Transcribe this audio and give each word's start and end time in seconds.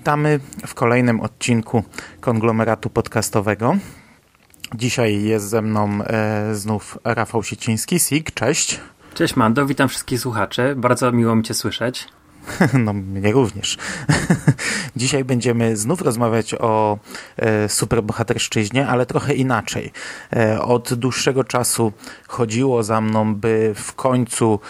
Witamy 0.00 0.40
w 0.66 0.74
kolejnym 0.74 1.20
odcinku 1.20 1.84
konglomeratu 2.20 2.90
podcastowego. 2.90 3.76
Dzisiaj 4.74 5.22
jest 5.22 5.48
ze 5.48 5.62
mną 5.62 5.98
e, 6.04 6.54
znów 6.54 6.98
Rafał 7.04 7.42
Sieciński, 7.42 7.98
SIG, 7.98 8.34
cześć. 8.34 8.80
Cześć 9.14 9.36
Mando, 9.36 9.66
witam 9.66 9.88
wszystkich 9.88 10.20
słuchaczy. 10.20 10.74
Bardzo 10.76 11.12
miło 11.12 11.36
mi 11.36 11.42
Cię 11.42 11.54
słyszeć. 11.54 12.08
No, 12.84 12.92
mnie 12.92 13.32
również. 13.32 13.78
Dzisiaj 14.96 15.24
będziemy 15.24 15.76
znów 15.76 16.02
rozmawiać 16.02 16.54
o 16.54 16.98
e, 17.36 17.68
superbohaterszczyźnie, 17.68 18.86
ale 18.86 19.06
trochę 19.06 19.34
inaczej. 19.34 19.92
E, 20.36 20.62
od 20.62 20.94
dłuższego 20.94 21.44
czasu 21.44 21.92
chodziło 22.28 22.82
za 22.82 23.00
mną, 23.00 23.34
by 23.34 23.72
w 23.76 23.94
końcu 23.94 24.60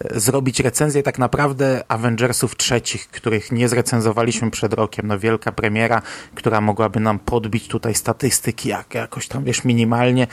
e, 0.00 0.20
zrobić 0.20 0.60
recenzję 0.60 1.02
tak 1.02 1.18
naprawdę 1.18 1.82
Avengersów 1.88 2.56
trzecich, 2.56 3.08
których 3.08 3.52
nie 3.52 3.68
zrecenzowaliśmy 3.68 4.50
przed 4.50 4.74
rokiem. 4.74 5.06
No 5.06 5.18
wielka 5.18 5.52
premiera, 5.52 6.02
która 6.34 6.60
mogłaby 6.60 7.00
nam 7.00 7.18
podbić 7.18 7.68
tutaj 7.68 7.94
statystyki 7.94 8.68
jak, 8.68 8.94
jakoś 8.94 9.28
tam, 9.28 9.44
wiesz, 9.44 9.64
minimalnie, 9.64 10.26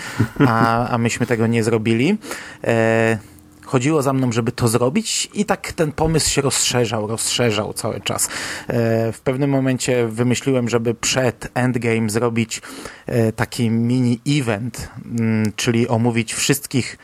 a, 0.48 0.88
a 0.88 0.98
myśmy 0.98 1.26
tego 1.26 1.48
nie 1.48 1.64
zrobili. 1.64 2.18
E, 2.64 3.37
chodziło 3.68 4.02
za 4.02 4.14
mną, 4.14 4.32
żeby 4.32 4.52
to 4.52 4.68
zrobić 4.68 5.30
i 5.34 5.46
tak 5.46 5.72
ten 5.72 5.92
pomysł 5.92 6.30
się 6.30 6.42
rozszerzał, 6.42 7.08
rozszerzał 7.08 7.74
cały 7.74 8.02
czas. 8.02 8.30
E, 8.68 9.12
w 9.12 9.20
pewnym 9.22 9.50
momencie 9.50 10.08
wymyśliłem, 10.08 10.70
żeby 10.70 10.94
przed 10.94 11.48
Endgame 11.54 12.10
zrobić 12.10 12.62
e, 13.06 13.32
taki 13.32 13.70
mini 13.70 14.20
event, 14.28 14.90
mm, 15.06 15.52
czyli 15.56 15.88
omówić 15.88 16.34
wszystkich 16.34 16.98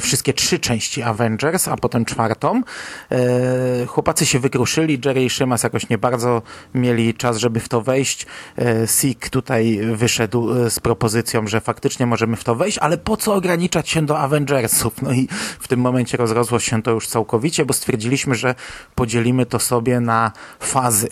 wszystkie 0.00 0.32
trzy 0.32 0.58
części 0.58 1.02
Avengers, 1.02 1.68
a 1.68 1.76
potem 1.76 2.04
czwartą. 2.04 2.62
E, 3.10 3.86
chłopacy 3.86 4.26
się 4.26 4.38
wykruszyli, 4.38 5.00
Jerry 5.04 5.24
i 5.24 5.30
Szymas 5.30 5.62
jakoś 5.62 5.88
nie 5.88 5.98
bardzo 5.98 6.42
mieli 6.74 7.14
czas, 7.14 7.36
żeby 7.36 7.60
w 7.60 7.68
to 7.68 7.82
wejść. 7.82 8.26
E, 8.58 8.86
Sik 8.86 9.30
tutaj 9.30 9.80
wyszedł 9.94 10.70
z 10.70 10.80
propozycją, 10.80 11.46
że 11.46 11.60
faktycznie 11.60 12.06
możemy 12.06 12.36
w 12.36 12.44
to 12.44 12.54
wejść, 12.54 12.78
ale 12.78 12.98
po 12.98 13.16
co 13.16 13.34
ograniczać 13.34 13.88
się 13.88 14.06
do 14.06 14.18
Avengersów? 14.18 15.02
No 15.02 15.12
i 15.12 15.28
w 15.60 15.68
tym 15.68 15.80
momencie 15.80 16.16
rozrosło 16.16 16.58
się 16.58 16.82
to 16.82 16.90
już 16.90 17.06
całkowicie, 17.06 17.64
bo 17.64 17.74
stwierdziliśmy, 17.74 18.34
że 18.34 18.54
podzielimy 18.94 19.46
to 19.46 19.58
sobie 19.58 20.00
na 20.00 20.32
fazy. 20.60 21.08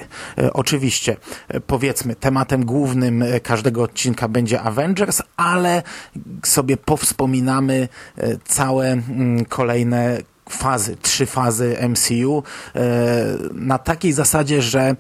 Oczywiście, 0.53 1.17
powiedzmy, 1.67 2.17
tematem 2.17 2.65
głównym 2.65 3.25
każdego 3.43 3.83
odcinka 3.83 4.29
będzie 4.29 4.63
Avengers, 4.63 5.23
ale 5.37 5.83
sobie 6.45 6.77
powspominamy 6.77 7.89
cały 8.45 8.64
całe 8.65 8.93
mm, 8.93 9.45
kolejne 9.45 10.19
fazy, 10.49 10.97
trzy 10.97 11.27
fazy 11.27 11.77
MCU 11.89 12.43
e, 12.75 12.83
na 13.55 13.79
takiej 13.79 14.13
zasadzie, 14.13 14.63
że 14.63 14.97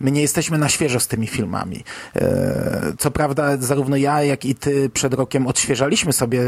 my 0.00 0.10
nie 0.10 0.20
jesteśmy 0.20 0.58
na 0.58 0.68
świeżo 0.68 1.00
z 1.00 1.08
tymi 1.08 1.26
filmami. 1.26 1.84
E, 2.16 2.92
co 2.98 3.10
prawda, 3.10 3.56
zarówno 3.56 3.96
ja, 3.96 4.22
jak 4.22 4.44
i 4.44 4.54
ty 4.54 4.90
przed 4.90 5.14
rokiem 5.14 5.46
odświeżaliśmy 5.46 6.12
sobie 6.12 6.42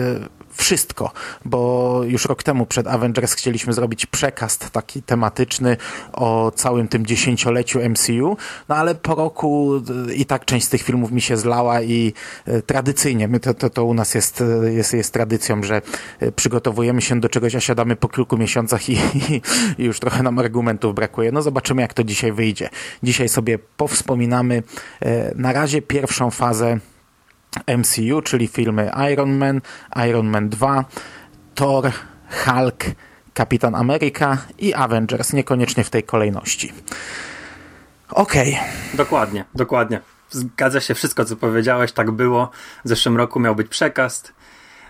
wszystko, 0.51 1.13
bo 1.45 2.01
już 2.05 2.25
rok 2.25 2.43
temu 2.43 2.67
przed 2.67 2.87
Avengers 2.87 3.33
chcieliśmy 3.33 3.73
zrobić 3.73 4.07
przekaz 4.07 4.59
taki 4.59 5.03
tematyczny 5.03 5.77
o 6.13 6.53
całym 6.55 6.89
tym 6.89 7.07
dziesięcioleciu 7.07 7.81
MCU, 7.91 8.37
no 8.69 8.77
ale 8.77 8.95
po 8.95 9.15
roku 9.15 9.83
i 10.15 10.27
tak 10.27 10.45
część 10.45 10.67
z 10.67 10.69
tych 10.69 10.83
filmów 10.83 11.13
mi 11.13 11.21
się 11.21 11.37
zlała 11.37 11.83
i 11.83 12.13
e, 12.47 12.63
tradycyjnie, 12.63 13.29
my 13.29 13.41
to, 13.41 13.55
to, 13.55 13.71
to 13.71 13.85
u 13.85 13.95
nas 13.95 14.15
jest, 14.15 14.43
jest, 14.73 14.93
jest 14.93 15.13
tradycją, 15.13 15.63
że 15.63 15.83
e, 16.21 16.33
przygotowujemy 16.33 17.03
się 17.03 17.21
do 17.21 17.29
czegoś, 17.29 17.55
a 17.55 17.61
siadamy 17.61 17.97
po 17.97 18.09
kilku 18.09 18.39
miesiącach 18.39 18.89
i, 18.89 18.93
i, 18.93 19.43
i 19.83 19.85
już 19.85 20.01
trochę 20.01 20.23
nam 20.23 20.39
argumentów 20.39 20.95
brakuje. 20.95 21.33
No 21.33 21.43
zobaczymy, 21.43 21.83
jak 21.83 21.95
to 21.95 22.05
dzisiaj 22.05 22.33
wyjdzie. 22.33 22.69
Dzisiaj 23.03 23.29
sobie 23.37 23.59
powspominamy 23.59 24.63
e, 25.01 25.35
na 25.35 25.53
razie 25.53 25.83
pierwszą 25.83 26.31
fazę 26.31 26.79
MCU, 27.79 28.23
czyli 28.23 28.47
filmy 28.49 28.91
Iron 29.13 29.37
Man, 29.37 29.61
Iron 30.09 30.27
Man 30.27 30.49
2, 30.49 30.85
Thor, 31.55 31.93
Hulk, 32.45 32.85
Kapitan 33.35 33.75
Ameryka 33.75 34.39
i 34.59 34.75
Avengers, 34.75 35.33
niekoniecznie 35.33 35.85
w 35.85 35.91
tej 35.91 36.03
kolejności. 36.03 36.73
Okej. 38.11 38.55
Okay. 38.55 38.97
Dokładnie, 38.97 39.45
dokładnie. 39.55 40.01
Zgadza 40.31 40.81
się 40.81 40.95
wszystko, 40.95 41.25
co 41.25 41.37
powiedziałeś, 41.37 41.93
tak 41.93 42.11
było. 42.11 42.51
W 42.85 42.89
zeszłym 42.89 43.17
roku 43.17 43.41
miał 43.41 43.55
być 43.55 43.69
przekaz. 43.69 44.33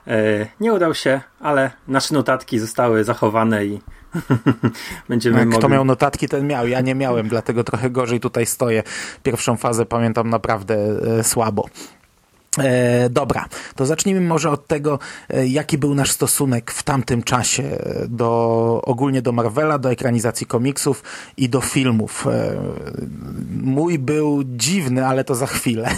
E, 0.06 0.46
nie 0.60 0.72
udał 0.72 0.94
się, 0.94 1.20
ale 1.40 1.70
nasze 1.88 2.14
notatki 2.14 2.58
zostały 2.58 3.04
zachowane 3.04 3.66
i 3.66 3.80
będziemy 5.08 5.38
Jak 5.38 5.46
mogli... 5.46 5.58
Kto 5.58 5.68
miał 5.68 5.84
notatki, 5.84 6.28
ten 6.28 6.46
miał. 6.46 6.68
Ja 6.68 6.80
nie 6.80 6.94
miałem, 6.94 7.28
dlatego 7.28 7.64
trochę 7.64 7.90
gorzej 7.90 8.20
tutaj 8.20 8.46
stoję. 8.46 8.82
Pierwszą 9.22 9.56
fazę 9.56 9.86
pamiętam 9.86 10.30
naprawdę 10.30 10.76
e, 11.18 11.24
słabo. 11.24 11.68
E, 12.58 13.10
dobra, 13.10 13.44
to 13.74 13.86
zacznijmy 13.86 14.20
może 14.20 14.50
od 14.50 14.66
tego, 14.66 14.98
e, 15.30 15.46
jaki 15.46 15.78
był 15.78 15.94
nasz 15.94 16.10
stosunek 16.10 16.70
w 16.70 16.82
tamtym 16.82 17.22
czasie 17.22 17.78
do, 18.08 18.80
ogólnie 18.84 19.22
do 19.22 19.32
Marvela, 19.32 19.78
do 19.78 19.90
ekranizacji 19.90 20.46
komiksów 20.46 21.02
i 21.36 21.48
do 21.48 21.60
filmów. 21.60 22.26
E, 22.26 22.56
mój 23.62 23.98
był 23.98 24.42
dziwny, 24.44 25.06
ale 25.06 25.24
to 25.24 25.34
za 25.34 25.46
chwilę. 25.46 25.88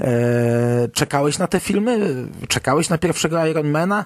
E, 0.00 0.88
czekałeś 0.92 1.38
na 1.38 1.46
te 1.46 1.60
filmy? 1.60 2.14
Czekałeś 2.48 2.88
na 2.88 2.98
pierwszego 2.98 3.46
Ironmana? 3.46 4.04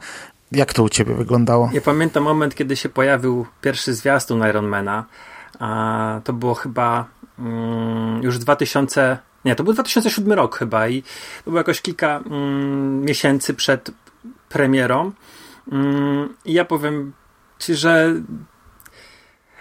Jak 0.53 0.73
to 0.73 0.83
u 0.83 0.89
ciebie 0.89 1.15
wyglądało? 1.15 1.71
Ja 1.73 1.81
pamiętam 1.81 2.25
moment, 2.25 2.55
kiedy 2.55 2.77
się 2.77 2.89
pojawił 2.89 3.47
pierwszy 3.61 3.95
zwiastun 3.95 4.49
Ironmana. 4.49 5.05
To 6.25 6.33
było 6.33 6.55
chyba 6.55 7.05
mm, 7.39 8.23
już 8.23 8.39
2000 8.39 9.19
nie, 9.47 9.55
to 9.55 9.65
był 9.65 9.73
2007 9.73 10.33
rok 10.33 10.59
chyba 10.59 10.89
i 10.89 11.03
to 11.45 11.51
było 11.51 11.59
jakoś 11.59 11.81
kilka 11.81 12.23
mm, 12.27 13.03
miesięcy 13.03 13.55
przed 13.55 13.91
premierą. 14.49 15.13
Mm, 15.73 16.35
I 16.45 16.53
ja 16.53 16.65
powiem 16.65 17.13
ci, 17.59 17.75
że 17.75 18.15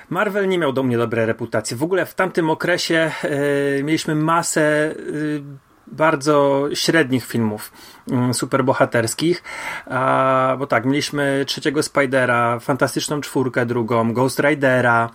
Marvel 0.09 0.47
nie 0.47 0.57
miał 0.57 0.73
do 0.73 0.83
mnie 0.83 0.97
dobrej 0.97 1.25
reputacji. 1.25 1.77
W 1.77 1.83
ogóle 1.83 2.05
w 2.05 2.13
tamtym 2.13 2.49
okresie 2.49 3.11
y, 3.79 3.83
mieliśmy 3.83 4.15
masę 4.15 4.95
y, 4.97 5.43
bardzo 5.87 6.67
średnich 6.73 7.25
filmów 7.25 7.71
y, 8.29 8.33
superbohaterskich. 8.33 9.43
A, 9.85 10.55
bo 10.59 10.67
tak, 10.67 10.85
mieliśmy 10.85 11.43
trzeciego 11.47 11.83
Spidera, 11.83 12.59
Fantastyczną 12.59 13.21
Czwórkę 13.21 13.65
drugą, 13.65 14.13
Ghost 14.13 14.39
Ridera, 14.39 15.09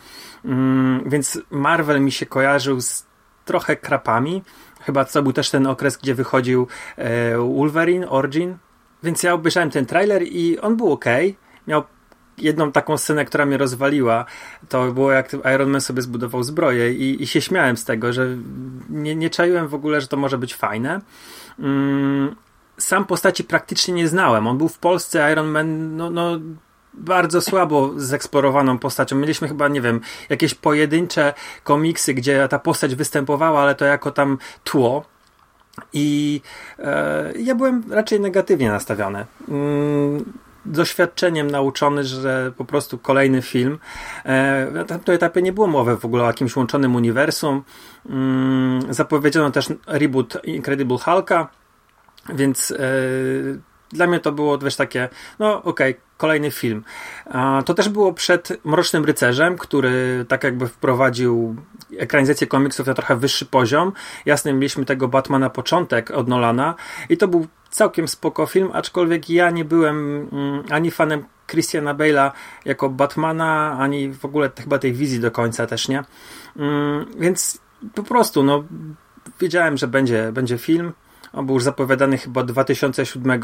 mm, 0.45 1.03
więc 1.07 1.39
Marvel 1.51 2.01
mi 2.01 2.13
się 2.13 2.27
kojarzył 2.27 2.81
z 2.81 3.07
trochę 3.45 3.77
krapami. 3.77 4.43
Chyba 4.81 5.05
to 5.05 5.23
był 5.23 5.33
też 5.33 5.51
ten 5.51 5.67
okres, 5.67 5.97
gdzie 5.97 6.15
wychodził 6.15 6.67
e, 6.97 7.37
Wolverine, 7.39 8.09
Origin. 8.09 8.57
Więc 9.03 9.23
ja 9.23 9.35
obejrzałem 9.35 9.71
ten 9.71 9.87
trailer 9.87 10.23
i 10.23 10.59
on 10.59 10.77
był 10.77 10.93
ok. 10.93 11.05
Miał 11.67 11.85
jedną 12.43 12.73
taką 12.73 12.99
scenę, 12.99 13.25
która 13.25 13.47
mnie 13.47 13.57
rozwaliła. 13.57 14.25
To 14.69 14.93
było 14.93 15.13
jak 15.13 15.33
Iron 15.55 15.71
Man 15.71 15.81
sobie 15.81 16.03
zbudował 16.03 16.43
zbroję 16.43 16.95
i, 16.95 17.23
i 17.23 17.27
się 17.27 17.41
śmiałem 17.41 17.77
z 17.77 17.85
tego, 17.85 18.13
że 18.13 18.27
nie, 18.91 19.17
nie 19.17 19.31
czaiłem 19.31 19.69
w 19.69 19.75
ogóle, 19.75 20.01
że 20.01 20.09
to 20.09 20.17
może 20.17 20.39
być 20.39 20.55
fajne. 20.55 21.01
Mm, 21.59 22.37
sam 22.79 23.05
postaci 23.05 23.45
praktycznie 23.45 23.95
nie 23.95 24.09
znałem. 24.09 24.47
On 24.47 24.59
był 24.59 24.69
w 24.69 24.79
Polsce, 24.79 25.33
Iron 25.33 25.49
Man, 25.49 25.97
no, 25.97 26.11
no 26.11 26.39
bardzo 26.95 27.41
słabo 27.41 27.91
zeksplorowaną 27.97 28.79
postacią. 28.79 29.17
Mieliśmy 29.17 29.49
chyba, 29.49 29.69
nie 29.69 29.81
wiem, 29.81 30.01
jakieś 30.29 30.55
pojedyncze 30.55 31.35
komiksy, 31.65 32.15
gdzie 32.15 32.49
ta 32.49 32.59
postać 32.59 32.95
występowała, 32.95 33.61
ale 33.61 33.75
to 33.75 33.85
jako 33.85 34.11
tam 34.11 34.39
tło. 34.65 35.05
I 35.93 36.41
e, 36.79 37.33
ja 37.39 37.55
byłem 37.55 37.85
raczej 37.91 38.21
negatywnie 38.21 38.71
nastawiony. 38.71 39.27
Mm, 39.49 40.33
doświadczeniem 40.65 41.51
nauczony, 41.51 42.05
że 42.05 42.53
po 42.57 42.65
prostu 42.65 42.99
kolejny 42.99 43.43
film. 43.43 43.79
E, 44.25 44.67
na 44.73 44.85
tamtym 44.85 45.15
etapie 45.15 45.43
nie 45.43 45.53
było 45.53 45.67
mowy 45.67 45.97
w 45.97 46.05
ogóle 46.05 46.25
o 46.25 46.27
jakimś 46.27 46.57
łączonym 46.57 46.97
uniwersum. 46.97 47.63
Mm, 48.09 48.95
zapowiedziano 48.95 49.51
też 49.51 49.69
reboot 49.87 50.45
Incredible 50.45 50.99
Hulka, 50.99 51.49
więc 52.29 52.71
e, 52.71 52.77
dla 53.93 54.07
mnie 54.07 54.21
to 54.21 54.33
było, 54.33 54.59
wiesz, 54.59 54.77
takie, 54.77 55.09
no 55.39 55.63
okej, 55.63 55.91
okay, 55.93 56.03
kolejny 56.17 56.51
film. 56.51 56.85
To 57.65 57.75
też 57.75 57.89
było 57.89 58.13
przed 58.13 58.65
Mrocznym 58.65 59.05
Rycerzem, 59.05 59.59
który 59.59 60.25
tak 60.29 60.45
jakby 60.45 60.69
wprowadził 60.69 61.57
ekranizację 61.99 62.47
komiksów 62.47 62.87
na 62.87 62.95
trochę 62.95 63.17
wyższy 63.17 63.47
poziom. 63.47 63.93
Jasne, 64.27 64.53
mieliśmy 64.53 64.85
tego 64.85 65.09
Batmana 65.09 65.51
początek 65.51 66.11
od 66.11 66.29
Nolana 66.29 66.75
i 67.09 67.17
to 67.17 67.29
był 67.29 67.47
całkiem 67.71 68.09
spoko 68.09 68.47
film, 68.47 68.71
aczkolwiek 68.73 69.31
ja 69.31 69.51
nie 69.51 69.65
byłem 69.65 70.29
mm, 70.33 70.65
ani 70.71 70.91
fanem 70.91 71.25
Christiana 71.47 71.95
Bale'a 71.95 72.31
jako 72.65 72.89
Batmana, 72.89 73.77
ani 73.81 74.13
w 74.13 74.25
ogóle 74.25 74.51
chyba 74.63 74.79
tej 74.79 74.93
wizji 74.93 75.21
do 75.21 75.31
końca 75.31 75.67
też 75.67 75.89
nie. 75.89 76.05
Mm, 76.57 77.07
więc 77.19 77.59
po 77.95 78.03
prostu, 78.03 78.43
no, 78.43 78.65
wiedziałem, 79.41 79.77
że 79.77 79.89
będzie, 79.89 80.33
będzie 80.33 80.59
film. 80.59 80.93
On 81.33 81.47
był 81.47 81.55
już 81.55 81.65
zapowiadany 81.65 82.19
chyba 82.19 82.43
2007 82.43 83.31
e, 83.31 83.37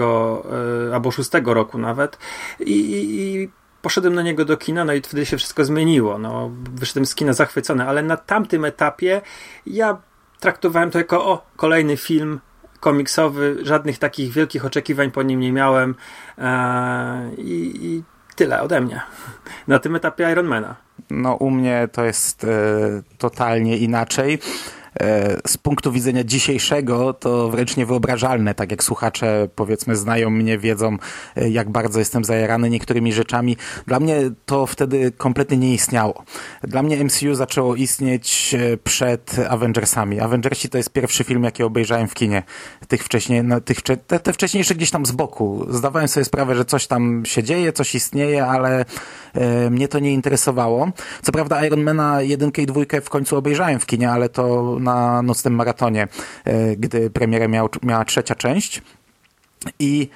albo 0.95 1.11
2006 1.11 1.31
roku 1.45 1.79
nawet. 1.79 2.19
I, 2.61 2.75
i, 2.91 3.51
poszedłem 3.83 4.15
na 4.15 4.23
niego 4.23 4.45
do 4.45 4.57
kina, 4.57 4.85
no 4.85 4.93
i 4.93 5.01
wtedy 5.03 5.27
się 5.27 5.37
wszystko 5.37 5.65
zmieniło. 5.65 6.19
No, 6.19 6.51
wyszedłem 6.75 7.07
z 7.07 7.15
kina 7.15 7.33
zachwycony, 7.33 7.89
ale 7.89 8.03
na 8.03 8.17
tamtym 8.17 8.65
etapie 8.65 9.21
ja 9.67 9.99
traktowałem 10.41 10.91
to 10.91 10.99
jako 10.99 11.27
o, 11.27 11.47
kolejny 11.57 11.97
film 11.97 12.41
komiksowy, 12.87 13.57
żadnych 13.63 13.99
takich 13.99 14.33
wielkich 14.33 14.65
oczekiwań 14.65 15.11
po 15.11 15.23
nim 15.23 15.41
nie 15.41 15.53
miałem 15.53 15.95
e, 16.39 17.31
i, 17.39 17.73
i 17.83 18.03
tyle 18.37 18.63
ode 18.63 18.81
mnie 18.81 19.01
na 19.69 19.79
tym 19.79 19.97
etapie 19.97 20.33
Ironmana. 20.33 20.75
No 21.11 21.35
u 21.35 21.51
mnie 21.51 21.89
to 21.93 22.05
jest 22.05 22.45
e, 22.45 22.49
totalnie 23.19 23.77
inaczej. 23.77 24.39
E, 25.01 25.37
z 25.47 25.57
punktu 25.57 25.93
widzenia 25.93 26.25
dzisiejszego 26.25 27.13
to 27.13 27.49
wręcz 27.49 27.77
niewyobrażalne, 27.77 28.55
tak 28.55 28.71
jak 28.71 28.85
słuchacze 28.85 29.49
powiedzmy 29.55 29.97
znają 29.97 30.31
mnie, 30.31 30.59
wiedzą 30.59 30.97
e, 31.37 31.49
jak 31.51 31.71
bardzo 31.71 31.99
jestem 31.99 32.25
zajarany 32.25 32.71
niektórymi 32.71 33.13
rzeczami. 33.13 33.57
Dla 33.87 34.01
mnie 34.01 34.17
to 34.47 34.67
wtedy 34.67 35.13
kompletnie 35.13 35.57
nie 35.57 35.75
istniało. 35.75 36.25
Dla 36.63 36.83
mnie 36.83 37.05
MCU 37.05 37.35
zaczęło 37.35 37.75
istnieć 37.75 38.55
e, 38.55 38.77
przed 38.77 39.37
Avengersami. 39.49 40.21
Avengersi 40.21 40.69
to 40.69 40.79
jest 40.79 40.91
pierwszy 40.91 41.25
film, 41.25 41.45
jaki 41.45 41.63
obejrzałem 41.63 42.09
w 42.09 42.15
kinie. 42.15 42.43
Tych 42.89 43.05
wcześniej, 43.05 43.45
no, 43.45 43.61
tych, 43.61 43.83
te, 43.83 43.97
te 43.97 44.33
wcześniejsze 44.33 44.75
gdzieś 44.75 44.91
tam 44.91 45.07
z 45.07 45.13
boku. 45.13 45.67
Zdawałem 45.71 46.09
sobie 46.09 46.25
sprawę, 46.25 46.55
że 46.55 46.65
coś 46.65 46.87
tam 46.87 47.23
się 47.27 47.43
dzieje, 47.43 47.73
coś 47.73 47.95
istnieje, 47.95 48.47
ale 48.47 48.85
e, 49.35 49.71
mnie 49.71 49.89
to 49.89 49.99
nie 49.99 50.13
interesowało. 50.13 50.91
Co 51.23 51.33
prawda 51.33 51.67
Ironmana 51.67 52.23
jedynkę 52.23 52.63
i 52.63 52.67
dwójkę 52.67 53.01
w 53.01 53.11
końcu 53.11 53.37
obejrzałem 53.37 53.81
w 53.81 53.87
kinie, 53.87 54.11
ale 54.11 54.29
to 54.29 54.77
na 54.87 55.23
nocnym 55.23 55.55
maratonie, 55.55 56.09
e, 56.45 56.77
gdy 56.77 57.11
premierę 57.11 57.49
miał, 57.49 57.69
miała 57.83 58.05
trzecia 58.05 58.35
część. 58.35 58.83
I 59.79 60.09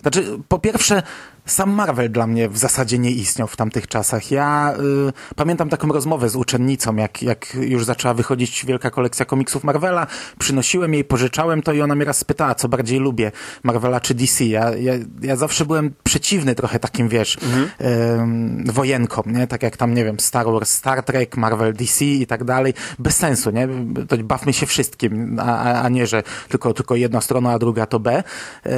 znaczy, 0.00 0.38
po 0.48 0.58
pierwsze, 0.58 1.02
sam 1.46 1.70
Marvel 1.70 2.10
dla 2.10 2.26
mnie 2.26 2.48
w 2.48 2.58
zasadzie 2.58 2.98
nie 2.98 3.10
istniał 3.10 3.48
w 3.48 3.56
tamtych 3.56 3.88
czasach. 3.88 4.30
Ja 4.30 4.74
y, 5.08 5.34
pamiętam 5.36 5.68
taką 5.68 5.88
rozmowę 5.88 6.28
z 6.28 6.36
uczennicą, 6.36 6.96
jak, 6.96 7.22
jak 7.22 7.54
już 7.54 7.84
zaczęła 7.84 8.14
wychodzić 8.14 8.66
wielka 8.66 8.90
kolekcja 8.90 9.24
komiksów 9.24 9.64
Marvela. 9.64 10.06
Przynosiłem 10.38 10.94
jej, 10.94 11.04
pożyczałem 11.04 11.62
to 11.62 11.72
i 11.72 11.82
ona 11.82 11.94
mnie 11.94 12.04
raz 12.04 12.18
spytała, 12.18 12.54
co 12.54 12.68
bardziej 12.68 12.98
lubię, 12.98 13.32
Marvela 13.62 14.00
czy 14.00 14.14
DC. 14.14 14.44
Ja, 14.44 14.74
ja, 14.74 14.92
ja 15.22 15.36
zawsze 15.36 15.64
byłem 15.64 15.94
przeciwny 16.02 16.54
trochę 16.54 16.78
takim, 16.78 17.08
wiesz, 17.08 17.38
mhm. 17.42 18.68
y, 18.68 18.72
wojenkom, 18.72 19.24
nie? 19.26 19.46
Tak 19.46 19.62
jak 19.62 19.76
tam, 19.76 19.94
nie 19.94 20.04
wiem, 20.04 20.20
Star 20.20 20.46
Wars, 20.46 20.70
Star 20.70 21.02
Trek, 21.02 21.36
Marvel, 21.36 21.72
DC 21.72 22.04
i 22.04 22.26
tak 22.26 22.44
dalej. 22.44 22.74
Bez 22.98 23.16
sensu, 23.16 23.50
nie? 23.50 23.68
To 24.08 24.16
bawmy 24.16 24.52
się 24.52 24.66
wszystkim, 24.66 25.40
a, 25.40 25.82
a 25.82 25.88
nie, 25.88 26.06
że 26.06 26.22
tylko, 26.48 26.74
tylko 26.74 26.96
jedna 26.96 27.20
strona, 27.20 27.52
a 27.52 27.58
druga 27.58 27.86
to 27.86 28.00
B. 28.00 28.22
Y, 28.66 28.70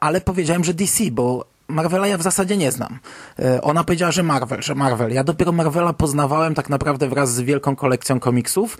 ale 0.00 0.20
powiedziałem, 0.20 0.64
że 0.64 0.74
DC, 0.74 1.04
bo 1.10 1.55
Marvela 1.68 2.06
ja 2.06 2.18
w 2.18 2.22
zasadzie 2.22 2.56
nie 2.56 2.72
znam. 2.72 2.98
E, 3.38 3.62
ona 3.62 3.84
powiedziała, 3.84 4.12
że 4.12 4.22
Marvel, 4.22 4.62
że 4.62 4.74
Marvel. 4.74 5.12
Ja 5.12 5.24
dopiero 5.24 5.52
Marvela 5.52 5.92
poznawałem 5.92 6.54
tak 6.54 6.68
naprawdę 6.68 7.08
wraz 7.08 7.34
z 7.34 7.40
wielką 7.40 7.76
kolekcją 7.76 8.20
komiksów 8.20 8.78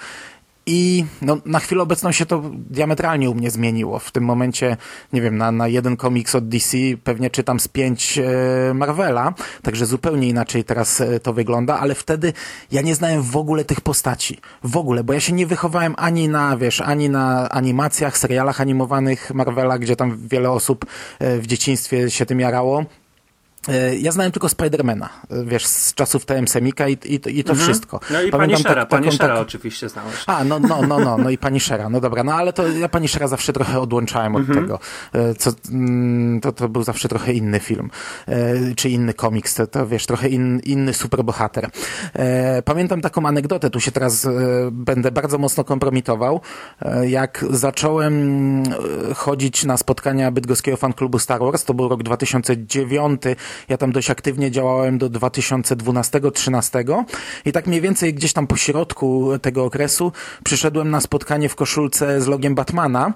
i 0.67 1.05
no, 1.23 1.39
na 1.45 1.59
chwilę 1.59 1.83
obecną 1.83 2.13
się 2.13 2.27
to 2.27 2.43
diametralnie 2.55 3.31
u 3.31 3.35
mnie 3.35 3.51
zmieniło. 3.51 3.99
W 3.99 4.11
tym 4.11 4.25
momencie, 4.25 4.77
nie 5.13 5.21
wiem, 5.23 5.37
na, 5.37 5.53
na 5.53 5.69
jeden 5.69 5.97
komiks 5.97 6.35
od 6.35 6.49
DC 6.49 6.77
pewnie 7.05 7.31
czytam 7.31 7.61
z 7.61 7.69
pięć 7.69 8.19
e, 8.19 8.75
Marvela, 8.75 9.35
także 9.63 9.87
zupełnie 9.87 10.29
inaczej 10.29 10.65
teraz 10.65 11.01
e, 11.01 11.21
to 11.21 11.33
wygląda, 11.33 11.79
ale 11.79 11.95
wtedy 11.95 12.33
ja 12.73 12.83
nie 12.83 12.95
znałem 12.95 13.23
w 13.23 13.37
ogóle 13.37 13.65
tych 13.65 13.81
postaci. 13.81 14.39
W 14.65 14.77
ogóle, 14.77 15.05
bo 15.05 15.13
ja 15.13 15.21
się 15.21 15.33
nie 15.33 15.47
wychowałem 15.47 15.95
ani 15.99 16.29
na, 16.29 16.57
wiesz, 16.57 16.81
ani 16.81 17.09
na 17.09 17.49
animacjach, 17.51 18.19
serialach 18.19 18.61
animowanych 18.61 19.35
Marvela, 19.35 19.79
gdzie 19.79 19.97
tam 19.97 20.29
wiele 20.29 20.51
osób 20.51 20.87
e, 21.19 21.39
w 21.39 21.47
dzieciństwie 21.47 22.11
się 22.11 22.27
tym 22.27 22.41
jarało 22.41 22.85
ja 24.01 24.13
znałem 24.13 24.33
tylko 24.33 24.49
Spidermana, 24.49 25.09
e, 25.31 25.45
wiesz, 25.45 25.67
z 25.67 25.95
czasów 25.95 26.27
TM 26.27 26.49
Semika 26.49 26.89
i, 26.89 26.93
i, 26.93 27.15
i 27.15 27.45
to 27.45 27.53
mhm. 27.53 27.59
wszystko. 27.59 28.01
No 28.11 28.23
i 28.23 28.31
Pamiętam 28.31 28.39
pani 28.39 28.57
Shera, 28.63 28.87
tak, 28.87 29.19
tak... 29.19 29.39
oczywiście 29.39 29.89
znałeś. 29.89 30.15
A, 30.27 30.45
no, 30.45 30.59
no, 30.59 30.83
no, 30.83 30.99
no, 30.99 31.19
no 31.19 31.31
i 31.31 31.39
pani 31.39 31.61
Shera, 31.61 31.89
no 31.89 32.01
dobra, 32.01 32.25
no 32.25 32.35
ale 32.35 32.53
to 32.53 32.69
ja 32.69 32.89
pani 32.89 33.09
Shera 33.09 33.29
zawsze 33.29 33.53
trochę 33.53 33.81
odłączałem 33.81 34.37
od 34.37 34.41
mhm. 34.41 34.61
tego, 34.61 34.79
e, 35.13 35.35
co, 35.35 35.51
mm, 35.71 36.41
to, 36.41 36.53
to 36.53 36.69
był 36.69 36.83
zawsze 36.83 37.09
trochę 37.09 37.33
inny 37.33 37.61
film, 37.61 37.91
czy 38.77 38.91
inny 38.91 39.15
komiks, 39.15 39.55
to, 39.55 39.67
to 39.67 39.87
wiesz, 39.87 40.07
trochę 40.07 40.29
in, 40.29 40.61
inny 40.65 40.95
superbohater. 40.95 41.71
Pamiętam 42.65 43.01
taką 43.01 43.27
anegdotę, 43.27 43.71
tu 43.71 43.81
się 43.81 43.93
teraz 43.93 44.29
będę 44.71 45.13
bardzo 45.13 45.39
mocno 45.39 45.65
kompromitował, 45.65 46.41
jak 47.03 47.45
zacząłem 47.51 48.63
chodzić 49.15 49.65
na 49.65 49.77
spotkania 49.77 50.31
bydgoskiego 50.31 50.77
fanklubu 50.77 51.19
Star 51.19 51.41
Wars, 51.41 51.65
to 51.65 51.75
był 51.75 51.89
rok 51.89 52.03
2009, 52.03 53.23
ja 53.69 53.77
tam 53.77 53.93
dość 53.93 54.11
aktywnie 54.11 54.51
działałem 54.51 54.99
do 54.99 55.11
2012-13 55.11 57.05
i 57.45 57.53
tak 57.53 57.67
mniej 57.67 57.81
więcej 57.81 58.15
gdzieś 58.15 58.33
tam 58.33 58.47
po 58.47 58.57
środku 58.57 59.39
tego 59.43 59.65
okresu 59.65 60.13
przyszedłem 60.45 60.91
na 60.91 61.01
spotkanie 61.01 61.49
w 61.49 61.55
koszulce 61.55 62.21
z 62.21 62.27
logiem 62.27 62.55
Batmana. 62.55 63.13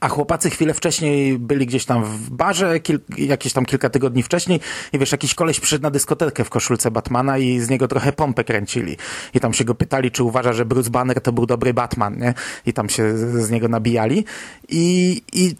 A 0.00 0.08
chłopacy 0.08 0.50
chwilę 0.50 0.74
wcześniej 0.74 1.38
byli 1.38 1.66
gdzieś 1.66 1.84
tam 1.84 2.04
w 2.04 2.30
barze, 2.30 2.80
kil, 2.80 3.00
jakieś 3.18 3.52
tam 3.52 3.64
kilka 3.64 3.90
tygodni 3.90 4.22
wcześniej 4.22 4.60
i 4.92 4.98
wiesz, 4.98 5.12
jakiś 5.12 5.34
koleś 5.34 5.60
przyszedł 5.60 5.82
na 5.82 5.90
dyskotekę 5.90 6.44
w 6.44 6.50
koszulce 6.50 6.90
Batmana 6.90 7.38
i 7.38 7.60
z 7.60 7.70
niego 7.70 7.88
trochę 7.88 8.12
pompę 8.12 8.44
kręcili. 8.44 8.96
I 9.34 9.40
tam 9.40 9.52
się 9.52 9.64
go 9.64 9.74
pytali, 9.74 10.10
czy 10.10 10.22
uważa, 10.22 10.52
że 10.52 10.64
Bruce 10.64 10.90
Banner 10.90 11.20
to 11.20 11.32
był 11.32 11.46
dobry 11.46 11.74
Batman, 11.74 12.18
nie? 12.18 12.34
I 12.66 12.72
tam 12.72 12.88
się 12.88 13.18
z 13.18 13.50
niego 13.50 13.68
nabijali. 13.68 14.24
I, 14.68 15.22
i 15.32 15.54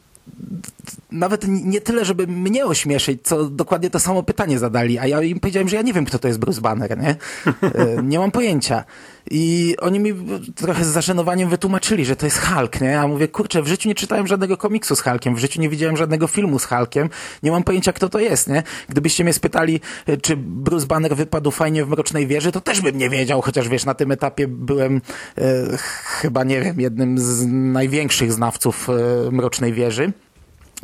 nawet 1.12 1.44
nie 1.48 1.80
tyle, 1.80 2.04
żeby 2.04 2.26
mnie 2.26 2.66
ośmieszyć, 2.66 3.22
co 3.22 3.44
dokładnie 3.44 3.90
to 3.90 4.00
samo 4.00 4.22
pytanie 4.22 4.58
zadali, 4.58 4.98
a 4.98 5.06
ja 5.06 5.22
im 5.22 5.40
powiedziałem, 5.40 5.68
że 5.68 5.76
ja 5.76 5.82
nie 5.82 5.92
wiem, 5.92 6.04
kto 6.04 6.18
to 6.18 6.28
jest 6.28 6.40
Bruce 6.40 6.60
Banner, 6.60 6.98
nie? 6.98 7.16
E, 7.62 8.02
nie 8.02 8.18
mam 8.18 8.30
pojęcia. 8.30 8.84
I 9.30 9.74
oni 9.80 10.00
mi 10.00 10.14
trochę 10.54 10.84
z 10.84 10.88
zaszanowaniem 10.88 11.48
wytłumaczyli, 11.48 12.04
że 12.04 12.16
to 12.16 12.26
jest 12.26 12.38
Hulk, 12.38 12.80
nie? 12.80 13.00
A 13.00 13.08
mówię, 13.08 13.28
kurczę, 13.28 13.62
w 13.62 13.66
życiu 13.66 13.88
nie 13.88 13.94
czytałem 13.94 14.26
żadnego 14.26 14.56
komiksu 14.56 14.96
z 14.96 15.00
Hulkiem, 15.00 15.34
w 15.34 15.38
życiu 15.38 15.60
nie 15.60 15.68
widziałem 15.68 15.96
żadnego 15.96 16.26
filmu 16.26 16.58
z 16.58 16.64
Hulkiem, 16.64 17.10
nie 17.42 17.50
mam 17.50 17.62
pojęcia, 17.62 17.92
kto 17.92 18.08
to 18.08 18.18
jest, 18.18 18.48
nie? 18.48 18.62
Gdybyście 18.88 19.24
mnie 19.24 19.32
spytali, 19.32 19.80
e, 20.06 20.16
czy 20.16 20.36
Bruce 20.36 20.86
Banner 20.86 21.16
wypadł 21.16 21.50
fajnie 21.50 21.84
w 21.84 21.88
Mrocznej 21.88 22.26
Wieży, 22.26 22.52
to 22.52 22.60
też 22.60 22.80
bym 22.80 22.98
nie 22.98 23.10
wiedział, 23.10 23.42
chociaż 23.42 23.68
wiesz, 23.68 23.84
na 23.84 23.94
tym 23.94 24.12
etapie 24.12 24.48
byłem 24.48 25.00
e, 25.38 25.40
chyba, 26.04 26.44
nie 26.44 26.60
wiem, 26.60 26.80
jednym 26.80 27.18
z 27.18 27.46
największych 27.46 28.32
znawców 28.32 28.88
e, 28.90 29.30
Mrocznej 29.30 29.72
Wieży 29.72 30.12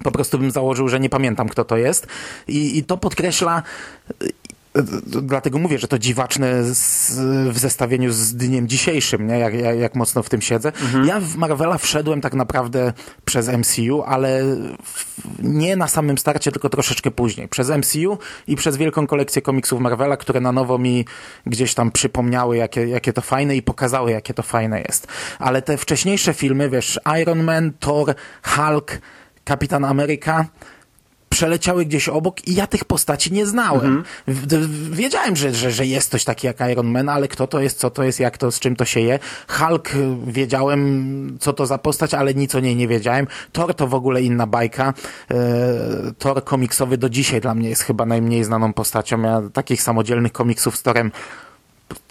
po 0.03 0.11
prostu 0.11 0.39
bym 0.39 0.51
założył, 0.51 0.89
że 0.89 1.01
nie 1.01 1.09
pamiętam, 1.09 1.49
kto 1.49 1.65
to 1.65 1.77
jest. 1.77 2.07
I, 2.49 2.79
i 2.79 2.85
to 2.85 2.97
podkreśla 2.97 3.63
dlatego 5.23 5.59
mówię, 5.59 5.79
że 5.79 5.89
to 5.89 5.99
dziwaczne 5.99 6.65
z, 6.65 7.11
w 7.51 7.59
zestawieniu 7.59 8.13
z 8.13 8.35
dniem 8.35 8.69
dzisiejszym, 8.69 9.27
nie? 9.27 9.39
Jak, 9.39 9.55
jak, 9.55 9.79
jak 9.79 9.95
mocno 9.95 10.23
w 10.23 10.29
tym 10.29 10.41
siedzę. 10.41 10.73
Mhm. 10.83 11.07
Ja 11.07 11.21
w 11.21 11.37
Marvela 11.37 11.79
wszedłem 11.79 12.21
tak 12.21 12.35
naprawdę 12.35 12.93
przez 13.25 13.49
MCU, 13.49 14.03
ale 14.03 14.43
w, 14.85 15.15
nie 15.39 15.77
na 15.77 15.89
samym 15.89 16.19
starcie, 16.19 16.53
tylko 16.53 16.69
troszeczkę 16.69 17.11
później. 17.11 17.49
Przez 17.49 17.69
MCU 17.69 18.19
i 18.47 18.57
przez 18.57 18.77
wielką 18.77 19.07
kolekcję 19.07 19.43
komiksów 19.43 19.81
Marvela, 19.81 20.17
które 20.17 20.41
na 20.41 20.53
nowo 20.53 20.79
mi 20.79 21.05
gdzieś 21.47 21.75
tam 21.75 21.91
przypomniały, 21.91 22.57
jakie, 22.57 22.89
jakie 22.89 23.13
to 23.13 23.21
fajne 23.21 23.57
i 23.57 23.63
pokazały, 23.63 24.11
jakie 24.11 24.35
to 24.35 24.43
fajne 24.43 24.81
jest. 24.81 25.07
Ale 25.39 25.63
te 25.63 25.77
wcześniejsze 25.77 26.35
filmy, 26.35 26.71
wiesz, 26.71 27.01
Iron 27.23 27.45
Man, 27.45 27.73
Thor, 27.81 28.15
Hulk, 28.43 28.99
Kapitan 29.45 29.85
Ameryka 29.85 30.47
przeleciały 31.35 31.85
gdzieś 31.85 32.09
obok 32.09 32.49
i 32.49 32.55
ja 32.55 32.67
tych 32.67 32.85
postaci 32.85 33.33
nie 33.33 33.47
znałem. 33.47 34.05
Mhm. 34.29 34.71
Wiedziałem, 34.91 35.37
że, 35.37 35.55
że, 35.55 35.71
że 35.71 35.87
jest 35.87 36.11
coś 36.11 36.25
takiego 36.25 36.55
jak 36.59 36.71
Iron 36.73 36.87
Man, 36.87 37.09
ale 37.09 37.29
kto 37.29 37.47
to 37.47 37.61
jest, 37.61 37.79
co 37.79 37.91
to 37.91 38.05
jest, 38.05 38.21
jak 38.21 38.39
to, 38.39 38.53
z 38.53 38.61
czym 38.61 38.77
to 38.77 38.85
się 38.85 39.01
je. 39.01 39.19
Hulk 39.49 39.95
y, 39.95 40.17
wiedziałem, 40.27 41.37
co 41.41 41.53
to 41.53 41.67
za 41.67 41.79
postać, 41.79 42.15
ale 42.15 42.35
nic 42.35 42.55
o 42.55 42.61
niej 42.61 42.77
nie 42.77 42.89
wiedziałem. 42.89 43.27
Thor 43.53 43.75
to 43.75 43.87
w 43.87 43.95
ogóle 43.95 44.23
inna 44.23 44.47
bajka. 44.47 44.95
E, 45.31 45.35
Thor 46.19 46.45
komiksowy 46.45 46.99
do 46.99 47.09
dzisiaj 47.09 47.41
dla 47.41 47.55
mnie 47.55 47.69
jest 47.69 47.83
chyba 47.83 48.07
najmniej 48.07 48.45
znaną 48.45 48.73
postacią. 48.73 49.23
Ja 49.23 49.43
takich 49.53 49.83
samodzielnych 49.83 50.33
komiksów 50.33 50.77
z 50.77 50.83
Torem 50.83 51.13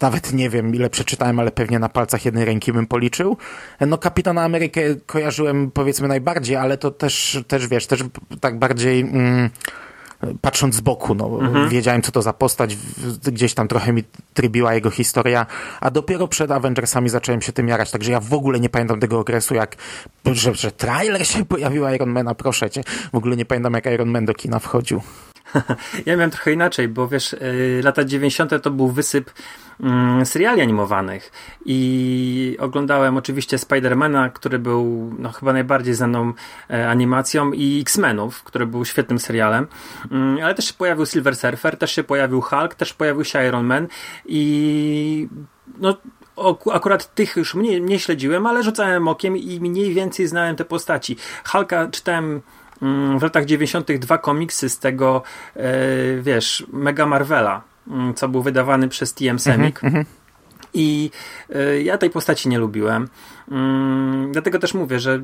nawet 0.00 0.32
nie 0.32 0.50
wiem 0.50 0.74
ile 0.74 0.90
przeczytałem, 0.90 1.40
ale 1.40 1.50
pewnie 1.50 1.78
na 1.78 1.88
palcach 1.88 2.24
jednej 2.24 2.44
ręki 2.44 2.72
bym 2.72 2.86
policzył. 2.86 3.36
No 3.80 3.98
Kapitana 3.98 4.42
Amerykę 4.42 4.80
kojarzyłem 5.06 5.70
powiedzmy 5.70 6.08
najbardziej, 6.08 6.56
ale 6.56 6.78
to 6.78 6.90
też, 6.90 7.44
też 7.48 7.68
wiesz, 7.68 7.86
też 7.86 8.04
tak 8.40 8.58
bardziej... 8.58 9.00
Mm, 9.00 9.50
patrząc 10.40 10.74
z 10.74 10.80
boku, 10.80 11.14
no, 11.14 11.38
mhm. 11.40 11.68
wiedziałem, 11.68 12.02
co 12.02 12.12
to 12.12 12.22
za 12.22 12.32
postać, 12.32 12.76
gdzieś 13.24 13.54
tam 13.54 13.68
trochę 13.68 13.92
mi 13.92 14.04
trybiła 14.34 14.74
jego 14.74 14.90
historia, 14.90 15.46
a 15.80 15.90
dopiero 15.90 16.28
przed 16.28 16.50
Avengersami 16.50 17.08
zacząłem 17.08 17.42
się 17.42 17.52
tym 17.52 17.68
jarać, 17.68 17.90
także 17.90 18.12
ja 18.12 18.20
w 18.20 18.32
ogóle 18.32 18.60
nie 18.60 18.68
pamiętam 18.68 19.00
tego 19.00 19.18
okresu, 19.18 19.54
jak, 19.54 19.76
że, 20.26 20.54
że 20.54 20.72
trailer 20.72 21.26
się 21.26 21.44
pojawił 21.44 21.88
Ironmana, 21.88 22.34
proszę 22.34 22.70
cię, 22.70 22.82
w 23.12 23.16
ogóle 23.16 23.36
nie 23.36 23.44
pamiętam, 23.44 23.74
jak 23.74 23.86
Iron 23.86 24.08
Man 24.08 24.24
do 24.24 24.34
kina 24.34 24.58
wchodził. 24.58 25.02
Ja 26.06 26.16
miałem 26.16 26.30
trochę 26.30 26.52
inaczej, 26.52 26.88
bo 26.88 27.08
wiesz, 27.08 27.32
yy, 27.32 27.80
lata 27.84 28.04
90. 28.04 28.62
to 28.62 28.70
był 28.70 28.88
wysyp 28.88 29.30
mm, 29.80 30.26
seriali 30.26 30.60
animowanych 30.60 31.32
i 31.64 32.56
oglądałem 32.60 33.16
oczywiście 33.16 33.58
Spidermana, 33.58 34.30
który 34.30 34.58
był 34.58 35.14
no, 35.18 35.32
chyba 35.32 35.52
najbardziej 35.52 35.94
znaną 35.94 36.32
e, 36.70 36.88
animacją 36.88 37.52
i 37.52 37.80
X-Menów, 37.80 38.42
który 38.42 38.66
był 38.66 38.84
świetnym 38.84 39.18
serialem, 39.18 39.66
mm, 40.10 40.44
ale 40.44 40.54
też 40.54 40.64
się 40.64 40.74
pojawił 40.74 41.06
Silver 41.06 41.36
Surfer, 41.36 41.78
też 41.78 41.92
się 41.92 42.04
pojawił 42.04 42.40
Hulk, 42.40 42.74
też 42.74 42.92
pojawił 42.94 43.24
się 43.24 43.44
Iron 43.44 43.66
Man 43.66 43.88
i 44.26 45.28
no 45.78 45.96
akurat 46.72 47.14
tych 47.14 47.36
już 47.36 47.54
nie, 47.54 47.80
nie 47.80 47.98
śledziłem, 47.98 48.46
ale 48.46 48.62
rzucałem 48.62 49.08
okiem 49.08 49.36
i 49.36 49.60
mniej 49.60 49.94
więcej 49.94 50.26
znałem 50.26 50.56
te 50.56 50.64
postaci. 50.64 51.16
Hulka 51.44 51.88
czytałem 51.88 52.42
w 53.18 53.22
latach 53.22 53.44
90. 53.44 53.92
dwa 53.92 54.18
komiksy 54.18 54.68
z 54.68 54.78
tego, 54.78 55.22
e, 55.56 55.62
wiesz, 56.22 56.66
Mega 56.72 57.06
Marvela 57.06 57.62
Mm, 57.88 58.14
co 58.14 58.28
był 58.28 58.42
wydawany 58.42 58.88
przez 58.88 59.14
TM 59.14 59.38
Semik. 59.38 59.84
Mm 59.84 59.94
-hmm. 59.94 60.04
I 60.74 61.10
y, 61.56 61.82
ja 61.82 61.98
tej 61.98 62.10
postaci 62.10 62.48
nie 62.48 62.58
lubiłem. 62.58 63.08
Mm, 63.50 64.32
dlatego 64.32 64.58
też 64.58 64.74
mówię, 64.74 65.00
że 65.00 65.20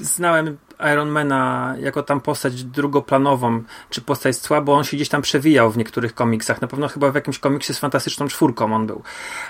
znałem 0.00 0.56
Ironmana 0.92 1.74
jako 1.80 2.02
tam 2.02 2.20
postać 2.20 2.64
drugoplanową, 2.64 3.62
czy 3.90 4.00
postać 4.00 4.36
słabo, 4.36 4.74
on 4.74 4.84
się 4.84 4.96
gdzieś 4.96 5.08
tam 5.08 5.22
przewijał 5.22 5.70
w 5.70 5.76
niektórych 5.76 6.14
komiksach. 6.14 6.60
Na 6.60 6.68
pewno 6.68 6.88
chyba 6.88 7.10
w 7.10 7.14
jakimś 7.14 7.38
komiksie 7.38 7.74
z 7.74 7.78
fantastyczną 7.78 8.28
czwórką 8.28 8.74
on 8.74 8.86
był. 8.86 9.02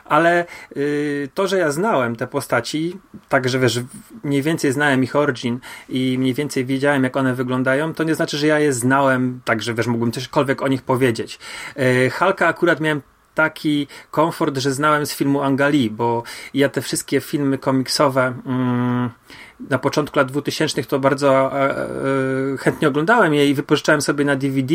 Ale 0.05 0.47
y, 0.77 1.29
to, 1.35 1.47
że 1.47 1.59
ja 1.59 1.71
znałem 1.71 2.17
te 2.17 2.27
postaci, 2.27 2.97
tak, 3.29 3.49
że 3.49 3.59
wiesz, 3.59 3.81
mniej 4.25 4.43
więcej 4.43 4.73
znałem 4.73 5.05
ich 5.05 5.17
origin 5.17 5.59
i 5.89 6.19
mniej 6.19 6.35
więcej 6.35 6.65
wiedziałem, 6.65 7.05
jak 7.05 7.17
one 7.17 7.35
wyglądają, 7.35 7.95
to 7.95 8.05
nie 8.05 8.15
znaczy, 8.15 8.39
że 8.39 8.47
ja 8.47 8.59
je 8.59 8.73
znałem, 8.73 9.41
tak, 9.45 9.63
że 9.63 9.75
wiesz, 9.75 9.87
mógłbym 9.87 10.13
cośkolwiek 10.13 10.63
o 10.63 10.69
nich 10.69 10.83
powiedzieć. 10.83 11.39
Y, 11.79 12.11
Halka 12.11 12.47
akurat 12.47 12.81
miałem 12.81 13.03
taki 13.37 13.87
komfort, 14.11 14.59
że 14.59 14.73
znałem 14.73 15.07
z 15.07 15.13
filmu 15.15 15.43
Angali, 15.43 15.91
bo 15.91 16.23
ja 16.55 16.69
te 16.69 16.83
wszystkie 16.83 17.21
filmy 17.21 17.59
komiksowe 17.59 18.35
mm, 18.47 19.11
na 19.71 19.79
początku 19.79 20.19
lat 20.19 20.29
2000 20.29 20.85
to 20.85 20.99
bardzo 20.99 21.61
e, 21.61 21.71
e, 22.55 22.57
chętnie 22.59 22.89
oglądałem 22.89 23.35
je 23.35 23.51
i 23.51 23.55
wypożyczałem 23.55 24.01
sobie 24.01 24.25
na 24.25 24.37
DVD. 24.37 24.75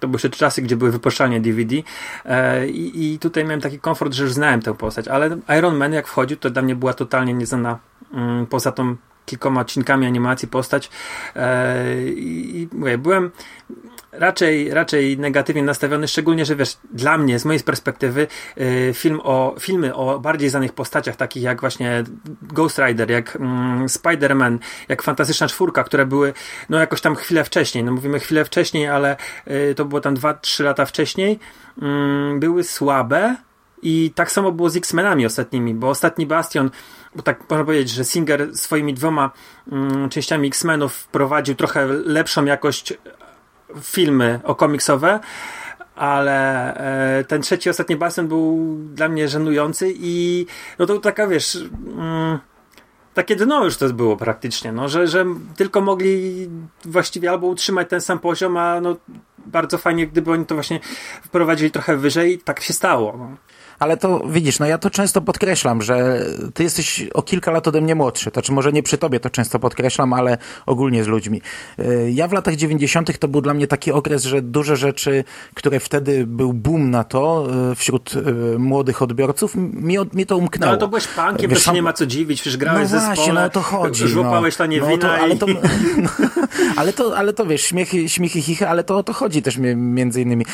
To 0.00 0.08
były 0.08 0.16
jeszcze 0.16 0.38
czasy, 0.38 0.62
gdzie 0.62 0.76
były 0.76 0.90
wypożyczalnie 0.90 1.40
DVD 1.40 1.76
e, 2.24 2.68
i, 2.68 3.14
i 3.14 3.18
tutaj 3.18 3.44
miałem 3.44 3.60
taki 3.60 3.78
komfort, 3.78 4.12
że 4.12 4.22
już 4.22 4.32
znałem 4.32 4.62
tę 4.62 4.74
postać, 4.74 5.08
ale 5.08 5.38
Iron 5.58 5.76
Man 5.76 5.92
jak 5.92 6.06
wchodził, 6.08 6.36
to 6.36 6.50
dla 6.50 6.62
mnie 6.62 6.76
była 6.76 6.94
totalnie 6.94 7.34
nieznana 7.34 7.78
mm, 8.14 8.46
poza 8.46 8.72
tą 8.72 8.96
kilkoma 9.26 9.60
odcinkami 9.60 10.06
animacji 10.06 10.48
postać 10.48 10.90
e, 11.36 12.02
i, 12.04 12.60
i 12.60 12.98
byłem 12.98 13.30
raczej, 14.12 14.74
raczej 14.74 15.18
negatywnie 15.18 15.62
nastawiony, 15.62 16.08
szczególnie, 16.08 16.44
że 16.44 16.56
wiesz, 16.56 16.76
dla 16.92 17.18
mnie, 17.18 17.38
z 17.38 17.44
mojej 17.44 17.62
perspektywy, 17.62 18.26
y, 18.58 18.92
film 18.94 19.20
o, 19.24 19.54
filmy 19.60 19.94
o 19.94 20.18
bardziej 20.18 20.50
znanych 20.50 20.72
postaciach, 20.72 21.16
takich 21.16 21.42
jak 21.42 21.60
właśnie 21.60 22.04
Ghost 22.42 22.78
Rider, 22.78 23.10
jak 23.10 23.36
mm, 23.36 23.86
Spider-Man, 23.86 24.58
jak 24.88 25.02
Fantastyczna 25.02 25.48
Czwórka, 25.48 25.84
które 25.84 26.06
były, 26.06 26.32
no 26.68 26.78
jakoś 26.78 27.00
tam 27.00 27.16
chwilę 27.16 27.44
wcześniej, 27.44 27.84
no 27.84 27.92
mówimy 27.92 28.20
chwilę 28.20 28.44
wcześniej, 28.44 28.88
ale 28.88 29.16
y, 29.70 29.74
to 29.74 29.84
było 29.84 30.00
tam 30.00 30.14
2-3 30.14 30.64
lata 30.64 30.86
wcześniej, 30.86 31.38
mm, 31.82 32.40
były 32.40 32.64
słabe, 32.64 33.36
i 33.82 34.12
tak 34.14 34.32
samo 34.32 34.52
było 34.52 34.70
z 34.70 34.76
X-Menami 34.76 35.26
ostatnimi, 35.26 35.74
bo 35.74 35.88
ostatni 35.88 36.26
Bastion, 36.26 36.70
bo 37.14 37.22
tak 37.22 37.50
można 37.50 37.64
powiedzieć, 37.64 37.90
że 37.90 38.04
Singer 38.04 38.56
swoimi 38.56 38.94
dwoma 38.94 39.30
mm, 39.72 40.08
częściami 40.08 40.48
X-Menów 40.48 40.94
wprowadził 40.94 41.54
trochę 41.54 41.86
lepszą 41.86 42.44
jakość 42.44 42.94
filmy 43.82 44.40
o 44.44 44.54
komiksowe, 44.54 45.20
ale 45.96 46.74
e, 47.18 47.24
ten 47.24 47.42
trzeci, 47.42 47.70
ostatni 47.70 47.96
basen 47.96 48.28
był 48.28 48.76
dla 48.94 49.08
mnie 49.08 49.28
żenujący 49.28 49.92
i 49.96 50.46
no 50.78 50.86
to 50.86 50.98
taka, 50.98 51.26
wiesz... 51.26 51.58
Mm, 51.96 52.38
takie 53.14 53.36
dno 53.36 53.64
już 53.64 53.76
to 53.76 53.88
było 53.88 54.16
praktycznie, 54.16 54.72
no, 54.72 54.88
że, 54.88 55.06
że 55.06 55.24
tylko 55.56 55.80
mogli 55.80 56.48
właściwie 56.84 57.30
albo 57.30 57.46
utrzymać 57.46 57.88
ten 57.88 58.00
sam 58.00 58.18
poziom, 58.18 58.56
a 58.56 58.80
no, 58.80 58.96
bardzo 59.38 59.78
fajnie, 59.78 60.06
gdyby 60.06 60.32
oni 60.32 60.46
to 60.46 60.54
właśnie 60.54 60.80
wprowadzili 61.22 61.70
trochę 61.70 61.96
wyżej, 61.96 62.38
tak 62.38 62.60
się 62.60 62.72
stało. 62.72 63.16
No 63.18 63.36
ale 63.80 63.96
to 63.96 64.22
widzisz, 64.28 64.58
no 64.58 64.66
ja 64.66 64.78
to 64.78 64.90
często 64.90 65.20
podkreślam, 65.20 65.82
że 65.82 66.26
ty 66.54 66.62
jesteś 66.62 67.08
o 67.14 67.22
kilka 67.22 67.50
lat 67.50 67.68
ode 67.68 67.80
mnie 67.80 67.94
młodszy, 67.94 68.30
to 68.30 68.34
znaczy 68.34 68.52
może 68.52 68.72
nie 68.72 68.82
przy 68.82 68.98
tobie 68.98 69.20
to 69.20 69.30
często 69.30 69.58
podkreślam, 69.58 70.12
ale 70.12 70.38
ogólnie 70.66 71.04
z 71.04 71.06
ludźmi. 71.06 71.42
Y, 71.78 72.10
ja 72.14 72.28
w 72.28 72.32
latach 72.32 72.56
90. 72.56 73.18
to 73.18 73.28
był 73.28 73.40
dla 73.40 73.54
mnie 73.54 73.66
taki 73.66 73.92
okres, 73.92 74.24
że 74.24 74.42
duże 74.42 74.76
rzeczy, 74.76 75.24
które 75.54 75.80
wtedy 75.80 76.26
był 76.26 76.52
boom 76.52 76.90
na 76.90 77.04
to 77.04 77.46
y, 77.72 77.74
wśród 77.74 78.14
y, 78.14 78.58
młodych 78.58 79.02
odbiorców, 79.02 79.54
mi, 79.56 79.96
mi 80.14 80.26
to 80.26 80.36
umknęło. 80.36 80.66
No, 80.66 80.70
ale 80.70 80.78
to 80.78 80.88
byłeś 80.88 81.06
punkiem, 81.06 81.50
Wiesz, 81.50 81.64
to 81.64 81.70
się 81.70 81.74
nie 81.74 81.82
ma 81.82 81.92
co 81.92 82.06
dziwić, 82.06 82.40
przecież 82.40 82.56
grałeś 82.56 82.90
no 82.92 83.00
właśnie, 83.00 83.32
no 83.32 83.50
to 83.50 83.60
chodzi. 83.60 84.08
Żłopałeś 84.08 84.58
no, 84.58 84.66
nie 84.66 84.80
no, 84.80 84.98
to, 84.98 85.12
ale, 85.12 85.36
to, 85.36 85.46
ale, 86.76 86.92
to, 86.92 87.16
ale 87.18 87.32
to 87.32 87.46
wiesz, 87.46 87.62
śmiechy, 87.62 88.08
śmiechy 88.08 88.42
chichy, 88.42 88.68
ale 88.68 88.84
to 88.84 88.96
o 88.96 89.02
to 89.02 89.12
chodzi 89.12 89.42
też 89.42 89.56
między 89.76 90.22
innymi. 90.22 90.44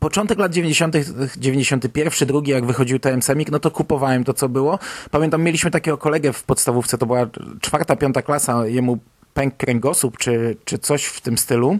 Początek 0.00 0.38
lat 0.38 0.52
90., 0.52 0.96
91, 1.36 2.28
drugi, 2.28 2.59
jak 2.60 2.66
wychodził 2.66 2.98
TM 2.98 3.22
Semik, 3.22 3.50
no 3.50 3.58
to 3.58 3.70
kupowałem 3.70 4.24
to, 4.24 4.34
co 4.34 4.48
było. 4.48 4.78
Pamiętam, 5.10 5.42
mieliśmy 5.42 5.70
takiego 5.70 5.98
kolegę 5.98 6.32
w 6.32 6.42
podstawówce, 6.42 6.98
to 6.98 7.06
była 7.06 7.26
czwarta, 7.60 7.96
piąta 7.96 8.22
klasa, 8.22 8.66
jemu 8.66 8.98
pęk 9.34 9.56
kręgosłup, 9.56 10.18
czy, 10.18 10.56
czy 10.64 10.78
coś 10.78 11.04
w 11.04 11.20
tym 11.20 11.38
stylu. 11.38 11.78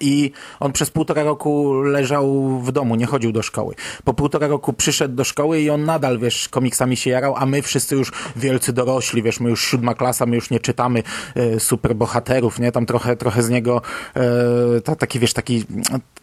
I 0.00 0.32
on 0.60 0.72
przez 0.72 0.90
półtora 0.90 1.22
roku 1.22 1.82
leżał 1.82 2.48
w 2.58 2.72
domu, 2.72 2.94
nie 2.94 3.06
chodził 3.06 3.32
do 3.32 3.42
szkoły. 3.42 3.74
Po 4.04 4.14
półtora 4.14 4.46
roku 4.46 4.72
przyszedł 4.72 5.14
do 5.14 5.24
szkoły 5.24 5.60
i 5.60 5.70
on 5.70 5.84
nadal, 5.84 6.18
wiesz, 6.18 6.48
komiksami 6.48 6.96
się 6.96 7.10
jarał, 7.10 7.34
a 7.36 7.46
my 7.46 7.62
wszyscy 7.62 7.94
już 7.94 8.12
wielcy 8.36 8.72
dorośli, 8.72 9.22
wiesz, 9.22 9.40
my 9.40 9.50
już 9.50 9.64
siódma 9.64 9.94
klasa, 9.94 10.26
my 10.26 10.36
już 10.36 10.50
nie 10.50 10.60
czytamy 10.60 11.02
e, 11.34 11.60
superbohaterów, 11.60 12.58
nie? 12.58 12.72
Tam 12.72 12.86
trochę, 12.86 13.16
trochę 13.16 13.42
z 13.42 13.50
niego 13.50 13.82
e, 14.16 14.80
ta, 14.80 14.96
taki, 14.96 15.18
wiesz, 15.18 15.32
taki 15.32 15.64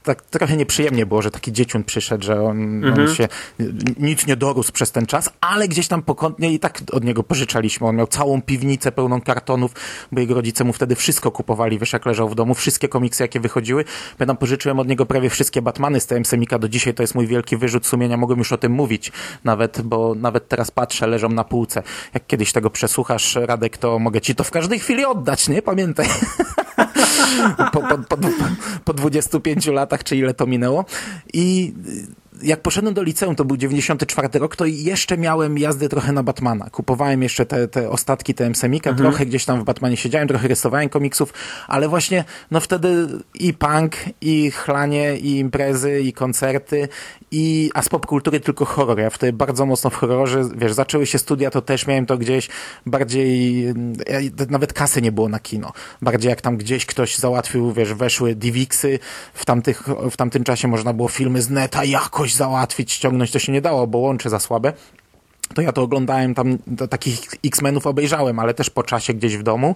tak 0.04 0.22
trochę 0.22 0.58
nieprzyjemnie 0.58 1.06
było, 1.06 1.22
że 1.22 1.32
taki 1.32 1.52
dzieciun 1.52 1.84
przyszedł, 1.84 2.24
że 2.24 2.42
on, 2.42 2.84
mhm. 2.86 3.08
on 3.08 3.16
się 3.16 3.28
nic 3.98 4.28
nie 4.28 4.36
dorósł 4.36 4.72
przez 4.72 4.92
ten 4.92 5.06
czas, 5.06 5.30
ale 5.42 5.68
gdzieś 5.68 5.88
tam 5.88 6.02
pokątnie 6.02 6.54
i 6.54 6.60
tak 6.60 6.82
od 6.92 7.04
niego 7.04 7.24
pożyczaliśmy. 7.24 7.88
On 7.88 7.96
miał 7.96 8.08
całą 8.08 8.42
piwnicę 8.42 8.92
pełną 8.92 9.22
kartonów, 9.22 9.72
bo 10.12 10.20
jego 10.20 10.34
rodzice 10.34 10.64
mu 10.64 10.74
wtedy 10.74 10.96
wszystko 10.96 11.32
kupowali, 11.32 11.80
wiesz, 11.80 11.94
jak 11.94 12.06
leżał 12.06 12.30
w 12.30 12.36
domu, 12.36 12.54
wszystkie 12.54 12.88
komiksy, 12.88 13.24
jakie 13.24 13.40
wychodziły 13.40 13.59
wychodziły. 13.60 13.86
Pamiętam, 14.18 14.38
pożyczyłem 14.38 14.80
od 14.80 14.88
niego 14.88 15.06
prawie 15.06 15.30
wszystkie 15.30 15.62
Batmany 15.62 16.00
z 16.00 16.06
TM 16.06 16.26
Semika. 16.26 16.60
Do 16.60 16.70
dzisiaj 16.70 16.94
to 16.94 17.04
jest 17.04 17.16
mój 17.16 17.28
wielki 17.28 17.58
wyrzut 17.58 17.88
sumienia. 17.88 18.18
Mogłem 18.18 18.40
już 18.40 18.52
o 18.52 18.58
tym 18.58 18.72
mówić 18.72 19.12
nawet, 19.44 19.82
bo 19.82 20.16
nawet 20.16 20.48
teraz 20.48 20.72
patrzę, 20.72 21.08
leżą 21.08 21.30
na 21.30 21.44
półce. 21.44 21.84
Jak 22.14 22.28
kiedyś 22.28 22.52
tego 22.52 22.70
przesłuchasz, 22.70 23.36
Radek, 23.36 23.78
to 23.78 24.00
mogę 24.00 24.22
ci 24.22 24.36
to 24.36 24.44
w 24.44 24.52
każdej 24.52 24.80
chwili 24.80 25.06
oddać, 25.06 25.50
nie? 25.50 25.62
Pamiętaj. 25.62 26.08
po, 27.74 27.82
po, 27.82 27.98
po, 27.98 28.18
po 28.86 28.94
25 28.94 29.68
latach, 29.68 30.04
czy 30.04 30.18
ile 30.18 30.34
to 30.34 30.48
minęło. 30.48 30.86
I 31.34 31.74
jak 32.42 32.62
poszedłem 32.62 32.94
do 32.94 33.04
liceum, 33.04 33.36
to 33.36 33.46
był 33.46 33.58
94 33.58 34.40
rok, 34.40 34.56
to 34.56 34.66
jeszcze 34.66 35.18
miałem 35.18 35.58
jazdy 35.58 35.90
trochę 35.90 36.12
na 36.12 36.24
Batmana. 36.24 36.70
Kupowałem 36.70 37.24
jeszcze 37.24 37.46
te, 37.46 37.68
te 37.68 37.90
ostatki 37.90 38.34
TM 38.34 38.56
Semika, 38.56 38.90
mhm. 38.90 39.10
trochę 39.10 39.26
gdzieś 39.26 39.46
tam 39.46 39.62
w 39.62 39.64
Batmanie 39.64 39.98
siedziałem, 39.98 40.28
trochę 40.28 40.48
rysowałem 40.48 40.90
komiksów, 40.90 41.34
ale 41.68 41.90
właśnie 41.90 42.24
no 42.52 42.60
wtedy 42.60 43.08
i 43.34 43.54
punk, 43.54 43.96
i 44.22 44.52
chlanie, 44.52 45.18
i 45.18 45.40
imprezy, 45.40 46.02
i 46.02 46.14
koncerty, 46.14 46.88
i, 47.32 47.72
a 47.74 47.82
z 47.82 47.90
popkultury 47.90 48.40
tylko 48.40 48.66
horror. 48.66 49.00
Ja 49.00 49.10
wtedy 49.10 49.34
bardzo 49.34 49.66
mocno 49.66 49.90
w 49.90 49.96
horrorze, 49.96 50.44
wiesz, 50.56 50.74
zaczęły 50.74 51.06
się 51.06 51.18
studia, 51.18 51.52
to 51.52 51.62
też 51.62 51.88
miałem 51.88 52.06
to 52.06 52.18
gdzieś 52.18 52.50
bardziej, 52.86 53.66
nawet 54.50 54.74
kasy 54.74 55.02
nie 55.02 55.12
było 55.12 55.30
na 55.30 55.40
kino. 55.40 55.72
Bardziej 56.02 56.30
jak 56.30 56.42
tam 56.42 56.58
gdzieś 56.58 56.86
ktoś 56.86 57.18
załatwił, 57.18 57.74
wiesz, 57.74 57.94
weszły 57.94 58.36
DivXy, 58.36 59.00
w, 59.34 59.46
tamtych, 59.46 59.84
w 60.12 60.18
tamtym 60.18 60.44
czasie 60.44 60.68
można 60.68 60.94
było 60.94 61.08
filmy 61.08 61.42
z 61.42 61.50
neta 61.50 61.84
jakoś 61.84 62.36
załatwić, 62.36 62.92
ściągnąć, 62.92 63.32
to 63.32 63.40
się 63.40 63.52
nie 63.52 63.62
dało, 63.62 63.88
bo 63.88 63.98
łącze 63.98 64.30
za 64.30 64.40
słabe. 64.40 64.74
To 65.54 65.62
ja 65.62 65.72
to 65.72 65.82
oglądałem 65.82 66.36
tam, 66.36 66.58
takich 66.90 67.20
X-Menów 67.46 67.88
obejrzałem, 67.88 68.40
ale 68.40 68.54
też 68.54 68.70
po 68.70 68.84
czasie 68.84 69.14
gdzieś 69.14 69.38
w 69.38 69.44
domu 69.44 69.76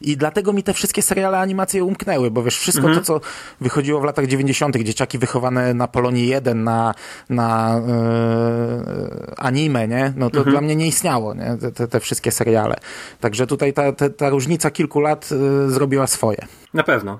i 0.00 0.16
dlatego 0.16 0.52
mi 0.52 0.62
te 0.62 0.72
wszystkie 0.74 1.02
seriale 1.02 1.38
animacje 1.38 1.84
umknęły, 1.84 2.30
bo 2.30 2.42
wiesz, 2.42 2.58
wszystko 2.58 2.86
Mhm. 2.86 2.98
to, 2.98 3.06
co 3.06 3.20
wychodziło 3.60 4.00
w 4.00 4.04
latach 4.04 4.26
90., 4.26 4.76
dzieciaki 4.82 5.18
wychowane 5.18 5.74
na 5.74 5.88
Polonii 5.88 6.28
1, 6.28 6.64
na, 6.64 6.94
na 7.30 7.78
e, 7.78 9.34
anime, 9.36 9.88
nie? 9.88 10.12
No 10.16 10.30
to 10.30 10.38
Mhm. 10.38 10.50
dla 10.54 10.60
mnie 10.60 10.76
nie 10.76 10.86
istniało, 10.86 11.34
nie? 11.34 11.56
Te, 11.74 11.88
te, 11.88 12.00
wszystkie 12.00 12.30
seriale. 12.32 12.76
Także 13.20 13.46
tutaj 13.46 13.72
ta, 13.72 13.92
ta, 13.92 14.10
ta 14.10 14.28
różnica 14.30 14.70
kilku 14.70 15.00
lat 15.00 15.28
e, 15.66 15.70
zrobiła 15.70 16.06
swoje. 16.06 16.46
Na 16.74 16.82
pewno. 16.82 17.18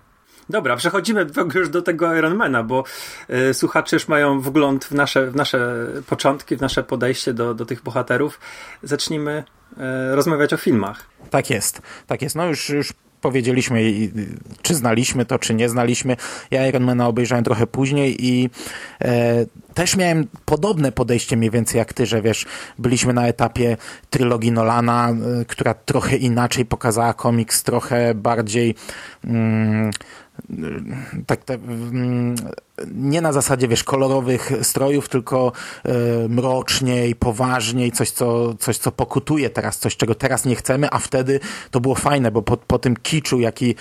Dobra, 0.49 0.77
przechodzimy 0.77 1.27
już 1.55 1.69
do 1.69 1.83
tego 1.83 2.17
Ironmana, 2.17 2.63
bo 2.63 2.85
y, 3.51 3.55
słuchacze 3.55 3.97
już 3.97 4.09
mają 4.09 4.41
wgląd 4.41 4.85
w 4.85 4.93
nasze, 4.93 5.31
w 5.31 5.37
nasze 5.37 5.87
początki, 6.07 6.57
w 6.57 6.61
nasze 6.61 6.83
podejście 6.83 7.35
do, 7.35 7.55
do 7.55 7.67
tych 7.67 7.83
bohaterów. 7.83 8.41
Zacznijmy 8.83 9.45
y, 9.73 10.15
rozmawiać 10.15 10.53
o 10.53 10.57
filmach. 10.57 11.07
Tak 11.31 11.51
jest, 11.51 11.83
tak 12.07 12.23
jest. 12.23 12.37
No 12.37 12.47
już, 12.47 12.69
już 12.69 12.93
powiedzieliśmy, 13.23 13.83
czy 14.63 14.75
znaliśmy 14.75 15.25
to, 15.25 15.39
czy 15.39 15.55
nie 15.55 15.69
znaliśmy. 15.69 16.17
Ja 16.51 16.69
Ironmana 16.69 17.07
obejrzałem 17.07 17.45
trochę 17.45 17.67
później 17.67 18.27
i 18.27 18.51
e, 19.01 19.47
też 19.75 19.97
miałem 19.97 20.27
podobne 20.45 20.93
podejście 20.93 21.37
mniej 21.37 21.51
więcej 21.51 21.79
jak 21.79 21.93
ty, 21.93 22.07
że 22.07 22.23
wiesz, 22.23 22.47
byliśmy 22.79 23.13
na 23.13 23.27
etapie 23.27 23.77
trylogii 24.11 24.53
Nolana, 24.53 25.11
e, 25.11 25.45
która 25.45 25.75
trochę 25.75 26.17
inaczej 26.17 26.65
pokazała 26.65 27.15
komiks, 27.15 27.63
trochę 27.63 28.15
bardziej 28.15 28.75
mm, 29.25 29.91
tak 31.27 31.45
te, 31.45 31.55
mm, 31.55 32.35
nie 32.95 33.21
na 33.21 33.33
zasadzie, 33.33 33.69
wiesz, 33.69 33.85
kolorowych 33.85 34.53
strojów, 34.63 35.09
tylko 35.09 35.53
e, 35.85 35.93
mroczniej, 36.29 37.15
poważniej, 37.15 37.93
coś 37.93 38.11
co, 38.11 38.55
coś, 38.55 38.79
co 38.79 38.93
pokutuje 38.93 39.51
teraz, 39.51 39.79
coś, 39.79 39.97
czego 39.97 40.15
teraz 40.15 40.45
nie 40.45 40.55
chcemy, 40.55 40.89
a 40.91 40.99
wtedy 40.99 41.41
to 41.71 41.81
było 41.81 41.95
fajne, 41.95 42.31
bo 42.31 42.43
po, 42.43 42.57
po 42.57 42.79
tym 42.79 42.97
kiczu, 42.97 43.41
jaki 43.41 43.75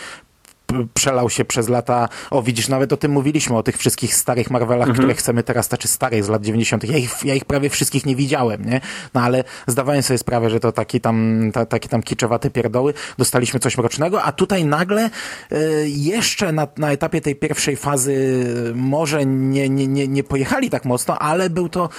przelał 0.93 1.29
się 1.29 1.45
przez 1.45 1.69
lata, 1.69 2.09
o 2.31 2.41
widzisz, 2.41 2.67
nawet 2.67 2.93
o 2.93 2.97
tym 2.97 3.11
mówiliśmy, 3.11 3.57
o 3.57 3.63
tych 3.63 3.77
wszystkich 3.77 4.15
starych 4.15 4.51
Marvelach, 4.51 4.89
które 4.93 5.13
chcemy 5.13 5.43
teraz, 5.43 5.67
znaczy 5.67 5.87
starych 5.87 6.23
z 6.23 6.29
lat 6.29 6.41
90. 6.41 6.83
Ja 6.83 6.97
ich, 6.97 7.25
ja 7.25 7.33
ich 7.33 7.45
prawie 7.45 7.69
wszystkich 7.69 8.05
nie 8.05 8.15
widziałem, 8.15 8.65
nie? 8.65 8.81
No 9.13 9.21
ale 9.21 9.43
zdawałem 9.67 10.03
sobie 10.03 10.17
sprawę, 10.17 10.49
że 10.49 10.59
to 10.59 10.71
taki 10.71 11.01
tam, 11.01 11.49
ta, 11.53 11.65
takie 11.65 11.89
tam 11.89 12.03
kiczowate 12.03 12.49
pierdoły, 12.49 12.93
dostaliśmy 13.17 13.59
coś 13.59 13.77
mrocznego, 13.77 14.23
a 14.23 14.31
tutaj 14.31 14.65
nagle 14.65 15.09
e, 15.51 15.59
jeszcze 15.85 16.51
na, 16.51 16.67
na 16.77 16.91
etapie 16.91 17.21
tej 17.21 17.35
pierwszej 17.35 17.75
fazy 17.75 18.45
może 18.75 19.25
nie, 19.25 19.69
nie, 19.69 19.87
nie, 19.87 20.07
nie 20.07 20.23
pojechali 20.23 20.69
tak 20.69 20.85
mocno, 20.85 21.19
ale 21.19 21.49
był 21.49 21.69
to 21.69 21.89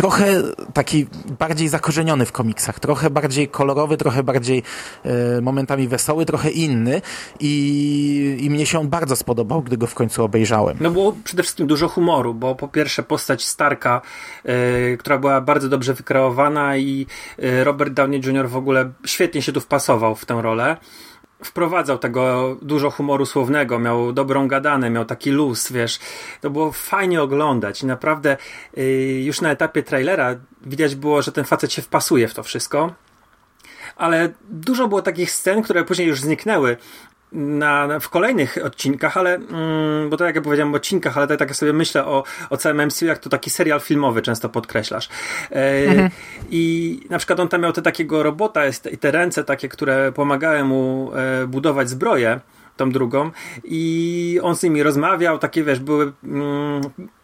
trochę 0.00 0.42
taki 0.72 1.06
bardziej 1.38 1.68
zakorzeniony 1.68 2.26
w 2.26 2.32
komiksach, 2.32 2.80
trochę 2.80 3.10
bardziej 3.10 3.48
kolorowy, 3.48 3.96
trochę 3.96 4.22
bardziej 4.22 4.62
e, 5.04 5.40
momentami 5.40 5.88
wesoły, 5.88 6.26
trochę 6.26 6.50
inny 6.50 7.02
i, 7.40 8.38
i 8.40 8.50
mnie 8.50 8.66
się 8.66 8.78
on 8.78 8.88
bardzo 8.88 9.16
spodobał, 9.16 9.62
gdy 9.62 9.76
go 9.76 9.86
w 9.86 9.94
końcu 9.94 10.24
obejrzałem. 10.24 10.76
No 10.80 10.90
było 10.90 11.16
przede 11.24 11.42
wszystkim 11.42 11.66
dużo 11.66 11.88
humoru, 11.88 12.34
bo 12.34 12.54
po 12.54 12.68
pierwsze 12.68 13.02
postać 13.02 13.44
Starka, 13.44 14.00
y, 14.92 14.96
która 14.96 15.18
była 15.18 15.40
bardzo 15.40 15.68
dobrze 15.68 15.94
wykreowana 15.94 16.76
i 16.76 17.06
y, 17.38 17.64
Robert 17.64 17.92
Downey 17.92 18.20
Jr. 18.20 18.48
w 18.48 18.56
ogóle 18.56 18.90
świetnie 19.06 19.42
się 19.42 19.52
tu 19.52 19.60
wpasował 19.60 20.14
w 20.14 20.24
tę 20.24 20.42
rolę. 20.42 20.76
Wprowadzał 21.44 21.98
tego 21.98 22.56
dużo 22.62 22.90
humoru 22.90 23.26
słownego, 23.26 23.78
miał 23.78 24.12
dobrą 24.12 24.48
gadanę, 24.48 24.90
miał 24.90 25.04
taki 25.04 25.30
luz, 25.30 25.72
wiesz. 25.72 25.98
To 26.40 26.50
było 26.50 26.72
fajnie 26.72 27.22
oglądać 27.22 27.82
i 27.82 27.86
naprawdę 27.86 28.36
y, 28.78 29.22
już 29.24 29.40
na 29.40 29.50
etapie 29.50 29.82
trailera 29.82 30.36
widać 30.66 30.94
było, 30.94 31.22
że 31.22 31.32
ten 31.32 31.44
facet 31.44 31.72
się 31.72 31.82
wpasuje 31.82 32.28
w 32.28 32.34
to 32.34 32.42
wszystko 32.42 32.94
ale 33.96 34.32
dużo 34.50 34.88
było 34.88 35.02
takich 35.02 35.30
scen, 35.30 35.62
które 35.62 35.84
później 35.84 36.08
już 36.08 36.20
zniknęły 36.20 36.76
na, 37.32 37.86
na, 37.86 38.00
w 38.00 38.08
kolejnych 38.08 38.58
odcinkach, 38.64 39.16
ale 39.16 39.34
mm, 39.34 40.10
bo 40.10 40.16
to 40.16 40.24
jak 40.24 40.36
ja 40.36 40.42
powiedziałem 40.42 40.74
odcinkach, 40.74 41.18
ale 41.18 41.26
tak, 41.26 41.38
tak 41.38 41.56
sobie 41.56 41.72
myślę 41.72 42.04
o, 42.04 42.24
o 42.50 42.56
całym 42.56 42.86
MCU, 42.86 43.06
jak 43.06 43.18
to 43.18 43.30
taki 43.30 43.50
serial 43.50 43.80
filmowy 43.80 44.22
często 44.22 44.48
podkreślasz. 44.48 45.08
E, 45.52 46.10
I 46.50 47.00
na 47.10 47.18
przykład 47.18 47.40
on 47.40 47.48
tam 47.48 47.62
miał 47.62 47.72
te 47.72 47.82
takiego 47.82 48.22
robota 48.22 48.62
i 48.92 48.98
te 48.98 49.10
ręce 49.10 49.44
takie, 49.44 49.68
które 49.68 50.12
pomagały 50.12 50.64
mu 50.64 51.10
e, 51.14 51.46
budować 51.46 51.90
zbroję, 51.90 52.40
tą 52.80 52.90
drugą 52.90 53.30
i 53.64 54.40
on 54.42 54.56
z 54.56 54.62
nimi 54.62 54.82
rozmawiał, 54.82 55.38
takie 55.38 55.64
wiesz, 55.64 55.80
były 55.80 56.12
mm, 56.24 56.80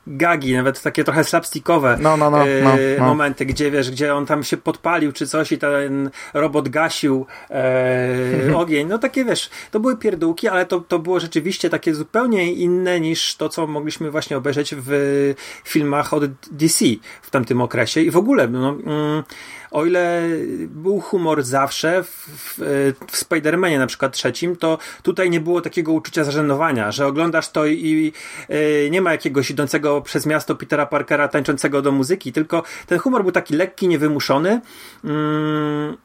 gagi, 0.06 0.54
nawet 0.54 0.82
takie 0.82 1.04
trochę 1.04 1.25
slapstickowe 1.25 1.98
No, 2.00 2.16
no, 2.16 2.30
no, 2.30 2.48
e, 2.48 2.62
no, 2.62 2.72
no. 2.98 3.06
momenty, 3.06 3.46
gdzie 3.46 3.70
wiesz, 3.70 3.90
gdzie 3.90 4.14
on 4.14 4.26
tam 4.26 4.44
się 4.44 4.56
podpalił 4.56 5.12
czy 5.12 5.26
coś 5.26 5.52
i 5.52 5.58
ten 5.58 6.10
robot 6.34 6.68
gasił 6.68 7.26
e, 7.50 8.57
ogień, 8.62 8.88
no 8.88 8.98
takie 8.98 9.24
wiesz, 9.24 9.50
to 9.70 9.81
były 9.81 9.96
pierdółki, 9.96 10.48
ale 10.48 10.66
to, 10.66 10.81
to 10.81 10.98
było 10.98 11.20
rzeczywiście 11.20 11.70
takie 11.70 11.94
zupełnie 11.94 12.52
inne 12.52 13.00
niż 13.00 13.37
to, 13.37 13.48
co 13.48 13.66
mogliśmy 13.66 14.11
właśnie 14.11 14.37
obejrzeć 14.37 14.74
w 14.78 15.35
filmach 15.64 16.14
od 16.14 16.24
DC 16.50 16.85
w 17.22 17.31
tamtym 17.31 17.61
okresie 17.61 18.00
i 18.00 18.11
w 18.11 18.16
ogóle, 18.16 18.48
no, 18.48 18.68
mm, 18.68 19.22
o 19.76 19.84
ile 19.84 20.22
był 20.68 21.00
humor 21.00 21.42
zawsze 21.42 22.02
w, 22.02 22.08
w, 22.08 22.58
w 23.10 23.16
Spider-Manie 23.16 23.78
na 23.78 23.86
przykład 23.86 24.12
trzecim, 24.12 24.56
to 24.56 24.78
tutaj 25.02 25.30
nie 25.30 25.40
było 25.40 25.60
takiego 25.60 25.92
uczucia 25.92 26.24
zażenowania, 26.24 26.92
że 26.92 27.06
oglądasz 27.06 27.50
to 27.50 27.66
i, 27.66 27.72
i 27.84 28.12
e, 28.48 28.90
nie 28.90 29.00
ma 29.02 29.12
jakiegoś 29.12 29.50
idącego 29.50 30.00
przez 30.00 30.26
miasto 30.26 30.54
Petera 30.54 30.86
Parkera 30.86 31.28
tańczącego 31.28 31.82
do 31.82 31.92
muzyki, 31.92 32.32
tylko 32.32 32.62
ten 32.86 32.98
humor 32.98 33.22
był 33.22 33.32
taki 33.32 33.54
lekki, 33.54 33.88
niewymuszony. 33.88 34.60
Mm, 35.04 35.96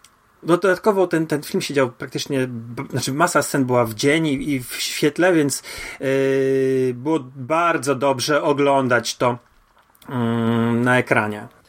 dodatkowo 0.43 1.07
ten, 1.07 1.27
ten 1.27 1.43
film 1.43 1.61
się 1.61 1.73
dział 1.73 1.91
praktycznie, 1.91 2.47
znaczy 2.89 3.13
masa 3.13 3.41
scen 3.41 3.65
była 3.65 3.85
w 3.85 3.93
dzień 3.93 4.27
i, 4.27 4.51
i 4.53 4.63
w 4.63 4.73
świetle, 4.73 5.33
więc 5.33 5.63
yy, 5.99 6.07
było 6.93 7.19
bardzo 7.35 7.95
dobrze 7.95 8.43
oglądać 8.43 9.17
to 9.17 9.37
mm, 10.09 10.81
na 10.81 10.97
ekranie. 10.97 11.60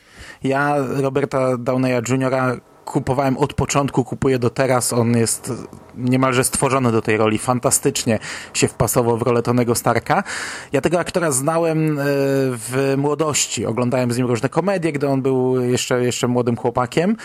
Ja 0.43 0.77
Roberta 0.77 1.57
Downeya 1.57 2.01
Jr. 2.03 2.61
kupowałem 2.85 3.37
od 3.37 3.55
początku, 3.55 4.05
kupuję 4.05 4.39
do 4.39 4.51
teraz. 4.51 4.93
On 4.93 5.17
jest 5.17 5.53
niemalże 5.97 6.45
stworzony 6.45 6.93
do 6.93 7.03
tej 7.03 7.17
roli. 7.17 7.39
Fantastycznie 7.39 8.19
się 8.55 8.69
wpasował 8.69 9.19
w 9.19 9.23
rolę 9.23 9.43
Tonego 9.43 9.75
Starka. 9.75 10.23
Ja 10.73 10.81
tego 10.81 11.01
aktora 11.01 11.31
znałem 11.31 11.99
e, 11.99 12.03
w 12.55 12.95
młodości. 12.97 13.67
Oglądałem 13.67 14.13
z 14.13 14.19
nim 14.19 14.27
różne 14.27 14.49
komedie, 14.49 14.93
gdy 14.93 15.09
on 15.09 15.23
był 15.23 15.61
jeszcze, 15.61 16.05
jeszcze 16.05 16.29
młodym 16.29 16.57
chłopakiem. 16.57 17.17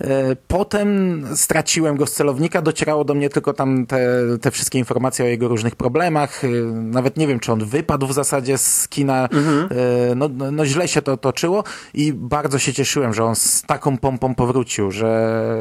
E, 0.00 0.36
Potem 0.48 1.22
straciłem 1.36 1.96
go 1.96 2.06
z 2.06 2.12
celownika. 2.12 2.62
Docierało 2.62 3.04
do 3.04 3.14
mnie 3.14 3.28
tylko 3.30 3.52
tam 3.52 3.86
te, 3.86 4.08
te 4.40 4.50
wszystkie 4.50 4.78
informacje 4.78 5.24
o 5.24 5.28
jego 5.28 5.48
różnych 5.48 5.76
problemach. 5.76 6.44
E, 6.44 6.48
Nawet 6.72 7.16
nie 7.16 7.26
wiem, 7.26 7.40
czy 7.40 7.52
on 7.52 7.64
wypadł 7.64 8.06
w 8.06 8.12
zasadzie 8.12 8.58
z 8.58 8.88
kina. 8.88 9.28
E, 10.10 10.14
No, 10.14 10.28
no, 10.28 10.50
no 10.50 10.66
źle 10.66 10.88
się 10.88 11.02
to 11.02 11.16
toczyło 11.16 11.64
i 11.94 12.12
bardzo 12.12 12.58
się 12.58 12.72
cieszyłem, 12.72 13.14
że 13.14 13.24
on 13.24 13.36
z 13.36 13.62
taką 13.62 13.98
pompą 13.98 14.34
powrócił, 14.34 14.90
że 14.90 15.05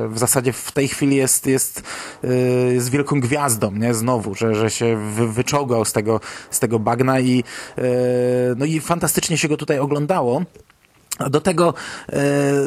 w 0.10 0.14
zasadzie 0.16 0.54
w 0.54 0.72
tej 0.72 0.88
chwili 0.88 1.16
jest, 1.16 1.46
jest, 1.46 1.84
y, 2.24 2.72
jest 2.74 2.90
wielką 2.90 3.20
gwiazdą, 3.20 3.72
nie? 3.72 3.94
Znowu, 3.94 4.36
że, 4.36 4.56
że 4.56 4.70
się 4.70 4.98
wy, 4.98 5.28
wyczołgał 5.28 5.86
z 5.86 5.94
tego, 5.94 6.20
z 6.52 6.60
tego 6.60 6.80
bagna 6.80 7.20
i, 7.20 7.44
y, 7.78 7.84
no 8.58 8.66
i 8.66 8.80
fantastycznie 8.80 9.38
się 9.38 9.48
go 9.48 9.58
tutaj 9.58 9.80
oglądało. 9.80 10.42
Do 11.30 11.42
tego 11.42 11.74
e, 12.10 12.22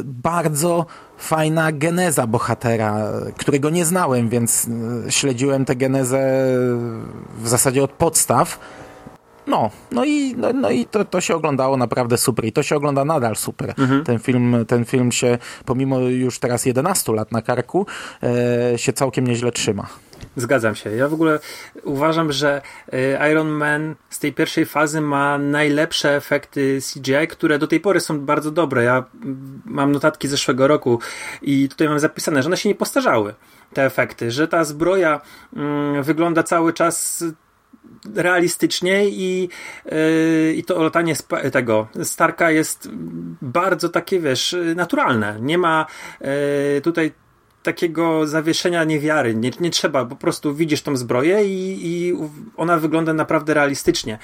bardzo 0.04 0.86
fajna 1.18 1.72
geneza 1.72 2.26
bohatera, 2.26 3.12
którego 3.36 3.70
nie 3.70 3.84
znałem, 3.84 4.28
więc 4.28 4.66
śledziłem 5.08 5.64
tę 5.64 5.76
genezę 5.76 6.18
w 7.38 7.48
zasadzie 7.48 7.82
od 7.82 7.90
podstaw. 7.90 8.58
No, 9.48 9.70
no 9.92 10.04
i, 10.04 10.34
no, 10.36 10.52
no 10.52 10.70
i 10.70 10.86
to, 10.86 11.04
to 11.04 11.20
się 11.20 11.34
oglądało 11.34 11.76
naprawdę 11.76 12.18
super 12.18 12.44
i 12.44 12.52
to 12.52 12.62
się 12.62 12.76
ogląda 12.76 13.04
nadal 13.04 13.36
super. 13.36 13.74
Ten, 14.04 14.18
film, 14.18 14.64
ten 14.68 14.84
film 14.84 15.12
się, 15.12 15.38
pomimo 15.64 16.00
już 16.00 16.38
teraz 16.38 16.66
11 16.66 17.12
lat 17.12 17.32
na 17.32 17.42
karku, 17.42 17.86
e, 18.22 18.78
się 18.78 18.92
całkiem 18.92 19.26
nieźle 19.26 19.52
trzyma. 19.52 19.86
Zgadzam 20.36 20.74
się. 20.74 20.90
Ja 20.90 21.08
w 21.08 21.14
ogóle 21.14 21.38
uważam, 21.84 22.32
że 22.32 22.62
y, 22.94 23.30
Iron 23.30 23.48
Man 23.48 23.94
z 24.10 24.18
tej 24.18 24.32
pierwszej 24.32 24.66
fazy 24.66 25.00
ma 25.00 25.38
najlepsze 25.38 26.16
efekty 26.16 26.78
CGI, 26.92 27.28
które 27.28 27.58
do 27.58 27.66
tej 27.66 27.80
pory 27.80 28.00
są 28.00 28.20
bardzo 28.20 28.50
dobre. 28.50 28.84
Ja 28.84 29.04
mam 29.64 29.92
notatki 29.92 30.28
z 30.28 30.30
zeszłego 30.30 30.68
roku 30.68 31.00
i 31.42 31.68
tutaj 31.68 31.88
mam 31.88 31.98
zapisane, 31.98 32.42
że 32.42 32.48
one 32.48 32.56
się 32.56 32.68
nie 32.68 32.74
postarzały, 32.74 33.34
te 33.74 33.84
efekty, 33.84 34.30
że 34.30 34.48
ta 34.48 34.64
zbroja 34.64 35.20
mm, 35.56 36.02
wygląda 36.02 36.42
cały 36.42 36.72
czas 36.72 37.24
realistycznie 38.14 39.08
i, 39.08 39.48
yy, 39.84 40.54
i 40.56 40.64
to 40.64 40.82
latanie 40.82 41.14
tego 41.52 41.88
Starka 42.02 42.50
jest 42.50 42.88
bardzo 43.42 43.88
takie, 43.88 44.20
wiesz, 44.20 44.56
naturalne. 44.76 45.38
Nie 45.40 45.58
ma 45.58 45.86
yy, 46.20 46.80
tutaj 46.80 47.12
takiego 47.62 48.26
zawieszenia 48.26 48.84
niewiary. 48.84 49.34
Nie, 49.34 49.50
nie 49.60 49.70
trzeba, 49.70 50.04
po 50.04 50.16
prostu 50.16 50.54
widzisz 50.54 50.82
tą 50.82 50.96
zbroję 50.96 51.44
i, 51.44 51.86
i 51.86 52.14
ona 52.56 52.78
wygląda 52.78 53.12
naprawdę 53.12 53.54
realistycznie. 53.54 54.18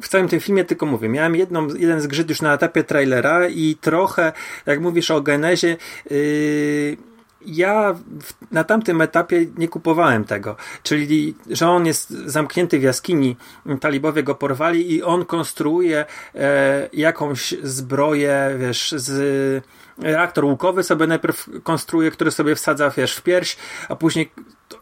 W 0.00 0.08
całym 0.08 0.28
tym 0.28 0.40
filmie 0.40 0.64
tylko 0.64 0.86
mówię, 0.86 1.08
miałem 1.08 1.36
jedną, 1.36 1.68
jeden 1.68 2.00
zgrzyt 2.00 2.28
już 2.28 2.42
na 2.42 2.54
etapie 2.54 2.84
trailera 2.84 3.48
i 3.48 3.76
trochę, 3.80 4.32
jak 4.66 4.80
mówisz 4.80 5.10
o 5.10 5.20
genezie, 5.20 5.76
yy, 6.10 6.96
ja 7.46 7.92
w, 7.92 8.52
na 8.52 8.64
tamtym 8.64 9.00
etapie 9.00 9.46
nie 9.58 9.68
kupowałem 9.68 10.24
tego. 10.24 10.56
Czyli, 10.82 11.34
że 11.50 11.68
on 11.68 11.86
jest 11.86 12.10
zamknięty 12.10 12.78
w 12.78 12.82
jaskini, 12.82 13.36
talibowie 13.80 14.22
go 14.22 14.34
porwali 14.34 14.92
i 14.92 15.02
on 15.02 15.24
konstruuje 15.24 16.04
e, 16.34 16.88
jakąś 16.92 17.54
zbroję, 17.62 18.56
wiesz, 18.58 18.94
z 18.96 19.64
reaktor 20.02 20.44
łukowy 20.44 20.82
sobie 20.82 21.06
najpierw 21.06 21.48
konstruuje, 21.62 22.10
który 22.10 22.30
sobie 22.30 22.54
wsadza, 22.54 22.90
wiesz, 22.90 23.16
w 23.16 23.22
pierś, 23.22 23.56
a 23.88 23.96
później 23.96 24.32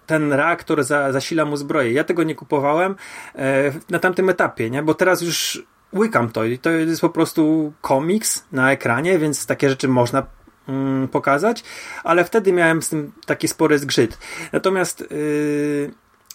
ten 0.06 0.32
reaktor 0.32 0.84
za, 0.84 1.12
zasila 1.12 1.44
mu 1.44 1.56
zbroję. 1.56 1.92
Ja 1.92 2.04
tego 2.04 2.22
nie 2.22 2.34
kupowałem 2.34 2.96
e, 3.34 3.72
na 3.90 3.98
tamtym 3.98 4.28
etapie, 4.28 4.70
nie? 4.70 4.82
Bo 4.82 4.94
teraz 4.94 5.22
już 5.22 5.62
łykam 5.94 6.30
to 6.30 6.44
i 6.44 6.58
to 6.58 6.70
jest 6.70 7.00
po 7.00 7.08
prostu 7.08 7.72
komiks 7.80 8.44
na 8.52 8.72
ekranie, 8.72 9.18
więc 9.18 9.46
takie 9.46 9.68
rzeczy 9.68 9.88
można 9.88 10.26
mm, 10.68 11.08
pokazać, 11.08 11.64
ale 12.04 12.24
wtedy 12.24 12.52
miałem 12.52 12.82
z 12.82 12.88
tym 12.88 13.12
taki 13.26 13.48
spory 13.48 13.78
zgrzyt. 13.78 14.18
Natomiast 14.52 15.00
yy, 15.00 15.94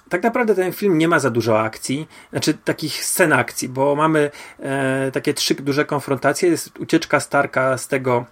tak 0.09 0.23
naprawdę 0.23 0.55
ten 0.55 0.73
film 0.73 0.97
nie 0.97 1.07
ma 1.07 1.19
za 1.19 1.29
dużo 1.29 1.61
akcji, 1.61 2.07
znaczy 2.31 2.53
takich 2.53 3.05
scen 3.05 3.33
akcji, 3.33 3.69
bo 3.69 3.95
mamy 3.95 4.31
e, 4.59 5.11
takie 5.11 5.33
trzy 5.33 5.55
duże 5.55 5.85
konfrontacje. 5.85 6.49
Jest 6.49 6.79
ucieczka 6.79 7.19
Starka 7.19 7.77
z 7.77 7.87
tego, 7.87 8.25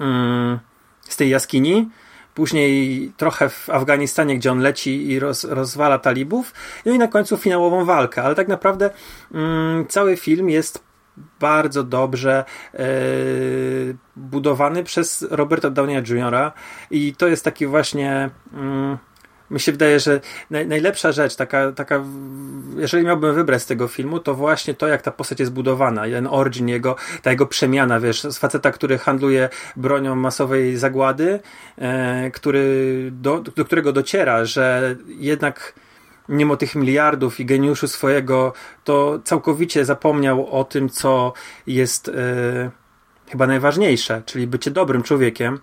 mm, 0.00 0.58
z 1.00 1.16
tej 1.16 1.30
jaskini, 1.30 1.90
później 2.34 3.12
trochę 3.16 3.48
w 3.48 3.70
Afganistanie, 3.70 4.36
gdzie 4.36 4.52
on 4.52 4.58
leci 4.58 5.10
i 5.10 5.18
roz, 5.18 5.44
rozwala 5.44 5.98
talibów, 5.98 6.54
no 6.86 6.92
i 6.92 6.98
na 6.98 7.08
końcu 7.08 7.36
finałową 7.36 7.84
walkę, 7.84 8.22
ale 8.22 8.34
tak 8.34 8.48
naprawdę 8.48 8.90
mm, 9.34 9.86
cały 9.86 10.16
film 10.16 10.50
jest 10.50 10.85
bardzo 11.40 11.84
dobrze 11.84 12.44
e, 12.74 12.86
budowany 14.16 14.84
przez 14.84 15.26
Roberta 15.30 15.70
Downeya 15.70 16.02
Jr. 16.08 16.52
i 16.90 17.14
to 17.14 17.26
jest 17.26 17.44
taki 17.44 17.66
właśnie 17.66 18.30
mm, 18.52 18.98
mi 19.50 19.60
się 19.60 19.72
wydaje, 19.72 20.00
że 20.00 20.20
naj, 20.50 20.66
najlepsza 20.66 21.12
rzecz, 21.12 21.36
taka, 21.36 21.72
taka, 21.72 22.04
jeżeli 22.76 23.06
miałbym 23.06 23.34
wybrać 23.34 23.62
z 23.62 23.66
tego 23.66 23.88
filmu, 23.88 24.20
to 24.20 24.34
właśnie 24.34 24.74
to, 24.74 24.86
jak 24.86 25.02
ta 25.02 25.10
postać 25.10 25.40
jest 25.40 25.52
budowana, 25.52 26.02
ten 26.02 26.26
origin 26.30 26.68
jego, 26.68 26.96
ta 27.22 27.30
jego 27.30 27.46
przemiana, 27.46 28.00
wiesz, 28.00 28.22
z 28.22 28.38
faceta, 28.38 28.70
który 28.70 28.98
handluje 28.98 29.48
bronią 29.76 30.14
masowej 30.14 30.76
zagłady, 30.76 31.40
e, 31.78 32.30
który, 32.30 33.08
do, 33.12 33.40
do 33.40 33.64
którego 33.64 33.92
dociera, 33.92 34.44
że 34.44 34.96
jednak 35.06 35.74
mimo 36.28 36.56
tych 36.56 36.74
miliardów 36.74 37.40
i 37.40 37.46
geniuszu 37.46 37.88
swojego, 37.88 38.52
to 38.84 39.18
całkowicie 39.24 39.84
zapomniał 39.84 40.48
o 40.50 40.64
tym, 40.64 40.88
co 40.88 41.32
jest 41.66 42.08
e, 42.08 42.70
chyba 43.28 43.46
najważniejsze, 43.46 44.22
czyli 44.26 44.46
bycie 44.46 44.70
dobrym 44.70 45.02
człowiekiem. 45.02 45.60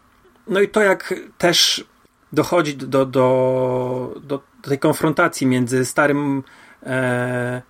No 0.48 0.62
i 0.62 0.70
to, 0.70 0.82
jak 0.82 1.14
też 1.38 1.86
dochodzi 2.34 2.78
do, 2.78 2.88
do, 2.88 3.06
do, 3.06 4.42
do 4.62 4.70
tej 4.70 4.80
konfrontacji 4.80 5.48
między 5.48 5.86
starym, 5.86 6.44
e, 6.84 7.62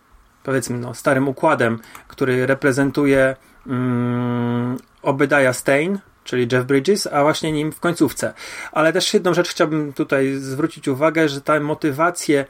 powiedzmy, 0.43 0.77
no, 0.77 0.93
starym 0.93 1.27
układem, 1.27 1.79
który 2.07 2.45
reprezentuje 2.45 3.35
mm, 3.67 4.77
Obadiah 5.01 5.55
Stein, 5.55 5.99
czyli 6.23 6.47
Jeff 6.51 6.65
Bridges, 6.65 7.07
a 7.07 7.23
właśnie 7.23 7.51
nim 7.51 7.71
w 7.71 7.79
końcówce. 7.79 8.33
Ale 8.71 8.93
też 8.93 9.13
jedną 9.13 9.33
rzecz 9.33 9.49
chciałbym 9.49 9.93
tutaj 9.93 10.33
zwrócić 10.33 10.87
uwagę, 10.87 11.29
że 11.29 11.41
ta 11.41 11.59
motywacje 11.59 12.45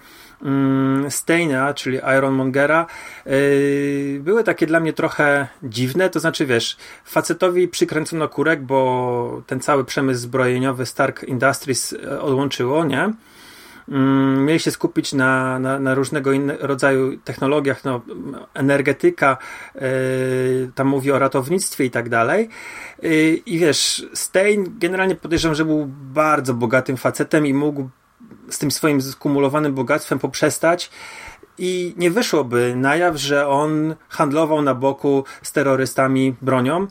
Steina, 1.09 1.73
czyli 1.73 1.99
Ironmongera, 2.17 2.85
yy, 3.25 4.19
były 4.19 4.43
takie 4.43 4.67
dla 4.67 4.79
mnie 4.79 4.93
trochę 4.93 5.47
dziwne, 5.63 6.09
to 6.09 6.19
znaczy 6.19 6.45
wiesz, 6.45 6.77
facetowi 7.05 7.67
przykręcono 7.67 8.29
kurek, 8.29 8.61
bo 8.63 9.41
ten 9.47 9.59
cały 9.59 9.85
przemysł 9.85 10.21
zbrojeniowy 10.21 10.85
Stark 10.85 11.23
Industries 11.23 11.93
e, 11.93 12.21
odłączyło, 12.21 12.85
nie? 12.85 13.13
Mm, 13.89 14.45
mieli 14.45 14.59
się 14.59 14.71
skupić 14.71 15.13
na, 15.13 15.59
na, 15.59 15.79
na 15.79 15.95
różnego 15.95 16.31
rodzaju 16.59 17.17
technologiach, 17.17 17.83
no, 17.83 18.01
energetyka, 18.53 19.37
yy, 19.75 19.81
tam 20.75 20.87
mówi 20.87 21.11
o 21.11 21.19
ratownictwie 21.19 21.85
i 21.85 21.91
tak 21.91 22.09
dalej. 22.09 22.49
Yy, 23.01 23.35
I 23.45 23.59
wiesz, 23.59 24.05
Stein 24.13 24.75
generalnie 24.79 25.15
podejrzewam, 25.15 25.55
że 25.55 25.65
był 25.65 25.85
bardzo 25.89 26.53
bogatym 26.53 26.97
facetem 26.97 27.45
i 27.47 27.53
mógł 27.53 27.89
z 28.49 28.57
tym 28.59 28.71
swoim 28.71 29.01
skumulowanym 29.01 29.73
bogactwem 29.73 30.19
poprzestać 30.19 30.89
i 31.57 31.93
nie 31.97 32.11
wyszłoby 32.11 32.73
na 32.75 32.95
jaw, 32.95 33.17
że 33.17 33.47
on 33.47 33.95
handlował 34.09 34.61
na 34.61 34.75
boku 34.75 35.23
z 35.41 35.51
terrorystami 35.51 36.35
bronią. 36.41 36.87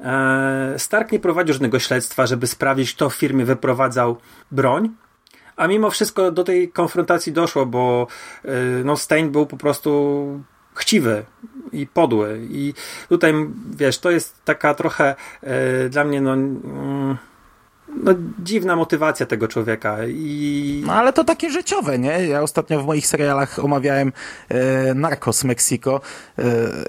E, 0.00 0.74
Stark 0.78 1.12
nie 1.12 1.20
prowadził 1.20 1.52
żadnego 1.52 1.78
śledztwa, 1.78 2.26
żeby 2.26 2.46
sprawdzić, 2.46 2.94
kto 2.94 3.10
w 3.10 3.14
firmie 3.14 3.44
wyprowadzał 3.44 4.16
broń. 4.50 4.90
A 5.56 5.66
mimo 5.66 5.90
wszystko 5.90 6.30
do 6.30 6.44
tej 6.44 6.68
konfrontacji 6.68 7.32
doszło, 7.32 7.66
bo 7.66 8.06
e, 8.44 8.50
no, 8.84 8.96
Stein 8.96 9.30
był 9.30 9.46
po 9.46 9.56
prostu 9.56 10.40
chciwy 10.74 11.24
i 11.72 11.86
podły. 11.86 12.40
I 12.50 12.74
tutaj, 13.08 13.34
wiesz, 13.70 13.98
to 13.98 14.10
jest 14.10 14.44
taka 14.44 14.74
trochę 14.74 15.14
e, 15.42 15.88
dla 15.88 16.04
mnie, 16.04 16.20
no. 16.20 16.32
Mm, 16.32 17.16
no, 17.88 18.14
dziwna 18.38 18.76
motywacja 18.76 19.26
tego 19.26 19.48
człowieka. 19.48 19.98
I... 20.08 20.82
No 20.86 20.92
ale 20.92 21.12
to 21.12 21.24
takie 21.24 21.50
życiowe, 21.50 21.98
nie? 21.98 22.26
Ja 22.26 22.42
ostatnio 22.42 22.82
w 22.82 22.86
moich 22.86 23.06
serialach 23.06 23.58
omawiałem 23.64 24.12
e, 24.48 24.94
Narcos 24.94 25.44
Mexico. 25.44 26.00
E, 26.38 26.42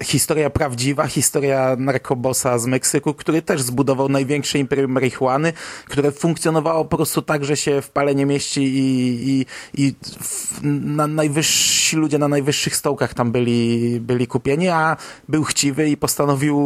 historia 0.04 0.50
prawdziwa, 0.50 1.06
historia 1.06 1.76
narkobosa 1.78 2.58
z 2.58 2.66
Meksyku, 2.66 3.14
który 3.14 3.42
też 3.42 3.62
zbudował 3.62 4.08
największe 4.08 4.58
imperium 4.58 4.90
marihuany, 4.90 5.52
które 5.88 6.12
funkcjonowało 6.12 6.84
po 6.84 6.96
prostu 6.96 7.22
tak, 7.22 7.44
że 7.44 7.56
się 7.56 7.82
w 7.82 7.90
pale 7.90 8.14
nie 8.14 8.26
mieści 8.26 8.62
i, 8.62 9.28
i, 9.30 9.46
i 9.86 9.94
w, 10.20 10.60
na 10.64 11.06
najwyżsi 11.06 11.96
ludzie 11.96 12.18
na 12.18 12.28
najwyższych 12.28 12.76
stołkach 12.76 13.14
tam 13.14 13.32
byli, 13.32 14.00
byli 14.00 14.26
kupieni, 14.26 14.68
a 14.68 14.96
był 15.28 15.44
chciwy 15.44 15.88
i 15.88 15.96
postanowił 15.96 16.56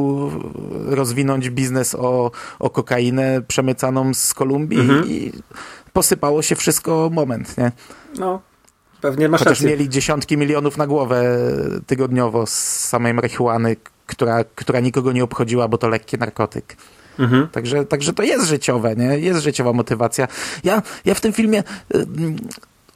rozwinąć 0.86 1.50
biznes 1.50 1.94
o, 1.94 2.30
o 2.58 2.70
kokainę 2.70 3.42
przemycaną 3.48 4.14
z 4.14 4.19
Kolumbii 4.34 4.80
mhm. 4.80 5.08
i 5.08 5.32
posypało 5.92 6.42
się 6.42 6.56
wszystko 6.56 7.10
moment, 7.12 7.58
nie? 7.58 7.72
No, 8.18 8.40
pewnie 9.00 9.28
masz 9.28 9.38
Chociaż 9.38 9.58
rację. 9.58 9.70
mieli 9.70 9.88
dziesiątki 9.88 10.36
milionów 10.36 10.76
na 10.76 10.86
głowę 10.86 11.38
tygodniowo 11.86 12.46
z 12.46 12.54
samej 12.78 13.14
marihuany, 13.14 13.76
która, 14.06 14.44
która 14.44 14.80
nikogo 14.80 15.12
nie 15.12 15.24
obchodziła, 15.24 15.68
bo 15.68 15.78
to 15.78 15.88
lekki 15.88 16.18
narkotyk. 16.18 16.76
Mhm. 17.18 17.48
Także, 17.48 17.84
także 17.84 18.12
to 18.12 18.22
jest 18.22 18.46
życiowe, 18.46 18.96
nie? 18.96 19.18
Jest 19.18 19.40
życiowa 19.40 19.72
motywacja. 19.72 20.28
Ja, 20.64 20.82
ja 21.04 21.14
w 21.14 21.20
tym 21.20 21.32
filmie 21.32 21.62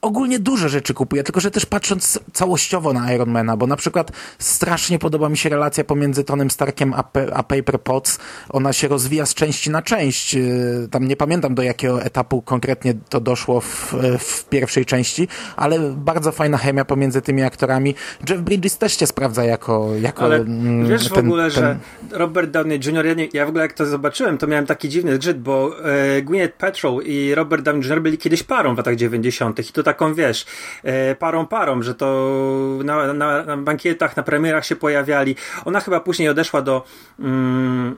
ogólnie 0.05 0.39
duże 0.39 0.69
rzeczy 0.69 0.95
kupuję, 0.95 1.23
tylko 1.23 1.41
że 1.41 1.51
też 1.51 1.67
patrząc 1.67 2.21
całościowo 2.33 2.93
na 2.93 3.13
Ironmana, 3.15 3.57
bo 3.57 3.67
na 3.67 3.77
przykład 3.77 4.13
strasznie 4.39 4.99
podoba 4.99 5.29
mi 5.29 5.37
się 5.37 5.49
relacja 5.49 5.85
pomiędzy 5.85 6.25
Tonem 6.25 6.51
Starkiem 6.51 6.95
a, 6.95 7.05
a 7.33 7.43
Paper 7.43 7.81
Potts. 7.81 8.19
Ona 8.49 8.73
się 8.73 8.89
rozwija 8.89 9.27
z 9.27 9.35
części 9.35 9.71
na 9.71 9.83
część. 9.83 10.35
Y, 10.35 10.89
tam 10.91 11.09
nie 11.09 11.17
pamiętam 11.17 11.55
do 11.55 11.63
jakiego 11.63 12.03
etapu 12.03 12.43
konkretnie 12.43 12.95
to 13.09 13.21
doszło 13.21 13.61
w, 13.61 13.95
w 14.19 14.45
pierwszej 14.49 14.87
części, 14.87 15.29
ale 15.57 15.79
bardzo 15.97 16.33
fajna 16.33 16.59
chemia 16.59 16.85
pomiędzy 16.85 17.23
tymi 17.23 17.43
aktorami. 17.43 17.95
Jeff 18.29 18.41
Bridges 18.41 18.79
też 18.79 18.99
się 18.99 19.07
sprawdza 19.07 19.45
jako, 19.45 19.91
jako 20.01 20.25
ale 20.25 20.37
mm, 20.37 20.89
wiesz 20.89 21.09
ten, 21.09 21.25
w 21.25 21.27
ogóle, 21.27 21.43
ten... 21.43 21.51
że 21.51 21.77
Robert 22.11 22.51
Downey 22.51 22.81
Jr. 22.85 23.07
Ja, 23.07 23.15
nie, 23.15 23.29
ja 23.33 23.47
w 23.47 23.49
ogóle 23.49 23.65
jak 23.65 23.73
to 23.73 23.87
zobaczyłem, 23.87 24.39
to 24.39 24.47
miałem 24.47 24.67
taki 24.67 24.89
dziwny 24.89 25.15
zgrzyt, 25.15 25.41
bo 25.41 25.85
e, 25.85 26.23
Gwyneth 26.23 26.57
Paltrow 26.57 27.07
i 27.07 27.35
Robert 27.35 27.63
Downey 27.63 27.89
Jr. 27.89 28.03
byli 28.03 28.19
kiedyś 28.19 28.43
parą 28.43 28.75
w 28.75 28.79
latach 28.79 28.97
90. 28.97 29.71
i 29.71 29.73
to 29.73 29.83
tak 29.83 29.94
taką, 29.95 30.15
wiesz, 30.15 30.47
e, 30.83 31.15
parą 31.15 31.47
parą, 31.47 31.83
że 31.83 31.95
to 31.95 32.35
na, 32.85 33.13
na, 33.13 33.43
na 33.43 33.57
bankietach, 33.57 34.17
na 34.17 34.23
premierach 34.23 34.67
się 34.67 34.77
pojawiali. 34.77 35.37
Ona 35.65 35.81
chyba 35.81 36.01
później 36.01 36.29
odeszła 36.29 36.63
do 36.63 36.85
mm, 37.19 37.97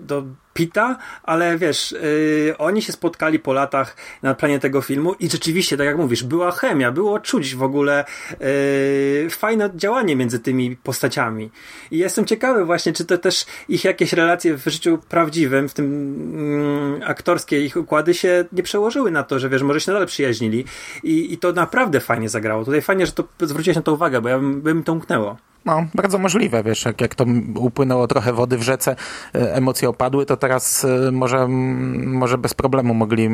do 0.00 0.24
Pita, 0.54 0.98
ale 1.22 1.58
wiesz, 1.58 1.92
yy, 1.92 2.54
oni 2.58 2.82
się 2.82 2.92
spotkali 2.92 3.38
po 3.38 3.52
latach 3.52 3.96
na 4.22 4.34
planie 4.34 4.58
tego 4.58 4.82
filmu 4.82 5.12
i 5.12 5.30
rzeczywiście, 5.30 5.76
tak 5.76 5.86
jak 5.86 5.96
mówisz, 5.96 6.22
była 6.22 6.50
chemia, 6.50 6.92
było 6.92 7.20
czuć 7.20 7.54
w 7.54 7.62
ogóle 7.62 8.04
yy, 8.40 9.30
fajne 9.30 9.70
działanie 9.74 10.16
między 10.16 10.38
tymi 10.38 10.76
postaciami. 10.76 11.50
I 11.90 11.98
jestem 11.98 12.24
ciekawy 12.24 12.64
właśnie, 12.64 12.92
czy 12.92 13.04
to 13.04 13.18
też 13.18 13.46
ich 13.68 13.84
jakieś 13.84 14.12
relacje 14.12 14.56
w 14.56 14.64
życiu 14.64 14.98
prawdziwym, 15.08 15.68
w 15.68 15.74
tym 15.74 16.98
yy, 16.98 17.06
aktorskie 17.06 17.64
ich 17.64 17.76
układy 17.76 18.14
się 18.14 18.44
nie 18.52 18.62
przełożyły 18.62 19.10
na 19.10 19.22
to, 19.22 19.38
że 19.38 19.48
wiesz, 19.48 19.62
może 19.62 19.80
się 19.80 19.92
nadal 19.92 20.06
przyjaźnili 20.06 20.64
i, 21.02 21.32
i 21.32 21.38
to 21.38 21.52
naprawdę 21.52 22.00
fajnie 22.00 22.28
zagrało. 22.28 22.64
Tutaj 22.64 22.82
fajnie, 22.82 23.06
że 23.06 23.12
to 23.12 23.24
zwróciłeś 23.40 23.76
na 23.76 23.82
to 23.82 23.92
uwagę, 23.92 24.20
bo 24.20 24.28
ja 24.28 24.38
bym, 24.38 24.60
bym 24.60 24.82
to 24.82 24.92
umknęło. 24.92 25.36
No, 25.64 25.86
bardzo 25.94 26.18
możliwe, 26.18 26.62
wiesz, 26.62 26.84
jak, 26.84 27.00
jak 27.00 27.14
to 27.14 27.24
upłynęło 27.56 28.06
trochę 28.06 28.32
wody 28.32 28.58
w 28.58 28.62
rzece, 28.62 28.96
e, 29.34 29.54
emocje 29.54 29.88
opadły, 29.88 30.26
to 30.26 30.36
teraz 30.36 30.84
e, 30.84 31.12
może, 31.12 31.48
może 31.48 32.38
bez 32.38 32.54
problemu 32.54 32.94
mogli 32.94 33.28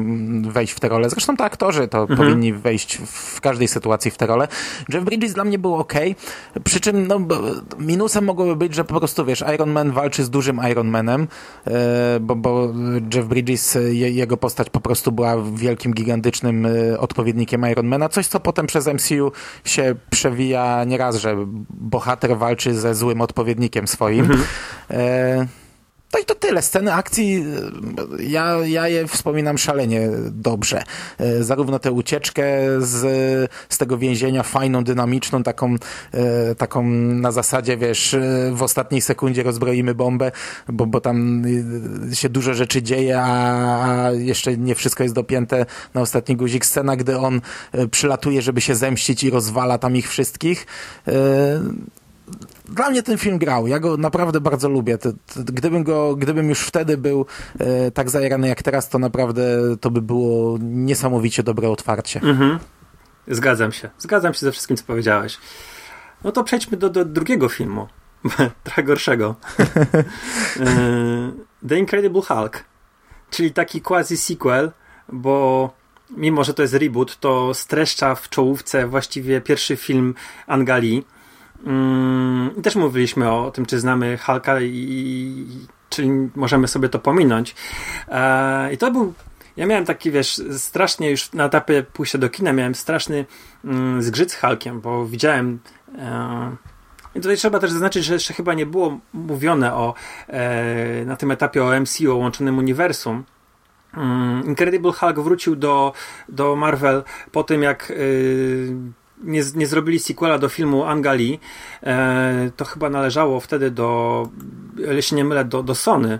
wejść 0.50 0.72
w 0.72 0.80
tę 0.80 0.88
rolę. 0.88 1.10
Zresztą 1.10 1.36
to 1.36 1.44
aktorzy 1.44 1.88
to 1.88 2.00
mhm. 2.00 2.18
powinni 2.18 2.52
wejść 2.52 2.96
w 2.96 3.40
każdej 3.40 3.68
sytuacji 3.68 4.10
w 4.10 4.16
tę 4.16 4.26
rolę. 4.26 4.48
Jeff 4.88 5.04
Bridges 5.04 5.32
dla 5.32 5.44
mnie 5.44 5.58
był 5.58 5.74
ok, 5.74 5.94
przy 6.64 6.80
czym 6.80 7.06
no, 7.06 7.20
minusem 7.78 8.24
mogłoby 8.24 8.56
być, 8.56 8.74
że 8.74 8.84
po 8.84 8.98
prostu, 8.98 9.24
wiesz, 9.24 9.44
Iron 9.54 9.70
Man 9.70 9.90
walczy 9.90 10.24
z 10.24 10.30
dużym 10.30 10.60
Iron 10.70 10.88
Manem, 10.88 11.28
e, 11.66 12.20
bo, 12.20 12.36
bo 12.36 12.72
Jeff 13.14 13.26
Bridges, 13.26 13.78
jego 13.92 14.36
postać 14.36 14.70
po 14.70 14.80
prostu 14.80 15.12
była 15.12 15.36
wielkim, 15.54 15.94
gigantycznym 15.94 16.66
odpowiednikiem 16.98 17.70
Ironmana, 17.70 18.08
coś 18.08 18.26
co 18.26 18.40
potem 18.40 18.66
przez 18.66 18.86
MCU 18.86 19.32
się 19.64 19.94
przewija 20.10 20.84
nieraz, 20.84 21.16
że 21.16 21.36
bohater 21.70 22.15
bohater 22.16 22.38
walczy 22.38 22.74
ze 22.74 22.94
złym 22.94 23.20
odpowiednikiem 23.20 23.86
swoim. 23.86 24.20
Mhm. 24.20 24.44
E, 24.90 25.46
no 26.14 26.20
i 26.20 26.24
to 26.24 26.34
tyle. 26.34 26.62
Sceny 26.62 26.94
akcji, 26.94 27.44
e, 28.18 28.22
ja, 28.22 28.56
ja 28.64 28.88
je 28.88 29.06
wspominam 29.06 29.58
szalenie 29.58 30.08
dobrze. 30.30 30.82
E, 31.18 31.44
zarówno 31.44 31.78
tę 31.78 31.92
ucieczkę 31.92 32.44
z, 32.78 33.00
z 33.68 33.78
tego 33.78 33.98
więzienia, 33.98 34.42
fajną, 34.42 34.84
dynamiczną, 34.84 35.42
taką, 35.42 35.74
e, 36.12 36.54
taką 36.54 36.82
na 36.86 37.32
zasadzie, 37.32 37.76
wiesz, 37.76 38.16
w 38.52 38.62
ostatniej 38.62 39.00
sekundzie 39.00 39.42
rozbroimy 39.42 39.94
bombę, 39.94 40.32
bo, 40.68 40.86
bo 40.86 41.00
tam 41.00 41.42
się 42.12 42.28
dużo 42.28 42.54
rzeczy 42.54 42.82
dzieje, 42.82 43.20
a, 43.20 44.06
a 44.06 44.12
jeszcze 44.12 44.56
nie 44.56 44.74
wszystko 44.74 45.02
jest 45.02 45.14
dopięte 45.14 45.66
na 45.94 46.00
ostatni 46.00 46.36
guzik. 46.36 46.66
Scena, 46.66 46.96
gdy 46.96 47.18
on 47.18 47.40
przylatuje, 47.90 48.42
żeby 48.42 48.60
się 48.60 48.74
zemścić 48.74 49.24
i 49.24 49.30
rozwala 49.30 49.78
tam 49.78 49.96
ich 49.96 50.08
wszystkich 50.08 50.66
dla 52.68 52.90
mnie 52.90 53.02
ten 53.02 53.18
film 53.18 53.38
grał. 53.38 53.66
Ja 53.66 53.78
go 53.78 53.96
naprawdę 53.96 54.40
bardzo 54.40 54.68
lubię. 54.68 54.98
gdybym, 55.36 55.84
go, 55.84 56.16
gdybym 56.16 56.48
już 56.48 56.60
wtedy 56.60 56.96
był 56.96 57.26
e, 57.58 57.90
tak 57.90 58.10
zajarany 58.10 58.48
jak 58.48 58.62
teraz, 58.62 58.88
to 58.88 58.98
naprawdę 58.98 59.42
to 59.80 59.90
by 59.90 60.02
było 60.02 60.58
niesamowicie 60.60 61.42
dobre 61.42 61.70
otwarcie. 61.70 62.20
Mhm. 62.22 62.58
Zgadzam 63.28 63.72
się. 63.72 63.90
Zgadzam 63.98 64.34
się 64.34 64.40
ze 64.40 64.52
wszystkim, 64.52 64.76
co 64.76 64.84
powiedziałeś. 64.84 65.38
No 66.24 66.32
to 66.32 66.44
przejdźmy 66.44 66.76
do, 66.76 66.90
do 66.90 67.04
drugiego 67.04 67.48
filmu. 67.48 67.88
Trochę 68.64 68.82
gorszego. 68.82 69.34
E, 70.60 71.32
The 71.68 71.78
Incredible 71.78 72.22
Hulk. 72.22 72.64
Czyli 73.30 73.52
taki 73.52 73.82
quasi-sequel, 73.82 74.70
bo 75.12 75.70
mimo, 76.10 76.44
że 76.44 76.54
to 76.54 76.62
jest 76.62 76.74
reboot, 76.74 77.20
to 77.20 77.54
streszcza 77.54 78.14
w 78.14 78.28
czołówce 78.28 78.86
właściwie 78.86 79.40
pierwszy 79.40 79.76
film 79.76 80.14
Angali 80.46 81.04
Mm, 81.66 82.50
I 82.58 82.62
też 82.62 82.76
mówiliśmy 82.76 83.32
o 83.32 83.50
tym, 83.50 83.66
czy 83.66 83.80
znamy 83.80 84.18
Hulka 84.18 84.60
i 84.60 85.46
czy 85.88 86.06
możemy 86.34 86.68
sobie 86.68 86.88
to 86.88 86.98
pominąć. 86.98 87.54
E, 88.08 88.72
I 88.72 88.78
to 88.78 88.90
był 88.90 89.14
ja 89.56 89.66
miałem 89.66 89.84
taki, 89.84 90.10
wiesz, 90.10 90.42
strasznie 90.58 91.10
już 91.10 91.32
na 91.32 91.44
etapie 91.44 91.82
pójścia 91.92 92.18
do 92.18 92.28
kina 92.28 92.52
miałem 92.52 92.74
straszny 92.74 93.24
mm, 93.64 94.02
zgrzyt 94.02 94.32
z 94.32 94.40
Hulkiem, 94.40 94.80
bo 94.80 95.06
widziałem 95.06 95.58
e, 95.98 96.56
i 97.14 97.20
tutaj 97.20 97.36
trzeba 97.36 97.58
też 97.58 97.70
zaznaczyć, 97.70 98.04
że 98.04 98.14
jeszcze 98.14 98.34
chyba 98.34 98.54
nie 98.54 98.66
było 98.66 98.98
mówione 99.12 99.74
o 99.74 99.94
e, 100.28 101.04
na 101.04 101.16
tym 101.16 101.30
etapie 101.30 101.64
o 101.64 101.80
MCU, 101.80 102.12
o 102.12 102.16
łączonym 102.16 102.58
uniwersum. 102.58 103.24
Mm, 103.94 104.44
Incredible 104.44 104.92
Hulk 104.92 105.20
wrócił 105.20 105.56
do, 105.56 105.92
do 106.28 106.56
Marvel 106.56 107.02
po 107.32 107.44
tym, 107.44 107.62
jak 107.62 107.90
y, 107.90 108.74
nie, 109.24 109.42
nie 109.54 109.66
zrobili 109.66 109.98
sequela 109.98 110.38
do 110.38 110.48
filmu 110.48 110.84
Angali, 110.84 111.40
e, 111.82 112.50
to 112.56 112.64
chyba 112.64 112.90
należało 112.90 113.40
wtedy 113.40 113.70
do, 113.70 114.28
jeśli 114.76 115.16
nie 115.16 115.24
mylę, 115.24 115.44
do, 115.44 115.62
do 115.62 115.74
Sony. 115.74 116.18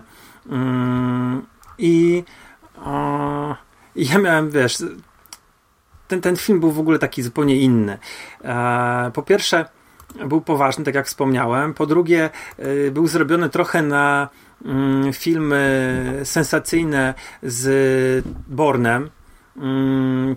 Mm, 0.49 1.45
I 1.77 2.23
ja 3.95 4.17
miałem, 4.17 4.49
wiesz, 4.49 4.77
ten, 6.07 6.21
ten 6.21 6.35
film 6.35 6.59
był 6.59 6.71
w 6.71 6.79
ogóle 6.79 6.99
taki 6.99 7.23
zupełnie 7.23 7.55
inny. 7.55 7.97
E, 8.43 9.11
po 9.13 9.23
pierwsze, 9.23 9.65
był 10.25 10.41
poważny, 10.41 10.83
tak 10.85 10.95
jak 10.95 11.07
wspomniałem. 11.07 11.73
Po 11.73 11.85
drugie, 11.85 12.29
e, 12.57 12.91
był 12.91 13.07
zrobiony 13.07 13.49
trochę 13.49 13.81
na 13.81 14.29
mm, 14.65 15.13
filmy 15.13 16.21
sensacyjne 16.23 17.13
z 17.43 18.25
Bornem 18.47 19.09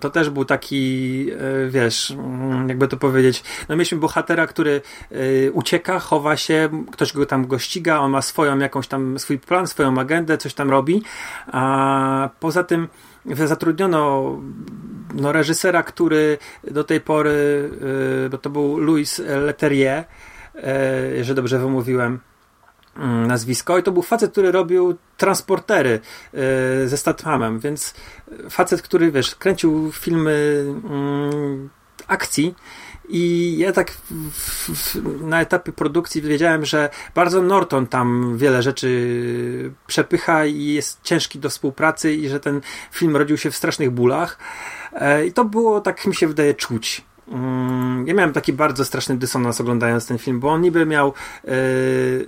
to 0.01 0.11
też 0.11 0.31
był 0.31 0.45
taki, 0.45 1.27
e, 1.31 1.71
wiesz, 1.71 2.11
mm, 2.11 2.69
jakby 2.69 2.89
to 2.89 2.97
powiedzieć, 2.97 3.45
no 3.69 3.77
mieliśmy 3.77 3.99
bohatera, 3.99 4.47
który 4.47 4.81
e, 5.11 5.51
ucieka, 5.51 5.99
chowa 5.99 6.37
się, 6.37 6.69
ktoś 6.93 7.13
go 7.13 7.27
tam 7.27 7.47
go 7.47 7.59
ściga, 7.59 7.99
on 7.99 8.11
ma 8.11 8.23
swoją 8.23 8.59
jakąś 8.59 8.89
tam, 8.89 9.19
swój 9.19 9.39
plan, 9.39 9.67
swoją 9.67 9.99
agendę, 9.99 10.39
coś 10.39 10.55
tam 10.55 10.71
robi, 10.71 11.03
a 11.53 12.31
poza 12.41 12.65
tym 12.65 12.89
zatrudniono 13.35 14.37
no, 15.15 15.33
reżysera, 15.33 15.83
który 15.83 16.39
do 16.65 16.85
tej 16.85 17.01
pory, 17.01 17.71
e, 18.27 18.29
bo 18.29 18.39
to 18.39 18.51
był 18.51 18.79
Louis 18.79 19.19
Leterrier, 19.19 20.05
jeżeli 21.15 21.37
dobrze 21.37 21.59
wymówiłem, 21.59 22.21
Mm, 22.97 23.27
nazwisko. 23.27 23.79
I 23.79 23.83
to 23.83 23.93
był 23.93 24.03
facet, 24.03 24.33
który 24.33 24.53
robił 24.53 24.97
transportery 25.17 26.01
ze 26.87 26.97
Stathamem, 26.97 27.59
więc 27.59 27.95
facet, 28.51 28.83
który 28.83 29.13
wiesz, 29.13 29.35
kręcił 29.35 29.93
filmy 29.93 30.65
mm, 30.85 31.69
akcji 32.07 32.55
i 33.09 33.55
ja 33.59 33.73
tak 33.73 33.91
w, 33.91 34.71
w, 34.71 35.23
na 35.23 35.41
etapie 35.41 35.73
produkcji 35.73 36.23
wiedziałem, 36.23 36.65
że 36.65 36.91
bardzo 37.15 37.43
Norton 37.43 37.87
tam 37.87 38.39
wiele 38.39 38.63
rzeczy 38.63 39.73
przepycha 39.87 40.47
i 40.47 40.65
jest 40.65 41.03
ciężki 41.03 41.39
do 41.39 41.51
współpracy 41.51 42.13
i 42.13 42.29
że 42.29 42.41
ten 42.41 42.61
film 42.93 43.17
rodził 43.17 43.37
się 43.37 43.51
w 43.51 43.57
strasznych 43.57 43.91
bólach. 43.91 44.39
E, 44.93 45.27
I 45.27 45.33
to 45.33 45.45
było, 45.45 45.81
tak 45.81 46.07
mi 46.07 46.15
się 46.15 46.29
wydaje, 46.29 46.55
czuć. 46.55 47.05
Mm, 47.31 48.07
ja 48.07 48.15
miałem 48.15 48.33
taki 48.33 48.53
bardzo 48.53 48.85
straszny 48.85 49.17
dysonans 49.17 49.61
oglądając 49.61 50.07
ten 50.07 50.19
film, 50.19 50.41
bo 50.41 50.49
on 50.49 50.61
niby 50.61 50.87
miał. 50.87 51.15
Yy, 51.45 51.53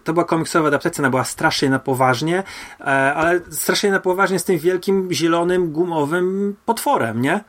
to 0.04 0.12
była 0.12 0.24
komiksowa 0.24 0.68
adaptacja, 0.68 1.02
ona 1.02 1.10
była 1.10 1.24
strasznie 1.24 1.70
na 1.70 1.78
poważnie, 1.78 2.42
yy, 2.80 2.86
ale 2.86 3.40
strasznie 3.50 3.90
na 3.90 4.00
poważnie 4.00 4.38
z 4.38 4.44
tym 4.44 4.58
wielkim, 4.58 5.08
zielonym, 5.12 5.72
gumowym 5.72 6.56
potworem, 6.64 7.22
nie? 7.22 7.44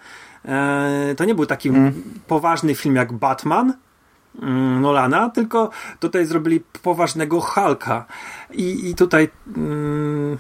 Yy, 0.46 1.16
to 1.16 1.26
nie 1.26 1.36
był 1.36 1.46
taki 1.46 1.70
mm. 1.70 2.04
poważny 2.28 2.76
film 2.76 2.96
jak 2.96 3.14
Batman. 3.14 3.74
Mm, 4.42 4.82
Nolana, 4.82 5.30
tylko 5.30 5.70
tutaj 6.00 6.26
zrobili 6.26 6.64
poważnego 6.84 7.42
Hulka. 7.42 8.06
I, 8.52 8.90
i 8.90 8.96
tutaj, 8.96 9.30
mm, 9.58 10.38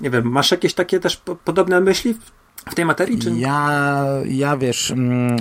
nie 0.00 0.10
wiem, 0.10 0.30
masz 0.30 0.50
jakieś 0.50 0.74
takie 0.74 1.00
też 1.00 1.22
podobne 1.44 1.80
myśli 1.80 2.14
w, 2.14 2.18
w 2.70 2.74
tej 2.74 2.84
materii? 2.84 3.18
Czy... 3.18 3.30
Ja, 3.30 4.04
ja 4.24 4.56
wiesz. 4.56 4.90
Mm 4.90 5.36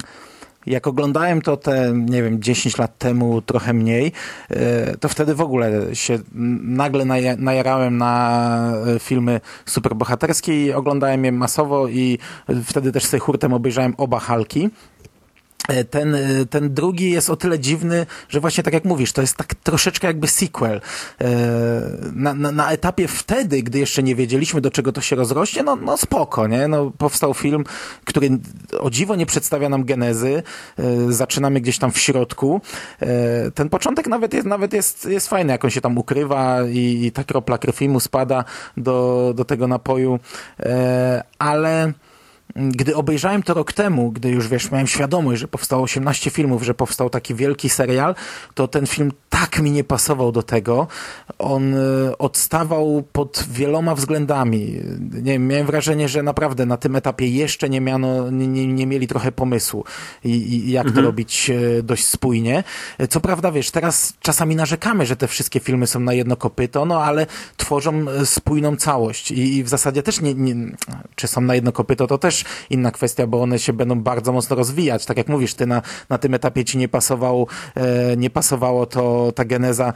jak 0.66 0.88
oglądałem 0.88 1.42
to 1.42 1.58
te, 1.58 1.94
nie 1.96 2.24
wiem, 2.24 2.42
10 2.42 2.78
lat 2.78 2.98
temu, 2.98 3.42
trochę 3.42 3.74
mniej, 3.74 4.12
e, 4.50 4.98
to 4.98 5.10
wtedy 5.10 5.36
w 5.36 5.42
ogóle 5.42 5.96
się 5.96 6.20
nagle 6.64 7.06
najarałem 7.38 7.98
na 7.98 8.74
e, 8.96 9.00
filmy 9.00 9.42
superbohaterskie 9.66 10.66
i 10.66 10.74
oglądałem 10.74 11.26
je 11.26 11.32
masowo 11.32 11.88
i 11.88 12.18
wtedy 12.66 12.92
też 12.92 13.06
sobie 13.06 13.22
hurtem 13.22 13.54
obejrzałem 13.54 13.94
oba 13.98 14.20
Halki. 14.20 14.70
E, 15.72 15.84
ten, 15.84 16.16
e, 16.16 16.46
ten 16.46 16.74
drugi 16.74 17.12
jest 17.12 17.30
o 17.30 17.36
tyle 17.36 17.60
dziwny, 17.60 18.06
że 18.30 18.40
właśnie 18.40 18.64
tak 18.64 18.74
jak 18.74 18.86
mówisz, 18.86 19.14
to 19.14 19.22
jest 19.22 19.38
tak 19.38 19.56
troszeczkę 19.56 20.08
jakby 20.08 20.28
sequel. 20.28 20.82
E, 21.22 21.28
na, 22.14 22.34
na, 22.34 22.52
na, 22.52 22.72
etapie 22.72 23.08
wtedy, 23.08 23.64
gdy 23.64 23.80
jeszcze 23.80 24.04
nie 24.04 24.16
wiedzieliśmy, 24.16 24.62
do 24.62 24.72
czego 24.72 24.92
to 24.92 25.02
się 25.02 25.16
rozrośnie, 25.16 25.64
no, 25.64 25.76
no 25.76 25.98
spoko, 25.98 26.48
nie? 26.48 26.68
No, 26.68 26.92
powstał 26.98 27.34
film, 27.34 27.64
który 28.06 28.30
o 28.80 28.90
dziwo 28.90 29.16
nie 29.16 29.26
przedstawia 29.26 29.70
nam 29.70 29.84
genezy. 29.84 30.44
Zaczynamy 31.10 31.62
gdzieś 31.62 31.78
tam 31.78 31.92
w 31.92 31.98
środku. 31.98 32.62
Ten 33.56 33.70
początek 33.70 34.08
nawet 34.08 34.34
jest, 34.34 34.48
nawet 34.48 34.74
jest, 34.74 35.06
jest 35.06 35.28
fajny, 35.28 35.52
jak 35.52 35.66
on 35.66 35.72
się 35.72 35.82
tam 35.82 35.98
ukrywa 35.98 36.58
i, 36.70 37.06
i 37.06 37.12
ta 37.12 37.24
kropla 37.24 37.58
krwi 37.58 37.90
mu 37.90 38.00
spada 38.00 38.44
do, 38.78 39.34
do 39.36 39.46
tego 39.46 39.68
napoju. 39.68 40.20
Ale 41.40 41.94
gdy 42.56 42.96
obejrzałem 42.96 43.44
to 43.44 43.54
rok 43.54 43.74
temu, 43.74 44.12
gdy 44.12 44.30
już 44.30 44.48
wiesz, 44.48 44.72
miałem 44.72 44.88
świadomość, 44.88 45.42
że 45.42 45.48
powstało 45.48 45.84
18 45.84 46.30
filmów, 46.30 46.64
że 46.64 46.74
powstał 46.74 47.10
taki 47.10 47.36
wielki 47.36 47.70
serial, 47.70 48.16
to 48.54 48.68
ten 48.68 48.88
film 48.88 49.12
tak 49.30 49.60
mi 49.60 49.72
nie 49.72 49.84
pasował 49.84 50.32
do 50.32 50.44
tego. 50.44 50.88
On 51.40 51.74
e, 51.74 52.18
odstawał 52.18 53.04
pod 53.12 53.46
wieloma 53.52 53.96
względami. 53.96 54.80
Nie 55.12 55.40
miałem 55.40 55.66
wrażenie, 55.66 56.10
że 56.10 56.24
naprawdę 56.24 56.66
na 56.66 56.78
tym 56.78 56.96
etapie 56.96 57.28
jeszcze 57.28 57.70
nie 57.70 57.82
miano, 57.82 58.32
nie, 58.32 58.48
nie, 58.48 58.68
nie 58.68 58.88
mieli 58.88 59.08
trochę 59.08 59.32
pomysłu 59.32 59.86
i, 60.24 60.30
i 60.30 60.72
jak 60.72 60.86
mhm. 60.86 60.96
to 60.96 61.10
robić 61.10 61.50
e, 61.50 61.84
dość 61.84 62.08
spójnie. 62.08 62.64
Co 63.10 63.22
prawda, 63.22 63.52
wiesz, 63.52 63.72
teraz 63.72 64.14
czasami 64.22 64.56
narzekamy, 64.56 65.06
że 65.06 65.16
te 65.16 65.28
wszystkie 65.28 65.60
filmy 65.60 65.88
są 65.88 66.00
na 66.00 66.14
jedno 66.14 66.36
kopyto, 66.36 66.86
no 66.86 67.04
ale 67.04 67.28
tworzą 67.58 68.10
e, 68.10 68.26
spójną 68.26 68.76
całość 68.76 69.32
i, 69.32 69.58
i 69.58 69.64
w 69.64 69.70
zasadzie 69.70 70.04
też 70.04 70.22
nie, 70.22 70.34
nie, 70.34 70.56
czy 71.16 71.28
są 71.28 71.42
na 71.42 71.56
jedno 71.56 71.72
kopyto, 71.72 72.08
to 72.08 72.18
też 72.18 72.41
też 72.42 72.68
inna 72.70 72.92
kwestia, 72.92 73.28
bo 73.28 73.42
one 73.42 73.60
się 73.60 73.74
będą 73.74 74.02
bardzo 74.02 74.32
mocno 74.32 74.56
rozwijać. 74.56 75.06
Tak 75.06 75.18
jak 75.18 75.28
mówisz, 75.28 75.54
ty 75.54 75.68
na, 75.68 75.82
na 76.10 76.18
tym 76.18 76.34
etapie 76.34 76.66
ci 76.66 76.78
nie 76.78 76.88
pasowało, 76.88 77.48
e, 77.76 78.18
nie 78.18 78.30
pasowało 78.30 78.86
to 78.86 79.32
ta 79.36 79.46
geneza 79.46 79.94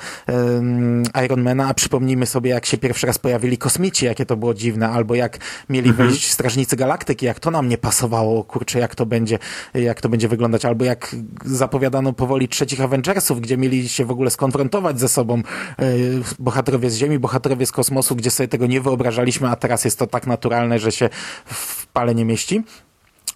e, 1.16 1.26
Ironmana, 1.26 1.68
a 1.68 1.74
przypomnijmy 1.74 2.26
sobie, 2.26 2.50
jak 2.50 2.66
się 2.66 2.78
pierwszy 2.78 3.08
raz 3.08 3.18
pojawili 3.18 3.58
kosmici, 3.58 4.06
jakie 4.06 4.26
to 4.26 4.38
było 4.38 4.54
dziwne, 4.54 4.90
albo 4.90 5.16
jak 5.16 5.38
mieli 5.70 5.90
mhm. 5.90 6.10
wejść 6.10 6.32
Strażnicy 6.32 6.76
Galaktyki, 6.76 7.26
jak 7.26 7.40
to 7.40 7.52
nam 7.52 7.70
nie 7.70 7.78
pasowało, 7.78 8.44
kurczę, 8.44 8.80
jak 8.80 8.96
to 8.96 9.06
będzie, 9.06 9.40
jak 9.74 10.02
to 10.02 10.10
będzie 10.10 10.28
wyglądać, 10.28 10.66
albo 10.66 10.86
jak 10.86 11.16
zapowiadano 11.46 12.14
powoli 12.14 12.48
trzecich 12.48 12.82
Avengersów, 12.82 13.42
gdzie 13.42 13.58
mieli 13.58 13.90
się 13.90 14.06
w 14.06 14.12
ogóle 14.12 14.30
skonfrontować 14.30 15.00
ze 15.00 15.10
sobą 15.10 15.36
e, 15.36 15.44
bohaterowie 16.40 16.90
z 16.90 16.98
Ziemi, 16.98 17.20
bohaterowie 17.20 17.66
z 17.66 17.72
kosmosu, 17.72 18.16
gdzie 18.16 18.32
sobie 18.32 18.48
tego 18.48 18.68
nie 18.68 18.82
wyobrażaliśmy, 18.82 19.50
a 19.50 19.56
teraz 19.56 19.86
jest 19.86 20.00
to 20.00 20.08
tak 20.08 20.28
naturalne, 20.28 20.80
że 20.80 20.92
się 20.92 21.10
w 21.46 21.88
pale 21.88 22.16
nie 22.16 22.26
mieści. 22.26 22.35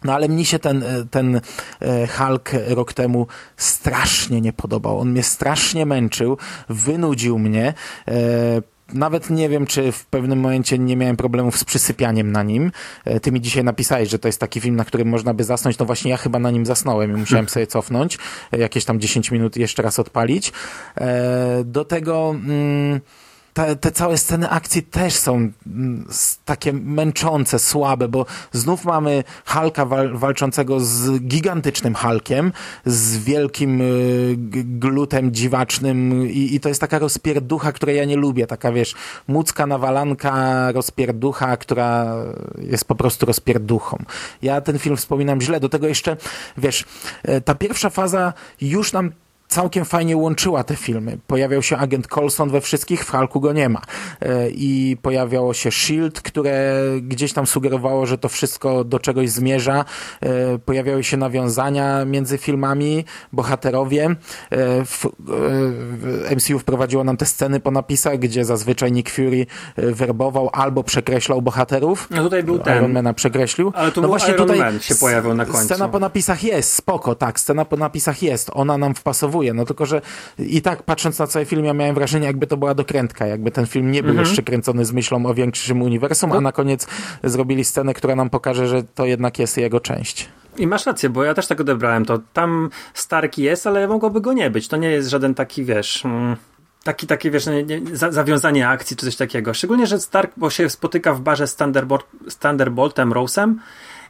No 0.04 0.14
ale 0.14 0.30
mi 0.30 0.46
się 0.46 0.60
ten, 0.60 0.84
ten 1.12 1.42
e, 1.82 2.08
Hulk 2.08 2.52
rok 2.68 2.94
temu 2.94 3.28
strasznie 3.58 4.42
nie 4.42 4.54
podobał. 4.54 5.00
On 5.00 5.12
mnie 5.12 5.24
strasznie 5.24 5.86
męczył, 5.86 6.38
wynudził 6.70 7.40
mnie. 7.40 7.74
E, 8.08 8.14
nawet 8.94 9.30
nie 9.30 9.50
wiem, 9.50 9.66
czy 9.66 9.92
w 9.92 10.06
pewnym 10.06 10.40
momencie 10.40 10.80
nie 10.80 10.96
miałem 10.96 11.18
problemów 11.18 11.58
z 11.58 11.64
przysypianiem 11.64 12.32
na 12.32 12.44
nim. 12.44 12.72
E, 13.06 13.20
ty 13.20 13.32
mi 13.32 13.42
dzisiaj 13.42 13.64
napisałeś, 13.64 14.10
że 14.10 14.20
to 14.20 14.28
jest 14.28 14.40
taki 14.40 14.62
film, 14.62 14.76
na 14.76 14.86
którym 14.86 15.08
można 15.08 15.34
by 15.34 15.44
zasnąć. 15.44 15.78
No 15.78 15.86
właśnie 15.86 16.12
ja 16.12 16.18
chyba 16.18 16.40
na 16.40 16.52
nim 16.52 16.66
zasnąłem 16.66 17.12
i 17.12 17.20
musiałem 17.20 17.50
sobie 17.54 17.68
cofnąć, 17.68 18.18
jakieś 18.52 18.86
tam 18.86 19.00
10 19.00 19.32
minut 19.32 19.58
jeszcze 19.58 19.82
raz 19.82 20.00
odpalić. 20.00 20.52
Do 21.66 21.86
tego... 21.86 22.30
Mm, 22.30 23.02
te, 23.66 23.76
te 23.76 23.92
całe 23.92 24.18
sceny 24.18 24.50
akcji 24.50 24.84
też 24.84 25.14
są 25.14 25.36
mm, 25.36 26.08
takie 26.46 26.74
męczące, 26.74 27.60
słabe, 27.60 28.08
bo 28.08 28.26
znów 28.52 28.86
mamy 28.86 29.24
Halka 29.46 29.86
wal, 29.86 30.18
walczącego 30.18 30.80
z 30.80 31.20
gigantycznym 31.24 31.96
Halkiem, 31.96 32.52
z 32.86 33.18
wielkim 33.18 33.82
y, 33.82 34.36
glutem 34.64 35.32
dziwacznym 35.32 36.28
i, 36.32 36.56
i 36.56 36.60
to 36.60 36.70
jest 36.70 36.82
taka 36.82 37.00
rozpierducha, 37.00 37.72
której 37.72 37.98
ja 37.98 38.06
nie 38.06 38.16
lubię, 38.16 38.48
taka 38.48 38.72
wiesz, 38.72 38.96
mucka 39.28 39.68
nawalanka 39.68 40.72
rozpierducha, 40.72 41.58
która 41.58 42.16
jest 42.58 42.86
po 42.86 42.96
prostu 42.96 43.26
rozpierduchą. 43.26 44.04
Ja 44.42 44.62
ten 44.62 44.80
film 44.80 44.98
wspominam 44.98 45.42
źle, 45.42 45.60
do 45.60 45.70
tego 45.70 45.88
jeszcze, 45.88 46.18
wiesz, 46.58 46.86
e, 47.24 47.42
ta 47.42 47.56
pierwsza 47.56 47.90
faza 47.90 48.34
już 48.62 48.94
nam 48.94 49.12
całkiem 49.50 49.86
fajnie 49.86 50.18
łączyła 50.18 50.64
te 50.64 50.76
filmy. 50.76 51.18
Pojawiał 51.28 51.62
się 51.62 51.78
agent 51.78 52.08
Colson 52.08 52.50
we 52.50 52.62
wszystkich, 52.62 53.06
w 53.06 53.12
Hulku 53.12 53.40
go 53.40 53.54
nie 53.54 53.70
ma. 53.70 53.82
E, 54.22 54.50
I 54.50 54.98
pojawiało 55.02 55.54
się 55.54 55.70
S.H.I.E.L.D., 55.70 56.22
które 56.24 56.84
gdzieś 57.02 57.34
tam 57.34 57.48
sugerowało, 57.48 58.06
że 58.06 58.18
to 58.18 58.30
wszystko 58.30 58.84
do 58.84 59.00
czegoś 59.00 59.30
zmierza. 59.30 59.86
E, 60.22 60.60
pojawiały 60.60 61.04
się 61.04 61.18
nawiązania 61.18 62.06
między 62.06 62.38
filmami, 62.38 63.06
bohaterowie. 63.34 64.16
E, 66.30 66.36
MCU 66.36 66.60
wprowadziło 66.60 67.04
nam 67.04 67.18
te 67.18 67.26
sceny 67.26 67.60
po 67.60 67.72
napisach, 67.72 68.18
gdzie 68.20 68.46
zazwyczaj 68.46 68.92
Nick 68.92 69.10
Fury 69.10 69.46
werbował 69.78 70.50
albo 70.54 70.84
przekreślał 70.84 71.42
bohaterów. 71.42 72.08
No 72.12 72.24
tutaj 72.24 72.44
był 72.44 72.60
ten. 72.60 72.78
Ironmana 72.78 73.14
przekreślił. 73.14 73.72
Ale 73.76 73.92
tu 73.92 74.02
no 74.02 74.08
właśnie 74.08 74.34
Iron 74.34 74.48
tutaj 74.48 74.60
Man 74.60 74.80
się 74.80 74.96
pojawił 74.96 75.34
na 75.34 75.46
końcu. 75.46 75.66
Scena 75.66 75.88
po 75.88 76.00
napisach 76.00 76.44
jest, 76.44 76.74
spoko, 76.74 77.16
tak, 77.16 77.40
scena 77.40 77.66
po 77.66 77.78
napisach 77.78 78.24
jest. 78.24 78.52
Ona 78.54 78.78
nam 78.78 78.96
wpasowuje 78.96 79.39
no 79.54 79.66
tylko, 79.66 79.86
że 79.86 80.02
i 80.40 80.62
tak 80.62 80.84
patrząc 80.84 81.20
na 81.20 81.28
cały 81.28 81.46
film, 81.46 81.66
ja 81.66 81.74
miałem 81.74 81.96
wrażenie, 81.96 82.28
jakby 82.28 82.48
to 82.48 82.58
była 82.58 82.74
dokrętka, 82.74 83.28
jakby 83.28 83.52
ten 83.52 83.66
film 83.66 83.92
nie 83.92 84.04
był 84.04 84.12
mhm. 84.12 84.28
jeszcze 84.28 84.44
kręcony 84.44 84.86
z 84.86 84.92
myślą 84.92 85.26
o 85.26 85.34
większym 85.34 85.82
uniwersum, 85.82 86.32
a 86.32 86.36
no. 86.36 86.42
na 86.42 86.52
koniec 86.52 86.88
zrobili 87.24 87.64
scenę, 87.64 87.94
która 87.94 88.16
nam 88.16 88.30
pokaże, 88.30 88.68
że 88.68 88.84
to 88.84 89.06
jednak 89.06 89.40
jest 89.40 89.58
jego 89.58 89.80
część. 89.80 90.30
I 90.58 90.68
masz 90.68 90.86
rację, 90.86 91.10
bo 91.10 91.24
ja 91.24 91.34
też 91.34 91.48
tak 91.48 91.62
odebrałem 91.62 92.06
to. 92.06 92.20
Tam 92.34 92.70
Stark 92.94 93.38
jest, 93.38 93.68
ale 93.68 93.88
mogłoby 93.88 94.22
go 94.22 94.34
nie 94.34 94.50
być. 94.50 94.68
To 94.68 94.78
nie 94.78 94.92
jest 94.92 95.10
żaden 95.10 95.36
taki, 95.36 95.64
wiesz... 95.64 96.06
Mm 96.06 96.36
taki, 96.84 97.08
takie, 97.08 97.32
wiesz, 97.32 97.46
nie, 97.46 97.64
nie, 97.64 97.82
zawiązanie 97.94 98.68
akcji 98.68 98.98
czy 98.98 99.06
coś 99.06 99.16
takiego. 99.16 99.54
Szczególnie, 99.54 99.88
że 99.88 100.00
Stark 100.00 100.32
bo 100.38 100.50
się 100.50 100.70
spotyka 100.70 101.14
w 101.14 101.22
barze 101.22 101.48
z, 101.48 101.56
Thunderbolt, 101.56 102.06
z 102.28 102.38
Thunderboltem, 102.38 103.14
Rose'em 103.14 103.54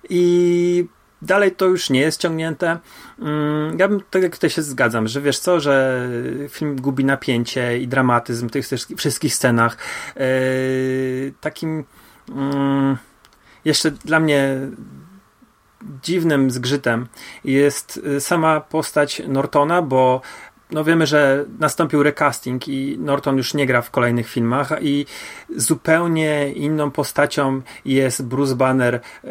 i 0.10 0.86
Dalej 1.22 1.52
to 1.52 1.66
już 1.66 1.90
nie 1.90 2.00
jest 2.00 2.22
ciągnięte. 2.22 2.80
Mm, 3.20 3.80
ja 3.80 3.88
bym 3.88 4.02
tak 4.10 4.36
tutaj 4.36 4.50
się 4.50 4.62
zgadzam, 4.62 5.08
że 5.08 5.22
wiesz 5.22 5.40
co, 5.40 5.60
że 5.60 6.08
film 6.50 6.82
gubi 6.82 7.06
napięcie 7.06 7.80
i 7.80 7.88
dramatyzm 7.88 8.50
w 8.50 8.52
tych 8.52 8.66
wszystkich 8.98 9.36
scenach. 9.36 9.78
Yy, 10.16 11.34
takim 11.42 11.84
mm, 12.30 12.98
jeszcze 13.66 13.92
dla 13.92 14.20
mnie 14.20 14.58
dziwnym 16.04 16.52
zgrzytem 16.52 17.08
jest 17.44 18.02
sama 18.20 18.62
postać 18.62 19.22
Nortona, 19.28 19.82
bo 19.82 20.22
no 20.72 20.84
wiemy, 20.84 21.08
że 21.08 21.46
nastąpił 21.60 22.04
recasting 22.04 22.68
i 22.68 22.98
Norton 23.00 23.38
już 23.38 23.54
nie 23.54 23.66
gra 23.66 23.82
w 23.82 23.92
kolejnych 23.92 24.30
filmach 24.30 24.70
i 24.82 25.06
zupełnie 25.56 26.52
inną 26.52 26.92
postacią 26.92 27.62
jest 27.86 28.26
Bruce 28.26 28.56
Banner, 28.56 28.96
e, 28.96 29.30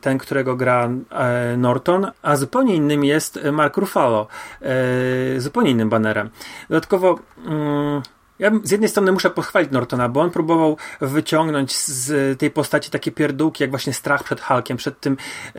ten, 0.00 0.18
którego 0.18 0.56
gra 0.56 0.90
e, 1.10 1.56
Norton, 1.56 2.10
a 2.22 2.36
zupełnie 2.36 2.74
innym 2.74 3.04
jest 3.04 3.40
Mark 3.52 3.76
Ruffalo, 3.76 4.26
e, 4.62 5.40
zupełnie 5.40 5.70
innym 5.70 5.88
banerem. 5.88 6.30
Dodatkowo 6.68 7.18
mm, 7.46 8.02
ja 8.42 8.50
z 8.64 8.70
jednej 8.70 8.90
strony 8.90 9.12
muszę 9.12 9.30
pochwalić 9.30 9.70
Nortona, 9.70 10.08
bo 10.08 10.20
on 10.20 10.30
próbował 10.30 10.76
wyciągnąć 11.00 11.76
z 11.76 12.38
tej 12.38 12.50
postaci 12.50 12.90
takie 12.90 13.12
pierdółki, 13.12 13.62
jak 13.62 13.70
właśnie 13.70 13.92
strach 13.92 14.24
przed 14.24 14.40
Hulkiem, 14.40 14.76
przed 14.76 15.00
tym, 15.00 15.16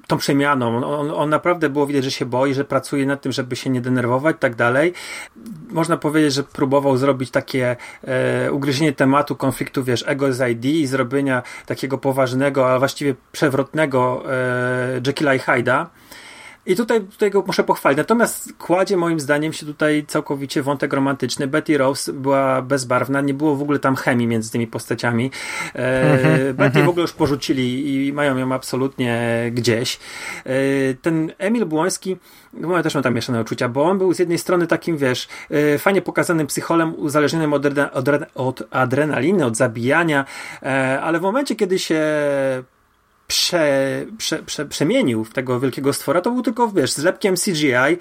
tą 0.08 0.18
przemianą. 0.18 0.86
On, 0.86 1.12
on, 1.12 1.30
naprawdę 1.30 1.70
było 1.70 1.88
widać, 1.88 2.04
że 2.04 2.12
się 2.12 2.26
boi, 2.26 2.54
że 2.54 2.66
pracuje 2.66 3.06
nad 3.06 3.22
tym, 3.22 3.32
żeby 3.32 3.56
się 3.56 3.70
nie 3.70 3.82
denerwować, 3.82 4.36
tak 4.40 4.56
dalej. 4.56 4.94
Można 5.70 5.98
powiedzieć, 5.98 6.34
że 6.34 6.44
próbował 6.44 6.98
zrobić 6.98 7.32
takie 7.32 7.76
e, 8.04 8.52
ugryzienie 8.52 8.94
tematu 8.94 9.36
konfliktu, 9.36 9.84
wiesz, 9.84 10.04
ego 10.08 10.34
z 10.34 10.50
ID 10.52 10.66
i 10.66 10.88
zrobienia 10.88 11.44
takiego 11.66 11.98
poważnego, 11.98 12.74
a 12.74 12.80
właściwie 12.80 13.16
przewrotnego 13.32 14.24
e, 14.32 15.02
Jekylla 15.08 15.36
i 15.36 15.40
Hyde'a. 15.40 15.86
I 16.66 16.76
tutaj, 16.76 17.02
tutaj 17.02 17.32
go 17.32 17.44
muszę 17.48 17.64
pochwalić. 17.64 17.98
Natomiast 17.98 18.54
kładzie 18.54 18.98
moim 18.98 19.20
zdaniem 19.20 19.54
się 19.54 19.66
tutaj 19.66 20.06
całkowicie 20.08 20.64
wątek 20.64 20.94
romantyczny. 20.94 21.48
Betty 21.48 21.78
Rose 21.78 22.14
była 22.14 22.62
bezbarwna, 22.62 23.22
nie 23.22 23.34
było 23.34 23.56
w 23.56 23.62
ogóle 23.62 23.80
tam 23.80 23.96
chemii 23.96 24.28
między 24.28 24.52
tymi 24.52 24.68
postaciami. 24.68 25.32
E, 25.76 26.14
mhm, 26.14 26.54
Betty 26.56 26.64
mhm. 26.64 26.86
w 26.86 26.90
ogóle 26.90 27.02
już 27.02 27.14
porzucili 27.14 27.96
i 28.08 28.14
mają 28.14 28.38
ją 28.38 28.54
absolutnie 28.54 29.44
gdzieś. 29.54 30.00
E, 30.46 30.54
ten 31.02 31.32
Emil 31.38 31.66
Błoński, 31.66 32.18
no 32.54 32.78
ja 32.78 32.84
też 32.84 32.94
mam 32.94 33.04
tam 33.04 33.14
mieszane 33.14 33.42
uczucia, 33.42 33.70
bo 33.70 33.84
on 33.84 33.98
był 33.98 34.14
z 34.14 34.20
jednej 34.20 34.38
strony 34.38 34.68
takim, 34.68 34.98
wiesz, 34.98 35.28
e, 35.50 35.78
fajnie 35.78 36.02
pokazanym 36.02 36.48
psycholem 36.48 36.96
uzależnionym 36.96 37.54
od, 37.54 37.66
od, 37.94 38.08
od 38.36 38.64
adrenaliny, 38.72 39.46
od 39.46 39.58
zabijania, 39.58 40.26
e, 40.62 41.02
ale 41.02 41.20
w 41.20 41.22
momencie, 41.22 41.56
kiedy 41.56 41.80
się 41.80 42.04
prze, 43.34 44.06
prze, 44.18 44.44
prze, 44.44 44.66
przemienił 44.66 45.24
w 45.24 45.34
tego 45.34 45.60
wielkiego 45.60 45.94
stwora, 45.94 46.22
to 46.22 46.32
był 46.32 46.42
tylko, 46.42 46.68
wiesz, 46.68 46.92
zlepkiem 46.92 47.36
CGI. 47.36 47.98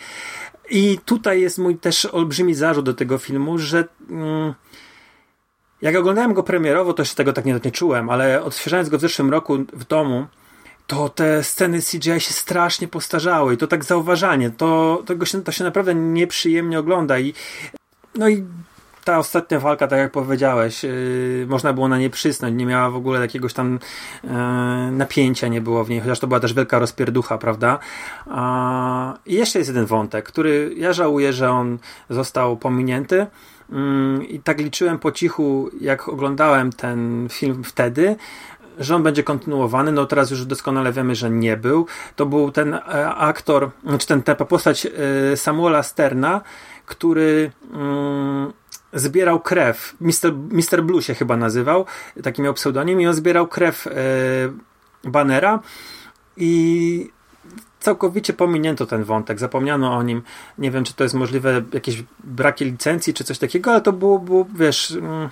I 0.71 0.99
tutaj 1.05 1.41
jest 1.41 1.59
mój 1.59 1.77
też 1.79 2.05
olbrzymi 2.05 2.55
zarzut 2.55 2.85
do 2.85 2.95
tego 2.95 3.19
filmu, 3.19 3.59
że 3.59 3.85
mm, 4.11 4.55
jak 5.83 5.97
oglądałem 5.97 6.35
go 6.35 6.43
premierowo, 6.43 6.93
to 6.93 7.05
się 7.05 7.15
tego 7.15 7.33
tak 7.33 7.45
nie, 7.45 7.61
nie 7.65 7.71
czułem, 7.71 8.11
ale 8.11 8.43
odświeżając 8.43 8.89
go 8.89 8.99
w 8.99 9.01
zeszłym 9.01 9.31
roku 9.31 9.59
w 9.73 9.85
domu, 9.85 10.27
to 10.87 11.09
te 11.09 11.45
sceny 11.45 11.79
CGI 11.83 12.21
się 12.21 12.33
strasznie 12.33 12.89
postarzały 12.89 13.55
i 13.55 13.57
to 13.57 13.67
tak 13.67 13.85
zauważalnie. 13.85 14.51
To, 14.51 15.03
to, 15.07 15.25
się, 15.27 15.43
to 15.43 15.53
się 15.53 15.65
naprawdę 15.65 15.95
nieprzyjemnie 15.95 16.79
ogląda 16.79 17.19
i 17.19 17.35
no 18.15 18.29
i 18.29 18.45
ta 19.05 19.19
ostatnia 19.19 19.61
walka, 19.61 19.87
tak 19.87 19.99
jak 19.99 20.13
powiedziałeś, 20.13 20.85
yy, 20.85 21.47
można 21.49 21.73
było 21.73 21.89
na 21.89 21.99
nie 21.99 22.11
przysnąć, 22.11 22.57
nie 22.57 22.67
miała 22.67 22.91
w 22.91 22.97
ogóle 22.97 23.21
jakiegoś 23.21 23.53
tam 23.53 23.79
yy, 24.25 24.31
napięcia, 24.93 25.49
nie 25.49 25.61
było 25.61 25.85
w 25.85 25.91
niej, 25.91 26.01
chociaż 26.01 26.21
to 26.21 26.27
była 26.27 26.41
też 26.41 26.55
wielka 26.55 26.79
rozpierducha, 26.79 27.39
prawda? 27.39 27.79
I 29.27 29.35
jeszcze 29.35 29.59
jest 29.59 29.69
jeden 29.69 29.87
wątek, 29.87 30.25
który 30.25 30.75
ja 30.77 30.93
żałuję, 30.93 31.33
że 31.33 31.51
on 31.51 31.79
został 32.11 32.57
pominięty. 32.57 33.27
Yy, 33.73 34.25
I 34.25 34.41
tak 34.41 34.59
liczyłem 34.59 34.99
po 34.99 35.13
cichu, 35.13 35.71
jak 35.81 36.09
oglądałem 36.09 36.73
ten 36.73 37.29
film 37.31 37.65
wtedy, 37.65 38.17
że 38.79 38.97
on 38.97 39.03
będzie 39.03 39.23
kontynuowany. 39.23 39.93
No 39.93 40.07
teraz 40.07 40.31
już 40.31 40.47
doskonale 40.47 40.93
wiemy, 40.93 41.15
że 41.15 41.31
nie 41.31 41.57
był. 41.57 41.87
To 42.17 42.27
był 42.27 42.51
ten 42.51 42.75
e, 42.75 42.81
aktor, 43.15 43.71
czy 43.83 43.89
znaczy 43.89 44.07
ten, 44.07 44.23
ta 44.23 44.35
postać 44.35 44.87
e, 44.87 45.37
Samuela 45.37 45.83
Sterna, 45.83 46.41
który 46.87 47.51
mm, 47.73 48.53
zbierał 48.93 49.41
krew. 49.41 49.95
Mister, 50.01 50.33
Mister 50.35 50.85
Blue 50.85 51.03
się 51.03 51.15
chyba 51.15 51.37
nazywał, 51.37 51.87
taki 52.23 52.43
miał 52.43 52.55
pseudonim 52.55 53.01
i 53.01 53.07
on 53.07 53.15
zbierał 53.15 53.49
krew 53.49 53.87
e, 53.87 53.91
Banera 55.05 55.61
i 56.37 57.11
całkowicie 57.81 58.33
pominięto 58.33 58.87
ten 58.87 59.05
wątek, 59.05 59.39
zapomniano 59.39 59.97
o 59.97 60.03
nim. 60.03 60.23
Nie 60.59 60.71
wiem, 60.71 60.85
czy 60.85 60.95
to 60.95 61.05
jest 61.05 61.15
możliwe, 61.15 61.63
jakieś 61.73 62.05
braki 62.25 62.65
licencji, 62.65 63.15
czy 63.15 63.25
coś 63.25 63.39
takiego, 63.39 63.71
ale 63.71 63.81
to 63.81 63.93
było, 63.93 64.19
było 64.19 64.47
wiesz, 64.55 64.91
mm, 64.91 65.29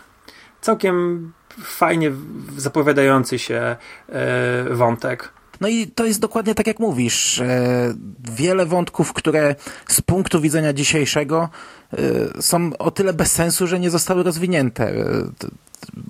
całkiem 0.61 1.33
fajnie 1.62 2.12
zapowiadający 2.57 3.38
się 3.38 3.77
e, 4.09 4.64
wątek. 4.70 5.33
No 5.61 5.68
i 5.68 5.87
to 5.87 6.07
jest 6.07 6.20
dokładnie 6.20 6.55
tak, 6.55 6.66
jak 6.66 6.79
mówisz. 6.79 7.40
E, 7.40 7.94
wiele 8.37 8.66
wątków, 8.66 9.12
które 9.12 9.55
z 9.88 10.01
punktu 10.01 10.40
widzenia 10.40 10.73
dzisiejszego 10.73 11.48
e, 11.92 12.42
są 12.42 12.71
o 12.79 12.90
tyle 12.90 13.13
bez 13.13 13.33
sensu, 13.33 13.67
że 13.67 13.81
nie 13.81 13.90
zostały 13.90 14.23
rozwinięte. 14.23 14.88
E, 14.88 15.04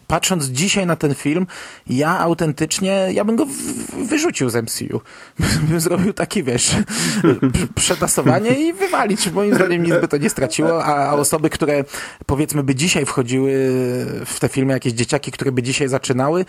patrząc 0.06 0.44
dzisiaj 0.44 0.86
na 0.86 0.96
ten 0.96 1.14
film, 1.14 1.46
ja 1.86 2.18
autentycznie, 2.18 3.08
ja 3.12 3.24
bym 3.24 3.36
go 3.36 3.46
wyrzucił 4.04 4.50
z 4.50 4.54
MCU. 4.54 5.00
bym 5.68 5.80
zrobił 5.80 6.12
taki, 6.12 6.42
wiesz, 6.42 6.76
przetasowanie 7.74 8.50
i 8.50 8.72
wywalić. 8.72 9.30
Moim 9.30 9.54
zdaniem 9.54 9.82
nic 9.82 9.94
by 9.94 10.08
to 10.08 10.16
nie 10.16 10.30
straciło, 10.30 10.84
a 10.84 11.12
osoby, 11.12 11.50
które 11.50 11.84
powiedzmy 12.26 12.62
by 12.62 12.74
dzisiaj 12.74 13.06
wchodziły 13.06 13.52
w 14.26 14.36
te 14.40 14.48
filmy, 14.48 14.72
jakieś 14.72 14.92
dzieciaki, 14.92 15.32
które 15.32 15.52
by 15.52 15.62
dzisiaj 15.62 15.88
zaczynały, 15.88 16.44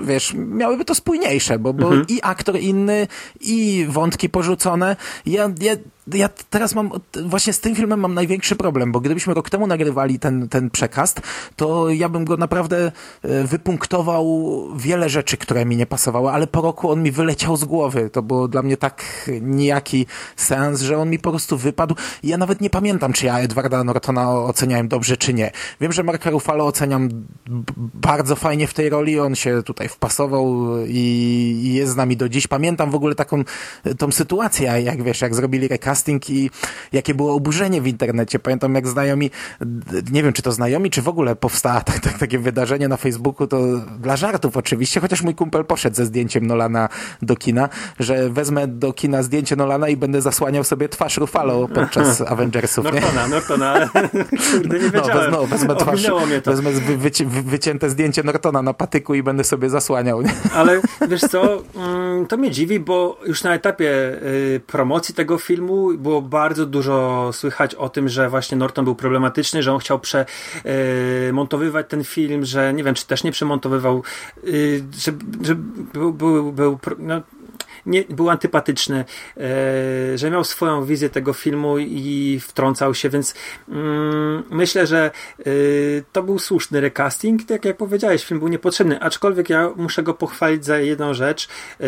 wiesz, 0.00 0.34
miałyby 0.36 0.84
to 0.84 0.94
spójniejsze, 0.94 1.58
bo, 1.58 1.72
bo 1.72 1.86
mhm. 1.86 2.04
i 2.08 2.18
aktor 2.22 2.58
inny, 2.60 3.06
i 3.40 3.86
wątki 3.88 4.28
porzucone. 4.28 4.96
Ja, 5.26 5.50
ja 5.60 5.76
ja 6.14 6.28
teraz 6.50 6.74
mam, 6.74 6.90
właśnie 7.24 7.52
z 7.52 7.60
tym 7.60 7.74
filmem 7.74 8.00
mam 8.00 8.14
największy 8.14 8.56
problem, 8.56 8.92
bo 8.92 9.00
gdybyśmy 9.00 9.34
rok 9.34 9.50
temu 9.50 9.66
nagrywali 9.66 10.18
ten, 10.18 10.48
ten 10.48 10.70
przekast, 10.70 11.20
to 11.56 11.90
ja 11.90 12.08
bym 12.08 12.24
go 12.24 12.36
naprawdę 12.36 12.92
e, 13.22 13.44
wypunktował 13.44 14.26
wiele 14.76 15.08
rzeczy, 15.08 15.36
które 15.36 15.64
mi 15.64 15.76
nie 15.76 15.86
pasowały, 15.86 16.30
ale 16.30 16.46
po 16.46 16.60
roku 16.60 16.90
on 16.90 17.02
mi 17.02 17.12
wyleciał 17.12 17.56
z 17.56 17.64
głowy. 17.64 18.10
To 18.10 18.22
było 18.22 18.48
dla 18.48 18.62
mnie 18.62 18.76
tak 18.76 19.04
nijaki 19.42 20.06
sens, 20.36 20.80
że 20.80 20.98
on 20.98 21.10
mi 21.10 21.18
po 21.18 21.30
prostu 21.30 21.56
wypadł. 21.56 21.94
Ja 22.22 22.38
nawet 22.38 22.60
nie 22.60 22.70
pamiętam, 22.70 23.12
czy 23.12 23.26
ja 23.26 23.38
Edwarda 23.38 23.84
Nortona 23.84 24.30
oceniałem 24.32 24.88
dobrze, 24.88 25.16
czy 25.16 25.34
nie. 25.34 25.50
Wiem, 25.80 25.92
że 25.92 26.02
Marka 26.02 26.30
Ruffalo 26.30 26.66
oceniam 26.66 27.08
bardzo 27.94 28.36
fajnie 28.36 28.66
w 28.66 28.74
tej 28.74 28.88
roli, 28.88 29.20
on 29.20 29.34
się 29.34 29.62
tutaj 29.62 29.88
wpasował 29.88 30.66
i 30.86 31.72
jest 31.74 31.92
z 31.92 31.96
nami 31.96 32.16
do 32.16 32.28
dziś. 32.28 32.46
Pamiętam 32.46 32.90
w 32.90 32.94
ogóle 32.94 33.14
taką 33.14 33.44
tą 33.98 34.12
sytuację, 34.12 34.66
jak 34.82 35.02
wiesz, 35.02 35.20
jak 35.20 35.34
zrobili 35.34 35.68
rekast 35.68 35.95
casting 35.96 36.30
i 36.30 36.50
jakie 36.92 37.14
było 37.14 37.34
oburzenie 37.34 37.82
w 37.82 37.86
internecie. 37.86 38.38
Pamiętam 38.38 38.74
jak 38.74 38.88
znajomi, 38.88 39.30
nie 40.12 40.22
wiem 40.22 40.32
czy 40.32 40.42
to 40.42 40.52
znajomi, 40.52 40.90
czy 40.90 41.02
w 41.02 41.08
ogóle 41.08 41.36
powstało 41.36 41.80
tak, 41.80 42.00
tak, 42.00 42.18
takie 42.18 42.38
wydarzenie 42.38 42.88
na 42.88 42.96
Facebooku, 42.96 43.46
to 43.46 43.58
dla 44.00 44.16
żartów 44.16 44.56
oczywiście, 44.56 45.00
chociaż 45.00 45.22
mój 45.22 45.34
kumpel 45.34 45.64
poszedł 45.64 45.96
ze 45.96 46.06
zdjęciem 46.06 46.46
Nolana 46.46 46.88
do 47.22 47.36
kina, 47.36 47.68
że 48.00 48.30
wezmę 48.30 48.66
do 48.66 48.92
kina 48.92 49.22
zdjęcie 49.22 49.56
Nolana 49.56 49.88
i 49.88 49.96
będę 49.96 50.22
zasłaniał 50.22 50.64
sobie 50.64 50.88
twarz 50.88 51.16
Ruffalo 51.16 51.68
podczas 51.68 52.20
Avengersów. 52.32 52.84
Nortona, 52.84 53.22
nie? 53.22 53.28
Nortona, 53.28 53.90
kurde, 54.52 54.78
nie 54.78 54.84
no, 54.84 54.90
wiedziałem. 54.92 55.30
No, 55.30 55.46
wezmę, 55.46 55.74
wezmę 55.74 55.76
twarz, 55.76 56.06
wezmę 56.44 56.70
wyci 56.96 57.26
wycięte 57.26 57.90
zdjęcie 57.90 58.22
Nortona 58.22 58.62
na 58.62 58.74
patyku 58.74 59.14
i 59.14 59.22
będę 59.22 59.44
sobie 59.44 59.70
zasłaniał. 59.70 60.22
Nie? 60.22 60.32
Ale 60.60 60.80
wiesz 61.08 61.20
co, 61.20 61.62
mm, 61.76 62.26
to 62.26 62.36
mnie 62.36 62.50
dziwi, 62.50 62.80
bo 62.80 63.20
już 63.26 63.42
na 63.42 63.54
etapie 63.54 63.90
y, 64.22 64.60
promocji 64.66 65.14
tego 65.14 65.38
filmu 65.38 65.85
było 65.94 66.22
bardzo 66.22 66.66
dużo 66.66 67.30
słychać 67.32 67.74
o 67.74 67.88
tym, 67.88 68.08
że 68.08 68.28
właśnie 68.28 68.56
Norton 68.56 68.84
był 68.84 68.94
problematyczny, 68.94 69.62
że 69.62 69.72
on 69.72 69.78
chciał 69.78 70.00
przemontowywać 70.00 71.86
ten 71.88 72.04
film, 72.04 72.44
że 72.44 72.74
nie 72.74 72.84
wiem, 72.84 72.94
czy 72.94 73.06
też 73.06 73.24
nie 73.24 73.32
przemontowywał, 73.32 74.02
y, 74.44 74.84
że, 74.98 75.12
że 75.42 75.54
był, 75.92 76.12
był, 76.12 76.52
był 76.52 76.78
no, 76.98 77.22
nie, 77.86 78.04
był 78.08 78.30
antypatyczny, 78.30 79.04
e, 79.36 80.18
że 80.18 80.30
miał 80.30 80.44
swoją 80.44 80.84
wizję 80.84 81.10
tego 81.10 81.32
filmu 81.32 81.78
i 81.78 82.40
wtrącał 82.42 82.94
się, 82.94 83.10
więc 83.10 83.34
mm, 83.68 84.42
myślę, 84.50 84.86
że 84.86 85.10
e, 85.38 85.42
to 86.12 86.22
był 86.22 86.38
słuszny 86.38 86.80
recasting. 86.80 87.44
Tak 87.44 87.64
jak 87.64 87.76
powiedziałeś, 87.76 88.24
film 88.24 88.40
był 88.40 88.48
niepotrzebny, 88.48 89.00
aczkolwiek 89.00 89.50
ja 89.50 89.70
muszę 89.76 90.02
go 90.02 90.14
pochwalić 90.14 90.64
za 90.64 90.78
jedną 90.78 91.14
rzecz. 91.14 91.48
E, 91.80 91.86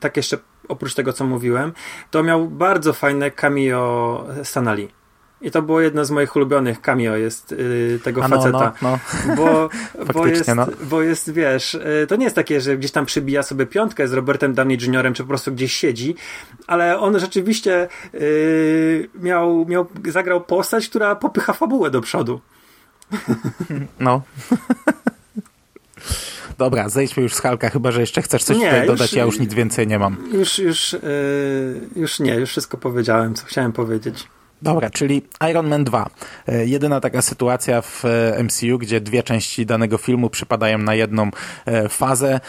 tak 0.00 0.16
jeszcze 0.16 0.38
oprócz 0.68 0.94
tego, 0.94 1.12
co 1.12 1.24
mówiłem, 1.24 1.72
to 2.10 2.22
miał 2.22 2.48
bardzo 2.48 2.92
fajne 2.92 3.30
cameo 3.30 4.26
Stanali. 4.42 4.88
I 5.44 5.50
to 5.50 5.62
było 5.62 5.80
jedno 5.80 6.04
z 6.04 6.10
moich 6.10 6.36
ulubionych 6.36 6.80
cameo 6.80 7.16
jest 7.16 7.50
yy, 7.50 8.00
tego 8.04 8.24
A 8.24 8.28
faceta. 8.28 8.72
No, 8.82 8.98
no. 9.26 9.34
Bo, 9.36 9.68
bo, 10.14 10.26
jest, 10.26 10.54
no. 10.54 10.66
bo 10.82 11.02
jest, 11.02 11.32
wiesz, 11.32 11.74
yy, 11.74 12.06
to 12.06 12.16
nie 12.16 12.24
jest 12.24 12.36
takie, 12.36 12.60
że 12.60 12.76
gdzieś 12.78 12.90
tam 12.90 13.06
przybija 13.06 13.42
sobie 13.42 13.66
piątkę 13.66 14.08
z 14.08 14.12
Robertem 14.12 14.54
Downey 14.54 14.78
Jr., 14.80 15.12
czy 15.14 15.22
po 15.22 15.28
prostu 15.28 15.52
gdzieś 15.52 15.72
siedzi, 15.72 16.14
ale 16.66 16.98
on 16.98 17.18
rzeczywiście 17.20 17.88
yy, 18.12 19.08
miał, 19.14 19.66
miał, 19.66 19.86
zagrał 20.08 20.40
postać, 20.40 20.88
która 20.88 21.16
popycha 21.16 21.52
fabułę 21.52 21.90
do 21.90 22.00
przodu. 22.00 22.40
No. 24.00 24.22
Dobra, 26.58 26.88
zejdźmy 26.88 27.22
już 27.22 27.34
z 27.34 27.40
Halka, 27.40 27.70
chyba 27.70 27.90
że 27.90 28.00
jeszcze 28.00 28.22
chcesz 28.22 28.44
coś 28.44 28.56
nie, 28.56 28.70
tutaj 28.70 28.86
dodać, 28.86 29.10
już, 29.10 29.12
ja 29.12 29.24
już 29.24 29.38
nic 29.38 29.54
więcej 29.54 29.86
nie 29.86 29.98
mam. 29.98 30.16
Już, 30.32 30.58
już, 30.58 30.92
yy, 30.92 31.00
już 31.96 32.20
nie, 32.20 32.34
już 32.34 32.50
wszystko 32.50 32.78
powiedziałem, 32.78 33.34
co 33.34 33.46
chciałem 33.46 33.72
powiedzieć. 33.72 34.28
Dobra, 34.62 34.90
czyli 34.90 35.22
Iron 35.50 35.68
Man 35.68 35.84
2. 35.84 36.10
E, 36.46 36.66
jedyna 36.66 37.00
taka 37.00 37.22
sytuacja 37.22 37.82
w 37.82 38.04
e, 38.04 38.42
MCU, 38.42 38.78
gdzie 38.78 39.00
dwie 39.00 39.22
części 39.22 39.66
danego 39.66 39.98
filmu 39.98 40.30
przypadają 40.30 40.78
na 40.78 40.94
jedną 40.94 41.30
fazę 41.88 42.40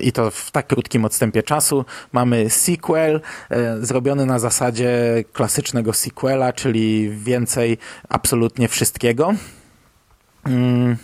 i 0.00 0.12
to 0.12 0.30
w 0.30 0.50
tak 0.50 0.66
krótkim 0.66 1.04
odstępie 1.04 1.42
czasu. 1.42 1.84
Mamy 2.12 2.50
sequel 2.50 3.20
zrobiony 3.80 4.26
na 4.26 4.38
zasadzie 4.38 4.90
klasycznego 5.32 5.92
sequela, 5.92 6.52
czyli 6.52 7.10
więcej 7.10 7.78
absolutnie 8.08 8.68
wszystkiego. 8.68 9.34
Mm. 10.44 10.96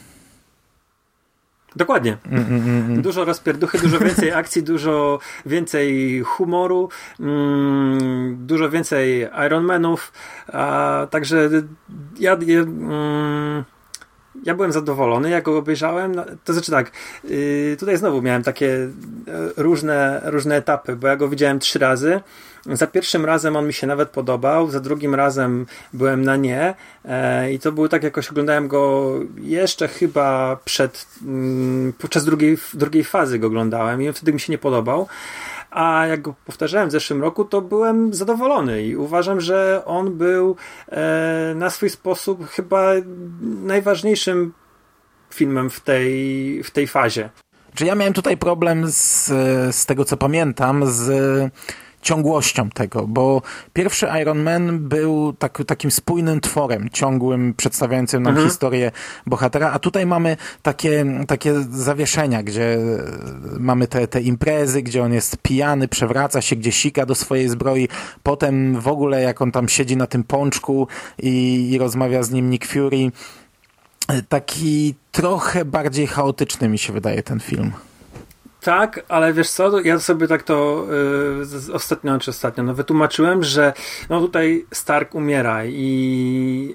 Dokładnie. 1.77 2.17
Mm, 2.31 2.45
mm, 2.51 2.69
mm. 2.69 3.03
Dużo 3.03 3.25
rozpierduchy, 3.25 3.79
dużo 3.79 3.99
więcej 3.99 4.33
akcji, 4.43 4.63
dużo 4.63 5.19
więcej 5.47 6.21
humoru, 6.21 6.89
dużo 8.33 8.71
więcej 8.71 9.29
Ironmanów. 9.47 10.13
A, 10.53 11.07
także 11.11 11.51
ja, 12.19 12.37
ja 12.47 12.65
ja 14.45 14.55
byłem 14.55 14.73
zadowolony, 14.73 15.31
jak 15.31 15.45
go 15.45 15.59
obejrzałem. 15.59 16.15
No, 16.15 16.25
to 16.45 16.53
znaczy 16.53 16.71
tak, 16.71 16.91
yy, 17.25 17.77
tutaj 17.79 17.97
znowu 17.97 18.23
miałem 18.23 18.43
takie 18.43 18.67
yy, 18.67 18.93
różne, 19.57 20.21
różne 20.25 20.57
etapy, 20.57 20.97
bo 20.97 21.09
ja 21.09 21.17
go 21.17 21.29
widziałem 21.29 21.59
trzy 21.59 21.79
razy. 21.79 22.21
Za 22.73 22.87
pierwszym 22.87 23.25
razem 23.25 23.57
on 23.57 23.67
mi 23.67 23.73
się 23.73 23.87
nawet 23.87 24.09
podobał, 24.09 24.71
za 24.71 24.81
drugim 24.81 25.15
razem 25.15 25.67
byłem 25.93 26.23
na 26.23 26.37
nie 26.37 26.75
yy, 27.05 27.53
i 27.53 27.59
to 27.59 27.73
było 27.73 27.89
tak, 27.89 28.03
jakoś 28.03 28.31
oglądałem 28.31 28.69
go 28.69 29.13
jeszcze 29.37 29.89
chyba 29.89 30.59
przed, 30.65 31.07
mm, 31.23 31.93
podczas 31.99 32.25
drugiej, 32.25 32.59
drugiej 32.75 33.05
fazy 33.05 33.39
go 33.39 33.47
oglądałem 33.47 34.03
i 34.03 34.13
wtedy 34.13 34.33
mi 34.33 34.41
się 34.41 34.53
nie 34.53 34.59
podobał 34.59 35.09
a 35.71 36.07
jak 36.07 36.23
go 36.23 36.35
powtarzałem 36.47 36.89
w 36.89 36.93
zeszłym 36.93 37.23
roku, 37.23 37.45
to 37.45 37.61
byłem 37.61 38.15
zadowolony 38.15 38.83
i 38.83 38.97
uważam, 38.97 39.41
że 39.41 39.83
on 39.87 40.17
był 40.17 40.57
e, 40.89 41.53
na 41.57 41.71
swój 41.71 41.91
sposób 41.91 42.49
chyba 42.49 42.93
najważniejszym 43.43 44.53
filmem 45.31 45.71
w 45.71 45.81
tej, 45.81 46.63
w 46.65 46.71
tej 46.71 46.87
fazie. 46.87 47.31
Czy 47.75 47.87
ja 47.87 47.95
miałem 47.95 48.13
tutaj 48.13 48.37
problem 48.37 48.85
z, 48.87 49.27
z 49.77 49.87
tego, 49.87 50.05
co 50.05 50.17
pamiętam, 50.17 50.87
z 50.87 51.11
ciągłością 52.07 52.71
tego, 52.71 53.07
bo 53.07 53.43
pierwszy 53.73 54.07
Iron 54.23 54.43
Man 54.43 54.79
był 54.79 55.33
tak, 55.33 55.63
takim 55.67 55.91
spójnym 55.91 56.41
tworem, 56.41 56.89
ciągłym, 56.93 57.55
przedstawiającym 57.55 58.23
nam 58.23 58.31
mhm. 58.31 58.49
historię 58.49 58.93
bohatera, 59.27 59.71
a 59.73 59.79
tutaj 59.79 60.07
mamy 60.07 60.37
takie, 60.63 61.07
takie 61.29 61.55
zawieszenia, 61.71 62.43
gdzie 62.43 62.79
mamy 63.59 63.87
te, 63.87 64.09
te 64.09 64.21
imprezy, 64.21 64.83
gdzie 64.83 65.03
on 65.03 65.13
jest 65.13 65.37
pijany, 65.37 65.89
przewraca 65.89 66.43
się, 66.43 66.57
gdzie 66.57 66.73
sika 66.73 67.07
do 67.07 67.15
swojej 67.15 67.49
zbroi, 67.49 67.89
potem 68.23 68.81
w 68.81 68.89
ogóle 68.89 69.23
jak 69.23 69.43
on 69.43 69.53
tam 69.53 69.69
siedzi 69.69 69.97
na 69.97 70.07
tym 70.07 70.25
pączku 70.25 70.89
i, 71.19 71.69
i 71.71 71.79
rozmawia 71.79 72.23
z 72.23 72.31
nim 72.31 72.51
Nick 72.51 72.67
Fury, 72.67 73.13
taki 74.29 74.95
trochę 75.13 75.65
bardziej 75.65 76.07
chaotyczny 76.07 76.69
mi 76.69 76.79
się 76.79 76.93
wydaje 76.93 77.23
ten 77.23 77.41
film. 77.41 77.73
Tak, 78.67 79.05
ale 79.09 79.33
wiesz 79.33 79.51
co, 79.51 79.81
ja 79.81 79.99
sobie 79.99 80.29
tak 80.29 80.43
to 80.43 80.87
yy, 81.69 81.75
ostatnio, 81.75 82.19
czy 82.19 82.31
ostatnio, 82.31 82.65
no 82.65 82.75
wytłumaczyłem, 82.75 83.43
że 83.43 83.73
no 84.11 84.21
tutaj 84.21 84.67
Stark 84.73 85.15
umiera 85.15 85.65
i 85.67 86.75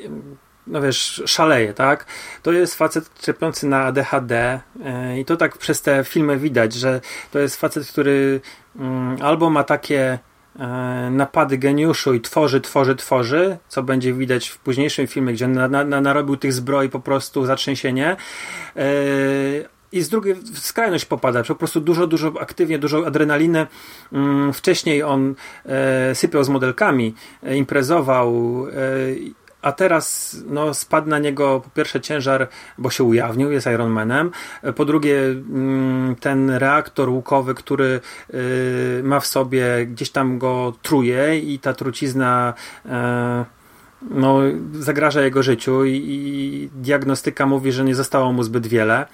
no 0.67 0.81
wiesz, 0.81 1.23
szaleje, 1.25 1.73
tak? 1.73 2.05
To 2.43 2.51
jest 2.51 2.75
facet 2.75 3.19
czepiący 3.21 3.67
na 3.67 3.83
ADHD 3.83 4.59
yy, 4.75 5.19
i 5.19 5.25
to 5.25 5.37
tak 5.37 5.57
przez 5.57 5.81
te 5.81 6.03
filmy 6.03 6.37
widać, 6.37 6.73
że 6.73 7.01
to 7.31 7.39
jest 7.39 7.55
facet, 7.55 7.87
który 7.87 8.41
yy, 8.75 8.83
albo 9.23 9.49
ma 9.49 9.63
takie 9.63 10.19
yy, 10.55 10.65
napady 11.11 11.57
geniuszu 11.57 12.13
i 12.13 12.21
tworzy, 12.21 12.61
tworzy, 12.61 12.95
tworzy, 12.95 13.57
co 13.67 13.83
będzie 13.83 14.13
widać 14.13 14.49
w 14.49 14.57
późniejszym 14.57 15.07
filmie, 15.07 15.33
gdzie 15.33 15.47
na, 15.47 15.67
na, 15.67 16.01
narobił 16.01 16.37
tych 16.37 16.53
zbroi 16.53 16.89
po 16.89 16.99
prostu 16.99 17.45
zatrzęsienie, 17.45 18.15
yy, 18.75 19.80
i 19.91 20.01
z 20.01 20.09
drugiej 20.09 20.35
w 20.35 20.59
skrajność 20.59 21.05
popada. 21.05 21.43
Po 21.43 21.55
prostu 21.55 21.81
dużo, 21.81 22.07
dużo 22.07 22.33
aktywnie, 22.39 22.79
dużo 22.79 23.07
adrenaliny. 23.07 23.67
Mm, 24.13 24.53
wcześniej 24.53 25.03
on 25.03 25.35
e, 25.65 26.15
sypiał 26.15 26.43
z 26.43 26.49
modelkami, 26.49 27.15
e, 27.43 27.57
imprezował, 27.57 28.65
e, 28.67 28.71
a 29.61 29.71
teraz 29.71 30.37
no, 30.47 30.73
spadł 30.73 31.09
na 31.09 31.19
niego 31.19 31.61
po 31.63 31.69
pierwsze 31.69 32.01
ciężar, 32.01 32.47
bo 32.77 32.89
się 32.89 33.03
ujawnił, 33.03 33.51
jest 33.51 33.67
Iron 33.67 33.91
Manem. 33.91 34.31
Po 34.75 34.85
drugie, 34.85 35.19
mm, 35.25 36.15
ten 36.15 36.49
reaktor 36.49 37.09
łukowy, 37.09 37.55
który 37.55 37.99
y, 38.33 39.01
ma 39.03 39.19
w 39.19 39.27
sobie, 39.27 39.85
gdzieś 39.85 40.09
tam 40.09 40.39
go 40.39 40.73
truje 40.81 41.39
i 41.39 41.59
ta 41.59 41.73
trucizna 41.73 42.53
e, 42.85 43.45
no, 44.09 44.39
zagraża 44.73 45.21
jego 45.21 45.43
życiu 45.43 45.85
i, 45.85 45.91
i, 45.91 46.69
diagnostyka 46.75 47.45
mówi, 47.45 47.71
że 47.71 47.83
nie 47.83 47.95
zostało 47.95 48.33
mu 48.33 48.43
zbyt 48.43 48.67
wiele, 48.67 49.05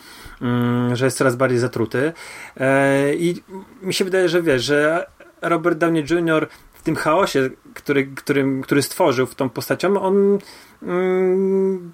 że 0.93 1.05
jest 1.05 1.17
coraz 1.17 1.35
bardziej 1.35 1.59
zatruty. 1.59 2.13
E, 2.57 3.15
I 3.15 3.43
mi 3.81 3.93
się 3.93 4.05
wydaje, 4.05 4.29
że 4.29 4.41
wiesz, 4.41 4.63
że 4.63 5.05
Robert 5.41 5.77
Downey 5.77 6.05
Jr 6.09 6.47
tym 6.88 6.95
chaosie, 6.95 7.49
który, 7.73 8.05
który, 8.05 8.61
który 8.63 8.81
stworzył 8.81 9.25
w 9.25 9.35
tą 9.35 9.49
postacią, 9.49 10.01
on 10.01 10.39
mm, 10.83 11.93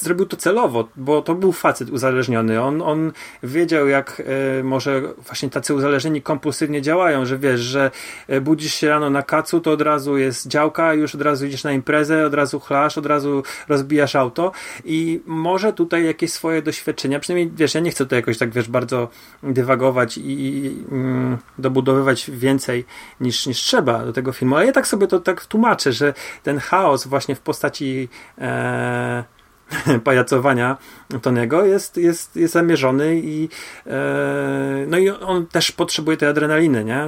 zrobił 0.00 0.26
to 0.26 0.36
celowo, 0.36 0.88
bo 0.96 1.22
to 1.22 1.34
był 1.34 1.52
facet 1.52 1.90
uzależniony. 1.90 2.62
On, 2.62 2.82
on 2.82 3.12
wiedział, 3.42 3.88
jak 3.88 4.22
e, 4.58 4.62
może 4.62 5.02
właśnie 5.26 5.50
tacy 5.50 5.74
uzależnieni 5.74 6.22
kompulsywnie 6.22 6.82
działają, 6.82 7.26
że 7.26 7.38
wiesz, 7.38 7.60
że 7.60 7.90
e, 8.28 8.40
budzisz 8.40 8.74
się 8.74 8.88
rano 8.88 9.10
na 9.10 9.22
kacu, 9.22 9.60
to 9.60 9.72
od 9.72 9.82
razu 9.82 10.18
jest 10.18 10.48
działka, 10.48 10.94
już 10.94 11.14
od 11.14 11.22
razu 11.22 11.46
idziesz 11.46 11.64
na 11.64 11.72
imprezę, 11.72 12.26
od 12.26 12.34
razu 12.34 12.60
chlasz, 12.60 12.98
od 12.98 13.06
razu 13.06 13.42
rozbijasz 13.68 14.16
auto 14.16 14.52
i 14.84 15.20
może 15.26 15.72
tutaj 15.72 16.04
jakieś 16.04 16.32
swoje 16.32 16.62
doświadczenia, 16.62 17.20
przynajmniej 17.20 17.56
wiesz, 17.56 17.74
ja 17.74 17.80
nie 17.80 17.90
chcę 17.90 18.04
tutaj 18.04 18.18
jakoś 18.18 18.38
tak 18.38 18.50
wiesz, 18.50 18.68
bardzo 18.68 19.08
dywagować 19.42 20.18
i, 20.18 20.30
i 20.30 20.84
mm, 20.92 21.38
dobudowywać 21.58 22.30
więcej 22.30 22.84
niż, 23.20 23.46
niż 23.46 23.58
trzeba 23.58 24.04
do 24.04 24.12
tego 24.12 24.32
filmu, 24.32 24.56
ale 24.56 24.66
ja 24.66 24.72
tak 24.72 24.86
sobie 24.86 25.06
to 25.06 25.20
tak 25.20 25.46
tłumaczę, 25.46 25.92
że 25.92 26.14
ten 26.42 26.58
chaos 26.58 27.06
właśnie 27.06 27.34
w 27.34 27.40
postaci 27.40 28.08
e, 28.38 29.24
pajacowania 30.04 30.76
Tonego 31.22 31.64
jest, 31.64 31.96
jest, 31.96 32.36
jest 32.36 32.54
zamierzony 32.54 33.20
i 33.24 33.48
e, 33.86 34.84
no 34.86 34.98
i 34.98 35.10
on 35.10 35.46
też 35.46 35.72
potrzebuje 35.72 36.16
tej 36.16 36.28
adrenaliny, 36.28 36.84
nie? 36.84 37.06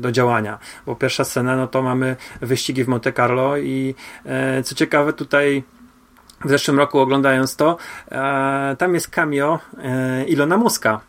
Do 0.00 0.12
działania, 0.12 0.58
bo 0.86 0.96
pierwsza 0.96 1.24
scena, 1.24 1.56
no 1.56 1.66
to 1.66 1.82
mamy 1.82 2.16
wyścigi 2.40 2.84
w 2.84 2.88
Monte 2.88 3.12
Carlo 3.12 3.56
i 3.56 3.94
e, 4.24 4.62
co 4.62 4.74
ciekawe 4.74 5.12
tutaj 5.12 5.62
w 6.44 6.48
zeszłym 6.48 6.78
roku 6.78 6.98
oglądając 6.98 7.56
to, 7.56 7.76
e, 8.12 8.76
tam 8.78 8.94
jest 8.94 9.08
cameo 9.08 9.58
e, 9.78 10.24
Ilona 10.24 10.56
Muska. 10.56 11.00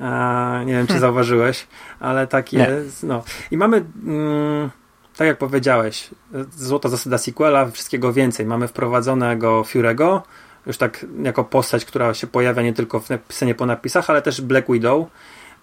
E, 0.00 0.62
nie 0.66 0.72
wiem, 0.72 0.86
czy 0.86 0.92
hmm. 0.92 1.00
zauważyłeś, 1.00 1.66
ale 2.00 2.26
tak 2.26 2.52
jest. 2.52 3.02
No. 3.02 3.22
I 3.50 3.56
mamy 3.56 3.84
mm, 4.06 4.70
tak 5.22 5.26
jak 5.28 5.38
powiedziałeś, 5.38 6.10
złota 6.56 6.88
zasada 6.88 7.18
sequela, 7.18 7.70
wszystkiego 7.70 8.12
więcej. 8.12 8.46
Mamy 8.46 8.68
wprowadzonego 8.68 9.62
Fury'ego, 9.62 10.20
już 10.66 10.76
tak 10.76 11.06
jako 11.22 11.44
postać, 11.44 11.84
która 11.84 12.14
się 12.14 12.26
pojawia 12.26 12.62
nie 12.62 12.72
tylko 12.72 13.00
w 13.00 13.08
scenie 13.28 13.54
po 13.54 13.66
napisach, 13.66 14.10
ale 14.10 14.22
też 14.22 14.40
Black 14.40 14.72
Widow. 14.72 15.06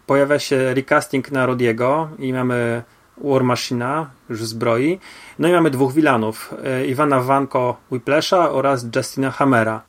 Pojawia 0.05 0.39
się 0.39 0.73
recasting 0.73 1.31
na 1.31 1.45
Rodiego 1.45 2.09
i 2.19 2.33
mamy 2.33 2.83
War 3.17 3.43
Machina 3.43 4.09
już 4.29 4.45
zbroi. 4.45 4.99
No 5.39 5.47
i 5.47 5.51
mamy 5.51 5.69
dwóch 5.69 5.93
wilanów, 5.93 6.53
e, 6.63 6.85
Iwana 6.85 7.19
Vanko 7.19 7.77
Whiplasha 7.91 8.51
oraz 8.51 8.85
Justina 8.95 9.31
Hammera. 9.31 9.81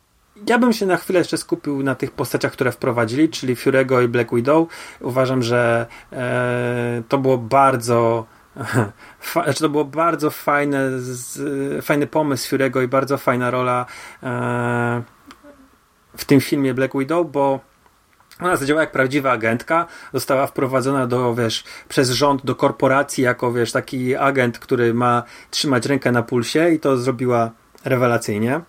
Ja 0.46 0.58
bym 0.58 0.72
się 0.72 0.86
na 0.86 0.96
chwilę 0.96 1.18
jeszcze 1.18 1.38
skupił 1.38 1.82
na 1.82 1.94
tych 1.94 2.10
postaciach, 2.10 2.52
które 2.52 2.72
wprowadzili, 2.72 3.28
czyli 3.28 3.56
Fury'ego 3.56 4.04
i 4.04 4.08
Black 4.08 4.34
Widow. 4.34 4.68
Uważam, 5.00 5.42
że 5.42 5.86
e, 6.12 7.02
to 7.08 7.18
było 7.18 7.38
bardzo 7.38 8.26
Znaczy 9.32 9.60
to 9.60 9.68
było 9.68 9.84
bardzo 9.84 10.30
fajne, 10.30 11.00
z, 11.00 11.84
fajny 11.84 12.06
pomysł 12.06 12.56
Fury'ego 12.56 12.84
i 12.84 12.88
bardzo 12.88 13.18
fajna 13.18 13.50
rola 13.50 13.86
e, 14.22 15.02
w 16.16 16.24
tym 16.24 16.40
filmie 16.40 16.74
Black 16.74 16.98
Widow, 16.98 17.30
bo 17.30 17.60
ona 18.40 18.56
zadziałała 18.56 18.80
jak 18.80 18.92
prawdziwa 18.92 19.30
agentka, 19.30 19.86
została 20.12 20.46
wprowadzona 20.46 21.06
do, 21.06 21.34
wiesz, 21.34 21.64
przez 21.88 22.10
rząd 22.10 22.44
do 22.44 22.54
korporacji 22.54 23.24
jako, 23.24 23.52
wiesz, 23.52 23.72
taki 23.72 24.16
agent, 24.16 24.58
który 24.58 24.94
ma 24.94 25.22
trzymać 25.50 25.86
rękę 25.86 26.12
na 26.12 26.22
pulsie 26.22 26.70
i 26.70 26.80
to 26.80 26.96
zrobiła 26.96 27.50
rewelacyjnie. 27.84 28.60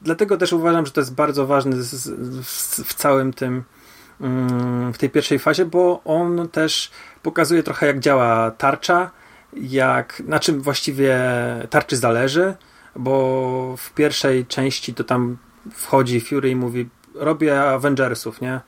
Dlatego 0.00 0.36
też 0.36 0.52
uważam, 0.52 0.86
że 0.86 0.92
to 0.92 1.00
jest 1.00 1.14
bardzo 1.14 1.46
ważne 1.46 1.76
w 2.84 2.94
całym 2.94 3.32
tym 3.32 3.64
mm, 4.20 4.92
w 4.92 4.98
tej 4.98 5.10
pierwszej 5.10 5.38
fazie, 5.38 5.64
bo 5.64 6.02
on 6.04 6.48
też 6.48 6.90
pokazuje 7.22 7.62
trochę 7.62 7.86
jak 7.86 8.00
działa 8.00 8.50
tarcza, 8.50 9.10
jak, 9.52 10.22
na 10.26 10.38
czym 10.38 10.60
właściwie 10.60 11.18
tarczy 11.70 11.96
zależy, 11.96 12.54
bo 12.96 13.74
w 13.78 13.94
pierwszej 13.94 14.46
części 14.46 14.94
to 14.94 15.04
tam 15.04 15.36
wchodzi 15.72 16.20
Fury 16.20 16.50
i 16.50 16.56
mówi 16.56 16.88
robię 17.14 17.62
Avengersów, 17.62 18.40
nie? 18.40 18.60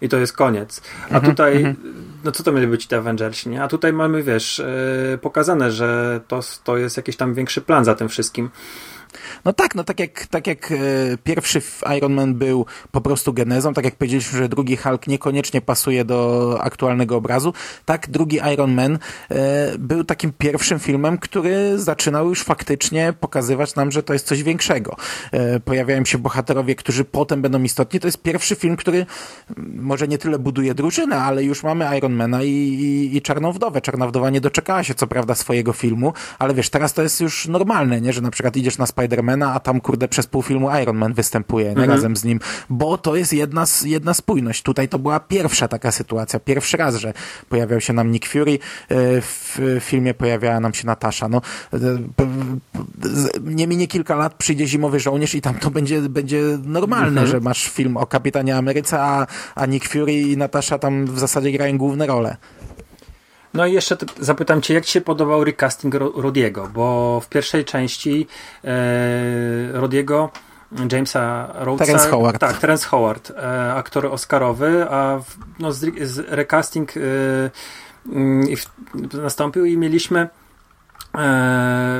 I 0.00 0.08
to 0.08 0.16
jest 0.16 0.32
koniec. 0.32 0.82
A 1.04 1.14
mhm, 1.14 1.32
tutaj, 1.32 1.56
mhm. 1.56 1.76
no 2.24 2.32
co 2.32 2.42
to 2.42 2.52
mieli 2.52 2.66
być 2.66 2.86
te 2.86 2.96
Avengersi, 2.96 3.48
nie? 3.48 3.62
A 3.62 3.68
tutaj 3.68 3.92
mamy, 3.92 4.22
wiesz, 4.22 4.62
yy, 5.10 5.18
pokazane, 5.18 5.72
że 5.72 6.20
to, 6.28 6.40
to 6.64 6.76
jest 6.76 6.96
jakiś 6.96 7.16
tam 7.16 7.34
większy 7.34 7.60
plan 7.60 7.84
za 7.84 7.94
tym 7.94 8.08
wszystkim. 8.08 8.50
No 9.44 9.52
tak, 9.52 9.74
no 9.74 9.84
tak 9.84 10.00
jak, 10.00 10.26
tak 10.26 10.46
jak 10.46 10.72
e, 10.72 10.76
pierwszy 11.24 11.62
Iron 11.96 12.12
Man 12.12 12.34
był 12.34 12.66
po 12.90 13.00
prostu 13.00 13.32
genezą, 13.32 13.74
tak 13.74 13.84
jak 13.84 13.94
powiedzieliśmy, 13.94 14.38
że 14.38 14.48
drugi 14.48 14.76
Hulk 14.76 15.06
niekoniecznie 15.06 15.60
pasuje 15.60 16.04
do 16.04 16.58
aktualnego 16.62 17.16
obrazu, 17.16 17.52
tak 17.84 18.10
drugi 18.10 18.40
Iron 18.52 18.74
Man 18.74 18.98
e, 19.30 19.78
był 19.78 20.04
takim 20.04 20.32
pierwszym 20.38 20.78
filmem, 20.78 21.18
który 21.18 21.78
zaczynał 21.78 22.28
już 22.28 22.42
faktycznie 22.42 23.12
pokazywać 23.20 23.74
nam, 23.74 23.90
że 23.90 24.02
to 24.02 24.12
jest 24.12 24.26
coś 24.26 24.42
większego. 24.42 24.96
E, 25.32 25.60
pojawiają 25.60 26.04
się 26.04 26.18
bohaterowie, 26.18 26.74
którzy 26.74 27.04
potem 27.04 27.42
będą 27.42 27.62
istotni. 27.62 28.00
To 28.00 28.08
jest 28.08 28.22
pierwszy 28.22 28.56
film, 28.56 28.76
który 28.76 29.06
może 29.74 30.08
nie 30.08 30.18
tyle 30.18 30.38
buduje 30.38 30.74
drużynę, 30.74 31.16
ale 31.16 31.44
już 31.44 31.62
mamy 31.62 31.96
Ironmana 31.98 32.42
i, 32.42 32.48
i, 32.48 33.16
i 33.16 33.22
Czarną 33.22 33.52
Wdowę. 33.52 33.80
Czarna 33.80 34.06
Wdowa 34.06 34.30
nie 34.30 34.40
doczekała 34.40 34.84
się 34.84 34.94
co 34.94 35.06
prawda 35.06 35.34
swojego 35.34 35.72
filmu, 35.72 36.12
ale 36.38 36.54
wiesz, 36.54 36.70
teraz 36.70 36.92
to 36.92 37.02
jest 37.02 37.20
już 37.20 37.48
normalne, 37.48 38.00
nie? 38.00 38.12
że 38.12 38.20
na 38.20 38.30
przykład 38.30 38.56
idziesz 38.56 38.78
na 38.78 38.86
Spidermana, 39.00 39.54
a 39.54 39.60
tam 39.60 39.80
kurde 39.80 40.08
przez 40.08 40.26
pół 40.26 40.42
filmu 40.42 40.68
Iron 40.82 40.96
Man 40.96 41.14
występuje 41.14 41.64
nie? 41.64 41.70
Mhm. 41.70 41.90
razem 41.90 42.16
z 42.16 42.24
nim, 42.24 42.40
bo 42.70 42.98
to 42.98 43.16
jest 43.16 43.32
jedna, 43.32 43.64
jedna 43.84 44.14
spójność. 44.14 44.62
Tutaj 44.62 44.88
to 44.88 44.98
była 44.98 45.20
pierwsza 45.20 45.68
taka 45.68 45.92
sytuacja, 45.92 46.40
pierwszy 46.40 46.76
raz, 46.76 46.96
że 46.96 47.12
pojawiał 47.48 47.80
się 47.80 47.92
nam 47.92 48.10
Nick 48.10 48.28
Fury, 48.28 48.52
e, 48.52 48.58
w 49.20 49.58
filmie 49.80 50.14
pojawiała 50.14 50.60
nam 50.60 50.74
się 50.74 50.86
Natasza. 50.86 51.28
No, 51.28 51.40
e, 51.72 51.78
nie 53.40 53.66
minie 53.66 53.86
kilka 53.86 54.16
lat, 54.16 54.34
przyjdzie 54.34 54.66
Zimowy 54.66 55.00
Żołnierz 55.00 55.34
i 55.34 55.40
tam 55.40 55.54
to 55.54 55.70
będzie, 55.70 56.00
będzie 56.00 56.42
normalne, 56.64 57.08
mhm. 57.08 57.26
że 57.26 57.40
masz 57.40 57.68
film 57.68 57.96
o 57.96 58.06
Kapitanie 58.06 58.56
Ameryce, 58.56 59.00
a, 59.00 59.26
a 59.54 59.66
Nick 59.66 59.88
Fury 59.88 60.12
i 60.12 60.36
Natasza 60.36 60.78
tam 60.78 61.06
w 61.06 61.18
zasadzie 61.18 61.52
grają 61.52 61.78
główne 61.78 62.06
role. 62.06 62.36
No 63.54 63.66
i 63.66 63.72
jeszcze 63.72 63.96
zapytam 64.18 64.62
Cię, 64.62 64.74
jak 64.74 64.84
Ci 64.84 64.92
się 64.92 65.00
podobał 65.00 65.44
recasting 65.44 65.94
Rodiego, 65.94 66.70
bo 66.74 67.20
w 67.20 67.28
pierwszej 67.28 67.64
części 67.64 68.26
e, 68.64 69.72
Rodiego 69.72 70.30
Jamesa 70.92 71.52
Rhodesa. 71.54 71.86
Terence 71.86 72.08
Howard. 72.10 72.40
Tak, 72.40 72.58
Terence 72.58 72.86
Howard, 72.86 73.30
e, 73.30 73.74
aktor 73.74 74.06
oscarowy, 74.06 74.90
a 74.90 75.18
w, 75.18 75.36
no, 75.58 75.72
z, 75.72 76.08
z 76.08 76.18
recasting 76.28 76.96
e, 76.96 77.00
mm, 78.12 78.56
w, 78.56 79.14
nastąpił 79.14 79.64
i 79.64 79.76
mieliśmy 79.76 80.20
e, 80.20 80.28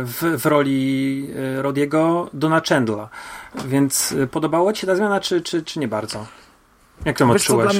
w, 0.04 0.36
w 0.38 0.46
roli 0.46 1.28
e, 1.58 1.62
Rodiego 1.62 2.30
Dona 2.32 2.62
Chandla. 2.68 3.08
Więc 3.66 4.12
e, 4.12 4.26
podobało 4.26 4.72
Ci 4.72 4.80
się 4.80 4.86
ta 4.86 4.96
zmiana, 4.96 5.20
czy, 5.20 5.42
czy, 5.42 5.62
czy 5.62 5.78
nie 5.78 5.88
bardzo? 5.88 6.26
Jak 7.04 7.18
to 7.18 7.30
odczułeś? 7.30 7.72
Co, 7.72 7.78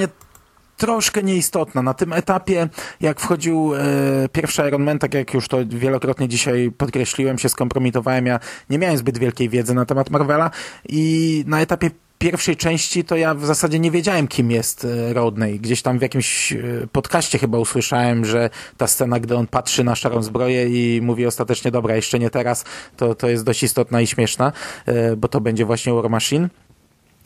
troszkę 0.80 1.22
nieistotna. 1.22 1.82
Na 1.82 1.94
tym 1.94 2.12
etapie, 2.12 2.68
jak 3.00 3.20
wchodził 3.20 3.74
e, 3.74 3.78
pierwszy 4.32 4.62
Iron 4.68 4.82
Man, 4.82 4.98
tak 4.98 5.14
jak 5.14 5.34
już 5.34 5.48
to 5.48 5.58
wielokrotnie 5.66 6.28
dzisiaj 6.28 6.70
podkreśliłem, 6.78 7.38
się 7.38 7.48
skompromitowałem, 7.48 8.26
ja 8.26 8.40
nie 8.70 8.78
miałem 8.78 8.96
zbyt 8.96 9.18
wielkiej 9.18 9.48
wiedzy 9.48 9.74
na 9.74 9.84
temat 9.84 10.10
Marvela 10.10 10.50
i 10.88 11.44
na 11.46 11.60
etapie 11.60 11.90
pierwszej 12.18 12.56
części 12.56 13.04
to 13.04 13.16
ja 13.16 13.34
w 13.34 13.44
zasadzie 13.46 13.78
nie 13.78 13.90
wiedziałem, 13.90 14.28
kim 14.28 14.50
jest 14.50 14.84
e, 14.84 15.12
Rodney. 15.12 15.60
Gdzieś 15.60 15.82
tam 15.82 15.98
w 15.98 16.02
jakimś 16.02 16.52
e, 16.52 16.58
podcaście 16.92 17.38
chyba 17.38 17.58
usłyszałem, 17.58 18.24
że 18.24 18.50
ta 18.76 18.86
scena, 18.86 19.20
gdy 19.20 19.36
on 19.36 19.46
patrzy 19.46 19.84
na 19.84 19.94
szarą 19.94 20.22
zbroję 20.22 20.68
i 20.68 21.00
mówi 21.02 21.26
ostatecznie, 21.26 21.70
dobra, 21.70 21.96
jeszcze 21.96 22.18
nie 22.18 22.30
teraz, 22.30 22.64
to, 22.96 23.14
to 23.14 23.28
jest 23.28 23.44
dość 23.44 23.62
istotna 23.62 24.00
i 24.00 24.06
śmieszna, 24.06 24.52
bo 25.16 25.28
to 25.28 25.40
będzie 25.40 25.64
właśnie 25.64 25.92
War 25.92 26.10
Machine. 26.10 26.48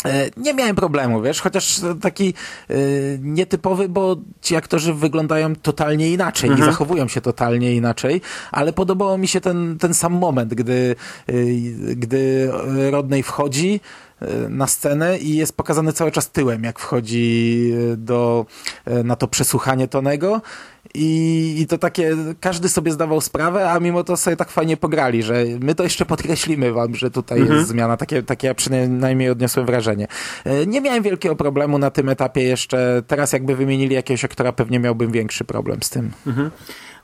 E, 0.04 0.30
nie 0.36 0.54
miałem 0.54 0.76
problemu, 0.76 1.22
wiesz, 1.22 1.40
chociaż 1.40 1.80
taki 2.00 2.34
y, 2.70 3.18
nietypowy, 3.22 3.88
bo 3.88 4.16
ci 4.40 4.56
aktorzy 4.56 4.94
wyglądają 4.94 5.56
totalnie 5.56 6.12
inaczej 6.12 6.50
mhm. 6.50 6.68
i 6.68 6.72
zachowują 6.72 7.08
się 7.08 7.20
totalnie 7.20 7.74
inaczej, 7.74 8.20
ale 8.52 8.72
podobało 8.72 9.18
mi 9.18 9.28
się 9.28 9.40
ten, 9.40 9.78
ten 9.78 9.94
sam 9.94 10.12
moment, 10.12 10.54
gdy, 10.54 10.96
y, 11.30 11.96
gdy 11.96 12.50
Rodney 12.90 13.22
wchodzi, 13.22 13.80
na 14.48 14.66
scenę 14.66 15.18
i 15.18 15.36
jest 15.36 15.56
pokazany 15.56 15.92
cały 15.92 16.12
czas 16.12 16.30
tyłem, 16.30 16.64
jak 16.64 16.78
wchodzi 16.78 17.72
do, 17.96 18.46
na 19.04 19.16
to 19.16 19.28
przesłuchanie 19.28 19.88
Tonego 19.88 20.40
i, 20.94 21.54
I 21.60 21.66
to 21.66 21.78
takie, 21.78 22.16
każdy 22.40 22.68
sobie 22.68 22.92
zdawał 22.92 23.20
sprawę, 23.20 23.70
a 23.70 23.80
mimo 23.80 24.04
to 24.04 24.16
sobie 24.16 24.36
tak 24.36 24.50
fajnie 24.50 24.76
pograli, 24.76 25.22
że 25.22 25.44
my 25.60 25.74
to 25.74 25.82
jeszcze 25.82 26.06
podkreślimy 26.06 26.72
wam, 26.72 26.94
że 26.94 27.10
tutaj 27.10 27.40
mhm. 27.40 27.58
jest 27.58 27.70
zmiana. 27.70 27.96
Takie, 27.96 28.22
takie 28.22 28.46
ja 28.46 28.54
przynajmniej 28.54 29.30
odniosłem 29.30 29.66
wrażenie. 29.66 30.06
E, 30.44 30.66
nie 30.66 30.80
miałem 30.80 31.02
wielkiego 31.02 31.36
problemu 31.36 31.78
na 31.78 31.90
tym 31.90 32.08
etapie 32.08 32.42
jeszcze. 32.42 33.02
Teraz 33.06 33.32
jakby 33.32 33.56
wymienili 33.56 33.94
jakiegoś 33.94 34.24
aktora, 34.24 34.52
pewnie 34.52 34.78
miałbym 34.78 35.12
większy 35.12 35.44
problem 35.44 35.82
z 35.82 35.90
tym. 35.90 36.10
Mhm. 36.26 36.50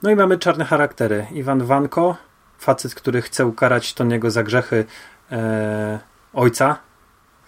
No 0.03 0.11
i 0.11 0.17
mamy 0.17 0.39
czarne 0.39 0.65
charaktery. 0.65 1.27
Iwan 1.33 1.65
Wanko, 1.65 2.17
facet, 2.59 2.95
który 2.95 3.23
chce 3.23 3.47
ukarać 3.47 3.95
Toniego 3.95 4.31
za 4.31 4.43
grzechy 4.43 4.85
e, 5.33 5.99
ojca, 6.33 6.77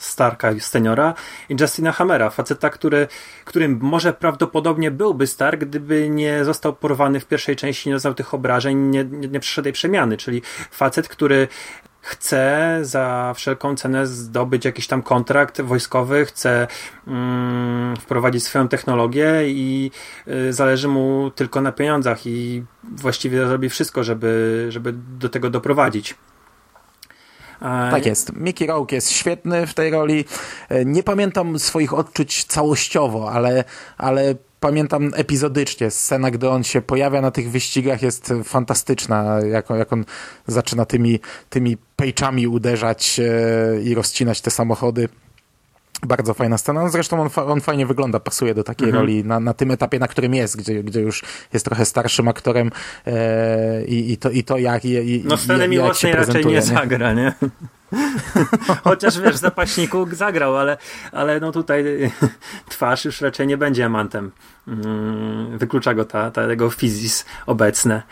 Starka 0.02 0.50
seniora 0.60 1.14
i 1.48 1.56
Justina 1.60 1.92
Hammera, 1.92 2.30
faceta, 2.30 2.70
który, 2.70 3.08
którym 3.44 3.78
może 3.82 4.12
prawdopodobnie 4.12 4.90
byłby 4.90 5.26
Stark, 5.26 5.60
gdyby 5.60 6.08
nie 6.08 6.44
został 6.44 6.72
porwany 6.72 7.20
w 7.20 7.26
pierwszej 7.26 7.56
części, 7.56 7.88
nie 7.88 7.94
doznał 7.94 8.14
tych 8.14 8.34
obrażeń, 8.34 8.78
nie, 8.78 9.04
nie, 9.04 9.28
nie 9.28 9.40
przeszedł 9.40 9.64
tej 9.64 9.72
przemiany, 9.72 10.16
czyli 10.16 10.42
facet, 10.70 11.08
który 11.08 11.48
chce 12.02 12.78
za 12.82 13.32
wszelką 13.36 13.76
cenę 13.76 14.06
zdobyć 14.06 14.64
jakiś 14.64 14.86
tam 14.86 15.02
kontrakt 15.02 15.60
wojskowy, 15.60 16.24
chce 16.24 16.66
mm, 17.06 17.96
wprowadzić 17.96 18.44
swoją 18.44 18.68
technologię 18.68 19.42
i 19.46 19.90
y, 20.28 20.52
zależy 20.52 20.88
mu 20.88 21.30
tylko 21.34 21.60
na 21.60 21.72
pieniądzach 21.72 22.26
i 22.26 22.64
właściwie 22.84 23.46
zrobi 23.46 23.68
wszystko, 23.68 24.04
żeby, 24.04 24.66
żeby 24.68 24.94
do 25.18 25.28
tego 25.28 25.50
doprowadzić. 25.50 26.14
Tak 27.62 28.06
jest. 28.06 28.32
Mickey 28.36 28.66
Rourke 28.66 28.96
jest 28.96 29.10
świetny 29.10 29.66
w 29.66 29.74
tej 29.74 29.90
roli. 29.90 30.24
E, 30.68 30.84
nie 30.84 31.02
pamiętam 31.02 31.58
swoich 31.58 31.94
odczuć 31.94 32.44
całościowo, 32.44 33.32
ale, 33.32 33.64
ale 33.98 34.34
pamiętam 34.60 35.10
epizodycznie. 35.14 35.90
Scena, 35.90 36.30
gdy 36.30 36.48
on 36.48 36.64
się 36.64 36.82
pojawia 36.82 37.20
na 37.20 37.30
tych 37.30 37.50
wyścigach 37.50 38.02
jest 38.02 38.32
fantastyczna, 38.44 39.40
jak, 39.40 39.70
jak 39.70 39.92
on 39.92 40.04
zaczyna 40.46 40.84
tymi, 40.84 41.20
tymi 41.50 41.76
pejczami 41.96 42.46
uderzać 42.46 43.20
e, 43.20 43.82
i 43.82 43.94
rozcinać 43.94 44.40
te 44.40 44.50
samochody. 44.50 45.08
Bardzo 46.06 46.34
fajna 46.34 46.58
scena. 46.58 46.82
No 46.82 46.88
zresztą 46.88 47.20
on, 47.20 47.30
fa 47.30 47.44
on 47.44 47.60
fajnie 47.60 47.86
wygląda, 47.86 48.20
pasuje 48.20 48.54
do 48.54 48.64
takiej 48.64 48.88
mhm. 48.88 49.02
roli 49.02 49.24
na, 49.24 49.40
na 49.40 49.54
tym 49.54 49.70
etapie, 49.70 49.98
na 49.98 50.08
którym 50.08 50.34
jest, 50.34 50.56
gdzie, 50.56 50.82
gdzie 50.82 51.00
już 51.00 51.22
jest 51.52 51.64
trochę 51.64 51.84
starszym 51.84 52.28
aktorem 52.28 52.70
e, 53.06 53.84
i, 53.84 54.12
i, 54.12 54.16
to, 54.16 54.30
i 54.30 54.44
to 54.44 54.58
jak. 54.58 54.84
I, 54.84 55.22
no 55.24 55.36
scenę 55.36 55.68
miłosnej 55.68 56.12
raczej 56.12 56.46
nie, 56.46 56.52
nie 56.52 56.62
zagra, 56.62 57.12
nie? 57.12 57.32
Chociaż 58.84 59.20
wiesz, 59.20 59.36
zapaśniku 59.36 60.06
zagrał, 60.12 60.56
ale, 60.56 60.76
ale 61.12 61.40
no 61.40 61.52
tutaj 61.52 61.84
twarz 62.68 63.04
już 63.04 63.20
raczej 63.20 63.46
nie 63.46 63.56
będzie 63.56 63.86
amantem. 63.86 64.30
Mm, 64.68 65.58
wyklucza 65.58 65.94
go 65.94 66.04
ta, 66.04 66.30
ta 66.30 66.50
jego 66.50 66.70
fizis 66.70 67.24
obecne. 67.46 68.02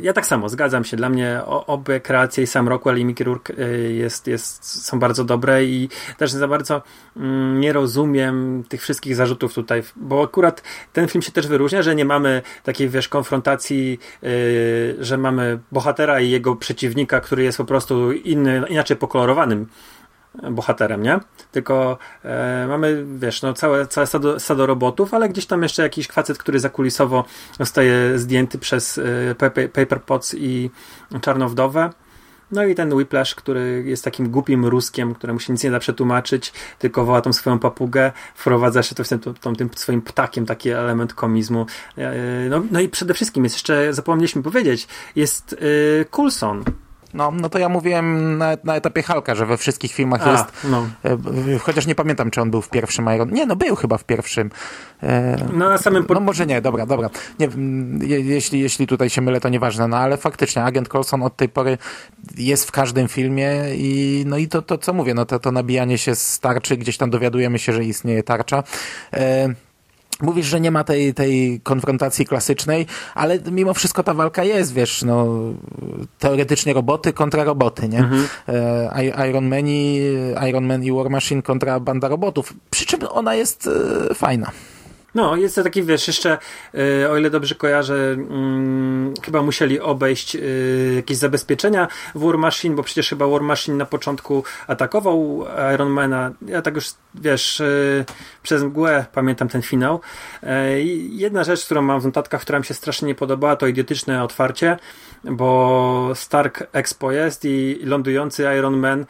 Ja 0.00 0.12
tak 0.14 0.26
samo, 0.26 0.48
zgadzam 0.48 0.84
się. 0.84 0.96
Dla 0.96 1.08
mnie 1.08 1.40
obie 1.46 2.00
kreacje 2.00 2.44
i 2.44 2.46
sam 2.46 2.68
Rockwell 2.68 2.98
i 2.98 3.04
Mickey 3.04 3.24
Rourke 3.24 3.54
jest, 3.92 4.26
jest, 4.26 4.84
są 4.86 4.98
bardzo 4.98 5.24
dobre 5.24 5.64
i 5.64 5.88
też 6.18 6.30
za 6.30 6.48
bardzo 6.48 6.82
mm, 7.16 7.60
nie 7.60 7.72
rozumiem 7.72 8.64
tych 8.68 8.82
wszystkich 8.82 9.16
zarzutów 9.16 9.54
tutaj, 9.54 9.82
bo 9.96 10.22
akurat 10.22 10.62
ten 10.92 11.08
film 11.08 11.22
się 11.22 11.32
też 11.32 11.46
wyróżnia, 11.46 11.82
że 11.82 11.94
nie 11.94 12.04
mamy 12.04 12.42
takiej, 12.62 12.88
wiesz, 12.88 13.08
konfrontacji, 13.08 14.00
e, 14.22 14.28
że 15.04 15.18
mamy 15.18 15.58
bohatera 15.72 16.20
i 16.20 16.30
jego 16.30 16.56
przeciwnika, 16.56 17.20
który 17.20 17.42
jest 17.42 17.58
po 17.58 17.64
prostu 17.64 18.12
inny, 18.12 18.62
inaczej 18.68 18.96
pokolorowanym 18.96 19.66
bohaterem, 20.50 21.02
nie? 21.02 21.20
Tylko 21.52 21.98
e, 22.24 22.66
mamy, 22.68 23.04
wiesz, 23.18 23.42
no 23.42 23.52
całe, 23.52 23.86
całe 23.86 24.06
stado, 24.06 24.40
stado, 24.40 24.66
robotów, 24.66 25.14
ale 25.14 25.28
gdzieś 25.28 25.46
tam 25.46 25.62
jeszcze 25.62 25.82
jakiś 25.82 26.08
facet, 26.08 26.38
który 26.38 26.60
zakulisowo 26.60 27.24
zostaje 27.58 28.18
zdjęty 28.18 28.58
przez 28.58 28.98
e, 28.98 29.34
Paper 29.68 30.00
i 30.34 30.70
Czarną 31.20 31.48
Wdowę. 31.48 31.90
No 32.52 32.64
i 32.64 32.74
ten 32.74 32.92
Whiplash, 32.92 33.34
który 33.34 33.82
jest 33.86 34.04
takim 34.04 34.30
głupim 34.30 34.66
ruskiem, 34.66 35.14
któremu 35.14 35.40
się 35.40 35.52
nic 35.52 35.64
nie 35.64 35.70
da 35.70 35.78
przetłumaczyć, 35.78 36.52
tylko 36.78 37.04
woła 37.04 37.20
tą 37.20 37.32
swoją 37.32 37.58
papugę, 37.58 38.12
wprowadza 38.34 38.82
się 38.82 38.94
to 38.94 39.04
w 39.04 39.08
tym, 39.08 39.18
tą, 39.18 39.56
tym 39.56 39.70
swoim 39.76 40.02
ptakiem 40.02 40.46
taki 40.46 40.70
element 40.70 41.14
komizmu. 41.14 41.66
E, 41.98 42.14
no, 42.48 42.62
no 42.70 42.80
i 42.80 42.88
przede 42.88 43.14
wszystkim 43.14 43.44
jest 43.44 43.56
jeszcze, 43.56 43.94
zapomnieliśmy 43.94 44.42
powiedzieć, 44.42 44.88
jest 45.16 45.52
y, 45.52 46.06
Coulson, 46.10 46.64
no, 47.14 47.30
no 47.30 47.48
to 47.48 47.58
ja 47.58 47.68
mówiłem 47.68 48.38
na, 48.38 48.56
na 48.64 48.76
etapie 48.76 49.02
Halka, 49.02 49.34
że 49.34 49.46
we 49.46 49.56
wszystkich 49.56 49.92
filmach 49.92 50.26
A, 50.26 50.32
jest. 50.32 50.44
No. 50.64 50.86
E, 51.54 51.58
chociaż 51.58 51.86
nie 51.86 51.94
pamiętam, 51.94 52.30
czy 52.30 52.40
on 52.40 52.50
był 52.50 52.62
w 52.62 52.70
pierwszym 52.70 53.14
Iron. 53.14 53.32
Nie, 53.32 53.46
no 53.46 53.56
był 53.56 53.76
chyba 53.76 53.98
w 53.98 54.04
pierwszym. 54.04 54.50
E, 55.02 55.36
no 55.52 55.68
na 55.68 55.78
samym 55.78 56.04
po... 56.04 56.14
No 56.14 56.20
może 56.20 56.46
nie, 56.46 56.60
dobra, 56.60 56.86
dobra. 56.86 57.10
Nie, 57.38 57.48
je, 58.00 58.20
jeśli, 58.20 58.60
jeśli 58.60 58.86
tutaj 58.86 59.10
się 59.10 59.20
mylę, 59.22 59.40
to 59.40 59.48
nieważne, 59.48 59.88
no 59.88 59.96
ale 59.96 60.16
faktycznie 60.16 60.64
agent 60.64 60.88
Colson 60.88 61.22
od 61.22 61.36
tej 61.36 61.48
pory 61.48 61.78
jest 62.36 62.68
w 62.68 62.72
każdym 62.72 63.08
filmie 63.08 63.50
i 63.74 64.24
no 64.26 64.36
i 64.36 64.48
to, 64.48 64.62
to 64.62 64.78
co 64.78 64.92
mówię, 64.92 65.14
no 65.14 65.24
to, 65.24 65.38
to 65.38 65.52
nabijanie 65.52 65.98
się 65.98 66.14
z 66.14 66.40
tarczy, 66.40 66.76
gdzieś 66.76 66.96
tam 66.96 67.10
dowiadujemy 67.10 67.58
się, 67.58 67.72
że 67.72 67.84
istnieje 67.84 68.22
tarcza. 68.22 68.62
E, 69.12 69.54
Mówisz, 70.22 70.46
że 70.46 70.60
nie 70.60 70.70
ma 70.70 70.84
tej, 70.84 71.14
tej 71.14 71.60
konfrontacji 71.60 72.26
klasycznej, 72.26 72.86
ale 73.14 73.38
mimo 73.50 73.74
wszystko 73.74 74.02
ta 74.02 74.14
walka 74.14 74.44
jest, 74.44 74.74
wiesz, 74.74 75.02
no, 75.02 75.26
teoretycznie 76.18 76.72
roboty 76.72 77.12
kontra 77.12 77.44
roboty, 77.44 77.88
nie? 77.88 77.98
Mhm. 77.98 78.28
E, 78.48 79.28
Iron, 79.28 79.48
Man 79.48 79.68
i, 79.68 80.00
Iron 80.48 80.66
Man 80.66 80.84
i 80.84 80.92
War 80.92 81.10
Machine 81.10 81.42
kontra 81.42 81.80
banda 81.80 82.08
robotów, 82.08 82.54
przy 82.70 82.86
czym 82.86 83.00
ona 83.10 83.34
jest 83.34 83.68
e, 84.10 84.14
fajna. 84.14 84.50
No, 85.14 85.36
jest 85.36 85.54
to 85.54 85.62
taki, 85.62 85.82
wiesz, 85.82 86.06
jeszcze, 86.06 86.38
yy, 86.72 87.10
o 87.10 87.16
ile 87.16 87.30
dobrze 87.30 87.54
kojarzę, 87.54 87.94
yy, 87.94 89.22
chyba 89.24 89.42
musieli 89.42 89.80
obejść 89.80 90.34
yy, 90.34 90.92
jakieś 90.96 91.16
zabezpieczenia 91.16 91.88
w 92.14 92.24
War 92.24 92.38
Machine, 92.38 92.76
bo 92.76 92.82
przecież 92.82 93.08
chyba 93.08 93.26
War 93.26 93.42
Machine 93.42 93.76
na 93.76 93.86
początku 93.86 94.44
atakował 94.66 95.44
Ironmana. 95.74 96.32
Ja 96.46 96.62
tak 96.62 96.74
już, 96.74 96.86
wiesz, 97.14 97.60
y, 97.60 98.04
przez 98.42 98.62
mgłę 98.62 99.06
pamiętam 99.12 99.48
ten 99.48 99.62
finał. 99.62 100.00
Jedna 101.10 101.44
rzecz, 101.44 101.64
którą 101.64 101.82
mam 101.82 102.00
w 102.00 102.04
notatkach, 102.04 102.40
która 102.40 102.58
mi 102.58 102.64
się 102.64 102.74
strasznie 102.74 103.08
nie 103.08 103.14
podobała, 103.14 103.56
to 103.56 103.66
idiotyczne 103.66 104.24
otwarcie, 104.24 104.76
bo 105.24 106.10
Stark 106.14 106.66
Expo 106.72 107.12
jest 107.12 107.44
i 107.44 107.80
lądujący 107.84 108.46
Iron 108.58 108.76
Man, 108.76 109.06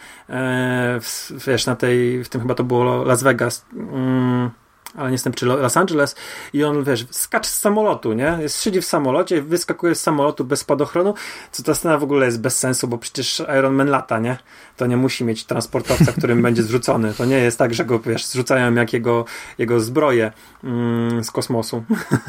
w, 1.00 1.32
wiesz, 1.46 1.66
na 1.66 1.76
tej, 1.76 2.24
w 2.24 2.28
tym 2.28 2.40
chyba 2.40 2.54
to 2.54 2.64
było 2.64 3.04
Las 3.04 3.22
Vegas, 3.22 3.66
mm, 3.72 4.50
ale 4.94 5.08
nie 5.08 5.14
jestem 5.14 5.32
czy 5.32 5.46
Los 5.46 5.76
Angeles 5.76 6.16
i 6.52 6.64
on, 6.64 6.84
wiesz, 6.84 7.06
skacz 7.10 7.46
z 7.46 7.60
samolotu, 7.60 8.12
nie? 8.12 8.38
Siedzi 8.48 8.80
w 8.80 8.84
samolocie, 8.84 9.42
wyskakuje 9.42 9.94
z 9.94 10.00
samolotu 10.00 10.44
bez 10.44 10.60
spadochronu, 10.60 11.14
co 11.52 11.62
ta 11.62 11.74
scena 11.74 11.98
w 11.98 12.02
ogóle 12.02 12.26
jest 12.26 12.40
bez 12.40 12.58
sensu, 12.58 12.88
bo 12.88 12.98
przecież 12.98 13.42
Iron 13.58 13.74
Man 13.74 13.88
lata, 13.88 14.18
nie? 14.18 14.38
To 14.76 14.86
nie 14.86 14.96
musi 14.96 15.24
mieć 15.24 15.44
transportowca, 15.44 16.12
którym 16.12 16.42
będzie 16.46 16.62
zrzucony. 16.62 17.14
To 17.14 17.24
nie 17.24 17.38
jest 17.38 17.58
tak, 17.58 17.74
że 17.74 17.84
go, 17.84 18.00
wiesz, 18.00 18.26
zrzucają 18.26 18.74
jak 18.74 18.92
jego, 18.92 19.24
jego 19.58 19.80
zbroje 19.80 20.32
mm, 20.64 21.24
z 21.24 21.30
kosmosu. 21.30 21.84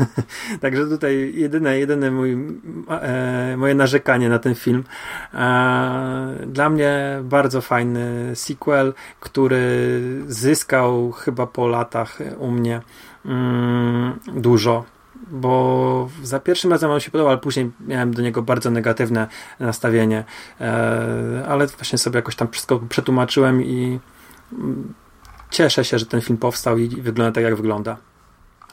Także 0.61 0.85
tutaj 0.85 1.31
jedyne, 1.35 1.79
jedyne 1.79 2.11
mój, 2.11 2.37
e, 2.89 3.55
moje 3.57 3.75
narzekanie 3.75 4.29
na 4.29 4.39
ten 4.39 4.55
film. 4.55 4.83
E, 5.33 6.35
dla 6.47 6.69
mnie 6.69 7.19
bardzo 7.23 7.61
fajny 7.61 8.31
sequel, 8.35 8.93
który 9.19 10.01
zyskał 10.27 11.11
chyba 11.11 11.47
po 11.47 11.67
latach 11.67 12.19
mnie 12.51 12.81
mm, 13.25 14.19
dużo 14.27 14.85
bo 15.31 16.09
za 16.23 16.39
pierwszym 16.39 16.71
razem 16.71 16.91
on 16.91 16.99
się 16.99 17.11
podobał, 17.11 17.31
ale 17.31 17.37
później 17.37 17.71
miałem 17.87 18.13
do 18.13 18.21
niego 18.21 18.41
bardzo 18.41 18.71
negatywne 18.71 19.27
nastawienie, 19.59 20.23
e, 20.61 21.45
ale 21.47 21.67
właśnie 21.67 21.97
sobie 21.97 22.15
jakoś 22.15 22.35
tam 22.35 22.47
wszystko 22.47 22.79
przetłumaczyłem 22.89 23.63
i 23.65 23.99
mm, 24.53 24.93
cieszę 25.49 25.85
się, 25.85 25.99
że 25.99 26.05
ten 26.05 26.21
film 26.21 26.37
powstał 26.37 26.77
i 26.77 26.87
wygląda 26.87 27.31
tak, 27.31 27.43
jak 27.43 27.55
wygląda. 27.55 27.97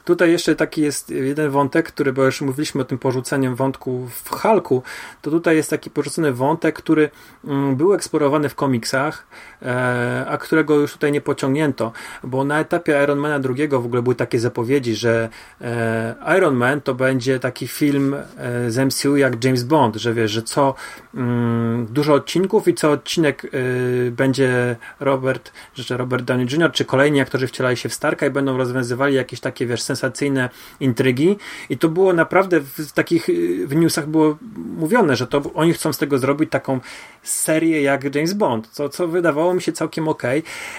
Tutaj 0.09 0.31
jeszcze 0.31 0.55
taki 0.55 0.81
jest 0.81 1.09
jeden 1.09 1.49
wątek, 1.49 1.87
który, 1.87 2.13
bo 2.13 2.23
już 2.23 2.41
mówiliśmy 2.41 2.81
o 2.81 2.85
tym 2.85 2.97
porzuceniem 2.97 3.55
wątku 3.55 4.07
w 4.23 4.29
Halku, 4.29 4.83
to 5.21 5.31
tutaj 5.31 5.55
jest 5.55 5.69
taki 5.69 5.89
porzucony 5.89 6.33
wątek, 6.33 6.75
który 6.75 7.09
mm, 7.45 7.75
był 7.75 7.93
eksplorowany 7.93 8.49
w 8.49 8.55
komiksach, 8.55 9.27
e, 9.61 10.25
a 10.29 10.37
którego 10.37 10.75
już 10.75 10.93
tutaj 10.93 11.11
nie 11.11 11.21
pociągnięto, 11.21 11.91
bo 12.23 12.43
na 12.43 12.59
etapie 12.59 13.03
Ironmana 13.03 13.39
II 13.57 13.67
w 13.67 13.73
ogóle 13.73 14.01
były 14.01 14.15
takie 14.15 14.39
zapowiedzi, 14.39 14.95
że 14.95 15.29
e, 15.61 16.15
Iron 16.37 16.55
Man 16.55 16.81
to 16.81 16.95
będzie 16.95 17.39
taki 17.39 17.67
film 17.67 18.13
e, 18.13 18.71
z 18.71 18.77
MCU 18.77 19.17
jak 19.17 19.43
James 19.43 19.63
Bond, 19.63 19.95
że 19.95 20.13
wiesz, 20.13 20.31
że 20.31 20.41
co 20.41 20.75
mm, 21.15 21.85
dużo 21.85 22.13
odcinków 22.13 22.67
i 22.67 22.73
co 22.73 22.91
odcinek 22.91 23.51
będzie 24.11 24.75
Robert, 24.99 25.51
że 25.73 25.97
Robert 25.97 26.25
Downey 26.25 26.47
Jr. 26.51 26.71
czy 26.71 26.85
kolejni 26.85 27.21
aktorzy 27.21 27.47
wcielali 27.47 27.77
się 27.77 27.89
w 27.89 27.93
Starka 27.93 28.25
i 28.25 28.29
będą 28.29 28.57
rozwiązywali 28.57 29.15
jakieś 29.15 29.39
takie, 29.39 29.65
wiesz, 29.65 29.81
sens 29.81 29.98
sensacyjne 29.99 30.49
intrygi 30.79 31.37
i 31.69 31.77
to 31.77 31.89
było 31.89 32.13
naprawdę 32.13 32.59
w 32.61 32.91
takich 32.91 33.27
w 33.65 33.75
newsach 33.75 34.07
było 34.07 34.37
mówione, 34.55 35.15
że 35.15 35.27
to 35.27 35.41
oni 35.53 35.73
chcą 35.73 35.93
z 35.93 35.97
tego 35.97 36.17
zrobić 36.17 36.49
taką 36.51 36.79
serię 37.23 37.81
jak 37.81 38.15
James 38.15 38.33
Bond, 38.33 38.67
co, 38.67 38.89
co 38.89 39.07
wydawało 39.07 39.53
mi 39.53 39.61
się 39.61 39.71
całkiem 39.71 40.07
ok. 40.07 40.23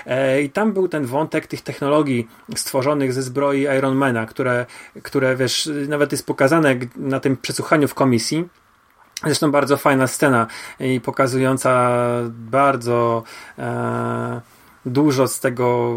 E, 0.06 0.42
I 0.42 0.50
tam 0.50 0.72
był 0.72 0.88
ten 0.88 1.06
wątek 1.06 1.46
tych 1.46 1.60
technologii 1.60 2.28
stworzonych 2.56 3.12
ze 3.12 3.22
zbroi 3.22 3.66
Ironmana, 3.78 4.26
które, 4.26 4.66
które 5.02 5.36
wiesz, 5.36 5.70
nawet 5.88 6.12
jest 6.12 6.26
pokazane 6.26 6.76
na 6.96 7.20
tym 7.20 7.36
przesłuchaniu 7.36 7.88
w 7.88 7.94
komisji. 7.94 8.48
Zresztą 9.24 9.50
bardzo 9.50 9.76
fajna 9.76 10.06
scena 10.06 10.46
i 10.80 11.00
pokazująca 11.00 11.90
bardzo 12.30 13.22
e, 13.58 14.40
dużo 14.86 15.28
z 15.28 15.40
tego, 15.40 15.94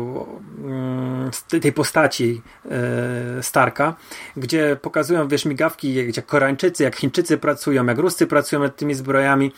mm, 0.57 1.33
z 1.33 1.43
tej 1.43 1.73
postaci 1.73 2.41
e, 2.71 3.43
Starka, 3.43 3.95
gdzie 4.37 4.77
pokazują, 4.81 5.27
wiesz, 5.27 5.45
migawki, 5.45 6.07
gdzie 6.07 6.21
Koreańczycy, 6.21 6.83
jak 6.83 6.95
Chińczycy 6.95 7.37
pracują, 7.37 7.85
jak 7.85 7.97
Ruscy 7.97 8.27
pracują 8.27 8.61
nad 8.61 8.75
tymi 8.75 8.93
zbrojami 8.93 9.51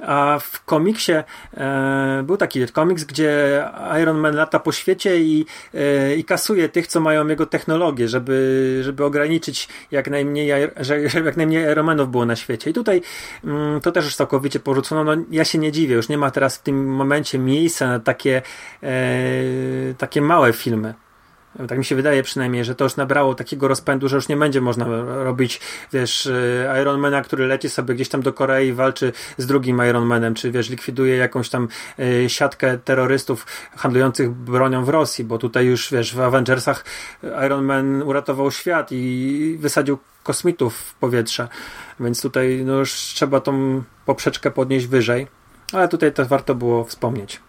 a 0.00 0.38
w 0.38 0.64
komiksie 0.64 1.12
e, 1.56 2.22
był 2.26 2.36
taki 2.36 2.66
komiks, 2.66 3.04
gdzie 3.04 3.64
Iron 4.02 4.18
Man 4.18 4.34
lata 4.34 4.58
po 4.58 4.72
świecie 4.72 5.20
i, 5.20 5.46
e, 5.74 6.16
i 6.16 6.24
kasuje 6.24 6.68
tych, 6.68 6.86
co 6.86 7.00
mają 7.00 7.28
jego 7.28 7.46
technologię, 7.46 8.08
żeby, 8.08 8.80
żeby 8.84 9.04
ograniczyć 9.04 9.68
jak 9.90 10.10
najmniej, 10.10 10.50
że, 10.76 11.08
żeby 11.08 11.26
jak 11.26 11.36
najmniej 11.36 11.64
Iron 11.72 11.86
Manów 11.86 12.10
było 12.10 12.26
na 12.26 12.36
świecie. 12.36 12.70
I 12.70 12.72
tutaj 12.72 13.02
mm, 13.44 13.80
to 13.80 13.92
też 13.92 14.04
już 14.04 14.16
całkowicie 14.16 14.60
porzucono. 14.60 15.04
No, 15.04 15.22
ja 15.30 15.44
się 15.44 15.58
nie 15.58 15.72
dziwię, 15.72 15.94
już 15.94 16.08
nie 16.08 16.18
ma 16.18 16.30
teraz 16.30 16.56
w 16.56 16.62
tym 16.62 16.86
momencie 16.94 17.38
miejsca 17.38 17.86
na 17.86 18.00
takie, 18.00 18.42
e, 18.82 18.92
takie 19.98 20.20
małe 20.22 20.52
filmy. 20.52 20.94
Tak 21.68 21.78
mi 21.78 21.84
się 21.84 21.96
wydaje 21.96 22.22
przynajmniej, 22.22 22.64
że 22.64 22.74
to 22.74 22.84
już 22.84 22.96
nabrało 22.96 23.34
takiego 23.34 23.68
rozpędu, 23.68 24.08
że 24.08 24.16
już 24.16 24.28
nie 24.28 24.36
będzie 24.36 24.60
można 24.60 24.86
robić, 25.04 25.60
wiesz, 25.92 26.26
y, 26.26 26.66
Ironmana, 26.82 27.22
który 27.22 27.46
leci 27.46 27.68
sobie 27.68 27.94
gdzieś 27.94 28.08
tam 28.08 28.22
do 28.22 28.32
Korei 28.32 28.68
i 28.68 28.72
walczy 28.72 29.12
z 29.38 29.46
drugim 29.46 29.82
Ironmanem, 29.88 30.34
czy 30.34 30.50
wiesz, 30.50 30.70
likwiduje 30.70 31.16
jakąś 31.16 31.48
tam 31.48 31.68
y, 31.98 32.24
siatkę 32.28 32.78
terrorystów 32.78 33.46
handlujących 33.76 34.30
bronią 34.30 34.84
w 34.84 34.88
Rosji, 34.88 35.24
bo 35.24 35.38
tutaj 35.38 35.66
już, 35.66 35.90
wiesz, 35.92 36.14
w 36.14 36.20
Avengersach 36.20 36.84
Iron 37.46 37.64
Man 37.64 38.02
uratował 38.02 38.50
świat 38.50 38.88
i 38.92 39.56
wysadził 39.60 39.98
kosmitów 40.22 40.76
w 40.76 40.94
powietrze, 40.94 41.48
więc 42.00 42.22
tutaj 42.22 42.62
no 42.64 42.72
już 42.72 42.92
trzeba 42.92 43.40
tą 43.40 43.82
poprzeczkę 44.06 44.50
podnieść 44.50 44.86
wyżej, 44.86 45.26
ale 45.72 45.88
tutaj 45.88 46.12
to 46.12 46.26
warto 46.26 46.54
było 46.54 46.84
wspomnieć. 46.84 47.40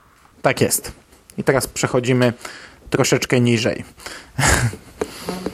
Tak 0.41 0.61
jest. 0.61 0.91
I 1.37 1.43
teraz 1.43 1.67
przechodzimy 1.67 2.33
troszeczkę 2.89 3.41
niżej. 3.41 3.83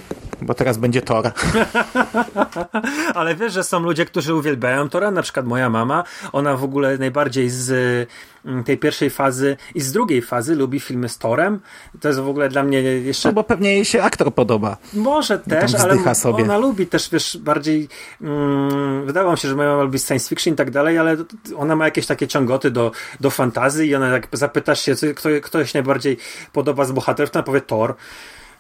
Bo 0.44 0.54
teraz 0.54 0.78
będzie 0.78 1.02
Tor. 1.02 1.32
Ale 3.16 3.36
wiesz, 3.36 3.54
że 3.54 3.64
są 3.64 3.80
ludzie, 3.80 4.06
którzy 4.06 4.36
uwielbiają 4.36 4.89
Tora, 4.89 5.12
na 5.12 5.22
przykład 5.22 5.46
moja 5.46 5.70
mama, 5.70 6.04
ona 6.32 6.58
w 6.58 6.64
ogóle 6.64 6.98
najbardziej 6.98 7.50
z 7.50 7.70
mm, 8.46 8.64
tej 8.64 8.78
pierwszej 8.78 9.10
fazy 9.10 9.58
i 9.76 9.82
z 9.82 9.91
drugiej 9.91 10.22
fazy 10.22 10.56
lubi 10.56 10.80
filmy 10.80 11.10
z 11.10 11.18
Torem. 11.18 11.60
To 12.02 12.08
jest 12.08 12.20
w 12.20 12.28
ogóle 12.28 12.50
dla 12.50 12.64
mnie 12.64 12.82
jeszcze... 12.82 13.30
No 13.30 13.34
bo 13.34 13.44
pewnie 13.44 13.74
jej 13.74 13.86
się 13.86 14.04
aktor 14.04 14.34
podoba. 14.34 14.78
Może 14.94 15.39
też, 15.39 15.76
ale 15.76 16.16
sobie. 16.16 16.44
ona 16.44 16.58
lubi 16.58 16.88
też, 16.88 17.10
wiesz, 17.10 17.38
bardziej 17.38 17.89
mm, 18.22 19.06
wydawało 19.06 19.32
mi 19.32 19.38
się, 19.38 19.48
że 19.48 19.56
moja 19.56 19.70
mama 19.70 19.84
lubi 19.84 20.00
science 20.00 20.30
fiction 20.30 20.54
i 20.54 20.58
tak 20.58 20.72
dalej, 20.72 20.98
ale 20.98 21.18
ona 21.58 21.76
ma 21.76 21.86
jakieś 21.86 22.06
takie 22.06 22.28
ciągoty 22.28 22.72
do, 22.72 22.91
do 23.20 23.30
fantazji 23.30 23.89
i 23.89 23.96
ona 23.96 24.08
jak 24.08 24.28
zapytasz 24.32 24.82
się, 24.82 24.96
kto, 25.16 25.30
kto 25.44 25.66
się 25.66 25.80
najbardziej 25.80 26.18
podoba 26.54 26.86
z 26.86 26.91
bohaterów, 26.91 27.32
to 27.32 27.39
ona 27.39 27.44
powie 27.44 27.62
Thor. 27.62 27.96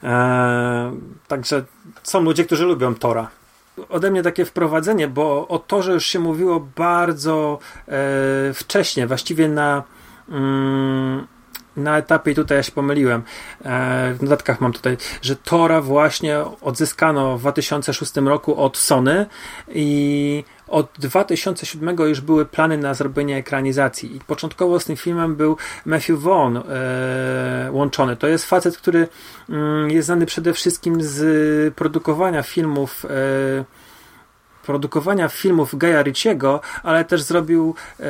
Eee, 0.03 0.91
także 1.27 1.63
są 2.03 2.21
ludzie, 2.21 2.45
którzy 2.45 2.65
lubią 2.65 2.95
Tora. 2.95 3.29
Ode 3.89 4.11
mnie 4.11 4.23
takie 4.23 4.45
wprowadzenie, 4.45 5.07
bo 5.07 5.47
o 5.47 5.59
Torze 5.59 5.93
już 5.93 6.05
się 6.05 6.19
mówiło 6.19 6.67
bardzo 6.75 7.59
e, 7.87 7.91
wcześnie, 8.53 9.07
właściwie 9.07 9.49
na. 9.49 9.83
Mm, 10.29 11.27
na 11.77 11.97
etapie, 11.97 12.31
i 12.31 12.35
tutaj 12.35 12.57
ja 12.57 12.63
się 12.63 12.71
pomyliłem, 12.71 13.23
e, 13.65 14.13
w 14.13 14.23
notatkach 14.23 14.61
mam 14.61 14.73
tutaj, 14.73 14.97
że 15.21 15.35
Tora 15.35 15.81
właśnie 15.81 16.39
odzyskano 16.61 17.37
w 17.37 17.41
2006 17.41 18.15
roku 18.15 18.61
od 18.63 18.77
Sony 18.77 19.25
i 19.67 20.43
od 20.67 20.91
2007 20.99 21.97
już 21.99 22.21
były 22.21 22.45
plany 22.45 22.77
na 22.77 22.93
zrobienie 22.93 23.37
ekranizacji 23.37 24.15
i 24.15 24.19
początkowo 24.19 24.79
z 24.79 24.85
tym 24.85 24.95
filmem 24.95 25.35
był 25.35 25.57
Matthew 25.85 26.19
Vaughn 26.19 26.57
e, 26.57 27.69
łączony. 27.71 28.15
To 28.15 28.27
jest 28.27 28.45
facet, 28.45 28.77
który 28.77 29.07
mm, 29.49 29.91
jest 29.91 30.05
znany 30.05 30.25
przede 30.25 30.53
wszystkim 30.53 31.03
z 31.03 31.73
produkowania 31.73 32.43
filmów 32.43 33.05
e, 33.05 33.63
produkowania 34.65 35.29
filmów 35.29 35.77
Gaja 35.77 36.01
Ritchiego, 36.01 36.61
ale 36.83 37.05
też 37.05 37.21
zrobił 37.21 37.75
e, 37.99 38.03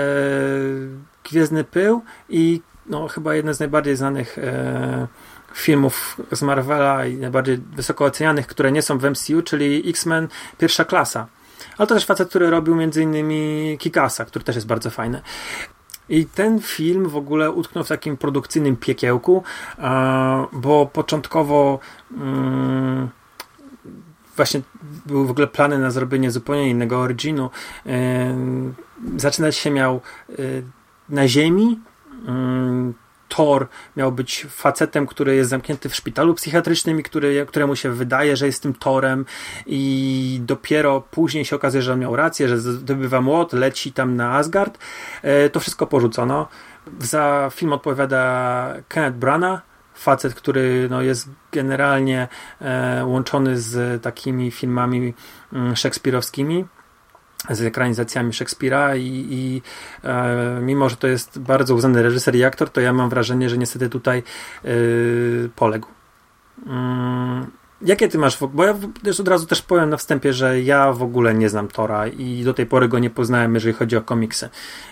Gwiezdny 1.24 1.64
Pył 1.64 2.02
i 2.30 2.62
no, 2.86 3.08
chyba 3.08 3.36
jeden 3.36 3.54
z 3.54 3.60
najbardziej 3.60 3.96
znanych 3.96 4.38
e, 4.38 5.08
filmów 5.54 6.18
z 6.32 6.42
Marvela 6.42 7.06
i 7.06 7.18
najbardziej 7.18 7.58
wysoko 7.58 8.06
ocenianych, 8.06 8.48
które 8.48 8.72
nie 8.72 8.82
są 8.82 8.98
w 8.98 9.10
MCU, 9.10 9.42
czyli 9.42 9.90
X-Men 9.90 10.28
pierwsza 10.58 10.86
klasa. 10.86 11.28
Ale 11.78 11.88
to 11.88 11.96
też 11.96 12.06
facet, 12.06 12.30
który 12.30 12.50
robił 12.50 12.82
m.in. 12.82 13.78
Kikasa, 13.78 14.26
który 14.26 14.46
też 14.46 14.56
jest 14.56 14.68
bardzo 14.68 14.90
fajny. 14.90 15.22
I 16.10 16.26
ten 16.26 16.60
film 16.62 17.10
w 17.10 17.16
ogóle 17.16 17.52
utknął 17.52 17.84
w 17.84 17.88
takim 17.88 18.18
produkcyjnym 18.18 18.76
piekiełku, 18.78 19.44
bo 20.52 20.86
początkowo 20.86 21.80
mm, 22.12 23.10
właśnie 24.36 24.62
były 25.06 25.28
w 25.28 25.32
ogóle 25.32 25.48
plany 25.48 25.80
na 25.80 25.92
zrobienie 25.92 26.32
zupełnie 26.32 26.70
innego 26.70 27.00
originu. 27.00 27.50
Zaczynać 29.18 29.56
się 29.56 29.72
miał 29.72 30.02
na 31.10 31.28
Ziemi, 31.28 31.80
mm, 32.28 32.94
Thor 33.36 33.68
miał 33.98 34.12
być 34.12 34.46
facetem, 34.50 35.08
który 35.08 35.36
jest 35.36 35.50
zamknięty 35.50 35.90
w 35.90 35.96
szpitalu 35.96 36.34
psychiatrycznym 36.34 37.00
i 37.00 37.04
który, 37.04 37.46
któremu 37.46 37.76
się 37.76 37.92
wydaje, 37.92 38.38
że 38.38 38.46
jest 38.46 38.64
tym 38.64 38.74
Torem 38.74 39.26
i 39.66 40.40
dopiero 40.44 41.02
później 41.02 41.46
się 41.46 41.56
okazuje, 41.56 41.82
że 41.82 41.94
on 41.94 42.00
miał 42.00 42.16
rację, 42.16 42.48
że 42.48 42.58
zdobywa 42.58 43.22
młot, 43.22 43.54
leci 43.54 43.92
tam 43.92 44.16
na 44.16 44.32
Asgard. 44.32 44.78
E, 45.22 45.50
to 45.50 45.60
wszystko 45.60 45.88
porzucono. 45.88 46.48
Za 47.00 47.50
film 47.54 47.74
odpowiada 47.74 48.74
Kenneth 48.88 49.18
Branagh, 49.18 49.62
facet, 49.94 50.34
który 50.34 50.88
no, 50.90 51.02
jest 51.02 51.30
generalnie 51.52 52.28
e, 52.62 53.06
łączony 53.06 53.58
z 53.58 54.04
takimi 54.04 54.52
filmami 54.52 55.14
mm, 55.54 55.76
szekspirowskimi 55.76 56.66
z 57.50 57.62
ekranizacjami 57.62 58.34
Szekspira 58.34 58.96
i, 58.96 59.28
i 59.30 59.62
e, 60.04 60.60
mimo, 60.62 60.90
że 60.90 60.96
to 60.96 61.08
jest 61.08 61.40
bardzo 61.40 61.76
uznany 61.76 62.04
reżyser 62.04 62.36
i 62.36 62.44
aktor, 62.44 62.70
to 62.70 62.82
ja 62.82 62.94
mam 62.94 63.10
wrażenie, 63.10 63.50
że 63.50 63.58
niestety 63.58 63.90
tutaj 63.90 64.24
e, 64.66 64.72
poległ. 65.56 65.88
Mm, 66.68 67.52
jakie 67.82 68.08
ty 68.08 68.18
masz, 68.18 68.38
bo 68.54 68.66
ja 68.66 68.76
też 69.04 69.20
od 69.20 69.28
razu 69.28 69.46
też 69.46 69.62
powiem 69.62 69.90
na 69.90 69.98
wstępie, 69.98 70.34
że 70.34 70.62
ja 70.62 70.94
w 70.94 71.04
ogóle 71.04 71.34
nie 71.34 71.50
znam 71.50 71.68
Tora 71.68 72.08
i 72.08 72.44
do 72.44 72.54
tej 72.54 72.66
pory 72.66 72.88
go 72.88 73.00
nie 73.00 73.10
poznałem, 73.10 73.54
jeżeli 73.54 73.74
chodzi 73.74 73.98
o 73.98 74.02
komiksy. 74.02 74.50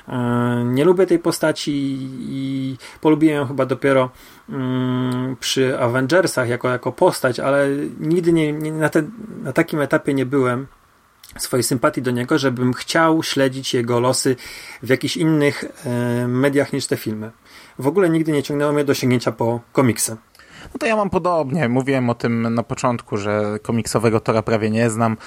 E, 0.07 0.63
nie 0.65 0.85
lubię 0.85 1.05
tej 1.05 1.19
postaci 1.19 1.71
i 2.19 2.77
polubiłem 3.01 3.35
ją 3.35 3.47
chyba 3.47 3.65
dopiero 3.65 4.09
mm, 4.49 5.35
przy 5.39 5.79
Avengersach 5.79 6.49
jako, 6.49 6.69
jako 6.69 6.91
postać, 6.91 7.39
ale 7.39 7.67
nigdy 7.99 8.33
nie, 8.33 8.53
nie 8.53 8.71
na, 8.71 8.89
ten, 8.89 9.11
na 9.43 9.53
takim 9.53 9.81
etapie 9.81 10.13
nie 10.13 10.25
byłem 10.25 10.67
swojej 11.37 11.63
sympatii 11.63 12.01
do 12.01 12.11
niego, 12.11 12.37
żebym 12.37 12.73
chciał 12.73 13.23
śledzić 13.23 13.73
jego 13.73 13.99
losy 13.99 14.35
w 14.83 14.89
jakichś 14.89 15.17
innych 15.17 15.63
e, 15.85 16.27
mediach 16.27 16.73
niż 16.73 16.87
te 16.87 16.97
filmy. 16.97 17.31
W 17.79 17.87
ogóle 17.87 18.09
nigdy 18.09 18.31
nie 18.31 18.43
ciągnęło 18.43 18.73
mnie 18.73 18.83
do 18.83 18.93
sięgnięcia 18.93 19.31
po 19.31 19.61
komiksy. 19.71 20.17
No 20.73 20.77
to 20.79 20.85
ja 20.85 20.95
mam 20.95 21.09
podobnie. 21.09 21.69
Mówiłem 21.69 22.09
o 22.09 22.15
tym 22.15 22.53
na 22.53 22.63
początku, 22.63 23.17
że 23.17 23.59
komiksowego 23.61 24.19
Tora 24.19 24.41
prawie 24.41 24.69
nie 24.69 24.89
znam. 24.89 25.17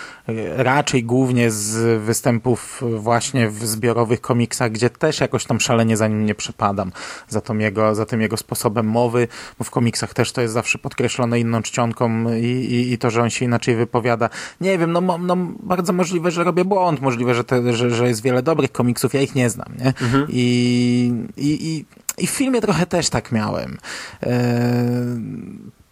Raczej 0.56 1.04
głównie 1.04 1.50
z 1.50 2.00
występów 2.02 2.82
właśnie 2.96 3.48
w 3.48 3.66
zbiorowych 3.66 4.20
komiksach, 4.20 4.70
gdzie 4.72 4.90
też 4.90 5.20
jakoś 5.20 5.44
tam 5.44 5.60
szalenie 5.60 5.96
za 5.96 6.08
nim 6.08 6.26
nie 6.26 6.34
przepadam. 6.34 6.92
Za, 7.28 7.40
tym 7.40 7.60
jego, 7.60 7.94
za 7.94 8.06
tym 8.06 8.20
jego 8.20 8.36
sposobem 8.36 8.86
mowy, 8.86 9.28
bo 9.58 9.64
w 9.64 9.70
komiksach 9.70 10.14
też 10.14 10.32
to 10.32 10.40
jest 10.40 10.54
zawsze 10.54 10.78
podkreślone 10.78 11.40
inną 11.40 11.62
czcionką 11.62 12.34
i, 12.34 12.46
i, 12.46 12.92
i 12.92 12.98
to, 12.98 13.10
że 13.10 13.22
on 13.22 13.30
się 13.30 13.44
inaczej 13.44 13.76
wypowiada. 13.76 14.30
Nie 14.60 14.78
wiem, 14.78 14.92
no, 14.92 15.18
no 15.18 15.36
bardzo 15.60 15.92
możliwe, 15.92 16.30
że 16.30 16.44
robię 16.44 16.64
błąd. 16.64 17.00
Możliwe, 17.00 17.34
że, 17.34 17.44
te, 17.44 17.72
że, 17.72 17.90
że 17.90 18.08
jest 18.08 18.22
wiele 18.22 18.42
dobrych 18.42 18.72
komiksów. 18.72 19.14
Ja 19.14 19.22
ich 19.22 19.34
nie 19.34 19.50
znam, 19.50 19.68
nie? 19.78 19.86
Mhm. 19.86 20.26
I, 20.28 21.12
i, 21.36 21.68
i 21.68 21.84
i 22.18 22.26
w 22.26 22.30
filmie 22.30 22.60
trochę 22.60 22.86
też 22.86 23.10
tak 23.10 23.32
miałem. 23.32 23.78
E, 24.22 24.34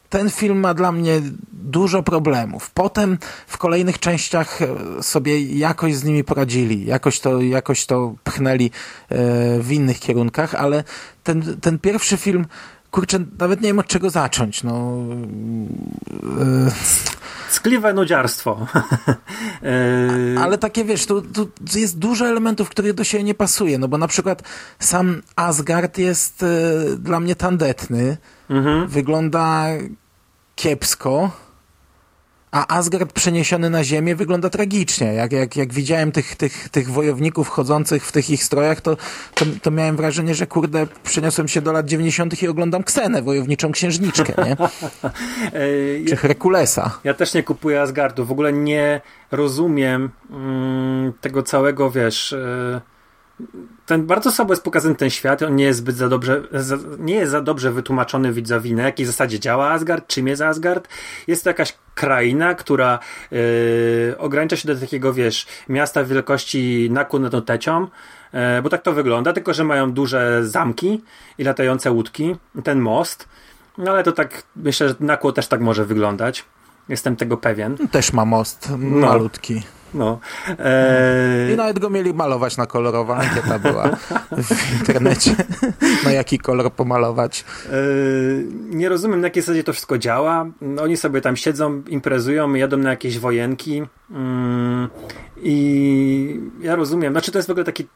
ten 0.09 0.31
film 0.31 0.61
ma 0.61 0.75
dla 0.75 0.93
mnie 0.93 1.21
dużo 1.53 2.03
problemów. 2.03 2.71
Potem 2.71 3.19
w 3.47 3.59
kolejnych 3.59 3.99
częściach 3.99 4.59
sobie 5.03 5.43
jakoś 5.43 5.95
z 5.95 6.05
nimi 6.05 6.25
poradzili, 6.25 6.87
jakoś 6.87 7.21
to, 7.21 7.43
jakoś 7.43 7.87
to 7.87 8.15
pchnęli 8.25 8.67
e, 8.67 8.71
w 9.61 9.73
innych 9.73 10.01
kierunkach, 10.01 10.55
ale 10.55 10.85
ten, 11.25 11.61
ten 11.61 11.79
pierwszy 11.79 12.17
film, 12.17 12.47
kurczę, 12.93 13.19
nawet 13.39 13.61
nie 13.61 13.69
wiem 13.69 13.79
od 13.79 13.87
czego 13.87 14.11
zacząć. 14.11 14.63
No, 14.63 14.97
e, 16.41 16.71
troskliwe 17.63 17.93
nudziarstwo. 17.93 18.59
E, 19.63 20.41
ale 20.41 20.59
takie, 20.59 20.85
wiesz, 20.85 21.07
tu, 21.07 21.23
tu 21.23 21.49
jest 21.75 21.99
dużo 21.99 22.27
elementów, 22.27 22.69
których 22.69 22.93
do 22.95 23.05
siebie 23.05 23.25
nie 23.25 23.35
pasuje, 23.35 23.79
no 23.79 23.89
bo 23.89 23.99
na 23.99 24.09
przykład 24.09 24.43
sam 24.79 25.23
Asgard 25.37 25.99
jest 25.99 26.43
y, 26.43 26.47
dla 26.99 27.21
mnie 27.21 27.37
tandetny, 27.37 28.17
mhm. 28.51 28.89
wygląda 28.89 29.67
kiepsko, 30.57 31.31
a 32.53 32.77
Asgard 32.79 33.13
przeniesiony 33.13 33.71
na 33.71 33.85
ziemię 33.85 34.17
wygląda 34.17 34.51
tragicznie. 34.51 35.15
Jak, 35.15 35.33
jak, 35.33 35.57
jak 35.57 35.73
widziałem 35.73 36.13
tych, 36.13 36.37
tych, 36.37 36.69
tych 36.69 36.91
wojowników 36.91 37.49
chodzących 37.49 38.07
w 38.07 38.13
tych 38.13 38.31
ich 38.31 38.45
strojach, 38.45 38.81
to, 38.81 38.97
to, 39.35 39.45
to 39.63 39.71
miałem 39.71 39.97
wrażenie, 39.97 40.35
że 40.35 40.47
kurde, 40.47 40.87
przeniosłem 41.05 41.49
się 41.49 41.63
do 41.63 41.73
lat 41.73 41.87
90. 41.87 42.43
i 42.43 42.49
oglądam 42.49 42.83
Ksenę, 42.83 43.23
wojowniczą 43.23 43.73
księżniczkę, 43.73 44.35
nie? 44.45 44.57
Czy 46.09 46.17
Herkulesa. 46.17 46.99
Ja 47.05 47.15
też 47.15 47.35
nie 47.35 47.43
kupuję 47.43 47.81
Asgardu. 47.81 48.25
W 48.25 48.33
ogóle 48.33 48.53
nie 48.53 49.01
rozumiem 49.31 50.11
mm, 50.31 51.13
tego 51.21 51.43
całego, 51.43 51.91
wiesz... 51.91 52.35
Yy 52.73 52.92
ten 53.87 54.07
bardzo 54.07 54.33
słabo 54.33 54.53
jest 54.53 54.65
pokazany 54.65 54.95
ten 54.95 55.11
świat, 55.11 55.43
on 55.43 55.57
nie 55.57 55.65
jest 55.65 55.79
zbyt 55.79 55.97
za 55.97 56.09
dobrze, 56.09 56.43
za, 56.53 56.77
nie 56.99 57.15
jest 57.15 57.33
za 57.33 57.41
dobrze 57.41 57.73
wytłumaczony 57.73 58.33
widzowi, 58.33 58.75
na 58.75 58.83
jakiej 58.83 59.07
zasadzie 59.07 59.41
działa 59.41 59.71
Asgard, 59.71 60.07
czym 60.07 60.29
jest 60.29 60.43
Asgard. 60.43 60.89
Jest 61.27 61.45
to 61.45 61.51
jakaś 61.51 61.75
kraina, 61.95 62.55
która 62.55 62.99
yy, 63.31 63.39
ogranicza 64.19 64.57
się 64.57 64.69
do 64.69 64.77
takiego, 64.77 65.13
wiesz, 65.13 65.47
miasta 65.69 66.05
wielkości 66.05 66.89
Naku 66.91 67.19
nad 67.19 67.33
Notecią, 67.33 67.87
yy, 68.33 68.41
bo 68.63 68.69
tak 68.69 68.83
to 68.83 68.93
wygląda, 68.93 69.33
tylko 69.33 69.55
że 69.55 69.65
mają 69.65 69.93
duże 69.93 70.47
zamki 70.47 71.03
i 71.39 71.45
latające 71.45 71.91
łódki, 71.91 72.37
ten 72.65 72.81
most, 72.81 73.29
no 73.79 73.91
ale 73.91 74.03
to 74.03 74.13
tak, 74.13 74.43
myślę, 74.57 74.89
że 74.89 74.95
Nakło 75.01 75.33
też 75.33 75.47
tak 75.47 75.61
może 75.61 75.85
wyglądać. 75.85 76.45
Jestem 76.89 77.17
tego 77.17 77.37
pewien. 77.37 77.77
Też 77.89 78.13
ma 78.13 78.25
most 78.25 78.71
malutki. 78.79 79.55
No. 79.55 79.61
No. 79.95 80.21
E... 80.59 81.53
I 81.53 81.57
nawet 81.57 81.79
go 81.79 81.91
mieli 81.91 82.15
malować 82.15 82.57
na 82.57 82.67
kolorowo. 82.67 83.17
Ankieta 83.17 83.59
była 83.59 83.97
w 84.43 84.73
internecie. 84.81 85.37
na 86.05 86.13
jaki 86.13 86.39
kolor 86.39 86.73
pomalować. 86.73 87.45
E... 87.67 87.73
Nie 88.71 88.89
rozumiem, 88.89 89.21
na 89.21 89.27
jakiej 89.27 89.43
zasadzie 89.43 89.65
to 89.65 89.73
wszystko 89.73 89.99
działa. 89.99 90.47
Oni 90.81 90.97
sobie 90.97 91.21
tam 91.21 91.37
siedzą, 91.37 91.83
imprezują, 91.89 92.55
jadą 92.55 92.77
na 92.77 92.91
jakieś 92.91 93.19
wojenki. 93.19 93.83
Mm. 94.11 94.89
I 95.45 96.41
ja 96.61 96.77
rozumiem, 96.77 97.13
znaczy 97.13 97.33
to 97.33 97.39
jest 97.39 97.49
w 97.49 97.51
ogóle 97.51 97.65
taki. 97.65 97.87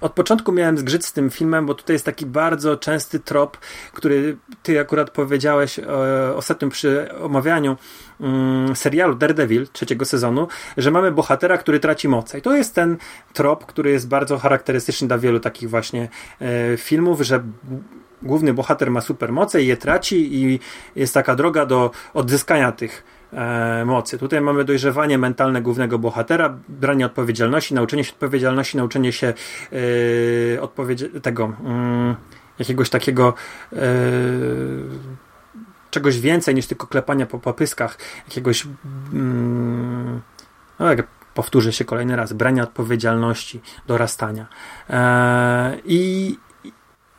Od 0.00 0.12
początku 0.12 0.52
miałem 0.52 0.78
zgrzyt 0.78 1.04
z 1.04 1.12
tym 1.12 1.30
filmem, 1.30 1.66
bo 1.66 1.74
tutaj 1.74 1.94
jest 1.94 2.06
taki 2.06 2.26
bardzo 2.26 2.76
częsty 2.76 3.20
trop, 3.20 3.58
który 3.92 4.36
ty 4.62 4.80
akurat 4.80 5.10
powiedziałeś 5.10 5.78
e, 5.78 5.84
ostatnio 6.36 6.68
przy 6.68 7.14
omawianiu 7.20 7.76
mm, 8.22 8.76
serialu 8.76 9.14
Daredevil 9.14 9.68
trzeciego 9.72 10.04
sezonu, 10.04 10.48
że 10.76 10.90
mamy 10.90 11.12
bohatera, 11.12 11.58
który 11.58 11.80
traci 11.80 12.08
moce. 12.08 12.38
I 12.38 12.42
to 12.42 12.56
jest 12.56 12.74
ten 12.74 12.96
trop, 13.32 13.66
który 13.66 13.90
jest 13.90 14.08
bardzo 14.08 14.38
charakterystyczny 14.38 15.08
dla 15.08 15.18
wielu 15.18 15.40
takich 15.40 15.70
właśnie 15.70 16.08
e, 16.40 16.76
filmów, 16.76 17.20
że 17.20 17.42
główny 18.22 18.54
bohater 18.54 18.90
ma 18.90 19.00
supermoce 19.00 19.62
i 19.62 19.66
je 19.66 19.76
traci, 19.76 20.34
i 20.36 20.60
jest 20.96 21.14
taka 21.14 21.36
droga 21.36 21.66
do 21.66 21.90
odzyskania 22.14 22.72
tych 22.72 23.04
e, 23.32 23.84
mocy. 23.84 24.18
Tutaj 24.18 24.40
mamy 24.40 24.64
dojrzewanie 24.64 25.18
mentalne 25.18 25.62
głównego 25.62 25.98
bohatera, 25.98 26.56
branie 26.68 27.06
odpowiedzialności, 27.06 27.74
nauczenie 27.74 28.04
się 28.04 28.12
odpowiedzialności, 28.12 28.76
nauczenie 28.76 29.12
się 29.12 29.26
e, 29.26 30.60
odpowiedzi- 30.60 31.20
tego 31.20 31.52
mm, 31.64 32.14
jakiegoś 32.58 32.90
takiego 32.90 33.34
czegoś 35.92 36.20
więcej 36.20 36.54
niż 36.54 36.66
tylko 36.66 36.86
klepania 36.86 37.26
po 37.26 37.38
popyskach, 37.38 37.98
jakiegoś 38.28 38.66
mm, 39.12 40.20
no 40.78 40.90
jak 40.90 41.06
powtórzę 41.34 41.72
się 41.72 41.84
kolejny 41.84 42.16
raz, 42.16 42.32
brania 42.32 42.62
odpowiedzialności, 42.62 43.60
dorastania. 43.86 44.46
E, 44.90 45.78
I 45.84 46.36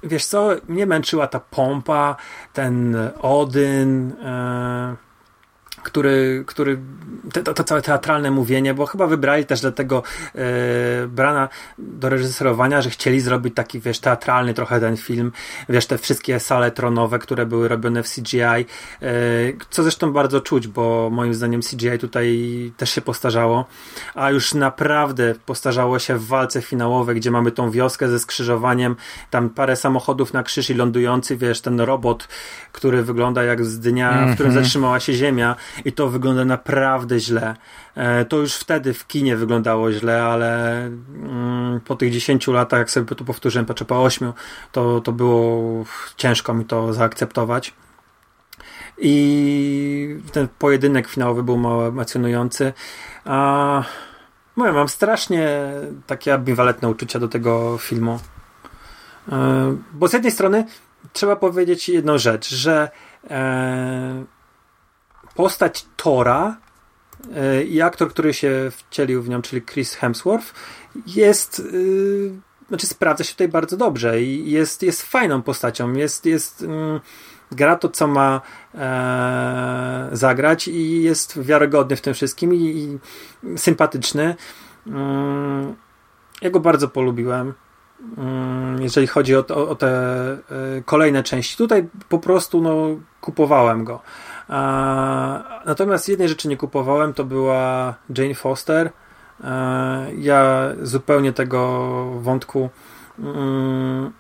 wiesz 0.04 0.26
co, 0.26 0.50
mnie 0.68 0.86
męczyła 0.86 1.28
ta 1.28 1.40
pompa, 1.40 2.16
ten 2.54 2.98
Odyn, 3.22 4.12
e, 4.12 4.96
który, 5.84 6.44
który 6.48 6.80
to, 7.44 7.54
to 7.54 7.64
całe 7.64 7.82
teatralne 7.82 8.32
mówienie, 8.32 8.74
bo 8.74 8.86
chyba 8.86 9.08
wybrali 9.08 9.46
też 9.46 9.62
dlatego 9.62 10.04
e, 10.36 11.08
Brana 11.08 11.50
do 11.78 12.10
reżyserowania, 12.10 12.82
że 12.82 12.90
chcieli 12.90 13.20
zrobić 13.20 13.56
taki, 13.56 13.80
wiesz, 13.80 14.00
teatralny 14.00 14.54
trochę 14.54 14.80
ten 14.80 14.98
film, 14.98 15.32
wiesz, 15.70 15.86
te 15.86 15.98
wszystkie 15.98 16.40
sale 16.40 16.72
tronowe, 16.72 17.20
które 17.20 17.46
były 17.46 17.68
robione 17.68 18.04
w 18.04 18.10
CGI, 18.10 18.44
e, 18.44 18.66
co 19.70 19.84
zresztą 19.84 20.14
bardzo 20.14 20.42
czuć, 20.42 20.68
bo 20.68 21.10
moim 21.10 21.34
zdaniem 21.34 21.62
CGI 21.62 22.00
tutaj 22.00 22.38
też 22.78 22.90
się 22.90 23.02
postarzało, 23.02 23.66
a 24.16 24.32
już 24.32 24.54
naprawdę 24.54 25.36
postarzało 25.46 26.00
się 26.00 26.18
w 26.18 26.28
walce 26.28 26.62
finałowej, 26.62 27.16
gdzie 27.16 27.32
mamy 27.32 27.52
tą 27.52 27.72
wioskę 27.72 28.10
ze 28.10 28.20
skrzyżowaniem, 28.20 28.96
tam 29.30 29.50
parę 29.50 29.76
samochodów 29.76 30.34
na 30.34 30.44
krzyż 30.44 30.70
i 30.70 30.74
lądujący, 30.74 31.38
wiesz, 31.38 31.62
ten 31.62 31.82
robot, 31.82 32.28
który 32.72 33.04
wygląda 33.04 33.44
jak 33.44 33.66
z 33.66 33.80
dnia, 33.80 34.12
mm 34.12 34.26
-hmm. 34.26 34.32
w 34.32 34.34
którym 34.34 34.50
mhm. 34.50 34.66
zatrzymała 34.66 35.00
się 35.00 35.14
Ziemia 35.14 35.56
i 35.86 35.94
to 35.94 36.10
wygląda 36.10 36.46
naprawdę 36.46 37.20
źle. 37.20 37.56
E, 37.96 38.26
to 38.26 38.38
już 38.38 38.56
wtedy 38.56 38.94
w 38.94 39.08
kinie 39.08 39.38
wyglądało 39.38 39.92
źle, 39.92 40.24
ale 40.24 40.78
mm, 40.86 41.82
po 41.86 41.96
tych 41.96 42.12
10 42.12 42.48
latach, 42.48 42.80
jak 42.80 42.92
sobie 42.92 43.16
to 43.16 43.26
powtórzyłem, 43.26 43.66
patrzę 43.66 43.86
po 43.86 44.04
8, 44.04 44.34
to, 44.72 45.02
to 45.02 45.12
było 45.12 45.86
ciężko 46.18 46.54
mi 46.54 46.66
to 46.66 46.94
zaakceptować. 46.94 47.74
I 48.98 50.18
ten 50.32 50.48
pojedynek 50.60 51.08
finałowy 51.08 51.44
był 51.44 51.58
mało 51.58 51.88
emocjonujący. 51.88 52.74
A, 53.26 53.84
mówię, 54.56 54.72
mam 54.72 54.90
strasznie 54.90 55.50
takie 56.08 56.34
ambiwalentne 56.34 56.90
uczucia 56.90 57.20
do 57.20 57.28
tego 57.28 57.78
filmu. 57.78 58.20
E, 59.32 59.78
bo 59.94 60.08
z 60.08 60.14
jednej 60.14 60.32
strony 60.32 60.66
trzeba 61.14 61.36
powiedzieć 61.36 61.90
jedną 61.90 62.18
rzecz, 62.18 62.50
że 62.50 62.90
e, 63.30 64.24
postać 65.36 65.86
Tora 65.98 66.58
e, 67.36 67.64
i 67.64 67.82
aktor, 67.82 68.10
który 68.10 68.34
się 68.34 68.72
wcielił 68.72 69.24
w 69.24 69.30
nią, 69.30 69.42
czyli 69.42 69.62
Chris 69.62 69.96
Hemsworth, 69.96 70.54
jest. 71.08 71.60
Yy, 71.74 72.32
znaczy, 72.68 72.88
sprawdza 72.88 73.24
się 73.24 73.32
tutaj 73.32 73.48
bardzo 73.48 73.78
dobrze 73.78 74.22
i 74.22 74.52
jest, 74.52 74.84
jest 74.84 75.02
fajną 75.04 75.42
postacią. 75.42 75.94
Jest. 75.94 76.26
jest 76.26 76.62
yy, 76.62 77.02
gra 77.52 77.76
to, 77.76 77.90
co 77.90 78.08
ma 78.08 78.42
e, 78.76 80.10
zagrać 80.12 80.68
i 80.68 81.04
jest 81.04 81.42
wiarygodny 81.42 81.96
w 81.96 82.02
tym 82.02 82.14
wszystkim 82.14 82.54
i, 82.54 82.58
i 82.58 83.00
sympatyczny. 83.58 84.36
Yy, 84.86 84.94
ja 86.42 86.50
go 86.50 86.60
bardzo 86.60 86.88
polubiłem 86.88 87.54
jeżeli 88.80 89.08
chodzi 89.08 89.36
o, 89.36 89.46
o, 89.50 89.70
o 89.70 89.76
te 89.76 90.38
kolejne 90.86 91.24
części. 91.24 91.58
Tutaj 91.58 91.88
po 92.10 92.20
prostu 92.20 92.62
no, 92.62 92.76
kupowałem 93.22 93.84
go. 93.84 94.02
Natomiast 95.66 96.10
jednej 96.10 96.30
rzeczy 96.30 96.48
nie 96.48 96.58
kupowałem, 96.58 97.14
to 97.14 97.24
była 97.24 97.96
Jane 98.18 98.36
Foster. 98.36 98.92
Ja 100.18 100.70
zupełnie 100.82 101.34
tego 101.34 101.70
wątku 102.22 102.70
mm, 103.20 104.12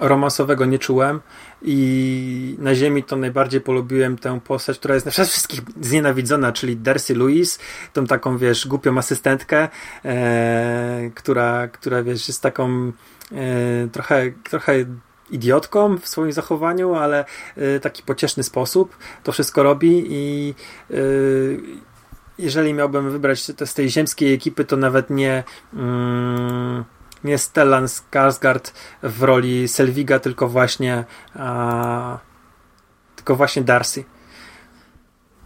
romansowego 0.00 0.64
nie 0.64 0.78
czułem 0.78 1.20
i 1.62 2.56
na 2.58 2.74
ziemi 2.74 3.04
to 3.04 3.16
najbardziej 3.16 3.60
polubiłem 3.60 4.18
tę 4.18 4.40
postać, 4.40 4.78
która 4.78 4.94
jest 4.94 5.06
na 5.06 5.12
wszystkich 5.12 5.60
znienawidzona, 5.80 6.52
czyli 6.52 6.76
Darcy 6.76 7.14
Lewis, 7.14 7.58
tą 7.92 8.06
taką, 8.06 8.38
wiesz, 8.38 8.66
głupią 8.68 8.98
asystentkę, 8.98 9.68
e, 10.04 11.10
która, 11.14 11.68
która, 11.68 12.02
wiesz, 12.02 12.28
jest 12.28 12.42
taką 12.42 12.92
e, 13.32 13.88
trochę, 13.92 14.32
trochę 14.50 14.72
idiotką 15.30 15.98
w 15.98 16.08
swoim 16.08 16.32
zachowaniu, 16.32 16.94
ale 16.94 17.24
y, 17.58 17.80
taki 17.80 18.02
pocieszny 18.02 18.42
sposób 18.42 18.96
to 19.22 19.32
wszystko 19.32 19.62
robi 19.62 20.06
i 20.08 20.54
y, 20.90 21.60
jeżeli 22.38 22.74
miałbym 22.74 23.10
wybrać 23.10 23.40
z 23.64 23.74
tej 23.74 23.90
ziemskiej 23.90 24.34
ekipy, 24.34 24.64
to 24.64 24.76
nawet 24.76 25.10
nie 25.10 25.44
mm, 25.74 26.84
nie 27.24 27.38
Stellan 27.38 27.84
Skarsgård 27.84 28.72
w 29.02 29.22
roli 29.22 29.68
Selviga, 29.68 30.18
tylko 30.18 30.48
właśnie 30.48 31.04
a, 31.34 32.18
tylko 33.16 33.36
właśnie 33.36 33.62
Darcy. 33.62 34.04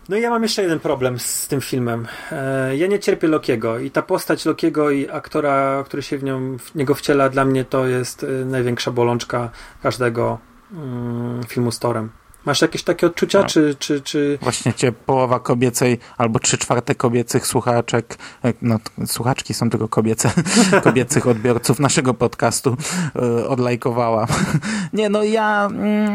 No 0.09 0.16
i 0.16 0.20
ja 0.20 0.30
mam 0.30 0.42
jeszcze 0.42 0.62
jeden 0.62 0.80
problem 0.80 1.18
z 1.18 1.48
tym 1.48 1.61
filmem. 1.61 2.07
E, 2.32 2.76
ja 2.76 2.86
nie 2.86 2.98
cierpię 2.98 3.28
Lokiego 3.28 3.78
i 3.78 3.90
ta 3.90 4.02
postać 4.02 4.44
Lokiego 4.44 4.90
i 4.90 5.11
aktora, 5.11 5.84
który 5.86 6.02
się 6.02 6.18
w, 6.18 6.24
nią, 6.24 6.59
w 6.59 6.74
niego 6.74 6.94
wciela, 6.94 7.28
dla 7.28 7.44
mnie 7.44 7.64
to 7.64 7.86
jest 7.86 8.24
e, 8.24 8.44
największa 8.44 8.90
bolączka 8.90 9.50
każdego 9.82 10.38
mm, 10.72 11.44
filmu 11.44 11.70
z 11.70 11.78
Torem. 11.78 12.11
Masz 12.45 12.62
jakieś 12.62 12.82
takie 12.82 13.07
odczucia, 13.07 13.38
No. 13.40 13.47
czy, 13.47 13.76
czy, 13.78 14.01
czy... 14.01 14.38
Właśnie 14.42 14.74
cię 14.74 14.92
połowa 14.92 15.40
kobiecej 15.40 15.99
albo 16.18 16.38
trzy 16.38 16.59
czwarte 16.59 16.95
kobiecych 16.95 17.47
słuchaczek, 17.47 18.18
e, 18.45 18.53
no 18.62 18.78
słuchaczki 19.07 19.55
są 19.55 19.70
tylko 19.70 19.88
kobiece, 19.88 20.30
kobiecych 20.84 21.26
odbiorców 21.26 21.80
naszego 21.80 22.14
podcastu 22.14 22.76
e, 23.16 23.49
odlajkowała. 23.49 24.26
Nie, 24.92 25.09
no 25.09 25.22
ja 25.22 25.66
mm, 25.66 26.14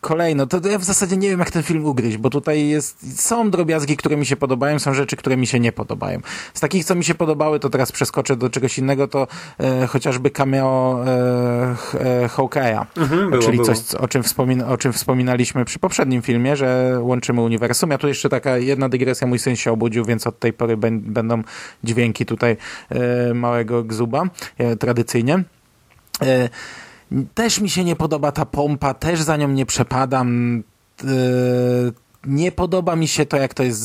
kolejno, 0.00 0.46
to, 0.46 0.60
to 0.60 0.68
ja 0.68 0.78
w 0.78 0.84
zasadzie 0.84 1.16
nie 1.16 1.28
wiem 1.30 1.38
jak 1.38 1.50
ten 1.50 1.62
film 1.62 1.84
ugryźć, 1.84 2.16
bo 2.16 2.30
tutaj 2.30 2.68
jest, 2.68 3.20
są 3.24 3.50
drobiazgi, 3.50 3.96
które 3.96 4.16
mi 4.16 4.26
się 4.26 4.36
podobają, 4.36 4.78
są 4.78 4.94
rzeczy, 4.94 5.16
które 5.16 5.36
mi 5.36 5.46
się 5.46 5.60
nie 5.60 5.72
podobają. 5.72 6.20
Z 6.54 6.60
takich, 6.60 6.84
co 6.84 6.94
mi 6.94 7.04
się 7.04 7.14
podobały, 7.14 7.60
to 7.60 7.70
teraz 7.70 7.92
przeskoczę 7.92 8.36
do 8.36 8.50
czegoś 8.50 8.78
innego, 8.78 9.08
to 9.08 9.26
chociażby 9.88 10.30
cameo 10.30 11.00
e, 11.06 12.28
Hawkeye'a, 12.28 12.86
Mhm, 12.96 13.30
było, 13.30 13.42
czyli 13.42 13.56
było. 13.56 13.66
coś, 13.66 13.78
co- 13.78 13.98
o 13.98 14.08
czym, 14.08 14.22
wspomin 14.22 14.62
o 14.62 14.76
czym 14.76 14.92
wspominaliśmy 15.00 15.64
przy 15.64 15.78
poprzednim 15.78 16.22
filmie, 16.22 16.56
że 16.56 16.98
łączymy 17.00 17.40
uniwersum. 17.40 17.90
Ja 17.90 17.98
tu 17.98 18.08
jeszcze 18.08 18.28
taka 18.28 18.58
jedna 18.58 18.88
dygresja, 18.88 19.26
mój 19.26 19.38
syn 19.38 19.56
się 19.56 19.72
obudził, 19.72 20.04
więc 20.04 20.26
od 20.26 20.38
tej 20.38 20.52
pory 20.52 20.76
bę- 20.76 21.00
będą 21.00 21.42
dźwięki 21.84 22.26
tutaj 22.26 22.56
e, 22.88 23.34
małego 23.34 23.84
gzuba, 23.84 24.22
e, 24.58 24.76
tradycyjnie. 24.76 25.44
E, 26.22 26.48
też 27.34 27.60
mi 27.60 27.70
się 27.70 27.84
nie 27.84 27.96
podoba 27.96 28.32
ta 28.32 28.44
pompa, 28.46 28.94
też 28.94 29.22
za 29.22 29.36
nią 29.36 29.48
nie 29.48 29.66
przepadam. 29.66 30.62
Nie 32.26 32.52
podoba 32.52 32.96
mi 32.96 33.08
się 33.08 33.26
to, 33.26 33.36
jak 33.36 33.54
to 33.54 33.62
jest 33.62 33.80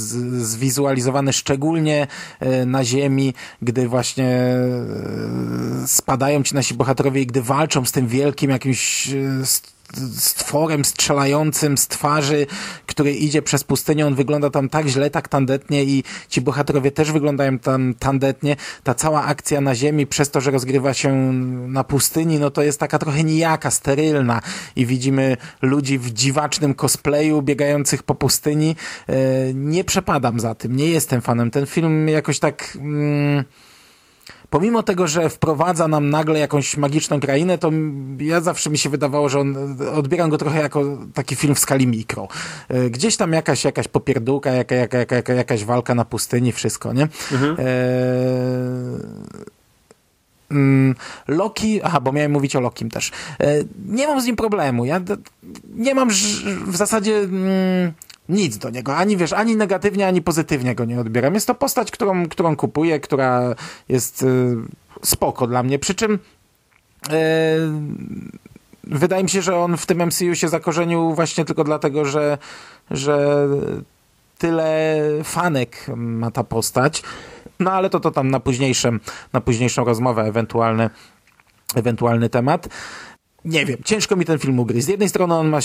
zwizualizowane, 0.51 1.33
szczególnie 1.33 2.07
na 2.65 2.83
ziemi, 2.83 3.33
gdy 3.61 3.87
właśnie 3.87 4.55
spadają 5.85 6.43
ci 6.43 6.55
nasi 6.55 6.73
bohaterowie 6.73 7.21
i 7.21 7.27
gdy 7.27 7.41
walczą 7.41 7.85
z 7.85 7.91
tym 7.91 8.07
wielkim 8.07 8.51
jakimś 8.51 9.09
stworem 10.17 10.85
strzelającym 10.85 11.77
z 11.77 11.87
twarzy, 11.87 12.47
który 12.85 13.11
idzie 13.11 13.41
przez 13.41 13.63
pustynię, 13.63 14.07
on 14.07 14.15
wygląda 14.15 14.49
tam 14.49 14.69
tak 14.69 14.87
źle, 14.87 15.09
tak 15.09 15.27
tandetnie 15.27 15.83
i 15.83 16.03
ci 16.29 16.41
bohaterowie 16.41 16.91
też 16.91 17.11
wyglądają 17.11 17.59
tam 17.59 17.93
tandetnie. 17.99 18.55
Ta 18.83 18.93
cała 18.93 19.23
akcja 19.23 19.61
na 19.61 19.75
ziemi, 19.75 20.07
przez 20.07 20.31
to, 20.31 20.41
że 20.41 20.51
rozgrywa 20.51 20.93
się 20.93 21.13
na 21.67 21.83
pustyni, 21.83 22.39
no 22.39 22.51
to 22.51 22.63
jest 22.63 22.79
taka 22.79 22.99
trochę 22.99 23.23
nijaka, 23.23 23.71
sterylna 23.71 24.41
i 24.75 24.85
widzimy 24.85 25.37
ludzi 25.61 25.99
w 25.99 26.13
dziwacznym 26.13 26.73
cosplayu 26.73 27.41
biegających 27.41 28.03
po 28.03 28.15
pustyni. 28.15 28.75
E, 29.09 29.15
Nie 29.53 29.83
przepadam 29.83 30.39
za 30.39 30.55
tym, 30.55 30.75
nie 30.75 30.89
jestem 30.89 31.21
fanem. 31.21 31.51
Ten 31.51 31.65
film 31.65 32.07
jakoś 32.09 32.39
tak... 32.39 32.77
Mm, 32.81 33.43
pomimo 34.55 34.83
tego, 34.83 35.07
że 35.07 35.29
wprowadza 35.29 35.87
nam 35.87 36.09
nagle 36.09 36.39
jakąś 36.39 36.77
magiczną 36.77 37.19
krainę, 37.19 37.57
to 37.57 37.71
ja 38.19 38.41
zawsze 38.41 38.69
mi 38.69 38.77
się 38.77 38.89
wydawało, 38.89 39.29
że 39.29 39.39
on, 39.39 39.77
odbieram 39.95 40.29
go 40.29 40.37
trochę 40.37 40.59
jako 40.59 40.83
taki 41.13 41.35
film 41.35 41.55
w 41.55 41.59
skali 41.59 41.87
mikro. 41.87 42.27
E, 42.69 42.89
Gdzieś 42.89 43.17
tam 43.17 43.33
jakaś, 43.33 43.63
jakaś 43.63 43.87
popierdółka, 43.87 44.51
jaka, 44.51 44.75
jaka, 44.75 44.97
jaka, 44.97 45.15
jaka, 45.15 45.33
jakaś 45.33 45.65
walka 45.65 45.95
na 45.95 46.05
pustyni, 46.05 46.51
wszystko, 46.51 46.93
nie? 46.93 47.07
Mhm. 47.31 47.55
E, 47.59 47.65
Mm, 50.51 50.95
Loki, 51.27 51.81
aha, 51.83 51.99
bo 52.01 52.11
miałem 52.11 52.31
mówić 52.31 52.55
o 52.55 52.59
Lokim 52.59 52.89
też. 52.89 53.11
E, 53.39 53.55
Nie 53.85 54.07
mam 54.07 54.21
z 54.21 54.25
nim 54.25 54.35
problemu. 54.35 54.85
Ja 54.85 55.01
nie 55.75 55.95
mam 55.95 56.09
w 56.67 56.75
zasadzie 56.75 57.17
mm, 57.17 57.91
nic 58.29 58.57
do 58.57 58.69
niego. 58.69 58.95
Ani 58.95 59.17
wiesz, 59.17 59.33
ani 59.33 59.55
negatywnie, 59.55 60.07
ani 60.07 60.21
pozytywnie 60.21 60.75
go 60.75 60.85
nie 60.85 60.99
odbieram. 60.99 61.33
Jest 61.33 61.47
to 61.47 61.55
postać, 61.55 61.91
którą, 61.91 62.29
którą 62.29 62.55
kupuję, 62.55 62.99
która 62.99 63.55
jest 63.89 64.23
y, 64.23 64.55
spoko 65.03 65.47
dla 65.47 65.63
mnie. 65.63 65.79
Przy 65.79 65.95
czym 65.95 66.19
e, 67.09 67.17
wydaje 68.83 69.23
mi 69.23 69.29
się, 69.29 69.41
że 69.41 69.57
on 69.57 69.77
w 69.77 69.85
tym 69.85 70.05
MCU 70.05 70.35
się 70.35 70.49
zakorzenił 70.49 71.15
właśnie 71.15 71.45
tylko 71.45 71.63
dlatego, 71.63 72.05
że, 72.05 72.37
że 72.91 73.47
tyle 74.37 74.99
fanek 75.23 75.85
ma 75.95 76.31
ta 76.31 76.43
postać. 76.43 77.03
No 77.59 77.71
ale 77.71 77.89
to 77.89 77.99
to 77.99 78.11
tam 78.11 78.31
na 78.31 78.39
późniejszym, 78.39 78.99
na 79.33 79.41
późniejszą 79.41 79.85
rozmowę, 79.85 80.21
ewentualny, 80.21 80.89
ewentualny 81.75 82.29
temat. 82.29 82.67
Nie 83.45 83.65
wiem, 83.65 83.77
ciężko 83.85 84.15
mi 84.15 84.25
ten 84.25 84.39
film 84.39 84.59
ugryźć. 84.59 84.85
Z 84.85 84.89
jednej 84.89 85.09
strony 85.09 85.33
on 85.33 85.49
ma 85.49 85.61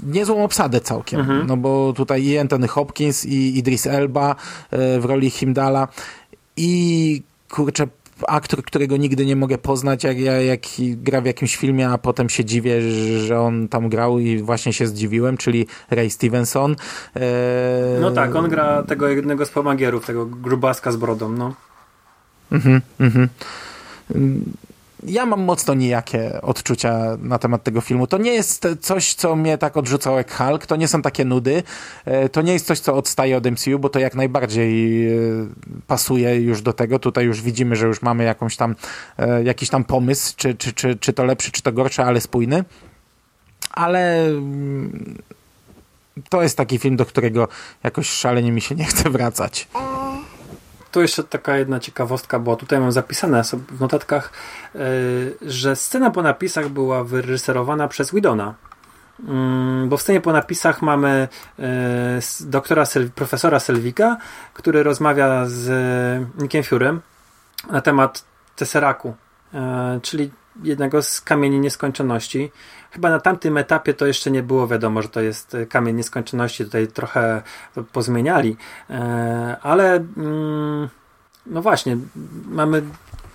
niezłą 0.00 0.44
obsadę 0.44 0.80
całkiem, 0.80 1.20
no 1.46 1.56
bo 1.56 1.92
tutaj 1.96 2.22
i 2.22 2.38
Anthony 2.38 2.68
Hopkins 2.68 3.26
i 3.26 3.58
Idris 3.58 3.86
Elba 3.86 4.36
e, 4.70 5.00
w 5.00 5.04
roli 5.04 5.30
Himdala 5.30 5.88
i 6.56 7.22
kurczę 7.50 7.86
aktor, 8.28 8.62
którego 8.62 8.96
nigdy 8.96 9.26
nie 9.26 9.36
mogę 9.36 9.58
poznać, 9.58 10.04
jak, 10.04 10.18
jak, 10.18 10.44
jak 10.44 10.60
gra 11.02 11.20
w 11.20 11.24
jakimś 11.26 11.56
filmie, 11.56 11.88
a 11.88 11.98
potem 11.98 12.28
się 12.28 12.44
dziwię, 12.44 12.82
że 13.18 13.40
on 13.40 13.68
tam 13.68 13.88
grał 13.88 14.18
i 14.18 14.42
właśnie 14.42 14.72
się 14.72 14.86
zdziwiłem, 14.86 15.36
czyli 15.36 15.66
Ray 15.90 16.10
Stevenson. 16.10 16.76
E, 17.16 17.20
No 18.00 18.10
tak, 18.10 18.36
on 18.36 18.48
gra 18.48 18.82
tego 18.82 19.08
jednego 19.08 19.46
z 19.46 19.50
pomagierów, 19.50 20.06
tego 20.06 20.26
grubaska 20.26 20.92
z 20.92 20.96
brodą, 20.96 21.32
no. 21.32 21.54
Mhm, 22.52 22.80
mhm. 23.00 23.28
Ja 25.02 25.26
mam 25.26 25.42
mocno 25.42 25.74
nijakie 25.74 26.42
odczucia 26.42 27.16
na 27.22 27.38
temat 27.38 27.62
tego 27.62 27.80
filmu. 27.80 28.06
To 28.06 28.18
nie 28.18 28.32
jest 28.32 28.68
coś, 28.80 29.14
co 29.14 29.36
mnie 29.36 29.58
tak 29.58 29.76
odrzucało 29.76 30.18
jak 30.18 30.36
Hulk, 30.36 30.66
to 30.66 30.76
nie 30.76 30.88
są 30.88 31.02
takie 31.02 31.24
nudy, 31.24 31.62
E, 32.04 32.28
to 32.28 32.42
nie 32.42 32.52
jest 32.52 32.66
coś, 32.66 32.80
co 32.80 32.96
odstaje 32.96 33.36
od 33.36 33.46
MCU, 33.46 33.78
bo 33.78 33.88
to 33.88 33.98
jak 33.98 34.14
najbardziej 34.14 35.06
e, 35.08 35.18
pasuje 35.86 36.40
już 36.40 36.62
do 36.62 36.72
tego. 36.72 36.98
Tutaj 36.98 37.24
już 37.24 37.42
widzimy, 37.42 37.76
że 37.76 37.86
już 37.86 38.02
mamy 38.02 38.24
jakąś 38.24 38.56
tam, 38.56 38.74
e, 39.18 39.42
jakiś 39.42 39.68
tam 39.68 39.84
pomysł, 39.84 40.34
czy, 40.36 40.54
czy, 40.54 40.72
czy, 40.72 40.96
czy 40.96 41.12
to 41.12 41.24
lepszy, 41.24 41.52
czy 41.52 41.62
to 41.62 41.72
gorszy, 41.72 42.02
ale 42.02 42.20
spójny. 42.20 42.64
Ale 43.70 44.26
mm, 44.26 45.18
to 46.28 46.42
jest 46.42 46.56
taki 46.56 46.78
film, 46.78 46.96
do 46.96 47.06
którego 47.06 47.48
jakoś 47.84 48.08
szalenie 48.08 48.52
mi 48.52 48.60
się 48.60 48.74
nie 48.74 48.84
chce 48.84 49.10
wracać. 49.10 49.68
Tu 50.92 51.00
jeszcze 51.02 51.24
taka 51.24 51.56
jedna 51.56 51.80
ciekawostka, 51.80 52.38
bo 52.38 52.56
tutaj 52.56 52.80
mam 52.80 52.92
zapisane 52.92 53.42
w 53.68 53.80
notatkach, 53.80 54.32
yy, 54.74 54.80
że 55.42 55.76
scena 55.76 56.10
po 56.10 56.22
napisach 56.22 56.68
była 56.68 57.04
wyreżyserowana 57.04 57.88
przez 57.88 58.14
Widona. 58.14 58.54
Mm, 59.28 59.88
Bo 59.88 59.96
w 59.96 60.02
scenie 60.02 60.20
po 60.20 60.32
napisach 60.32 60.82
mamy 60.82 61.28
s- 62.18 62.42
doktora, 62.48 62.84
profesora 63.14 63.60
Selvika, 63.60 64.16
który 64.54 64.82
rozmawia 64.82 65.46
z 65.46 65.68
Nickiem 66.38 66.62
Furym 66.62 67.00
na 67.70 67.80
temat 67.80 68.24
Tesseraku, 68.56 69.14
czyli 70.02 70.30
jednego 70.62 71.02
z 71.02 71.20
kamieni 71.20 71.60
nieskończoności. 71.60 72.52
Chyba 72.92 73.10
na 73.10 73.20
tamtym 73.20 73.56
etapie 73.56 73.94
to 73.94 74.06
jeszcze 74.06 74.30
nie 74.30 74.42
było 74.42 74.68
wiadomo, 74.68 75.02
że 75.02 75.08
to 75.08 75.20
jest 75.20 75.54
y, 75.54 75.66
kamień 75.66 75.96
nieskończoności. 75.96 76.64
Tutaj 76.64 76.88
trochę 76.88 77.42
pozmieniali, 77.92 78.56
E, 78.90 79.56
ale 79.62 80.04
mm, 80.16 80.88
no 81.46 81.62
właśnie, 81.62 81.96
mamy 82.48 82.82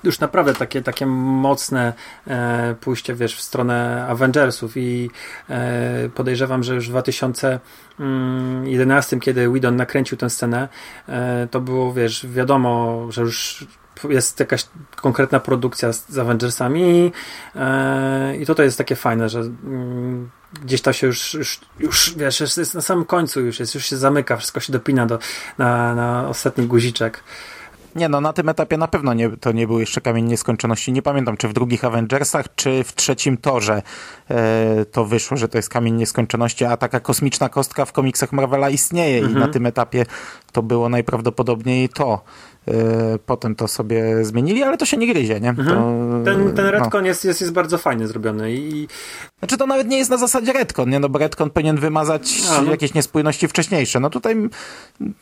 już 0.04 0.20
naprawdę 0.20 0.54
takie, 0.54 0.82
takie 0.82 1.06
mocne 1.06 1.94
e, 2.28 2.76
pójście, 2.82 3.16
wiesz, 3.16 3.36
w 3.36 3.42
stronę 3.42 4.06
Avengersów 4.10 4.78
i 4.78 5.10
e, 5.50 6.10
podejrzewam, 6.16 6.64
że 6.64 6.76
już 6.76 6.88
w 6.88 6.90
2011, 6.90 9.20
kiedy 9.20 9.50
Whedon 9.50 9.76
nakręcił 9.76 10.18
tę 10.18 10.30
scenę, 10.30 10.68
e, 11.10 11.48
to 11.52 11.62
było, 11.62 11.94
wiesz, 11.94 12.28
wiadomo, 12.28 13.06
że 13.10 13.22
już 13.22 13.68
jest 14.10 14.40
jakaś 14.40 14.68
konkretna 14.96 15.40
produkcja 15.40 15.94
z, 15.94 16.10
z 16.10 16.18
Avengersami 16.18 17.12
e, 17.56 18.38
i 18.38 18.46
to 18.46 18.56
to 18.56 18.64
jest 18.64 18.78
takie 18.78 18.96
fajne, 18.96 19.30
że 19.30 19.40
mm, 19.40 20.30
gdzieś 20.64 20.82
to 20.82 20.94
się 20.94 21.08
już, 21.08 21.34
już, 21.34 21.60
już 21.80 22.14
wiesz, 22.18 22.40
jest, 22.40 22.76
na 22.76 22.82
samym 22.82 23.06
końcu 23.06 23.42
już 23.42 23.60
jest, 23.60 23.76
już 23.76 23.86
się 23.86 23.98
zamyka, 23.98 24.38
wszystko 24.38 24.60
się 24.60 24.74
dopina 24.74 25.06
do, 25.06 25.20
na, 25.58 25.96
na 25.96 26.30
ostatni 26.30 26.68
guziczek. 26.68 27.24
Nie 27.98 28.10
no, 28.10 28.22
na 28.22 28.34
tym 28.34 28.50
etapie 28.50 28.78
na 28.78 28.88
pewno 28.88 29.14
nie, 29.14 29.30
to 29.30 29.52
nie 29.52 29.68
był 29.68 29.80
jeszcze 29.80 30.02
kamień 30.02 30.26
nieskończoności. 30.26 30.92
Nie 30.92 31.02
pamiętam, 31.02 31.38
czy 31.38 31.48
w 31.48 31.54
drugich 31.54 31.86
Avengersach, 31.86 32.46
czy 32.56 32.84
w 32.84 32.96
trzecim 32.96 33.38
torze 33.38 33.82
e, 34.30 34.86
to 34.86 35.06
wyszło, 35.06 35.38
że 35.38 35.48
to 35.48 35.58
jest 35.58 35.70
kamień 35.70 35.96
nieskończoności, 35.96 36.66
a 36.66 36.78
taka 36.78 37.00
kosmiczna 37.00 37.50
kostka 37.50 37.86
w 37.86 37.92
komiksach 37.92 38.32
Marvela 38.32 38.70
istnieje 38.70 39.20
i 39.20 39.34
na 39.34 39.48
tym 39.48 39.66
etapie 39.66 40.06
to 40.52 40.64
było 40.64 40.90
najprawdopodobniej 40.90 41.90
to. 41.90 42.22
E, 42.68 43.20
potem 43.26 43.56
to 43.56 43.68
sobie 43.68 44.26
zmienili, 44.26 44.64
ale 44.64 44.78
to 44.78 44.86
się 44.86 44.98
nie 44.98 45.08
gryzie, 45.08 45.40
nie? 45.40 45.54
To, 45.54 45.64
Ten, 46.26 46.54
ten 46.54 46.66
no. 46.66 46.72
retcon 46.72 47.06
jest, 47.06 47.26
jest, 47.26 47.42
jest 47.42 47.54
bardzo 47.54 47.78
fajnie 47.78 48.08
zrobiony 48.08 48.54
i 48.54 48.88
Znaczy 49.40 49.58
to 49.58 49.68
nawet 49.68 49.88
nie 49.88 49.98
jest 49.98 50.10
na 50.10 50.18
zasadzie 50.18 50.54
retcon, 50.54 50.90
nie? 50.90 51.00
No 51.00 51.10
bo 51.10 51.20
retcon 51.20 51.50
powinien 51.50 51.78
wymazać 51.78 52.42
A, 52.52 52.62
no. 52.62 52.72
jakieś 52.72 52.94
niespójności 52.94 53.48
wcześniejsze. 53.48 54.00
No 54.00 54.10
tutaj 54.10 54.50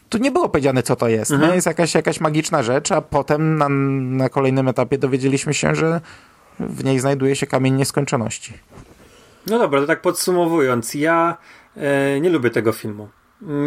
tu 0.09 0.17
nie 0.17 0.31
było 0.31 0.49
powiedziane, 0.49 0.83
co 0.83 0.95
to 0.95 1.07
jest. 1.07 1.31
Mhm. 1.31 1.49
Nie? 1.49 1.55
Jest 1.55 1.67
jakaś, 1.67 1.95
jakaś 1.95 2.19
magiczna 2.19 2.63
rzecz, 2.63 2.91
a 2.91 3.01
potem 3.01 3.57
na, 3.57 3.69
na 3.69 4.29
kolejnym 4.29 4.67
etapie 4.67 4.97
dowiedzieliśmy 4.97 5.53
się, 5.53 5.75
że 5.75 6.01
w 6.59 6.83
niej 6.83 6.99
znajduje 6.99 7.35
się 7.35 7.47
kamień 7.47 7.75
nieskończoności. 7.75 8.53
No 9.47 9.59
dobra, 9.59 9.81
to 9.81 9.87
tak 9.87 10.01
podsumowując, 10.01 10.93
ja 10.93 11.37
e, 11.77 12.19
nie 12.21 12.29
lubię 12.29 12.49
tego 12.49 12.71
filmu. 12.71 13.07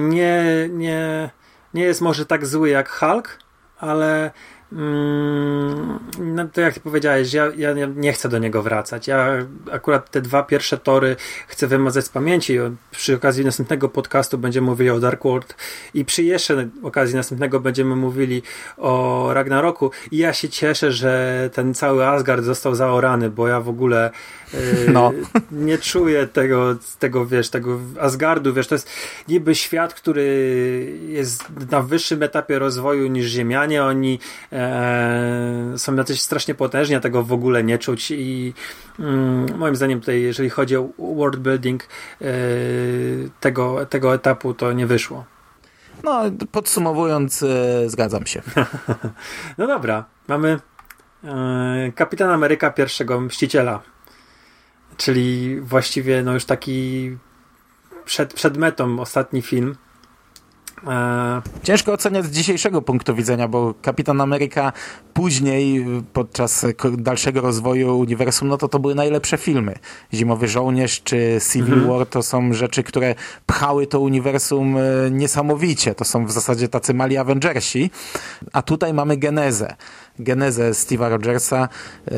Nie, 0.08 0.44
nie, 0.72 1.30
nie 1.74 1.82
jest 1.82 2.00
może 2.00 2.26
tak 2.26 2.46
zły 2.46 2.68
jak 2.68 2.88
Hulk, 2.88 3.38
ale 3.78 4.32
no 4.72 6.48
to 6.52 6.60
jak 6.60 6.80
powiedziałeś, 6.80 7.32
ja, 7.32 7.52
ja 7.56 7.74
nie 7.96 8.12
chcę 8.12 8.28
do 8.28 8.38
niego 8.38 8.62
wracać. 8.62 9.06
Ja 9.06 9.28
akurat 9.72 10.10
te 10.10 10.20
dwa 10.20 10.42
pierwsze 10.42 10.78
tory 10.78 11.16
chcę 11.46 11.66
wymazać 11.66 12.04
z 12.04 12.08
pamięci. 12.08 12.58
Przy 12.90 13.14
okazji 13.14 13.44
następnego 13.44 13.88
podcastu 13.88 14.38
będziemy 14.38 14.66
mówili 14.66 14.90
o 14.90 15.00
Dark 15.00 15.24
World 15.24 15.56
i 15.94 16.04
przy 16.04 16.22
jeszcze 16.22 16.68
okazji 16.82 17.16
następnego 17.16 17.60
będziemy 17.60 17.96
mówili 17.96 18.42
o 18.76 19.28
Ragnaroku. 19.32 19.90
I 20.10 20.16
ja 20.18 20.32
się 20.32 20.48
cieszę, 20.48 20.92
że 20.92 21.50
ten 21.52 21.74
cały 21.74 22.06
Asgard 22.06 22.44
został 22.44 22.74
zaorany, 22.74 23.30
bo 23.30 23.48
ja 23.48 23.60
w 23.60 23.68
ogóle 23.68 24.10
yy, 24.54 24.60
no. 24.92 25.12
nie 25.52 25.78
czuję 25.78 26.26
tego, 26.26 26.76
tego, 26.98 27.26
wiesz, 27.26 27.50
tego 27.50 27.78
Asgardu, 28.00 28.54
wiesz, 28.54 28.66
to 28.66 28.74
jest 28.74 28.90
niby 29.28 29.54
świat, 29.54 29.94
który 29.94 30.28
jest 31.08 31.44
na 31.70 31.82
wyższym 31.82 32.22
etapie 32.22 32.58
rozwoju 32.58 33.06
niż 33.06 33.26
Ziemianie. 33.26 33.84
Oni 33.84 34.18
e, 34.58 35.78
są 35.78 35.94
jacyś 35.94 36.20
strasznie 36.20 36.54
potężni, 36.54 36.94
a 36.96 37.00
tego 37.00 37.22
w 37.22 37.32
ogóle 37.32 37.64
nie 37.64 37.78
czuć 37.78 38.10
i 38.10 38.54
mm, 38.98 39.58
moim 39.58 39.76
zdaniem 39.76 40.00
tutaj, 40.00 40.22
jeżeli 40.22 40.50
chodzi 40.50 40.76
o 40.76 40.88
world 40.98 41.40
building 41.40 41.82
e, 41.82 42.26
tego, 43.40 43.86
tego 43.86 44.14
etapu, 44.14 44.54
to 44.54 44.72
nie 44.72 44.86
wyszło. 44.86 45.24
No, 46.04 46.22
podsumowując, 46.52 47.42
e, 47.42 47.90
zgadzam 47.90 48.26
się. 48.26 48.42
no 49.58 49.66
dobra, 49.66 50.04
mamy 50.28 50.58
e, 51.24 51.92
Kapitan 51.94 52.30
Ameryka 52.30 52.70
pierwszego 52.70 53.20
Mściciela, 53.20 53.82
czyli 54.96 55.60
właściwie 55.60 56.22
no 56.22 56.34
już 56.34 56.44
taki 56.44 57.10
przed, 58.04 58.34
przed 58.34 58.56
metą 58.56 59.00
ostatni 59.00 59.42
film. 59.42 59.76
E, 60.86 61.42
Ciężko 61.62 61.92
oceniać 61.92 62.24
z 62.24 62.30
dzisiejszego 62.30 62.82
punktu 62.82 63.14
widzenia, 63.14 63.48
bo 63.48 63.74
Kapitan 63.82 64.20
Ameryka 64.20 64.72
później, 65.14 65.86
podczas 66.12 66.66
dalszego 66.98 67.40
rozwoju 67.40 67.98
uniwersum, 67.98 68.48
no 68.48 68.56
to 68.56 68.68
to 68.68 68.78
były 68.78 68.94
najlepsze 68.94 69.36
filmy. 69.36 69.74
Zimowy 70.14 70.48
Żołnierz 70.48 71.02
czy 71.02 71.38
Civil 71.52 71.74
mhm. 71.74 71.92
War 71.92 72.06
to 72.06 72.22
są 72.22 72.52
rzeczy, 72.52 72.82
które 72.82 73.14
pchały 73.46 73.86
to 73.86 74.00
uniwersum 74.00 74.76
e, 74.76 75.10
niesamowicie. 75.10 75.94
To 75.94 76.04
są 76.04 76.26
w 76.26 76.32
zasadzie 76.32 76.68
tacy 76.68 76.94
mali 76.94 77.16
Avengersi. 77.16 77.90
A 78.52 78.62
tutaj 78.62 78.94
mamy 78.94 79.16
genezę. 79.16 79.76
Genezę 80.18 80.70
Steve'a 80.70 81.10
Rogersa 81.10 81.68
yy, 82.10 82.14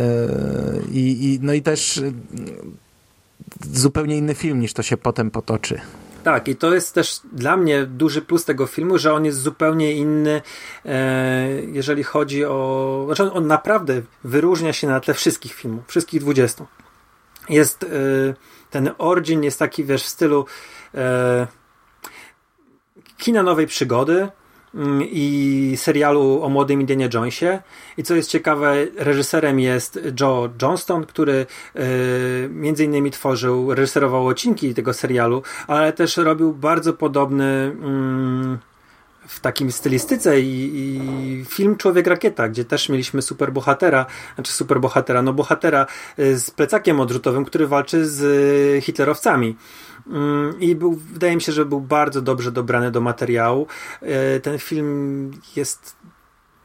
i, 0.92 1.38
no 1.42 1.52
i 1.52 1.62
też 1.62 2.02
zupełnie 3.72 4.16
inny 4.16 4.34
film 4.34 4.60
niż 4.60 4.72
to 4.72 4.82
się 4.82 4.96
potem 4.96 5.30
potoczy. 5.30 5.80
Tak, 6.22 6.48
i 6.48 6.56
to 6.56 6.74
jest 6.74 6.94
też 6.94 7.20
dla 7.32 7.56
mnie 7.56 7.86
duży 7.86 8.22
plus 8.22 8.44
tego 8.44 8.66
filmu, 8.66 8.98
że 8.98 9.14
on 9.14 9.24
jest 9.24 9.40
zupełnie 9.40 9.92
inny, 9.92 10.42
e, 10.84 11.48
jeżeli 11.62 12.02
chodzi 12.02 12.44
o. 12.44 13.02
Znaczy, 13.06 13.32
on 13.32 13.46
naprawdę 13.46 14.02
wyróżnia 14.24 14.72
się 14.72 14.86
na 14.86 15.00
tle 15.00 15.14
wszystkich 15.14 15.52
filmów, 15.54 15.84
wszystkich 15.88 16.20
20. 16.20 16.66
Jest 17.48 17.84
e, 17.84 17.88
ten 18.70 18.90
origin, 18.98 19.42
jest 19.42 19.58
taki, 19.58 19.84
wiesz, 19.84 20.04
w 20.04 20.08
stylu 20.08 20.46
e, 20.94 21.46
kina 23.18 23.42
nowej 23.42 23.66
przygody 23.66 24.28
i 25.00 25.74
serialu 25.76 26.42
o 26.42 26.48
młodym 26.48 26.80
Indianie 26.80 27.08
Jonesie. 27.14 27.58
I 27.96 28.02
co 28.02 28.14
jest 28.14 28.30
ciekawe, 28.30 28.74
reżyserem 28.96 29.60
jest 29.60 30.00
Joe 30.20 30.48
Johnston, 30.62 31.06
który 31.06 31.46
yy, 31.74 31.82
między 32.50 32.84
innymi 32.84 33.10
tworzył, 33.10 33.74
reżyserował 33.74 34.26
odcinki 34.26 34.74
tego 34.74 34.92
serialu, 34.92 35.42
ale 35.66 35.92
też 35.92 36.16
robił 36.16 36.52
bardzo 36.52 36.92
podobny 36.92 37.76
yy, 38.50 38.70
w 39.30 39.40
takim 39.40 39.72
stylistyce 39.72 40.40
i, 40.40 40.70
i, 40.74 41.44
film 41.44 41.76
Człowiek 41.76 42.06
Rakieta, 42.06 42.48
gdzie 42.48 42.64
też 42.64 42.88
mieliśmy 42.88 43.22
superbohatera, 43.22 44.06
znaczy 44.34 44.52
superbohatera, 44.52 45.22
no 45.22 45.32
bohatera 45.32 45.86
y, 46.18 46.38
z 46.38 46.50
plecakiem 46.50 47.00
odrzutowym, 47.00 47.44
który 47.44 47.66
walczy 47.66 48.06
z 48.06 48.22
y, 48.22 48.80
hitlerowcami. 48.80 49.56
Mm, 50.10 50.60
I 50.60 50.74
był, 50.74 50.92
wydaje 51.12 51.34
mi 51.34 51.42
się, 51.42 51.52
że 51.52 51.64
był 51.64 51.80
bardzo 51.80 52.22
dobrze 52.22 52.52
dobrany 52.52 52.90
do 52.90 53.00
materiału. 53.00 53.66
Y, 54.36 54.40
ten 54.40 54.58
film 54.58 55.30
jest 55.56 55.96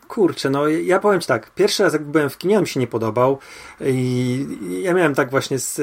kurczę, 0.07 0.49
no 0.49 0.67
ja 0.67 0.99
powiem 0.99 1.21
ci 1.21 1.27
tak, 1.27 1.51
pierwszy 1.55 1.83
raz 1.83 1.93
jak 1.93 2.03
byłem 2.03 2.29
w 2.29 2.37
kinie, 2.37 2.57
on 2.57 2.61
mi 2.61 2.67
się 2.67 2.79
nie 2.79 2.87
podobał 2.87 3.39
i 3.81 4.47
ja 4.81 4.93
miałem 4.93 5.15
tak 5.15 5.31
właśnie 5.31 5.59
z 5.59 5.81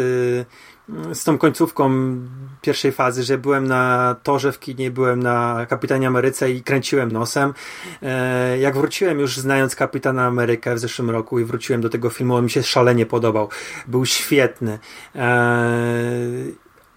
z 1.13 1.25
tą 1.25 1.39
końcówką 1.39 2.17
pierwszej 2.61 2.93
fazy, 2.93 3.23
że 3.23 3.39
byłem 3.39 3.67
na 3.67 4.17
torze 4.23 4.53
w 4.53 4.59
kinie, 4.59 4.91
byłem 4.91 5.23
na 5.23 5.67
Kapitanie 5.69 6.07
Ameryce 6.07 6.51
i 6.51 6.63
kręciłem 6.63 7.13
nosem. 7.13 7.55
E, 8.03 8.59
jak 8.59 8.77
wróciłem 8.77 9.21
już 9.21 9.37
znając 9.37 9.77
Kapitana 9.77 10.27
Amerykę 10.27 10.75
w 10.75 10.79
zeszłym 10.79 11.11
roku 11.11 11.39
i 11.39 11.45
wróciłem 11.45 11.81
do 11.81 11.89
tego 11.89 12.11
filmu, 12.11 12.35
on 12.35 12.45
mi 12.45 12.51
się 12.51 12.63
szalenie 12.63 13.07
podobał. 13.07 13.49
Był 13.87 14.07
świetny. 14.07 14.79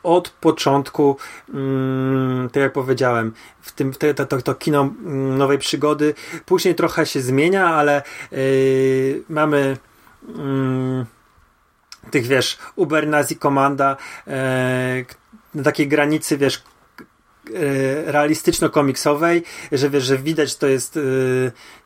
Od 0.06 0.30
początku, 0.30 1.18
mm, 1.54 2.50
tak 2.50 2.64
jak 2.64 2.74
powiedziałem, 2.74 3.34
w 3.62 3.72
tym 3.72 3.94
te, 3.94 4.14
to, 4.14 4.26
to, 4.26 4.42
to 4.42 4.56
kino 4.56 4.82
mm, 4.82 5.38
nowej 5.38 5.58
przygody. 5.58 6.14
Później 6.46 6.76
trochę 6.76 7.06
się 7.06 7.22
zmienia, 7.22 7.66
ale 7.66 8.04
yy, 8.32 9.24
mamy. 9.30 9.78
Yy, 10.28 11.06
tych, 12.12 12.28
wiesz, 12.28 12.58
Uber 12.76 13.08
Nazi 13.08 13.36
Komanda 13.36 13.98
e, 14.28 15.06
na 15.56 15.64
takiej 15.64 15.88
granicy, 15.88 16.38
wiesz, 16.38 16.64
e, 17.54 18.12
realistyczno-komiksowej, 18.12 19.44
że 19.72 19.90
wiesz, 19.90 20.04
że 20.04 20.18
widać 20.18 20.56
to 20.56 20.68
jest 20.68 20.98
e, 20.98 21.02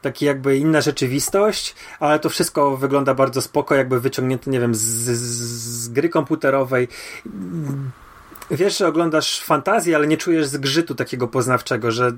taki 0.02 0.26
jakby 0.26 0.58
inna 0.58 0.82
rzeczywistość, 0.82 1.76
ale 2.00 2.20
to 2.20 2.30
wszystko 2.30 2.78
wygląda 2.78 3.14
bardzo 3.14 3.42
spoko, 3.42 3.76
jakby 3.76 4.00
wyciągnięte, 4.00 4.52
nie 4.52 4.60
wiem, 4.60 4.76
z, 4.76 4.80
z, 4.80 5.20
z 5.84 5.90
gry 5.90 6.10
komputerowej 6.10 6.88
wiesz, 8.52 8.78
że 8.78 8.88
oglądasz 8.88 9.42
fantazję, 9.42 9.96
ale 9.96 10.08
nie 10.08 10.18
czujesz 10.18 10.48
zgrzytu 10.48 10.96
takiego 10.96 11.28
poznawczego, 11.28 11.92
że 11.92 12.12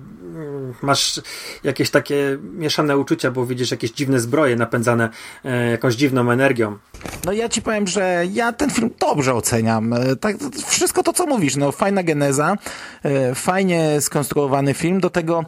masz 0.81 1.21
jakieś 1.63 1.89
takie 1.89 2.37
mieszane 2.41 2.97
uczucia, 2.97 3.31
bo 3.31 3.45
widzisz 3.45 3.71
jakieś 3.71 3.91
dziwne 3.91 4.19
zbroje 4.19 4.55
napędzane 4.55 5.09
e, 5.45 5.71
jakąś 5.71 5.95
dziwną 5.95 6.31
energią. 6.31 6.77
No 7.25 7.31
ja 7.31 7.49
ci 7.49 7.61
powiem, 7.61 7.87
że 7.87 8.23
ja 8.33 8.53
ten 8.53 8.69
film 8.69 8.89
dobrze 8.99 9.33
oceniam. 9.33 9.93
E, 9.93 10.15
tak, 10.15 10.35
wszystko 10.67 11.03
to, 11.03 11.13
co 11.13 11.25
mówisz, 11.25 11.55
no 11.55 11.71
fajna 11.71 12.03
geneza, 12.03 12.57
e, 13.03 13.35
fajnie 13.35 14.01
skonstruowany 14.01 14.73
film, 14.73 14.99
do 14.99 15.09
tego 15.09 15.43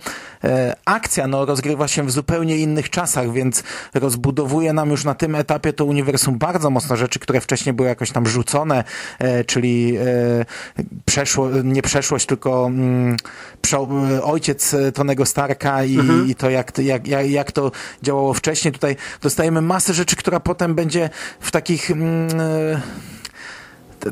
akcja 0.86 1.28
no, 1.28 1.46
rozgrywa 1.46 1.88
się 1.88 2.04
w 2.04 2.12
zupełnie 2.12 2.58
innych 2.58 2.90
czasach, 2.90 3.32
więc 3.32 3.64
rozbudowuje 3.94 4.74
nam 4.74 4.90
już 4.90 5.06
na 5.06 5.16
tym 5.16 5.36
etapie 5.36 5.74
to 5.74 5.86
uniwersum 5.86 6.38
bardzo 6.38 6.70
mocno 6.70 6.98
rzeczy, 6.98 7.20
które 7.20 7.42
wcześniej 7.42 7.74
były 7.74 7.90
jakoś 7.90 8.12
tam 8.12 8.28
rzucone, 8.28 8.84
czyli 9.48 9.98
przeszło, 11.06 11.50
nie 11.64 11.82
przeszłość, 11.82 12.26
tylko 12.26 12.66
mm, 12.66 13.18
Tonego 14.94 15.26
Starka 15.26 15.84
i, 15.84 16.00
mhm. 16.00 16.30
i 16.30 16.36
to 16.36 16.50
jak, 16.50 16.78
jak, 16.78 17.08
jak, 17.08 17.30
jak 17.30 17.52
to 17.52 17.72
działało 18.02 18.34
wcześniej. 18.34 18.72
Tutaj 18.72 18.96
dostajemy 19.22 19.62
masę 19.62 19.94
rzeczy, 19.94 20.16
która 20.16 20.40
potem 20.40 20.76
będzie 20.76 21.10
w 21.40 21.52
takich 21.52 21.92
mm, 21.92 22.30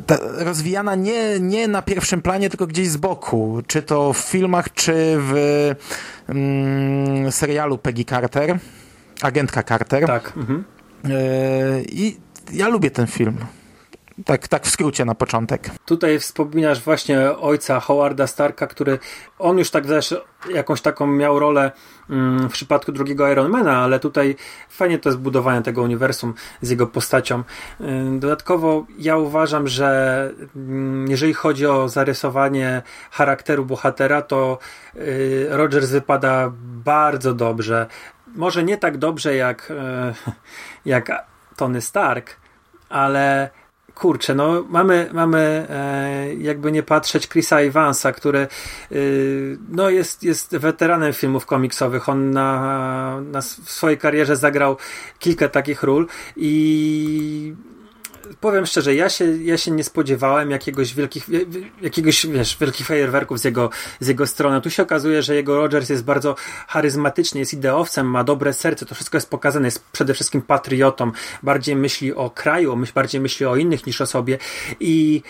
ta, 0.06 0.18
rozwijana 0.22 0.96
nie, 0.96 1.40
nie 1.40 1.68
na 1.68 1.82
pierwszym 1.82 2.22
planie, 2.22 2.50
tylko 2.50 2.68
gdzieś 2.68 2.88
z 2.88 2.98
boku. 2.98 3.62
Czy 3.68 3.82
to 3.82 4.14
w 4.14 4.18
filmach, 4.18 4.74
czy 4.74 4.94
w 5.20 5.34
mm, 6.30 7.32
serialu 7.32 7.78
Peggy 7.78 8.06
Carter, 8.06 8.60
agentka 9.22 9.64
Carter. 9.64 10.08
Tak. 10.08 10.34
Mhm. 10.38 10.64
E, 11.06 11.12
I 11.82 12.18
ja 12.54 12.68
lubię 12.68 12.92
ten 12.92 13.08
film. 13.08 13.38
Tak, 14.26 14.48
tak 14.48 14.66
w 14.66 14.70
skrócie 14.70 15.06
na 15.06 15.16
początek. 15.16 15.70
Tutaj 15.86 16.20
wspominasz 16.20 16.82
właśnie 16.82 17.38
ojca 17.38 17.80
Howarda 17.80 18.28
Starka, 18.28 18.68
który 18.68 19.00
on 19.40 19.58
już 19.58 19.72
tak 19.72 19.86
też 19.86 20.16
jakąś 20.50 20.82
taką 20.82 21.08
miał 21.08 21.40
rolę 21.40 21.72
mm, 22.10 22.50
w 22.50 22.52
przypadku 22.52 22.92
drugiego 22.92 23.32
Ironmana, 23.32 23.78
ale 23.78 24.00
tutaj 24.00 24.36
fajnie 24.70 25.00
to 25.00 25.10
jest 25.10 25.20
budowanie 25.20 25.62
tego 25.62 25.82
uniwersum 25.82 26.34
z 26.62 26.70
jego 26.70 26.88
postacią. 26.88 27.44
Y, 27.82 28.20
dodatkowo 28.20 28.86
ja 28.98 29.18
uważam, 29.18 29.68
że 29.68 30.32
mm, 30.56 31.08
jeżeli 31.08 31.34
chodzi 31.34 31.66
o 31.66 31.90
zarysowanie 31.90 32.82
charakteru 33.12 33.66
bohatera, 33.66 34.22
to 34.22 34.58
y, 34.96 35.48
Rogers 35.50 35.90
wypada 35.90 36.52
bardzo 36.86 37.34
dobrze. 37.34 37.88
Może 38.28 38.64
nie 38.64 38.78
tak 38.78 38.98
dobrze 38.98 39.36
jak, 39.36 39.72
y, 39.72 40.32
jak 40.86 41.26
Tony 41.56 41.82
Stark, 41.82 42.36
ale 42.90 43.50
kurczę, 44.02 44.36
no 44.36 44.66
mamy, 44.70 45.10
mamy 45.14 45.68
e, 45.70 46.36
jakby 46.36 46.72
nie 46.72 46.84
patrzeć 46.84 47.28
Chrisa 47.28 47.60
Evansa, 47.60 48.12
który 48.12 48.40
e, 48.40 48.48
no 49.70 49.90
jest, 49.90 50.24
jest 50.24 50.58
weteranem 50.58 51.14
filmów 51.14 51.46
komiksowych. 51.46 52.10
On 52.10 52.32
na, 52.32 53.22
na 53.22 53.42
swojej 53.42 53.98
karierze 53.98 54.36
zagrał 54.36 54.78
kilka 55.20 55.50
takich 55.50 55.84
ról 55.84 56.08
i 56.36 57.54
powiem 58.40 58.66
szczerze, 58.66 58.96
ja 58.96 59.10
się, 59.10 59.38
ja 59.38 59.58
się 59.58 59.72
nie 59.72 59.84
spodziewałem 59.84 60.52
jakiegoś 60.52 60.94
wielkich, 60.94 61.28
jakiegoś, 61.82 62.26
wiesz, 62.26 62.58
wielkich 62.62 62.88
fajerwerków 62.88 63.40
z 63.40 63.44
jego, 63.44 63.70
z 64.00 64.08
jego 64.08 64.28
strony. 64.28 64.62
Tu 64.62 64.70
się 64.70 64.84
okazuje, 64.84 65.22
że 65.22 65.36
jego 65.36 65.58
Rogers 65.58 65.90
jest 65.90 66.04
bardzo 66.04 66.36
charyzmatyczny, 66.68 67.40
jest 67.40 67.54
ideowcem, 67.54 68.08
ma 68.08 68.24
dobre 68.24 68.54
serce, 68.54 68.86
to 68.86 68.96
wszystko 68.96 69.18
jest 69.18 69.30
pokazane, 69.30 69.68
jest 69.68 69.84
przede 69.92 70.14
wszystkim 70.14 70.42
patriotą, 70.42 71.12
bardziej 71.44 71.76
myśli 71.76 72.14
o 72.14 72.30
kraju, 72.30 72.78
bardziej 72.96 73.22
myśli 73.22 73.46
o 73.46 73.56
innych 73.56 73.88
niż 73.88 74.02
o 74.02 74.06
sobie. 74.06 74.38
I 74.80 75.22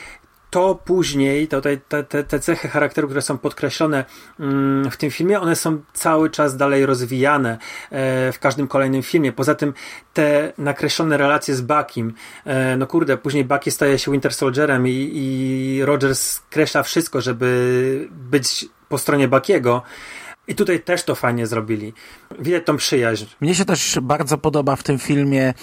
to 0.52 0.76
później, 0.76 1.48
to 1.48 1.62
te, 1.62 1.78
te, 1.78 2.24
te 2.24 2.40
cechy 2.40 2.68
charakteru, 2.68 3.08
które 3.08 3.22
są 3.22 3.38
podkreślone 3.38 4.06
mm, 4.40 4.92
w 4.92 4.98
tym 4.98 5.12
filmie, 5.12 5.40
one 5.40 5.56
są 5.56 5.82
cały 5.94 6.30
czas 6.30 6.58
dalej 6.58 6.86
rozwijane 6.86 7.58
e, 7.92 8.32
w 8.32 8.40
każdym 8.40 8.68
kolejnym 8.68 9.04
filmie. 9.04 9.32
Poza 9.32 9.56
tym 9.56 9.74
te 10.14 10.54
nakreślone 10.58 11.18
relacje 11.18 11.56
z 11.56 11.62
Buckiem, 11.62 12.14
e, 12.46 12.78
no 12.78 12.88
kurde, 12.88 13.18
później 13.18 13.46
Bucky 13.46 13.72
staje 13.72 14.00
się 14.00 14.12
Winter 14.12 14.34
Soldierem 14.34 14.88
i, 14.88 15.12
i 15.14 15.86
Rogers 15.86 16.32
skreśla 16.32 16.84
wszystko, 16.84 17.22
żeby 17.22 18.08
być 18.12 18.66
po 18.90 18.98
stronie 18.98 19.28
Buckiego. 19.28 19.84
I 20.48 20.56
tutaj 20.56 20.80
też 20.80 21.04
to 21.04 21.16
fajnie 21.16 21.48
zrobili. 21.48 21.94
Widać 22.40 22.66
tą 22.66 22.78
przyjaźń. 22.78 23.26
Mnie 23.42 23.56
się 23.56 23.66
też 23.66 24.00
bardzo 24.02 24.38
podoba 24.38 24.76
w 24.76 24.84
tym 24.84 25.00
filmie 25.00 25.54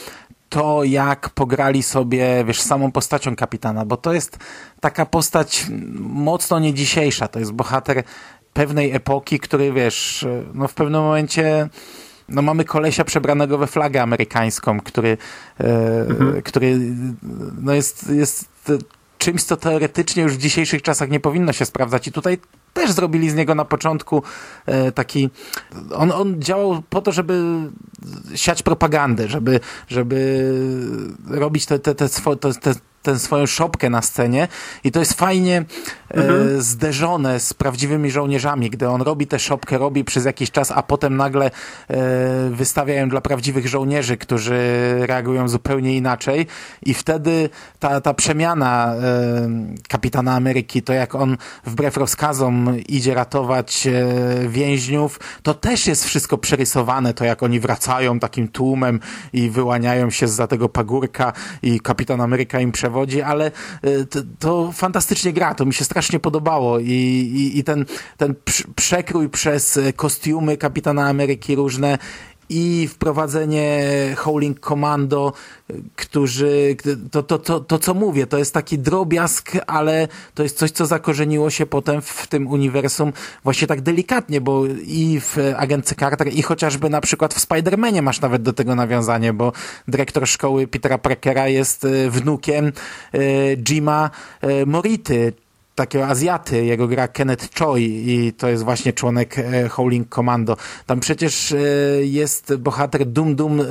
to, 0.49 0.85
jak 0.85 1.31
pograli 1.31 1.83
sobie, 1.83 2.45
wiesz, 2.45 2.61
samą 2.61 2.93
postacią 2.93 3.37
kapitana, 3.37 3.85
bo 3.85 3.97
to 3.97 4.13
jest 4.13 4.39
taka 4.81 5.07
postać 5.07 5.67
mocno 6.01 6.59
nie 6.59 6.75
dzisiejsza. 6.75 7.29
To 7.29 7.39
jest 7.39 7.53
bohater 7.53 8.03
pewnej 8.53 8.93
epoki, 8.93 9.39
który, 9.39 9.73
wiesz, 9.73 10.27
no 10.55 10.69
w 10.69 10.75
pewnym 10.75 11.03
momencie 11.03 11.69
no 12.29 12.43
mamy 12.43 12.65
kolesia 12.65 13.05
przebranego 13.05 13.59
we 13.59 13.67
flagę 13.67 14.03
amerykańską, 14.03 14.81
który, 14.81 15.19
e, 15.61 15.65
mhm. 16.01 16.43
który 16.43 16.79
no 17.63 17.73
jest, 17.73 18.11
jest 18.11 18.49
czymś, 19.19 19.43
co 19.43 19.57
teoretycznie 19.57 20.23
już 20.23 20.35
w 20.35 20.39
dzisiejszych 20.39 20.83
czasach 20.83 21.11
nie 21.11 21.21
powinno 21.21 21.53
się 21.53 21.65
sprawdzać. 21.65 22.09
I 22.09 22.13
tutaj 22.13 22.39
też 22.73 22.93
zrobili 22.93 23.31
z 23.31 23.35
niego 23.35 23.55
na 23.55 23.65
początku 23.65 24.23
e, 24.67 24.93
taki. 24.93 25.31
On, 25.95 26.13
on 26.13 26.43
działał 26.43 26.83
po 26.91 27.03
to, 27.03 27.13
żeby 27.13 27.43
siać 28.35 28.63
propagandę, 28.63 29.29
żeby, 29.29 29.61
żeby 29.89 30.53
robić 31.27 31.67
te, 31.67 31.79
te, 31.79 31.95
te, 31.95 32.09
te, 32.09 32.55
te 32.55 32.75
tę 33.03 33.19
swoją 33.19 33.47
szopkę 33.47 33.91
na 33.91 34.03
scenie 34.03 34.49
i 34.85 34.93
to 34.93 35.01
jest 35.01 35.13
fajnie 35.13 35.65
e, 36.11 36.15
mhm. 36.15 36.59
e, 36.59 36.63
zderzone 36.63 37.41
z 37.41 37.55
prawdziwymi 37.55 38.11
żołnierzami, 38.11 38.71
gdy 38.71 38.89
on 38.89 39.03
robi 39.03 39.27
tę 39.27 39.39
szopkę, 39.39 39.79
robi 39.79 40.05
przez 40.05 40.25
jakiś 40.25 40.51
czas, 40.51 40.71
a 40.71 40.83
potem 40.83 41.17
nagle 41.17 41.47
e, 41.47 41.51
wystawiają 42.51 43.09
dla 43.09 43.21
prawdziwych 43.21 43.69
żołnierzy, 43.69 44.17
którzy 44.17 44.59
reagują 44.99 45.49
zupełnie 45.49 45.97
inaczej. 45.97 46.47
I 46.83 46.95
wtedy 46.95 47.51
ta, 47.79 48.01
ta 48.01 48.15
przemiana 48.15 48.95
e, 48.95 49.49
kapitana 49.89 50.35
Ameryki, 50.35 50.83
to 50.83 50.93
jak 50.93 51.15
on 51.15 51.37
wbrew 51.67 51.97
rozkazom 51.97 52.77
idzie 52.89 53.15
ratować 53.15 53.87
e, 53.87 54.49
więźniów, 54.49 55.21
to 55.43 55.55
też 55.55 55.87
jest 55.87 56.05
wszystko 56.05 56.39
przerysowane, 56.39 57.15
to 57.15 57.25
jak 57.25 57.43
oni 57.43 57.61
wracają 57.61 58.19
takim 58.19 58.49
tłumem 58.49 59.01
i 59.33 59.51
wyłaniają 59.51 60.11
się 60.11 60.29
za 60.29 60.47
tego 60.47 60.69
pagórka 60.69 61.33
i 61.63 61.81
kapitan 61.81 62.21
Ameryka 62.21 62.61
im 62.61 62.73
przewodzi 62.73 62.88
przewodzi, 62.89 63.23
ale 63.23 63.51
y, 63.85 64.07
to, 64.07 64.21
to, 64.39 64.73
fantastycznie 64.73 65.33
gra, 65.33 65.55
to 65.55 65.67
mi 65.67 65.75
się 65.75 65.85
strasznie 65.85 66.21
podobało 66.21 66.79
i, 66.79 66.93
i, 67.35 67.59
i 67.59 67.65
ten, 67.65 67.85
ten 68.17 68.35
przekrój 68.77 69.29
przez 69.29 69.79
kostiumy 69.97 70.57
Kapitana 70.57 71.09
Ameryki 71.09 71.55
różne 71.55 71.99
i 72.49 72.89
wprowadzenie 72.89 73.81
Howling 74.17 74.61
Commando, 74.61 75.33
którzy, 75.97 76.77
to, 77.11 77.23
to, 77.23 77.39
to, 77.39 77.61
to 77.61 77.79
co 77.79 77.95
mówię, 77.95 78.27
to 78.27 78.39
jest 78.39 78.55
taki 78.55 78.79
drobiazg, 78.79 79.53
ale 79.67 80.09
to 80.35 80.43
jest 80.43 80.59
coś, 80.59 80.71
co 80.71 80.87
zakorzeniło 80.87 81.51
się 81.51 81.67
potem 81.67 82.03
w 82.03 82.27
tym 82.27 82.47
uniwersum 82.47 83.13
właśnie 83.45 83.69
tak 83.69 83.81
delikatnie, 83.81 84.41
bo 84.41 84.67
i 84.87 85.21
w 85.21 85.37
Agentce 85.57 85.95
Carter 85.95 86.29
i 86.33 86.43
chociażby 86.43 86.91
na 86.91 87.01
przykład 87.01 87.35
w 87.35 87.49
Spider-Manie 87.49 88.03
masz 88.03 88.21
nawet 88.21 88.43
do 88.43 88.53
tego 88.53 88.75
nawiązanie, 88.75 89.33
bo 89.33 89.53
dyrektor 89.89 90.29
szkoły 90.29 90.67
Petera 90.67 90.99
Parkera 90.99 91.49
jest 91.49 91.85
e, 91.85 92.11
wnukiem 92.11 92.73
e, 93.13 93.21
Jima 93.57 94.11
e, 94.41 94.67
Mority, 94.67 95.33
takiego 95.79 96.07
Azjaty, 96.07 96.65
jego 96.65 96.89
gra 96.89 97.09
Kenneth 97.09 97.59
Choi 97.59 98.05
i 98.07 98.33
to 98.33 98.49
jest 98.49 98.65
właśnie 98.65 98.93
członek 98.93 99.39
e, 99.39 99.69
Howling 99.69 100.09
Commando. 100.09 100.57
Tam 100.87 101.01
przecież 101.01 101.53
e, 101.53 101.57
jest 102.03 102.57
bohater 102.57 103.07
Dum 103.07 103.37
Dum 103.37 103.61
e, 103.61 103.65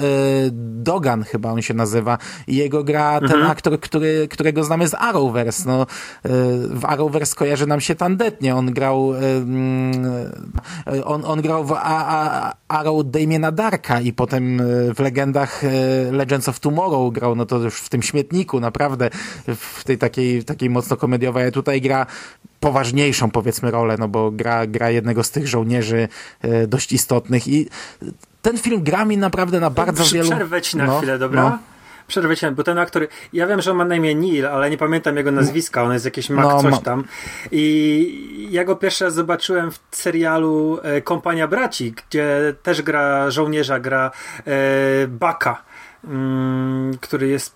Dogan 0.52 1.24
chyba 1.24 1.52
on 1.52 1.62
się 1.62 1.74
nazywa 1.74 2.18
i 2.48 2.56
jego 2.56 2.84
gra 2.84 3.20
ten 3.20 3.32
mhm. 3.32 3.52
aktor, 3.52 3.80
który, 3.80 4.28
którego 4.28 4.64
znamy 4.64 4.88
z 4.88 4.94
Arrowverse. 4.94 5.64
No, 5.68 5.86
w 6.70 6.86
Arrowverse 6.86 7.36
kojarzy 7.36 7.68
nam 7.68 7.82
się 7.82 7.96
tandetnie. 7.96 8.56
On 8.56 8.74
grał 8.74 9.14
on, 11.04 11.26
on 11.26 11.42
grał 11.42 11.66
w 11.66 11.72
a, 11.72 11.78
a, 11.84 12.54
Arrow 12.68 13.02
Damiena 13.06 13.52
Darka 13.52 14.02
i 14.02 14.14
potem 14.14 14.62
w 14.96 15.00
legendach 15.00 15.64
Legends 16.12 16.50
of 16.50 16.60
Tomorrow 16.60 17.14
grał, 17.14 17.36
no 17.36 17.46
to 17.46 17.58
już 17.58 17.82
w 17.82 17.90
tym 17.90 18.02
śmietniku 18.02 18.60
naprawdę 18.60 19.10
w 19.48 19.84
tej 19.84 19.98
takiej, 19.98 20.44
takiej 20.44 20.70
mocno 20.70 20.98
komediowej. 20.98 21.52
tutaj 21.52 21.82
gra 21.82 21.97
poważniejszą 22.60 23.32
powiedzmy 23.32 23.72
rolę, 23.72 23.96
no 24.00 24.08
bo 24.08 24.32
gra, 24.32 24.68
gra 24.68 24.90
jednego 24.90 25.24
z 25.24 25.32
tych 25.32 25.48
żołnierzy 25.48 26.08
e, 26.42 26.68
dość 26.68 26.92
istotnych 26.92 27.48
i 27.48 27.70
ten 28.42 28.58
film 28.58 28.84
gra 28.84 29.06
mi 29.06 29.18
naprawdę 29.18 29.60
na 29.60 29.70
bardzo 29.70 30.04
Przy, 30.04 30.16
wielu... 30.16 30.30
Przerwę 30.30 30.62
ci 30.62 30.78
na 30.78 30.86
no, 30.86 30.98
chwilę, 30.98 31.20
dobra? 31.20 31.44
No. 31.44 31.58
Przerwę 32.08 32.38
ci, 32.38 32.46
bo 32.52 32.64
ten 32.64 32.78
aktor, 32.78 33.08
ja 33.34 33.48
wiem, 33.48 33.62
że 33.62 33.72
on 33.72 33.78
ma 33.78 33.86
na 33.86 33.96
imię 33.96 34.16
Neil, 34.16 34.46
ale 34.46 34.70
nie 34.70 34.78
pamiętam 34.78 35.18
jego 35.18 35.32
nazwiska, 35.32 35.84
on 35.84 35.94
jest 35.94 36.06
jakiś 36.06 36.30
Mac 36.30 36.46
no, 36.46 36.62
coś 36.72 36.84
tam. 36.84 37.04
I 37.52 38.48
ja 38.52 38.64
go 38.64 38.76
pierwszy 38.76 39.06
raz 39.06 39.14
zobaczyłem 39.14 39.72
w 39.72 39.80
serialu 39.92 40.80
e, 40.84 41.02
Kompania 41.02 41.48
Braci, 41.48 41.92
gdzie 41.92 42.56
też 42.64 42.82
gra 42.82 43.32
żołnierza, 43.32 43.80
gra 43.80 44.12
e, 44.46 44.52
Baka, 45.08 45.64
mm, 46.04 46.98
który 47.02 47.28
jest 47.28 47.56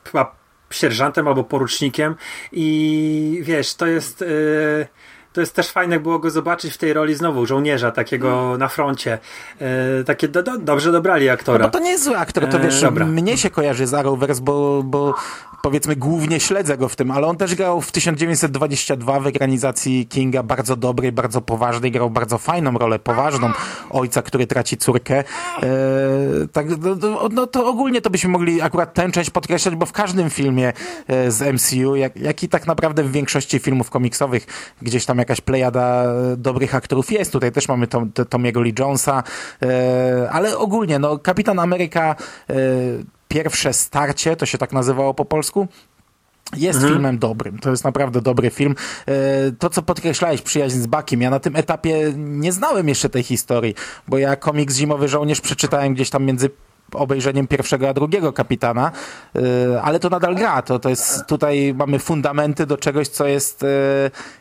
sierżantem 0.72 1.28
albo 1.28 1.44
porucznikiem 1.44 2.16
i 2.52 3.40
wiesz, 3.44 3.76
to 3.76 3.88
jest... 3.88 4.22
Yy, 4.22 4.88
to 5.34 5.42
jest 5.42 5.56
też 5.56 5.70
fajne 5.70 6.00
było 6.00 6.20
go 6.20 6.30
zobaczyć 6.30 6.74
w 6.74 6.78
tej 6.78 6.94
roli 6.94 7.16
znowu 7.16 7.46
żołnierza 7.46 7.92
takiego 7.92 8.58
na 8.58 8.68
froncie. 8.68 9.20
E, 9.62 10.04
takie 10.04 10.28
do, 10.28 10.44
do, 10.44 10.58
dobrze 10.58 10.92
dobrali 10.92 11.30
aktora. 11.30 11.66
No 11.66 11.72
to 11.72 11.80
nie 11.80 11.92
jest 11.92 12.04
zły 12.04 12.18
aktor, 12.18 12.48
to 12.48 12.60
wiesz, 12.60 12.84
e, 12.84 12.92
mnie 12.92 13.38
się 13.38 13.50
kojarzy 13.50 13.88
z 13.88 13.94
Arrowverse, 13.94 14.42
bo, 14.42 14.84
bo 14.84 15.16
powiedzmy 15.62 15.96
głównie 15.96 16.40
śledzę 16.40 16.78
go 16.78 16.90
w 16.90 16.96
tym, 16.96 17.12
ale 17.12 17.28
on 17.28 17.38
też 17.38 17.56
grał 17.56 17.82
w 17.82 17.92
1922 17.92 19.20
w 19.20 19.28
ekranizacji 19.28 20.08
Kinga 20.08 20.44
bardzo 20.44 20.76
dobrej, 20.76 21.12
bardzo 21.12 21.42
poważnej, 21.42 21.92
grał 21.92 22.10
bardzo 22.10 22.38
fajną 22.38 22.72
rolę, 22.72 23.00
poważną 23.00 23.52
ojca, 23.90 24.22
który 24.22 24.48
traci 24.48 24.78
córkę. 24.78 25.18
E, 25.20 25.24
tak, 26.52 26.70
no, 26.70 26.96
no, 27.02 27.30
no, 27.32 27.48
to 27.48 27.68
ogólnie 27.68 28.02
to 28.02 28.10
byśmy 28.10 28.30
mogli 28.30 28.62
akurat 28.62 28.94
tę 28.94 29.12
część 29.12 29.30
podkreślać, 29.30 29.76
bo 29.76 29.86
w 29.86 29.92
każdym 29.92 30.30
filmie 30.30 30.74
e, 31.08 31.32
z 31.32 31.56
MCU, 31.56 31.96
jak, 31.96 32.16
jak 32.16 32.44
i 32.44 32.50
tak 32.50 32.68
naprawdę 32.68 33.04
w 33.04 33.12
większości 33.12 33.60
filmów 33.60 33.90
komiksowych, 33.90 34.74
gdzieś 34.82 35.06
tam 35.06 35.18
jakaś 35.18 35.42
plejada 35.42 36.06
dobrych 36.38 36.76
aktorów 36.76 37.12
jest. 37.12 37.32
Tutaj 37.32 37.52
też 37.52 37.68
mamy 37.68 37.88
Tom, 37.88 38.12
Tomiego 38.12 38.62
Lee 38.62 38.74
Jonesa, 38.80 39.24
e, 39.62 40.30
ale 40.32 40.58
ogólnie, 40.58 41.00
no, 41.00 41.18
Kapitan 41.20 41.60
Ameryka 41.60 42.16
e, 42.50 42.56
pierwsze 43.32 43.74
starcie, 43.74 44.36
to 44.36 44.46
się 44.46 44.58
tak 44.58 44.74
nazywało 44.74 45.14
po 45.14 45.26
polsku, 45.26 45.68
jest 46.58 46.78
mhm. 46.78 46.94
filmem 46.94 47.20
dobrym. 47.20 47.60
To 47.60 47.70
jest 47.70 47.84
naprawdę 47.84 48.22
dobry 48.22 48.50
film. 48.50 48.76
E, 49.08 49.52
to, 49.52 49.70
co 49.70 49.82
podkreślałeś, 49.82 50.42
przyjaźń 50.42 50.78
z 50.78 50.88
Bakiem, 50.88 51.22
ja 51.22 51.30
na 51.30 51.40
tym 51.40 51.56
etapie 51.56 52.14
nie 52.18 52.52
znałem 52.52 52.90
jeszcze 52.90 53.10
tej 53.10 53.24
historii, 53.24 53.76
bo 54.08 54.18
ja 54.18 54.36
komiks 54.36 54.76
Zimowy 54.76 55.08
Żołnierz 55.08 55.42
przeczytałem 55.42 55.94
gdzieś 55.94 56.10
tam 56.10 56.24
między 56.24 56.50
obejrzeniem 56.94 57.48
pierwszego 57.48 57.90
a 57.90 57.94
drugiego 57.94 58.34
kapitana, 58.34 58.92
y, 59.36 59.42
ale 59.82 60.00
to 60.00 60.10
nadal 60.10 60.36
gra. 60.36 60.62
To, 60.62 60.80
to 60.80 60.90
jest, 60.90 61.26
tutaj 61.26 61.74
mamy 61.74 62.00
fundamenty 62.00 62.66
do 62.66 62.78
czegoś, 62.78 63.08
co 63.08 63.28
jest 63.28 63.64
y, 63.64 63.68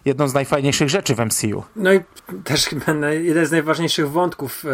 jedną 0.05 0.28
z 0.28 0.35
najfajniejszych 0.35 0.89
rzeczy 0.89 1.14
w 1.14 1.18
MCU. 1.18 1.62
No 1.77 1.93
i 1.93 2.01
też 2.44 2.68
jeden 3.10 3.47
z 3.47 3.51
najważniejszych 3.51 4.10
wątków 4.10 4.64
e, 4.64 4.68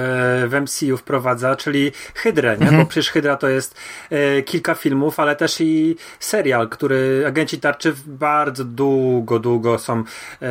w 0.48 0.61
MCU 0.62 0.97
wprowadza, 0.97 1.57
czyli 1.57 1.93
Hydrę, 2.15 2.57
nie? 2.57 2.66
Mhm. 2.66 2.82
bo 2.82 2.89
przecież 2.89 3.11
Hydra 3.11 3.36
to 3.36 3.48
jest 3.48 3.74
e, 4.11 4.43
kilka 4.43 4.74
filmów, 4.74 5.20
ale 5.20 5.36
też 5.36 5.61
i 5.61 5.97
serial, 6.20 6.69
który 6.69 7.24
agenci 7.27 7.61
tarczy 7.61 7.94
bardzo 8.07 8.65
długo, 8.65 9.39
długo 9.39 9.78
są 9.78 10.05
e, 10.43 10.47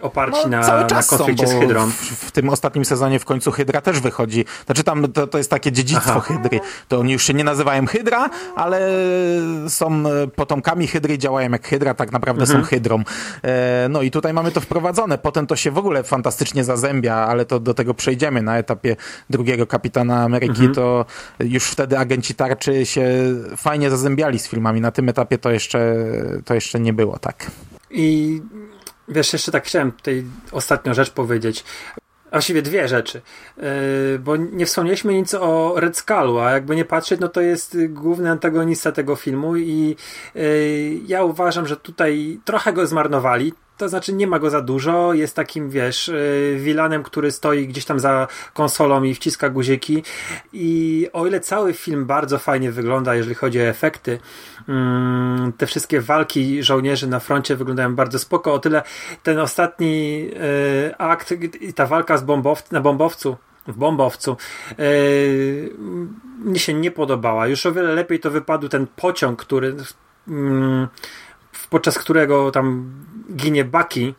oparci 0.00 0.40
no, 0.42 0.48
na, 0.48 0.86
na 0.86 1.02
konflikcie 1.02 1.46
są, 1.46 1.58
z 1.58 1.60
Hydrą. 1.60 1.90
W, 1.90 1.94
w, 1.94 2.32
tym 2.32 2.48
ostatnim 2.48 2.84
sezonie 2.84 3.18
w 3.18 3.24
końcu 3.24 3.52
Hydra 3.52 3.80
też 3.80 4.00
wychodzi. 4.00 4.44
Znaczy 4.66 4.84
tam 4.84 5.12
to, 5.12 5.26
to 5.26 5.38
jest 5.38 5.50
takie 5.50 5.72
dziedzictwo 5.72 5.91
dziedzictwo 5.92 6.16
Aha. 6.16 6.20
Hydry. 6.20 6.60
To 6.88 6.98
oni 6.98 7.12
już 7.12 7.24
się 7.24 7.34
nie 7.34 7.44
nazywają 7.44 7.86
Hydra, 7.86 8.30
ale 8.56 8.90
są 9.68 10.02
potomkami 10.36 10.86
Hydry, 10.86 11.18
działają 11.18 11.50
jak 11.50 11.68
Hydra, 11.68 11.94
tak 11.94 12.12
naprawdę 12.12 12.42
mhm. 12.42 12.62
są 12.62 12.68
Hydrą. 12.68 13.02
E, 13.42 13.86
no 13.90 14.02
i 14.02 14.10
tutaj 14.10 14.32
mamy 14.32 14.52
to 14.52 14.60
wprowadzone. 14.60 15.18
Potem 15.18 15.46
to 15.46 15.56
się 15.56 15.70
w 15.70 15.78
ogóle 15.78 16.02
fantastycznie 16.02 16.64
zazębia, 16.64 17.14
ale 17.14 17.44
to 17.44 17.60
do 17.60 17.74
tego 17.74 17.94
przejdziemy. 17.94 18.42
Na 18.42 18.58
etapie 18.58 18.96
drugiego 19.30 19.66
Kapitana 19.66 20.22
Ameryki 20.22 20.50
mhm. 20.50 20.74
to 20.74 21.04
już 21.40 21.64
wtedy 21.64 21.98
agenci 21.98 22.34
tarczy 22.34 22.86
się 22.86 23.04
fajnie 23.56 23.90
zazębiali 23.90 24.38
z 24.38 24.48
filmami. 24.48 24.80
Na 24.80 24.90
tym 24.90 25.08
etapie 25.08 25.38
to 25.38 25.50
jeszcze, 25.50 25.94
to 26.44 26.54
jeszcze 26.54 26.80
nie 26.80 26.92
było, 26.92 27.18
tak. 27.18 27.50
I 27.90 28.40
wiesz, 29.08 29.32
jeszcze 29.32 29.52
tak 29.52 29.64
chciałem 29.64 29.92
tutaj 29.92 30.24
ostatnią 30.52 30.94
rzecz 30.94 31.10
powiedzieć. 31.10 31.64
Właściwie 32.32 32.62
dwie 32.62 32.88
rzeczy, 32.88 33.22
yy, 33.56 33.64
bo 34.18 34.36
nie 34.36 34.66
wspomnieliśmy 34.66 35.14
nic 35.14 35.34
o 35.34 35.74
Red 35.76 35.96
Skullu, 35.96 36.38
a 36.38 36.50
jakby 36.50 36.76
nie 36.76 36.84
patrzeć, 36.84 37.20
no 37.20 37.28
to 37.28 37.40
jest 37.40 37.76
główny 37.88 38.30
antagonista 38.30 38.92
tego 38.92 39.16
filmu 39.16 39.56
i 39.56 39.96
yy, 40.34 40.42
ja 41.06 41.24
uważam, 41.24 41.66
że 41.66 41.76
tutaj 41.76 42.40
trochę 42.44 42.72
go 42.72 42.86
zmarnowali. 42.86 43.52
To 43.82 43.88
znaczy 43.88 44.12
nie 44.12 44.26
ma 44.26 44.38
go 44.38 44.50
za 44.50 44.60
dużo, 44.60 45.14
jest 45.14 45.36
takim, 45.36 45.70
wiesz, 45.70 46.10
wilanem, 46.56 47.00
y, 47.00 47.04
który 47.04 47.30
stoi 47.30 47.66
gdzieś 47.66 47.84
tam 47.84 48.00
za 48.00 48.28
konsolą 48.54 49.02
i 49.02 49.14
wciska 49.14 49.50
guziki. 49.50 50.02
I 50.52 51.08
o 51.12 51.26
ile 51.26 51.40
cały 51.40 51.72
film 51.72 52.06
bardzo 52.06 52.38
fajnie 52.38 52.72
wygląda, 52.72 53.14
jeżeli 53.14 53.34
chodzi 53.34 53.60
o 53.60 53.62
efekty, 53.62 54.18
mm, 54.68 55.52
te 55.52 55.66
wszystkie 55.66 56.00
walki 56.00 56.62
żołnierzy 56.62 57.06
na 57.06 57.20
froncie 57.20 57.56
wyglądają 57.56 57.94
bardzo 57.94 58.18
spoko, 58.18 58.54
o 58.54 58.58
tyle 58.58 58.82
ten 59.22 59.38
ostatni 59.38 60.28
y, 60.88 60.96
akt 60.96 61.34
i 61.60 61.74
ta 61.74 61.86
walka 61.86 62.16
z 62.16 62.22
bombow 62.22 62.72
na 62.72 62.80
bombowcu 62.80 63.36
w 63.66 63.76
bombowcu 63.76 64.36
yy, 64.78 65.70
mnie 66.38 66.58
się 66.58 66.74
nie 66.74 66.90
podobała. 66.90 67.46
Już 67.46 67.66
o 67.66 67.72
wiele 67.72 67.94
lepiej 67.94 68.20
to 68.20 68.30
wypadł 68.30 68.68
ten 68.68 68.86
pociąg, 68.86 69.40
który 69.40 69.76
yy, 70.28 70.88
podczas 71.70 71.98
którego 71.98 72.50
tam 72.50 72.92
ginie 73.36 73.64
Bucky. 73.64 74.14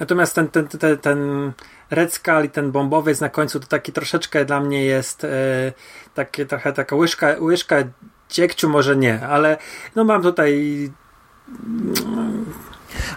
Natomiast 0.00 0.34
ten, 0.34 0.48
ten, 0.48 0.68
ten, 0.68 0.98
ten 0.98 1.52
Red 1.90 2.14
Skull 2.14 2.44
i 2.44 2.50
ten 2.50 2.72
bombowiec 2.72 3.20
na 3.20 3.28
końcu 3.28 3.60
to 3.60 3.66
taki 3.66 3.92
troszeczkę 3.92 4.44
dla 4.44 4.60
mnie 4.60 4.84
jest 4.84 5.24
e, 5.24 5.28
takie, 6.14 6.46
trochę 6.46 6.72
taka 6.72 6.96
łyżka, 6.96 7.34
łyżka 7.40 7.76
dziegciu, 8.30 8.68
może 8.68 8.96
nie, 8.96 9.26
ale 9.26 9.56
no 9.96 10.04
mam 10.04 10.22
tutaj 10.22 10.90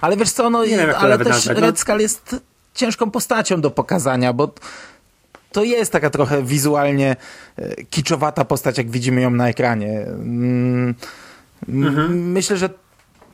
ale 0.02 0.18
wiesz 0.18 0.31
co, 0.31 0.49
no, 0.49 0.65
nie 0.65 0.77
wiem, 0.77 0.89
ale 0.98 1.18
też 1.18 1.27
nazwać, 1.27 1.57
no. 1.57 1.61
Red 1.61 1.80
Skull 1.80 1.99
jest 1.99 2.35
ciężką 2.73 3.11
postacią 3.11 3.61
do 3.61 3.72
pokazania, 3.72 4.34
bo 4.34 4.53
to 5.52 5.64
jest 5.64 5.91
taka 5.91 6.10
trochę 6.10 6.44
wizualnie 6.44 7.15
e, 7.56 7.84
kiczowata 7.84 8.45
postać, 8.45 8.77
jak 8.77 8.89
widzimy 8.89 9.22
ją 9.22 9.30
na 9.30 9.49
ekranie. 9.49 10.02
Mm, 10.02 10.95
mhm. 11.68 12.31
Myślę, 12.31 12.57
że 12.57 12.69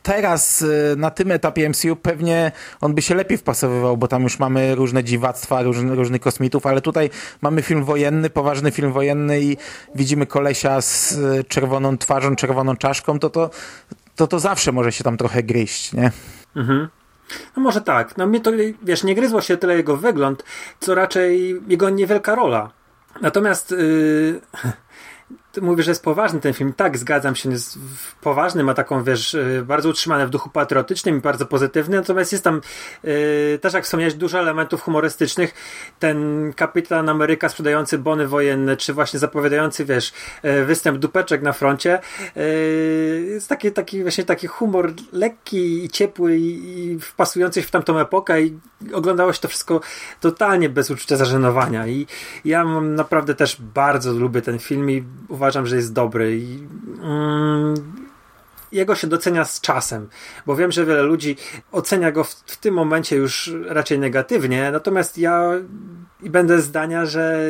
teraz 0.04 0.62
y, 0.62 0.96
na 0.98 1.12
tym 1.12 1.32
etapie 1.32 1.70
MCU 1.70 1.96
pewnie 1.96 2.52
on 2.82 2.96
by 2.96 3.02
się 3.02 3.16
lepiej 3.16 3.38
wpasowywał, 3.38 3.98
bo 3.98 4.08
tam 4.08 4.24
już 4.24 4.40
mamy 4.40 4.76
różne 4.76 5.04
dziwactwa, 5.04 5.62
różny, 5.62 5.96
różnych 5.96 6.22
kosmitów, 6.22 6.66
ale 6.66 6.82
tutaj 6.82 7.10
mamy 7.42 7.62
film 7.62 7.84
wojenny, 7.84 8.30
poważny 8.30 8.72
film 8.72 8.92
wojenny 8.92 9.42
i 9.42 9.58
widzimy 9.96 10.26
kolesia 10.26 10.82
z 10.82 11.12
y, 11.12 11.44
czerwoną 11.44 11.98
twarzą, 11.98 12.36
czerwoną 12.36 12.76
czaszką, 12.76 13.20
to 13.20 13.30
to, 13.30 13.50
to, 14.16 14.28
to 14.28 14.40
zawsze 14.40 14.72
może 14.72 14.92
się 14.92 15.04
tam 15.04 15.18
trochę 15.18 15.44
gryźć, 15.44 15.94
nie? 15.94 16.12
Mhm. 16.56 16.88
No 17.58 17.64
może 17.64 17.82
tak. 17.82 18.18
No 18.18 18.28
mnie 18.28 18.42
to, 18.42 18.52
wiesz, 18.84 19.04
nie 19.04 19.16
gryzło 19.16 19.42
się 19.42 19.58
tyle 19.58 19.76
jego 19.76 19.98
wygląd, 19.98 20.44
co 20.80 20.96
raczej 20.96 21.62
jego 21.68 21.90
niewielka 21.90 22.36
rola. 22.36 22.72
Natomiast 23.22 23.72
yy, 23.72 24.42
mówisz, 25.62 25.86
że 25.86 25.92
jest 25.92 26.04
poważny 26.04 26.40
ten 26.40 26.54
film. 26.54 26.74
Tak, 26.74 26.98
zgadzam 26.98 27.36
się, 27.36 27.52
jest 27.52 27.80
poważny, 28.22 28.64
ma 28.64 28.74
taką, 28.74 29.04
wiesz, 29.04 29.34
y, 29.34 29.64
bardzo 29.66 29.90
utrzymane 29.90 30.28
w 30.28 30.30
duchu 30.30 30.50
patriotycznym 30.50 31.18
i 31.18 31.22
bardzo 31.22 31.46
pozytywny, 31.46 31.98
natomiast 31.98 32.32
jest 32.32 32.44
tam 32.44 32.62
yy, 33.04 33.60
też, 33.62 33.74
jak 33.74 33.84
wspomniałeś, 33.84 34.14
dużo 34.14 34.40
elementów 34.40 34.82
humorystycznych. 34.82 35.54
Ten 36.00 36.54
kapitan 36.56 37.10
Ameryka 37.10 37.50
sprzedający 37.50 37.98
bony 37.98 38.28
wojenne, 38.28 38.78
czy 38.78 38.94
właśnie 38.94 39.20
zapowiadający, 39.20 39.86
wiesz, 39.86 40.14
yy, 40.44 40.66
występ 40.66 40.98
dupeczek 40.98 41.42
na 41.42 41.54
froncie, 41.54 42.00
yy, 42.36 42.44
jest 43.30 43.50
taki, 43.50 43.72
taki 43.72 44.02
właśnie 44.02 44.24
taki 44.24 44.48
humor 44.48 44.94
lekki 45.12 45.84
i 45.84 45.90
ciepły 45.90 46.38
i, 46.38 47.00
wpasujący 47.00 47.62
się 47.62 47.68
w 47.68 47.72
tamtą 47.72 48.00
epokę 48.00 48.42
i 48.42 48.60
oglądało 48.94 49.34
się 49.34 49.40
to 49.40 49.48
wszystko 49.48 49.82
totalnie 50.20 50.70
bez 50.70 50.92
uczucia 50.92 51.18
zażenowania 51.18 51.88
i 51.88 52.08
ja 52.46 52.64
naprawdę 52.82 53.36
też 53.36 53.62
bardzo 53.62 54.14
lubię 54.14 54.42
ten 54.42 54.60
film 54.60 54.92
i 54.92 55.04
uważam, 55.30 55.43
że 55.52 55.76
jest 55.76 55.94
dobry 55.94 56.38
i 56.38 56.68
mm, 57.02 57.76
jego 58.72 58.95
się 58.95 59.07
docenia 59.07 59.45
z 59.45 59.61
czasem, 59.61 60.10
bo 60.45 60.56
wiem, 60.56 60.72
że 60.72 60.86
wiele 60.86 61.02
ludzi 61.02 61.36
ocenia 61.72 62.11
go 62.11 62.24
w, 62.24 62.30
w, 62.30 62.57
tym 62.57 62.74
momencie 62.74 63.15
już 63.15 63.53
raczej 63.65 63.99
negatywnie, 63.99 64.72
natomiast 64.72 65.18
ja 65.18 65.52
będę 66.22 66.61
zdania, 66.61 67.06
że 67.06 67.49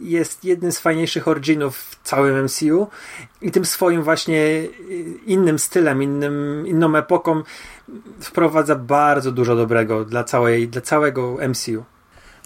jest 0.00 0.44
jednym 0.44 0.72
z 0.72 0.78
fajniejszych 0.78 1.28
originów 1.28 1.78
w 1.78 2.02
całym 2.02 2.44
MCU 2.44 2.86
i 3.42 3.50
tym 3.50 3.64
swoim 3.64 4.02
właśnie 4.02 4.62
innym 5.26 5.58
stylem, 5.58 6.02
innym, 6.02 6.64
inną 6.66 6.96
epoką 6.96 7.42
wprowadza 8.20 8.76
bardzo 8.76 9.32
dużo 9.32 9.56
dobrego 9.56 10.04
dla, 10.04 10.24
całej, 10.24 10.68
dla 10.68 10.80
całego 10.80 11.36
MCU. 11.48 11.84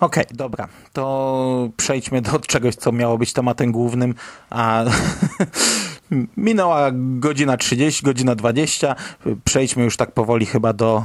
Okej, 0.04 0.24
okay, 0.24 0.36
dobra. 0.36 0.68
To 0.92 1.70
przejdźmy 1.76 2.22
do 2.22 2.38
czegoś, 2.38 2.74
co 2.74 2.92
miało 2.92 3.18
być 3.18 3.32
tematem 3.32 3.72
głównym, 3.72 4.14
a 4.50 4.84
minęła 6.36 6.90
godzina 6.94 7.56
30, 7.56 8.04
godzina 8.04 8.34
20. 8.34 8.96
Przejdźmy 9.44 9.84
już 9.84 9.96
tak 9.96 10.12
powoli 10.12 10.46
chyba 10.46 10.72
do 10.72 11.04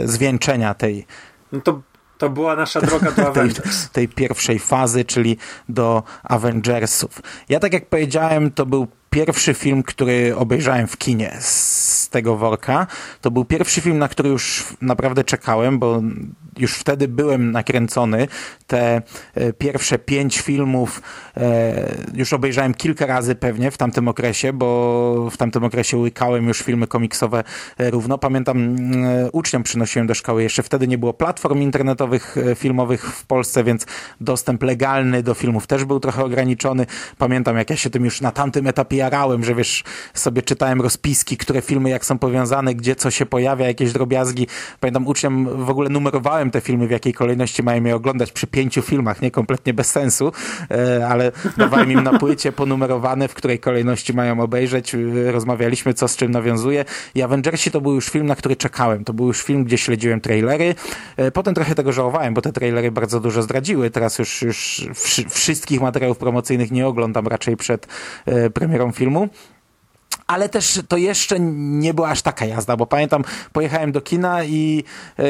y, 0.00 0.08
zwieńczenia 0.08 0.74
tej 0.74 1.06
no 1.52 1.60
to 1.60 1.80
to 2.18 2.30
była 2.30 2.56
nasza 2.56 2.80
droga 2.80 3.12
do 3.12 3.26
Avengers. 3.30 3.90
tej, 3.90 4.08
tej, 4.08 4.14
pierwszej 4.16 4.58
fazy, 4.58 5.04
czyli 5.04 5.36
do 5.68 6.02
Avengersów. 6.22 7.22
Ja 7.48 7.60
tak 7.60 7.72
jak 7.72 7.86
powiedziałem, 7.86 8.50
to 8.50 8.66
był 8.66 8.86
pierwszy 9.10 9.54
film, 9.54 9.82
który 9.82 10.36
obejrzałem 10.36 10.86
w 10.86 10.96
kinie 10.98 11.36
z 11.40 12.08
tego 12.08 12.36
worka. 12.36 12.86
To 13.20 13.30
był 13.30 13.44
pierwszy 13.44 13.80
film, 13.80 13.98
na 13.98 14.08
który 14.08 14.28
już 14.28 14.64
naprawdę 14.80 15.24
czekałem, 15.24 15.78
bo 15.78 16.02
już 16.58 16.74
wtedy 16.74 17.08
byłem 17.08 17.50
nakręcony. 17.50 18.28
Te 18.66 19.02
e, 19.34 19.52
pierwsze 19.52 19.98
pięć 19.98 20.40
filmów 20.40 21.02
e, 21.36 21.94
już 22.14 22.32
obejrzałem 22.32 22.74
kilka 22.74 23.06
razy 23.06 23.34
pewnie 23.34 23.70
w 23.70 23.78
tamtym 23.78 24.08
okresie, 24.08 24.52
bo 24.52 25.30
w 25.30 25.36
tamtym 25.36 25.64
okresie 25.64 25.96
łykałem 25.96 26.48
już 26.48 26.58
filmy 26.62 26.86
komiksowe 26.86 27.44
e, 27.78 27.90
równo. 27.90 28.18
Pamiętam, 28.18 28.76
uczniom 29.32 29.62
przynosiłem 29.62 30.06
do 30.06 30.14
szkoły. 30.14 30.42
Jeszcze 30.42 30.62
wtedy 30.62 30.88
nie 30.88 30.98
było 30.98 31.12
platform 31.12 31.60
internetowych, 31.60 32.36
filmowych 32.56 33.04
w 33.04 33.26
Polsce, 33.26 33.64
więc 33.64 33.86
dostęp 34.20 34.62
legalny 34.62 35.22
do 35.22 35.34
filmów 35.34 35.66
też 35.66 35.84
był 35.84 36.00
trochę 36.00 36.24
ograniczony. 36.24 36.86
Pamiętam, 37.18 37.56
jak 37.56 37.70
ja 37.70 37.76
się 37.76 37.90
tym 37.90 38.04
już 38.04 38.20
na 38.20 38.32
tamtym 38.32 38.66
etapie 38.66 38.99
jarałem, 39.00 39.44
że 39.44 39.54
wiesz, 39.54 39.84
sobie 40.14 40.42
czytałem 40.42 40.80
rozpiski, 40.80 41.36
które 41.36 41.60
filmy 41.62 41.90
jak 41.90 42.04
są 42.04 42.18
powiązane, 42.18 42.74
gdzie 42.74 42.96
co 42.96 43.10
się 43.10 43.26
pojawia, 43.26 43.66
jakieś 43.66 43.92
drobiazgi. 43.92 44.46
Pamiętam, 44.80 45.06
uczniom 45.06 45.64
w 45.64 45.70
ogóle 45.70 45.88
numerowałem 45.88 46.50
te 46.50 46.60
filmy, 46.60 46.86
w 46.86 46.90
jakiej 46.90 47.12
kolejności 47.12 47.62
mają 47.62 47.84
je 47.84 47.96
oglądać 47.96 48.32
przy 48.32 48.46
pięciu 48.46 48.82
filmach, 48.82 49.22
nie 49.22 49.30
kompletnie 49.30 49.74
bez 49.74 49.90
sensu, 49.90 50.32
e, 50.70 51.08
ale 51.08 51.32
dawałem 51.56 51.92
im 51.92 52.02
na 52.02 52.18
płycie 52.18 52.52
ponumerowane, 52.60 53.28
w 53.28 53.34
której 53.34 53.58
kolejności 53.58 54.14
mają 54.14 54.40
obejrzeć. 54.40 54.96
Rozmawialiśmy, 55.26 55.94
co 55.94 56.08
z 56.08 56.16
czym 56.16 56.30
nawiązuje. 56.30 56.84
I 57.14 57.22
Avengersi 57.22 57.70
to 57.70 57.80
był 57.80 57.94
już 57.94 58.08
film, 58.08 58.26
na 58.26 58.36
który 58.36 58.56
czekałem. 58.56 59.04
To 59.04 59.12
był 59.12 59.26
już 59.26 59.42
film, 59.42 59.64
gdzie 59.64 59.78
śledziłem 59.78 60.20
trailery. 60.20 60.74
E, 61.16 61.30
potem 61.30 61.54
trochę 61.54 61.74
tego 61.74 61.92
żałowałem, 61.92 62.34
bo 62.34 62.42
te 62.42 62.52
trailery 62.52 62.90
bardzo 62.92 63.20
dużo 63.20 63.42
zdradziły. 63.42 63.90
Teraz 63.90 64.18
już, 64.18 64.42
już 64.42 64.88
wszystkich 65.28 65.80
materiałów 65.80 66.18
promocyjnych 66.18 66.70
nie 66.70 66.86
oglądam 66.86 67.26
raczej 67.26 67.56
przed 67.56 67.86
e, 68.26 68.50
premierą 68.90 68.92
filmu 68.92 69.28
ale 70.26 70.48
też 70.48 70.80
to 70.88 70.96
jeszcze 70.96 71.40
nie 71.40 71.94
była 71.94 72.08
aż 72.08 72.22
taka 72.22 72.46
jazda, 72.46 72.76
bo 72.76 72.86
pamiętam, 72.86 73.24
pojechałem 73.52 73.92
do 73.92 74.00
kina 74.00 74.44
i 74.44 74.84
e, 75.18 75.24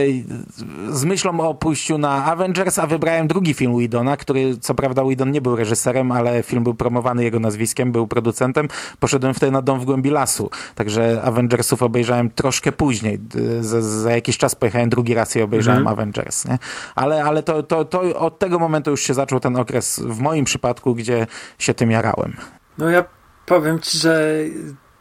z 0.89 1.05
myślą 1.05 1.41
o 1.41 1.55
pójściu 1.55 1.99
na 1.99 2.25
Avengers, 2.25 2.79
a 2.79 2.87
wybrałem 2.87 3.29
drugi 3.29 3.55
film 3.55 3.79
Widona, 3.79 4.17
który 4.17 4.59
co 4.59 4.75
prawda 4.75 5.05
Widon 5.05 5.31
nie 5.31 5.41
był 5.41 5.57
reżyserem, 5.57 6.13
ale 6.13 6.43
film 6.43 6.65
był 6.65 6.75
promowany 6.75 7.25
jego 7.25 7.41
nazwiskiem, 7.41 7.93
był 7.93 8.07
producentem. 8.07 8.69
Poszedłem 8.99 9.35
wtedy 9.35 9.53
na 9.53 9.63
Dom 9.63 9.81
w 9.81 9.85
głębi 9.85 10.11
lasu, 10.11 10.51
także 10.75 11.23
Avengersów 11.23 11.83
obejrzałem 11.83 12.31
troszkę 12.31 12.73
później. 12.73 13.19
Za, 13.61 13.83
za 13.83 14.11
jakiś 14.11 14.39
czas 14.39 14.55
pojechałem 14.55 14.89
drugi 14.89 15.15
raz 15.15 15.37
i 15.37 15.43
obejrzałem 15.43 15.79
mhm. 15.79 15.99
Avengers, 15.99 16.45
nie? 16.45 16.59
Ale, 16.95 17.25
ale 17.25 17.43
to, 17.43 17.63
to, 17.63 17.85
to 17.85 18.01
od 18.19 18.39
tego 18.39 18.59
momentu 18.59 18.91
już 18.91 19.01
się 19.01 19.15
zaczął 19.15 19.41
ten 19.41 19.57
okres 19.57 20.01
w 20.01 20.21
moim 20.21 20.45
przypadku, 20.45 20.95
gdzie 20.95 21.27
się 21.59 21.75
tym 21.75 21.91
jarałem. 21.91 22.37
No 22.79 22.91
ja 22.91 23.20
powiem 23.47 23.81
ci, 23.81 23.99
że 23.99 24.35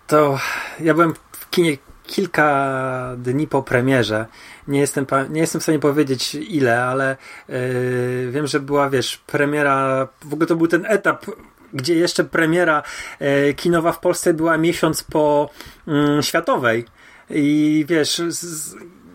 to 0.07 0.39
ja 0.79 0.93
byłem 0.93 1.13
w 1.31 1.49
kinie 1.49 1.77
kilka 2.03 3.15
dni 3.17 3.47
po 3.47 3.63
premierze. 3.63 4.25
Nie 4.67 4.79
jestem, 4.79 5.05
nie 5.29 5.41
jestem 5.41 5.61
w 5.61 5.63
stanie 5.63 5.79
powiedzieć 5.79 6.35
ile, 6.35 6.83
ale 6.83 7.17
yy, 7.49 8.31
wiem, 8.31 8.47
że 8.47 8.59
była, 8.59 8.89
wiesz, 8.89 9.17
premiera. 9.17 10.07
W 10.25 10.33
ogóle 10.33 10.47
to 10.47 10.55
był 10.55 10.67
ten 10.67 10.85
etap 10.85 11.25
gdzie 11.73 11.95
jeszcze 11.95 12.23
premiera 12.23 12.83
e, 13.19 13.53
kinowa 13.53 13.91
w 13.91 13.99
Polsce 13.99 14.33
była 14.33 14.57
miesiąc 14.57 15.03
po 15.03 15.49
mm, 15.87 16.21
światowej. 16.23 16.85
I 17.29 17.85
wiesz, 17.87 18.21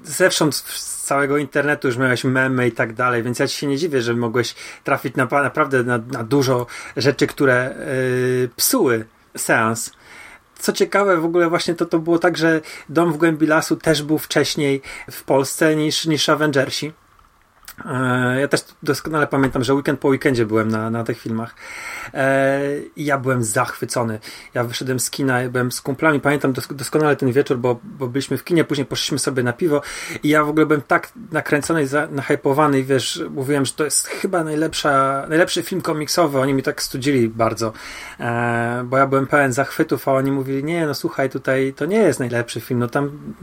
zewsząd 0.05 0.55
z 0.55 1.03
całego 1.03 1.37
internetu 1.37 1.89
już 1.89 1.97
miałeś 1.97 2.25
memy 2.25 2.69
i 2.69 2.73
tak 2.73 2.93
dalej, 2.93 3.23
więc 3.23 3.39
ja 3.39 3.49
ci 3.49 3.57
się 3.57 3.67
nie 3.67 3.77
dziwię, 3.79 4.03
że 4.03 4.15
mogłeś 4.15 4.55
trafić 4.85 5.15
na, 5.17 5.25
naprawdę 5.25 5.85
na, 5.85 5.99
na 5.99 6.25
dużo 6.25 6.67
rzeczy, 6.97 7.27
które 7.27 7.75
yy, 8.41 8.49
psuły 8.57 9.05
seans. 9.37 9.93
Co 10.59 10.73
ciekawe, 10.73 11.17
w 11.17 11.25
ogóle 11.25 11.49
właśnie 11.49 11.75
to, 11.75 11.87
to 11.87 11.99
było 11.99 12.19
tak, 12.19 12.37
że 12.37 12.61
Dom 12.89 13.13
w 13.13 13.17
głębi 13.17 13.47
lasu 13.47 13.77
też 13.77 14.03
był 14.03 14.19
wcześniej 14.19 14.83
w 15.11 15.23
Polsce 15.23 15.77
niż, 15.77 16.07
niż 16.07 16.29
Avengersi. 16.29 16.93
E, 17.85 18.41
ja 18.41 18.49
też 18.49 18.61
doskonale 18.83 19.27
pamiętam, 19.27 19.65
że 19.65 19.75
weekend 19.75 20.01
po 20.01 20.09
weekendzie 20.09 20.47
byłem 20.47 20.71
na, 20.71 20.91
na 20.91 21.05
tych 21.05 21.21
filmach 21.21 21.55
e, 22.15 22.61
i 22.97 23.05
ja 23.05 23.19
byłem 23.19 23.45
zachwycony. 23.45 24.19
Ja 24.55 24.65
wyszedłem 24.65 25.01
z 25.01 25.11
kina, 25.11 25.49
byłem 25.49 25.73
z 25.73 25.81
kumplami, 25.81 26.21
pamiętam 26.21 26.53
doskonale 26.71 27.17
ten 27.17 27.33
wieczór, 27.33 27.59
bo, 27.59 27.81
bo 27.85 28.07
byliśmy 28.07 28.39
w 28.39 28.45
kinie, 28.45 28.65
później 28.65 28.87
poszliśmy 28.87 29.19
sobie 29.19 29.43
na 29.43 29.53
piwo 29.53 29.83
i 30.23 30.29
ja 30.29 30.45
w 30.45 30.49
ogóle 30.49 30.67
byłem 30.67 30.83
tak 30.83 31.13
nakręcony 31.33 31.83
i 31.83 31.87
nahypowany 32.11 32.79
i 32.79 32.85
wiesz, 32.85 33.23
mówiłem, 33.31 33.67
że 33.67 33.73
to 33.73 33.85
jest 33.85 34.07
chyba 34.07 34.45
najlepsza, 34.45 35.25
najlepszy 35.29 35.63
film 35.63 35.81
komiksowy. 35.81 36.39
Oni 36.39 36.55
mi 36.55 36.63
tak 36.63 36.83
studzili 36.83 37.29
bardzo, 37.29 37.73
e, 38.21 38.85
bo 38.85 38.99
ja 38.99 39.07
byłem 39.07 39.27
pełen 39.27 39.53
zachwytów, 39.53 40.09
a 40.09 40.13
oni 40.13 40.33
mówili, 40.33 40.65
nie, 40.65 40.87
no 40.87 40.95
słuchaj, 40.95 41.31
tutaj 41.31 41.75
to 41.77 41.87
nie 41.87 41.99
jest 41.99 42.21
najlepszy 42.21 42.61
film, 42.61 42.81
no 42.81 42.89
tam 42.89 43.35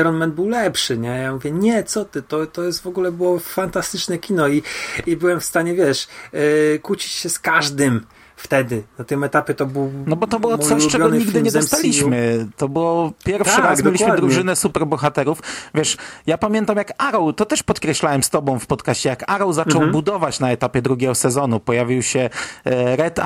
Iron 0.00 0.16
Man 0.16 0.32
był 0.32 0.48
lepszy, 0.48 0.98
nie? 0.98 1.08
Ja 1.08 1.32
mówię, 1.32 1.50
nie, 1.50 1.84
co 1.84 2.04
ty, 2.04 2.22
to, 2.22 2.46
to 2.46 2.62
jest 2.64 2.82
w 2.82 2.86
ogóle 2.86 3.12
było 3.12 3.38
fantastyczne 3.38 3.69
fantastyczne 3.70 4.18
kino 4.18 4.48
i, 4.48 4.62
i 5.06 5.16
byłem 5.16 5.40
w 5.40 5.44
stanie, 5.44 5.74
wiesz, 5.74 6.08
yy, 6.32 6.78
kłócić 6.82 7.12
się 7.12 7.28
z 7.28 7.38
każdym 7.38 8.06
wtedy. 8.42 8.82
Na 8.98 9.04
tym 9.04 9.24
etapie 9.24 9.54
to 9.54 9.66
był. 9.66 9.92
No 10.06 10.16
bo 10.16 10.26
to 10.26 10.40
było 10.40 10.58
coś, 10.58 10.86
czego 10.86 11.10
nigdy 11.10 11.42
nie 11.42 11.52
dostaliśmy. 11.52 12.46
To 12.56 12.68
było 12.68 13.12
pierwszy 13.24 13.56
tak, 13.56 13.64
raz 13.64 13.84
mieliśmy 13.84 14.16
drużynę 14.16 14.56
superbohaterów. 14.56 15.42
Wiesz, 15.74 15.96
ja 16.26 16.38
pamiętam 16.38 16.76
jak 16.76 16.92
Arrow, 16.98 17.36
to 17.36 17.46
też 17.46 17.62
podkreślałem 17.62 18.22
z 18.22 18.30
tobą 18.30 18.58
w 18.58 18.66
podcaście, 18.66 19.08
jak 19.08 19.30
Arrow 19.30 19.54
zaczął 19.54 19.76
mhm. 19.76 19.92
budować 19.92 20.40
na 20.40 20.50
etapie 20.50 20.82
drugiego 20.82 21.14
sezonu. 21.14 21.60
Pojawił 21.60 22.02
się 22.02 22.30
e, 22.64 22.96
Red, 22.96 23.20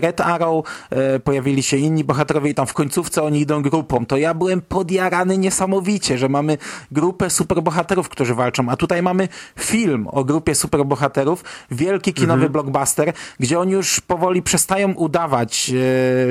Red 0.00 0.20
Arrow, 0.20 0.64
e, 0.90 1.20
pojawili 1.20 1.62
się 1.62 1.76
inni 1.76 2.04
bohaterowie 2.04 2.50
i 2.50 2.54
tam 2.54 2.66
w 2.66 2.74
końcówce 2.74 3.22
oni 3.22 3.40
idą 3.40 3.62
grupą. 3.62 4.06
To 4.06 4.16
ja 4.16 4.34
byłem 4.34 4.60
podjarany 4.60 5.38
niesamowicie, 5.38 6.18
że 6.18 6.28
mamy 6.28 6.58
grupę 6.90 7.30
superbohaterów, 7.30 8.08
którzy 8.08 8.34
walczą, 8.34 8.68
a 8.68 8.76
tutaj 8.76 9.02
mamy 9.02 9.28
film 9.58 10.08
o 10.10 10.24
grupie 10.24 10.54
superbohaterów, 10.54 11.44
wielki 11.70 12.14
kinowy 12.14 12.46
mhm. 12.46 12.52
blockbuster, 12.52 13.12
gdzie 13.40 13.58
oni 13.58 13.72
już 13.72 14.00
powoli 14.00 14.42
przestają 14.54 14.92
udawać, 14.92 15.72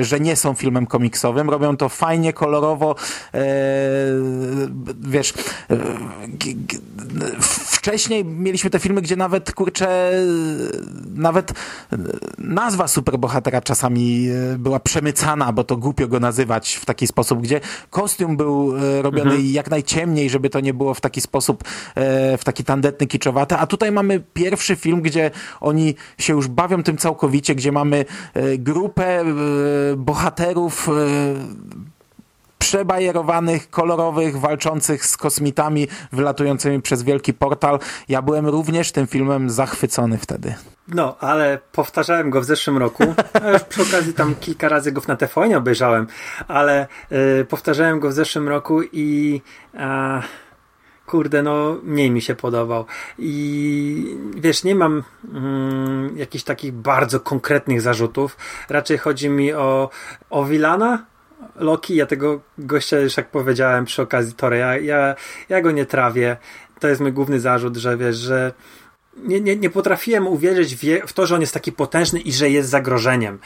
e, 0.00 0.04
że 0.04 0.20
nie 0.20 0.36
są 0.36 0.54
filmem 0.54 0.86
komiksowym, 0.86 1.50
robią 1.50 1.76
to 1.76 1.88
fajnie, 1.88 2.32
kolorowo, 2.32 2.94
e, 3.34 3.44
wiesz, 5.00 5.34
e, 5.70 5.76
wcześniej 7.40 8.24
mieliśmy 8.24 8.70
te 8.70 8.78
filmy, 8.78 9.02
gdzie 9.02 9.16
nawet, 9.16 9.52
kurczę, 9.52 10.12
nawet 11.14 11.52
nazwa 12.38 12.88
superbohatera 12.88 13.60
czasami 13.60 14.28
była 14.58 14.80
przemycana, 14.80 15.52
bo 15.52 15.64
to 15.64 15.76
głupio 15.76 16.08
go 16.08 16.20
nazywać 16.20 16.74
w 16.74 16.84
taki 16.84 17.06
sposób, 17.06 17.40
gdzie 17.42 17.60
kostium 17.90 18.36
był 18.36 18.72
robiony 19.02 19.30
mhm. 19.30 19.46
jak 19.46 19.70
najciemniej, 19.70 20.30
żeby 20.30 20.50
to 20.50 20.60
nie 20.60 20.74
było 20.74 20.94
w 20.94 21.00
taki 21.00 21.20
sposób, 21.20 21.64
w 22.38 22.40
taki 22.44 22.64
tandetny, 22.64 23.06
kiczowaty, 23.06 23.54
a 23.54 23.66
tutaj 23.66 23.92
mamy 23.92 24.20
pierwszy 24.34 24.76
film, 24.76 25.02
gdzie 25.02 25.30
oni 25.60 25.94
się 26.18 26.32
już 26.32 26.48
bawią 26.48 26.82
tym 26.82 26.96
całkowicie, 26.96 27.54
gdzie 27.54 27.72
mamy 27.72 28.04
grupę 28.58 29.20
e, 29.20 29.24
bohaterów 29.96 30.88
e, 30.88 30.92
przebajerowanych, 32.58 33.70
kolorowych, 33.70 34.40
walczących 34.40 35.06
z 35.06 35.16
kosmitami, 35.16 35.88
wylatującymi 36.12 36.82
przez 36.82 37.02
wielki 37.02 37.34
portal. 37.34 37.78
Ja 38.08 38.22
byłem 38.22 38.46
również 38.46 38.92
tym 38.92 39.06
filmem 39.06 39.50
zachwycony 39.50 40.18
wtedy. 40.18 40.54
No, 40.88 41.16
ale 41.20 41.58
powtarzałem 41.72 42.30
go 42.30 42.40
w 42.40 42.44
zeszłym 42.44 42.78
roku. 42.78 43.04
A 43.42 43.50
już 43.50 43.62
przy 43.62 43.82
okazji 43.82 44.14
tam 44.14 44.34
kilka 44.34 44.68
razy 44.68 44.92
go 44.92 45.02
na 45.08 45.16
TVN 45.16 45.54
obejrzałem, 45.54 46.06
ale 46.48 46.86
y, 47.40 47.44
powtarzałem 47.44 48.00
go 48.00 48.08
w 48.08 48.12
zeszłym 48.12 48.48
roku 48.48 48.82
i 48.92 49.40
kurde, 51.06 51.42
no 51.42 51.76
mniej 51.82 52.10
mi 52.10 52.22
się 52.22 52.34
podobał. 52.34 52.86
I 53.18 54.16
wiesz, 54.36 54.64
nie 54.64 54.74
mam 54.74 55.02
mm, 55.32 56.18
jakichś 56.18 56.44
takich 56.44 56.72
bardzo 56.72 57.20
konkretnych 57.20 57.80
zarzutów. 57.80 58.36
Raczej 58.68 58.98
chodzi 58.98 59.28
mi 59.28 59.52
o, 59.52 59.90
o 60.30 60.44
Wilana, 60.44 61.06
Loki, 61.56 61.96
ja 61.96 62.06
tego 62.06 62.40
gościa 62.58 63.00
już 63.00 63.16
jak 63.16 63.30
powiedziałem 63.30 63.84
przy 63.84 64.02
okazji 64.02 64.34
Tory, 64.34 64.58
ja, 64.58 64.78
ja, 64.78 65.14
ja 65.48 65.60
go 65.60 65.70
nie 65.70 65.86
trawię. 65.86 66.36
To 66.80 66.88
jest 66.88 67.00
mój 67.00 67.12
główny 67.12 67.40
zarzut, 67.40 67.76
że 67.76 67.96
wiesz, 67.96 68.16
że 68.16 68.52
nie, 69.16 69.40
nie, 69.40 69.56
nie 69.56 69.70
potrafiłem 69.70 70.26
uwierzyć 70.26 70.76
w, 70.76 70.80
w 71.06 71.12
to, 71.12 71.26
że 71.26 71.34
on 71.34 71.40
jest 71.40 71.54
taki 71.54 71.72
potężny 71.72 72.20
i 72.20 72.32
że 72.32 72.50
jest 72.50 72.68
zagrożeniem. 72.68 73.38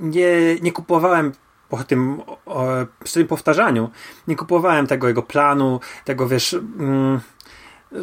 Nie, 0.00 0.60
nie 0.60 0.72
kupowałem 0.72 1.32
po 1.68 1.84
tym, 1.84 2.20
o, 2.46 2.66
tym 3.12 3.26
powtarzaniu 3.26 3.90
nie 4.28 4.36
kupowałem 4.36 4.86
tego 4.86 5.08
jego 5.08 5.22
planu, 5.22 5.80
tego 6.04 6.28
wiesz. 6.28 6.54
Mm, 6.54 7.20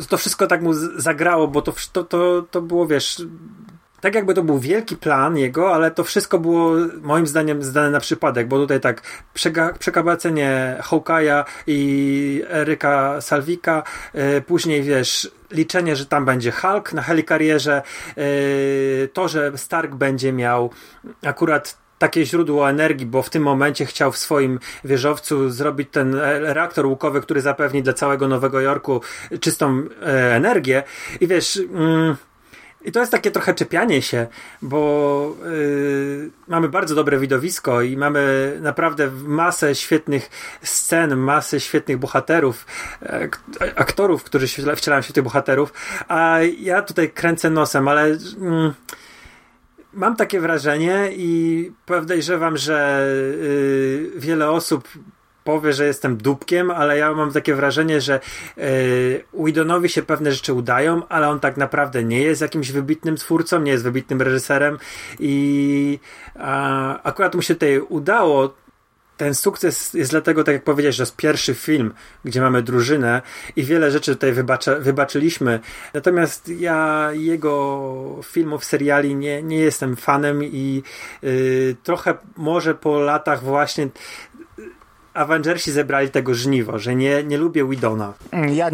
to 0.09 0.17
wszystko 0.17 0.47
tak 0.47 0.61
mu 0.61 0.73
zagrało, 0.95 1.47
bo 1.47 1.61
to, 1.61 1.73
to, 1.91 2.03
to, 2.03 2.45
to 2.51 2.61
było, 2.61 2.87
wiesz, 2.87 3.21
tak 4.01 4.15
jakby 4.15 4.33
to 4.33 4.43
był 4.43 4.59
wielki 4.59 4.97
plan 4.97 5.37
jego, 5.37 5.73
ale 5.73 5.91
to 5.91 6.03
wszystko 6.03 6.39
było 6.39 6.71
moim 7.01 7.27
zdaniem 7.27 7.63
zdane 7.63 7.89
na 7.89 7.99
przypadek, 7.99 8.47
bo 8.47 8.57
tutaj 8.57 8.79
tak 8.79 9.01
przekabacenie 9.79 10.77
Hawkeye'a 10.81 11.43
i 11.67 12.43
Eryka 12.49 13.21
Salwika, 13.21 13.83
yy, 14.13 14.41
później 14.41 14.83
wiesz, 14.83 15.31
liczenie, 15.51 15.95
że 15.95 16.05
tam 16.05 16.25
będzie 16.25 16.51
Hulk 16.51 16.93
na 16.93 17.01
helikarierze, 17.01 17.81
yy, 18.17 19.09
to, 19.13 19.27
że 19.27 19.57
Stark 19.57 19.95
będzie 19.95 20.33
miał 20.33 20.69
akurat 21.23 21.84
takie 21.99 22.25
źródło 22.25 22.69
energii, 22.69 23.05
bo 23.05 23.21
w 23.21 23.29
tym 23.29 23.43
momencie 23.43 23.85
chciał 23.85 24.11
w 24.11 24.17
swoim 24.17 24.59
wieżowcu 24.83 25.49
zrobić 25.49 25.89
ten 25.91 26.15
reaktor 26.41 26.85
łukowy, 26.85 27.21
który 27.21 27.41
zapewni 27.41 27.83
dla 27.83 27.93
całego 27.93 28.27
Nowego 28.27 28.61
Jorku 28.61 29.01
czystą 29.39 29.83
e, 30.01 30.35
energię. 30.35 30.83
I 31.21 31.27
wiesz. 31.27 31.59
Mm, 31.73 32.15
i 32.85 32.91
to 32.91 32.99
jest 32.99 33.11
takie 33.11 33.31
trochę 33.31 33.53
czepianie 33.53 34.01
się, 34.01 34.27
bo 34.61 35.35
yy, 35.45 36.31
mamy 36.47 36.69
bardzo 36.69 36.95
dobre 36.95 37.19
widowisko 37.19 37.81
i 37.81 37.97
mamy 37.97 38.53
naprawdę 38.61 39.11
masę 39.11 39.75
świetnych 39.75 40.29
scen, 40.61 41.15
masę 41.15 41.59
świetnych 41.59 41.97
bohaterów, 41.97 42.65
aktorów, 43.75 44.23
którzy 44.23 44.47
wcielają 44.75 45.01
się 45.01 45.09
w 45.09 45.13
tych 45.13 45.23
bohaterów, 45.23 45.73
a 46.07 46.37
ja 46.59 46.81
tutaj 46.81 47.09
kręcę 47.09 47.49
nosem, 47.49 47.87
ale. 47.87 48.09
Yy, 48.09 48.73
Mam 49.95 50.15
takie 50.15 50.39
wrażenie 50.39 51.09
i 51.11 51.71
podejrzewam, 51.85 52.57
że 52.57 53.07
yy, 53.41 54.11
wiele 54.19 54.51
osób 54.51 54.87
powie, 55.43 55.73
że 55.73 55.85
jestem 55.85 56.17
dupkiem, 56.17 56.71
ale 56.71 56.97
ja 56.97 57.13
mam 57.13 57.31
takie 57.31 57.55
wrażenie, 57.55 58.01
że 58.01 58.19
yy, 58.57 58.65
Widonowi 59.45 59.89
się 59.89 60.01
pewne 60.03 60.31
rzeczy 60.31 60.53
udają, 60.53 61.07
ale 61.07 61.29
on 61.29 61.39
tak 61.39 61.57
naprawdę 61.57 62.03
nie 62.03 62.21
jest 62.21 62.41
jakimś 62.41 62.71
wybitnym 62.71 63.15
twórcą, 63.15 63.61
nie 63.61 63.71
jest 63.71 63.83
wybitnym 63.83 64.21
reżyserem 64.21 64.77
i 65.19 65.99
a, 66.39 67.03
akurat 67.03 67.35
mu 67.35 67.41
się 67.41 67.53
tutaj 67.53 67.79
udało 67.79 68.53
ten 69.17 69.35
sukces 69.35 69.93
jest 69.93 70.11
dlatego, 70.11 70.43
tak 70.43 70.53
jak 70.53 70.63
powiedziałeś, 70.63 70.95
że 70.95 71.03
jest 71.03 71.15
pierwszy 71.15 71.53
film, 71.53 71.93
gdzie 72.25 72.41
mamy 72.41 72.61
drużynę 72.61 73.21
i 73.55 73.63
wiele 73.63 73.91
rzeczy 73.91 74.15
tutaj 74.15 74.33
wybaczyliśmy. 74.79 75.59
Natomiast 75.93 76.49
ja 76.49 77.09
jego 77.13 78.19
filmów, 78.23 78.65
seriali 78.65 79.15
nie, 79.15 79.43
nie 79.43 79.57
jestem 79.57 79.95
fanem 79.95 80.43
i 80.43 80.83
yy, 81.21 81.75
trochę 81.83 82.17
może 82.37 82.75
po 82.75 82.99
latach 82.99 83.43
właśnie 83.43 83.89
Avengersi 85.15 85.71
zebrali 85.71 86.09
tego 86.09 86.33
żniwo, 86.33 86.79
że 86.79 86.95
nie, 86.95 87.23
nie 87.23 87.37
lubię 87.37 87.65
Widona. 87.69 88.13
Ja, 88.53 88.69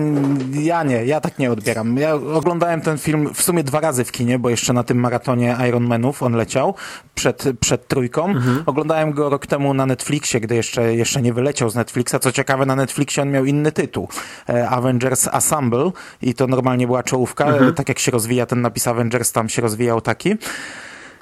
ja 0.51 0.84
nie, 0.84 1.05
ja 1.05 1.22
tak 1.22 1.39
nie 1.39 1.51
odbieram. 1.51 1.97
Ja 1.97 2.13
oglądałem 2.13 2.81
ten 2.81 2.97
film 2.97 3.34
w 3.34 3.41
sumie 3.41 3.63
dwa 3.63 3.80
razy 3.80 4.03
w 4.03 4.11
kinie, 4.11 4.39
bo 4.39 4.49
jeszcze 4.49 4.73
na 4.73 4.84
tym 4.84 4.97
maratonie 4.97 5.57
Iron 5.68 5.84
Manów 5.84 6.23
on 6.23 6.34
leciał 6.34 6.76
przed, 7.15 7.43
przed 7.59 7.88
trójką. 7.88 8.26
Mhm. 8.26 8.63
Oglądałem 8.65 9.11
go 9.11 9.30
rok 9.30 9.47
temu 9.47 9.73
na 9.73 9.85
Netflixie, 9.85 10.39
gdy 10.39 10.55
jeszcze, 10.55 10.95
jeszcze 10.95 11.22
nie 11.22 11.34
wyleciał 11.34 11.69
z 11.69 11.76
Netflixa. 11.76 12.15
Co 12.22 12.31
ciekawe, 12.31 12.65
na 12.65 12.76
Netflixie 12.76 13.23
on 13.23 13.31
miał 13.31 13.45
inny 13.45 13.72
tytuł. 13.72 14.07
E, 14.49 14.69
Avengers 14.69 15.27
Assemble 15.27 15.91
i 16.22 16.34
to 16.34 16.47
normalnie 16.47 16.88
była 16.88 17.03
czołówka. 17.03 17.45
Mhm. 17.45 17.73
Tak 17.73 17.89
jak 17.89 17.99
się 17.99 18.11
rozwija 18.11 18.45
ten 18.45 18.61
napis 18.61 18.88
Avengers, 18.88 19.31
tam 19.31 19.49
się 19.49 19.61
rozwijał 19.61 20.01
taki. 20.01 20.35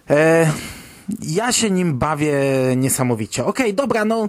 E, 0.09 0.51
ja 1.21 1.51
się 1.51 1.71
nim 1.71 1.97
bawię 1.97 2.39
niesamowicie. 2.75 3.45
Okej, 3.45 3.65
okay, 3.65 3.73
dobra, 3.73 4.05
no 4.05 4.27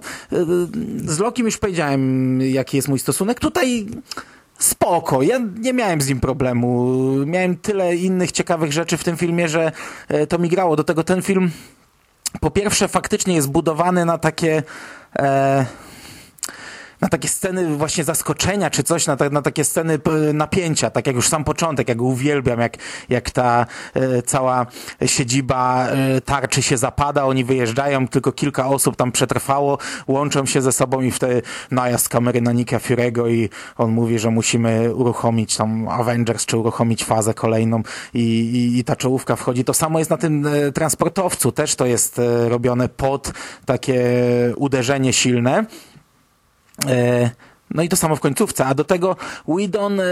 z 1.05 1.19
Lokim 1.19 1.45
już 1.45 1.57
powiedziałem, 1.57 2.41
jaki 2.41 2.77
jest 2.77 2.87
mój 2.87 2.99
stosunek. 2.99 3.39
Tutaj 3.39 3.87
spoko. 4.57 5.21
Ja 5.21 5.39
nie 5.59 5.73
miałem 5.73 6.01
z 6.01 6.09
nim 6.09 6.19
problemu. 6.19 6.95
Miałem 7.25 7.57
tyle 7.57 7.95
innych 7.95 8.31
ciekawych 8.31 8.73
rzeczy 8.73 8.97
w 8.97 9.03
tym 9.03 9.17
filmie, 9.17 9.49
że 9.49 9.71
e, 10.07 10.27
to 10.27 10.37
mi 10.37 10.49
grało. 10.49 10.75
Do 10.75 10.83
tego 10.83 11.03
ten 11.03 11.21
film 11.21 11.51
po 12.39 12.51
pierwsze 12.51 12.87
faktycznie 12.87 13.35
jest 13.35 13.49
budowany 13.49 14.05
na 14.05 14.17
takie... 14.17 14.63
E, 15.19 15.65
na 17.01 17.09
takie 17.09 17.27
sceny 17.27 17.77
właśnie 17.77 18.03
zaskoczenia 18.03 18.69
czy 18.69 18.83
coś, 18.83 19.07
na, 19.07 19.15
ta, 19.15 19.29
na 19.29 19.41
takie 19.41 19.63
sceny 19.63 19.99
napięcia, 20.33 20.89
tak 20.89 21.07
jak 21.07 21.15
już 21.15 21.27
sam 21.27 21.43
początek, 21.43 21.89
jak 21.89 22.01
uwielbiam, 22.01 22.59
jak, 22.59 22.77
jak 23.09 23.29
ta 23.29 23.65
e, 23.93 24.21
cała 24.21 24.65
siedziba 25.05 25.87
e, 25.87 26.21
tarczy 26.21 26.61
się 26.61 26.77
zapada, 26.77 27.25
oni 27.25 27.43
wyjeżdżają, 27.43 28.07
tylko 28.07 28.31
kilka 28.31 28.67
osób 28.67 28.95
tam 28.95 29.11
przetrwało, 29.11 29.77
łączą 30.07 30.45
się 30.45 30.61
ze 30.61 30.71
sobą 30.71 31.01
i 31.01 31.11
wtedy 31.11 31.41
najazd 31.71 32.09
kamery 32.09 32.41
na 32.41 32.51
Nika 32.51 32.79
Furego 32.79 33.27
i 33.27 33.49
on 33.77 33.91
mówi, 33.91 34.19
że 34.19 34.31
musimy 34.31 34.95
uruchomić 34.95 35.57
tam 35.57 35.87
Avengers, 35.87 36.45
czy 36.45 36.57
uruchomić 36.57 37.05
fazę 37.05 37.33
kolejną 37.33 37.83
i, 38.13 38.19
i, 38.19 38.79
i 38.79 38.83
ta 38.83 38.95
czołówka 38.95 39.35
wchodzi. 39.35 39.63
To 39.63 39.73
samo 39.73 39.99
jest 39.99 40.11
na 40.11 40.17
tym 40.17 40.47
e, 40.47 40.71
transportowcu, 40.71 41.51
też 41.51 41.75
to 41.75 41.85
jest 41.85 42.19
e, 42.19 42.49
robione 42.49 42.89
pod 42.89 43.33
takie 43.65 44.01
uderzenie 44.55 45.13
silne. 45.13 45.65
E, 46.89 47.29
no 47.73 47.83
i 47.83 47.89
to 47.89 47.95
samo 47.95 48.15
w 48.15 48.19
końcówce, 48.19 48.65
a 48.65 48.73
do 48.73 48.83
tego 48.83 49.15
Whedon, 49.47 49.99
e, 49.99 50.03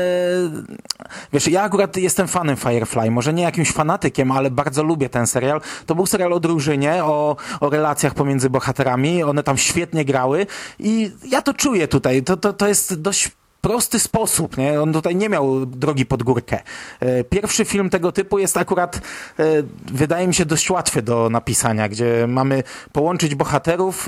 wiesz, 1.34 1.48
ja 1.48 1.62
akurat 1.64 1.98
jestem 1.98 2.28
fanem 2.28 2.58
Firefly, 2.58 3.12
może 3.12 3.34
nie 3.34 3.44
jakimś 3.44 3.72
fanatykiem, 3.72 4.32
ale 4.32 4.52
bardzo 4.52 4.84
lubię 4.84 5.10
ten 5.10 5.28
serial. 5.28 5.62
To 5.86 5.96
był 5.96 6.06
serial 6.06 6.34
o 6.34 6.40
drużynie, 6.40 7.04
o, 7.04 7.36
o 7.60 7.70
relacjach 7.70 8.14
pomiędzy 8.14 8.50
bohaterami, 8.50 9.24
one 9.24 9.44
tam 9.44 9.58
świetnie 9.58 10.06
grały 10.06 10.46
i 10.80 11.12
ja 11.26 11.42
to 11.42 11.54
czuję 11.54 11.88
tutaj, 11.88 12.24
to, 12.24 12.38
to, 12.38 12.54
to 12.54 12.68
jest 12.68 13.02
dość 13.02 13.32
prosty 13.62 14.00
sposób, 14.00 14.58
nie? 14.58 14.82
On 14.82 14.94
tutaj 14.94 15.16
nie 15.16 15.30
miał 15.30 15.66
drogi 15.66 16.06
pod 16.06 16.24
górkę. 16.24 16.60
E, 17.00 17.24
pierwszy 17.24 17.66
film 17.66 17.90
tego 17.90 18.12
typu 18.12 18.40
jest 18.40 18.58
akurat, 18.58 19.02
wydaje 19.92 20.28
mi 20.28 20.34
się, 20.34 20.46
dość 20.46 20.70
łatwy 20.70 21.02
do 21.02 21.30
napisania, 21.30 21.90
gdzie 21.90 22.28
mamy 22.28 22.64
połączyć 22.92 23.36
bohaterów, 23.36 24.08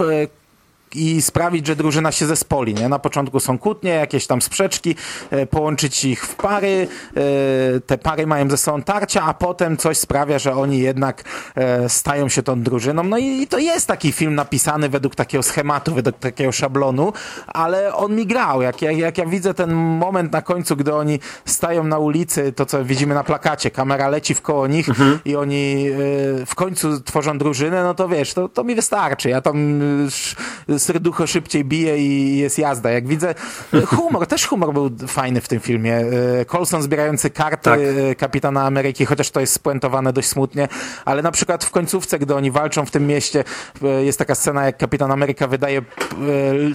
i 0.95 1.21
sprawić, 1.21 1.67
że 1.67 1.75
drużyna 1.75 2.11
się 2.11 2.25
zespoli. 2.25 2.73
Nie? 2.73 2.89
Na 2.89 2.99
początku 2.99 3.39
są 3.39 3.57
kłótnie, 3.57 3.89
jakieś 3.89 4.27
tam 4.27 4.41
sprzeczki, 4.41 4.95
e, 5.29 5.45
połączyć 5.45 6.05
ich 6.05 6.25
w 6.25 6.35
pary, 6.35 6.87
e, 7.17 7.79
te 7.79 7.97
pary 7.97 8.27
mają 8.27 8.49
ze 8.49 8.57
sobą 8.57 8.81
tarcia, 8.81 9.23
a 9.23 9.33
potem 9.33 9.77
coś 9.77 9.97
sprawia, 9.97 10.39
że 10.39 10.55
oni 10.55 10.79
jednak 10.79 11.23
e, 11.55 11.89
stają 11.89 12.29
się 12.29 12.43
tą 12.43 12.61
drużyną. 12.61 13.03
No 13.03 13.17
i, 13.17 13.25
i 13.25 13.47
to 13.47 13.57
jest 13.57 13.87
taki 13.87 14.11
film 14.11 14.35
napisany 14.35 14.89
według 14.89 15.15
takiego 15.15 15.43
schematu, 15.43 15.95
według 15.95 16.19
takiego 16.19 16.51
szablonu, 16.51 17.13
ale 17.47 17.95
on 17.95 18.15
mi 18.15 18.25
grał. 18.27 18.61
Jak, 18.61 18.81
jak, 18.81 18.97
jak 18.97 19.17
ja 19.17 19.25
widzę 19.25 19.53
ten 19.53 19.73
moment 19.73 20.31
na 20.31 20.41
końcu, 20.41 20.75
gdy 20.75 20.95
oni 20.95 21.19
stają 21.45 21.83
na 21.83 21.97
ulicy, 21.97 22.53
to 22.53 22.65
co 22.65 22.85
widzimy 22.85 23.15
na 23.15 23.23
plakacie, 23.23 23.71
kamera 23.71 24.09
leci 24.09 24.35
w 24.35 24.41
koło 24.41 24.67
nich 24.67 24.89
mhm. 24.89 25.19
i 25.25 25.35
oni 25.35 25.85
w 26.45 26.55
końcu 26.55 27.01
tworzą 27.01 27.37
drużynę, 27.37 27.83
no 27.83 27.93
to 27.93 28.07
wiesz, 28.07 28.33
to, 28.33 28.49
to 28.49 28.63
mi 28.63 28.75
wystarczy. 28.75 29.29
Ja 29.29 29.41
tam 29.41 29.81
serducho 30.81 31.27
szybciej 31.27 31.65
bije 31.65 31.97
i 31.97 32.37
jest 32.37 32.59
jazda. 32.59 32.91
Jak 32.91 33.07
widzę, 33.07 33.35
humor, 33.85 34.27
też 34.27 34.47
humor 34.47 34.73
był 34.73 34.91
fajny 35.07 35.41
w 35.41 35.47
tym 35.47 35.59
filmie. 35.59 35.95
E, 35.95 36.45
Colson 36.45 36.81
zbierający 36.81 37.29
karty 37.29 37.63
tak. 37.63 37.79
E, 37.79 38.15
Kapitana 38.15 38.65
Ameryki, 38.65 39.05
chociaż 39.05 39.31
to 39.31 39.39
jest 39.39 39.53
spuentowane 39.53 40.13
dość 40.13 40.27
smutnie, 40.27 40.67
ale 41.05 41.21
na 41.21 41.31
przykład 41.31 41.63
w 41.63 41.71
końcówce, 41.71 42.19
gdy 42.19 42.35
oni 42.35 42.51
walczą 42.51 42.85
w 42.85 42.91
tym 42.91 43.07
mieście, 43.07 43.43
e, 43.83 44.03
jest 44.03 44.19
taka 44.19 44.35
scena, 44.35 44.65
jak 44.65 44.77
Kapitan 44.77 45.11
Ameryka 45.11 45.47
wydaje 45.47 45.81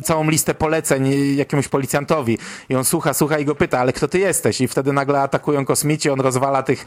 całą 0.04 0.30
listę 0.30 0.54
poleceń 0.54 1.36
jakiemuś 1.36 1.68
policjantowi 1.68 2.38
i 2.68 2.74
on 2.74 2.84
słucha, 2.84 3.14
słucha 3.14 3.38
i 3.38 3.44
go 3.44 3.54
pyta, 3.54 3.78
ale 3.78 3.92
kto 3.92 4.08
ty 4.08 4.18
jesteś? 4.18 4.60
I 4.60 4.68
wtedy 4.68 4.92
nagle 4.92 5.20
atakują 5.20 5.64
kosmici, 5.64 6.10
on 6.10 6.20
rozwala 6.20 6.62
tych 6.62 6.84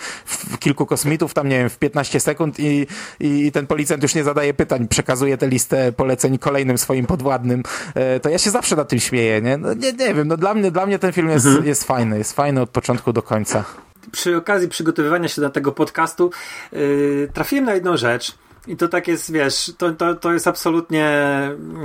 kilku 0.59 0.85
kosmitów, 0.85 1.33
tam 1.33 1.49
nie 1.49 1.57
wiem, 1.57 1.69
w 1.69 1.77
15 1.77 2.19
sekund 2.19 2.59
i, 2.59 2.87
i 3.19 3.51
ten 3.51 3.67
policjant 3.67 4.03
już 4.03 4.15
nie 4.15 4.23
zadaje 4.23 4.53
pytań, 4.53 4.87
przekazuje 4.87 5.37
tę 5.37 5.47
listę 5.47 5.91
poleceń 5.91 6.37
kolejnym 6.37 6.77
swoim 6.77 7.05
podwładnym, 7.09 7.63
e, 7.95 8.19
to 8.19 8.29
ja 8.29 8.37
się 8.37 8.49
zawsze 8.49 8.75
na 8.75 8.85
tym 8.85 8.99
śmieję, 8.99 9.41
nie? 9.41 9.57
No, 9.57 9.73
nie, 9.73 9.93
nie 9.93 10.13
wiem, 10.13 10.27
no 10.27 10.37
dla 10.37 10.53
mnie, 10.53 10.71
dla 10.71 10.85
mnie 10.85 10.99
ten 10.99 11.11
film 11.11 11.29
jest, 11.29 11.45
mhm. 11.45 11.65
jest 11.65 11.83
fajny, 11.83 12.17
jest 12.17 12.33
fajny 12.33 12.61
od 12.61 12.69
początku 12.69 13.13
do 13.13 13.21
końca. 13.21 13.63
Przy 14.11 14.37
okazji 14.37 14.69
przygotowywania 14.69 15.27
się 15.27 15.41
do 15.41 15.49
tego 15.49 15.71
podcastu 15.71 16.31
yy, 16.71 17.29
trafiłem 17.33 17.65
na 17.65 17.73
jedną 17.73 17.97
rzecz 17.97 18.35
i 18.67 18.77
to 18.77 18.87
tak 18.87 19.07
jest, 19.07 19.31
wiesz, 19.31 19.71
to, 19.77 19.91
to, 19.91 20.15
to 20.15 20.33
jest 20.33 20.47
absolutnie... 20.47 21.11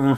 Yy 0.09 0.16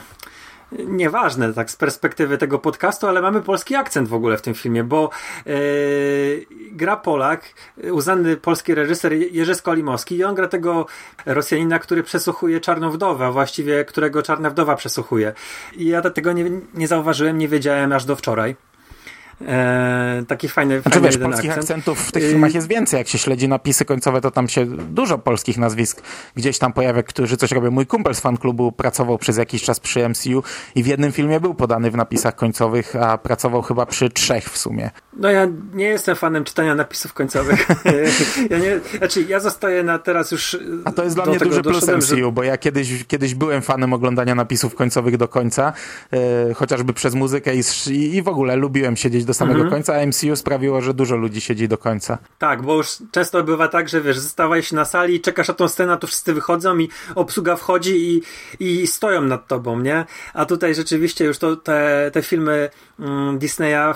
nieważne 0.71 1.53
tak 1.53 1.71
z 1.71 1.75
perspektywy 1.75 2.37
tego 2.37 2.59
podcastu, 2.59 3.07
ale 3.07 3.21
mamy 3.21 3.41
polski 3.41 3.75
akcent 3.75 4.09
w 4.09 4.13
ogóle 4.13 4.37
w 4.37 4.41
tym 4.41 4.53
filmie, 4.53 4.83
bo 4.83 5.09
yy, 5.45 6.45
gra 6.71 6.97
Polak, 6.97 7.53
uznany 7.91 8.37
polski 8.37 8.75
reżyser 8.75 9.13
Jerzy 9.13 9.55
Skolimowski 9.55 10.15
i 10.15 10.23
on 10.23 10.35
gra 10.35 10.47
tego 10.47 10.85
Rosjanina, 11.25 11.79
który 11.79 12.03
przesłuchuje 12.03 12.59
Czarną 12.59 12.91
Wdowę, 12.91 13.31
właściwie 13.31 13.85
którego 13.85 14.23
Czarna 14.23 14.49
Wdowa 14.49 14.75
przesłuchuje. 14.75 15.33
I 15.73 15.85
ja 15.85 16.01
tego 16.01 16.33
nie, 16.33 16.51
nie 16.73 16.87
zauważyłem, 16.87 17.37
nie 17.37 17.47
wiedziałem 17.47 17.91
aż 17.91 18.05
do 18.05 18.15
wczoraj. 18.15 18.55
E, 19.47 20.23
taki 20.27 20.49
fajny, 20.49 20.81
znaczy, 20.81 20.99
fajny 20.99 21.07
wiesz, 21.07 21.17
polskich 21.17 21.51
akcent. 21.51 21.63
akcentów 21.63 21.99
w 21.99 22.11
tych 22.11 22.23
filmach 22.23 22.53
jest 22.53 22.67
więcej. 22.67 22.97
Jak 22.97 23.07
się 23.07 23.17
śledzi 23.17 23.47
napisy 23.47 23.85
końcowe, 23.85 24.21
to 24.21 24.31
tam 24.31 24.47
się 24.47 24.65
dużo 24.65 25.17
polskich 25.17 25.57
nazwisk 25.57 26.01
gdzieś 26.35 26.57
tam 26.57 26.73
pojawia, 26.73 27.03
którzy 27.03 27.37
coś 27.37 27.51
robią. 27.51 27.71
Mój 27.71 27.85
kumpel 27.85 28.15
z 28.15 28.19
fanklubu 28.19 28.71
pracował 28.71 29.17
przez 29.17 29.37
jakiś 29.37 29.63
czas 29.63 29.79
przy 29.79 30.09
MCU 30.09 30.43
i 30.75 30.83
w 30.83 30.87
jednym 30.87 31.11
filmie 31.11 31.39
był 31.39 31.55
podany 31.55 31.91
w 31.91 31.95
napisach 31.95 32.35
końcowych, 32.35 32.95
a 32.95 33.17
pracował 33.17 33.61
chyba 33.61 33.85
przy 33.85 34.09
trzech 34.09 34.49
w 34.49 34.57
sumie. 34.57 34.89
No 35.13 35.29
ja 35.29 35.47
nie 35.73 35.85
jestem 35.85 36.15
fanem 36.15 36.43
czytania 36.43 36.75
napisów 36.75 37.13
końcowych. 37.13 37.67
ja 38.49 38.57
nie, 38.57 38.79
znaczy 38.97 39.21
ja 39.21 39.39
zostaję 39.39 39.83
na 39.83 39.99
teraz 39.99 40.31
już 40.31 40.57
A 40.85 40.91
to 40.91 41.03
jest 41.03 41.15
dla 41.15 41.25
mnie 41.25 41.39
duży 41.39 41.61
plus 41.61 41.87
MCU, 41.87 42.15
że... 42.15 42.31
bo 42.31 42.43
ja 42.43 42.57
kiedyś, 42.57 43.05
kiedyś 43.07 43.35
byłem 43.35 43.61
fanem 43.61 43.93
oglądania 43.93 44.35
napisów 44.35 44.75
końcowych 44.75 45.17
do 45.17 45.27
końca, 45.27 45.73
e, 46.13 46.53
chociażby 46.53 46.93
przez 46.93 47.15
muzykę 47.15 47.51
i, 47.55 47.61
i 48.15 48.21
w 48.21 48.27
ogóle 48.27 48.55
lubiłem 48.55 48.95
siedzieć 48.95 49.25
do 49.27 49.33
samego 49.33 49.59
mhm. 49.59 49.71
końca, 49.71 49.95
a 49.95 50.05
MCU 50.05 50.35
sprawiło, 50.35 50.81
że 50.81 50.93
dużo 50.93 51.15
ludzi 51.15 51.41
siedzi 51.41 51.67
do 51.67 51.77
końca. 51.77 52.17
Tak, 52.39 52.61
bo 52.61 52.75
już 52.75 52.97
często 53.11 53.43
bywa 53.43 53.67
tak, 53.67 53.89
że 53.89 54.01
wiesz, 54.01 54.19
zostawałeś 54.19 54.71
na 54.71 54.85
sali 54.85 55.15
i 55.15 55.21
czekasz 55.21 55.47
na 55.47 55.53
tą 55.53 55.67
scenę, 55.67 55.97
to 55.97 56.07
wszyscy 56.07 56.33
wychodzą 56.33 56.77
i 56.77 56.89
obsługa 57.15 57.55
wchodzi 57.55 57.95
i, 58.07 58.23
i 58.59 58.87
stoją 58.87 59.21
nad 59.21 59.47
tobą, 59.47 59.79
nie? 59.79 60.05
A 60.33 60.45
tutaj 60.45 60.75
rzeczywiście 60.75 61.25
już 61.25 61.37
to 61.37 61.55
te, 61.55 62.11
te 62.13 62.21
filmy 62.21 62.69
mm, 62.99 63.39
Disneya 63.39 63.93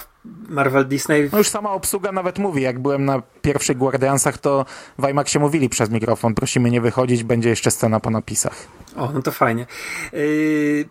Marvel 0.49 0.87
Disney. 0.87 1.29
No 1.31 1.37
już 1.37 1.47
sama 1.47 1.71
obsługa 1.71 2.11
nawet 2.11 2.39
mówi, 2.39 2.61
jak 2.61 2.79
byłem 2.79 3.05
na 3.05 3.21
pierwszych 3.41 3.77
Guardiansach, 3.77 4.37
to 4.37 4.65
w 4.99 5.09
IMAXie 5.09 5.39
mówili 5.39 5.69
przez 5.69 5.89
mikrofon, 5.89 6.33
prosimy 6.33 6.71
nie 6.71 6.81
wychodzić, 6.81 7.23
będzie 7.23 7.49
jeszcze 7.49 7.71
scena 7.71 7.99
po 7.99 8.09
napisach. 8.09 8.55
O, 8.95 9.11
no 9.13 9.21
to 9.21 9.31
fajnie. 9.31 9.65
Yy, 10.13 10.85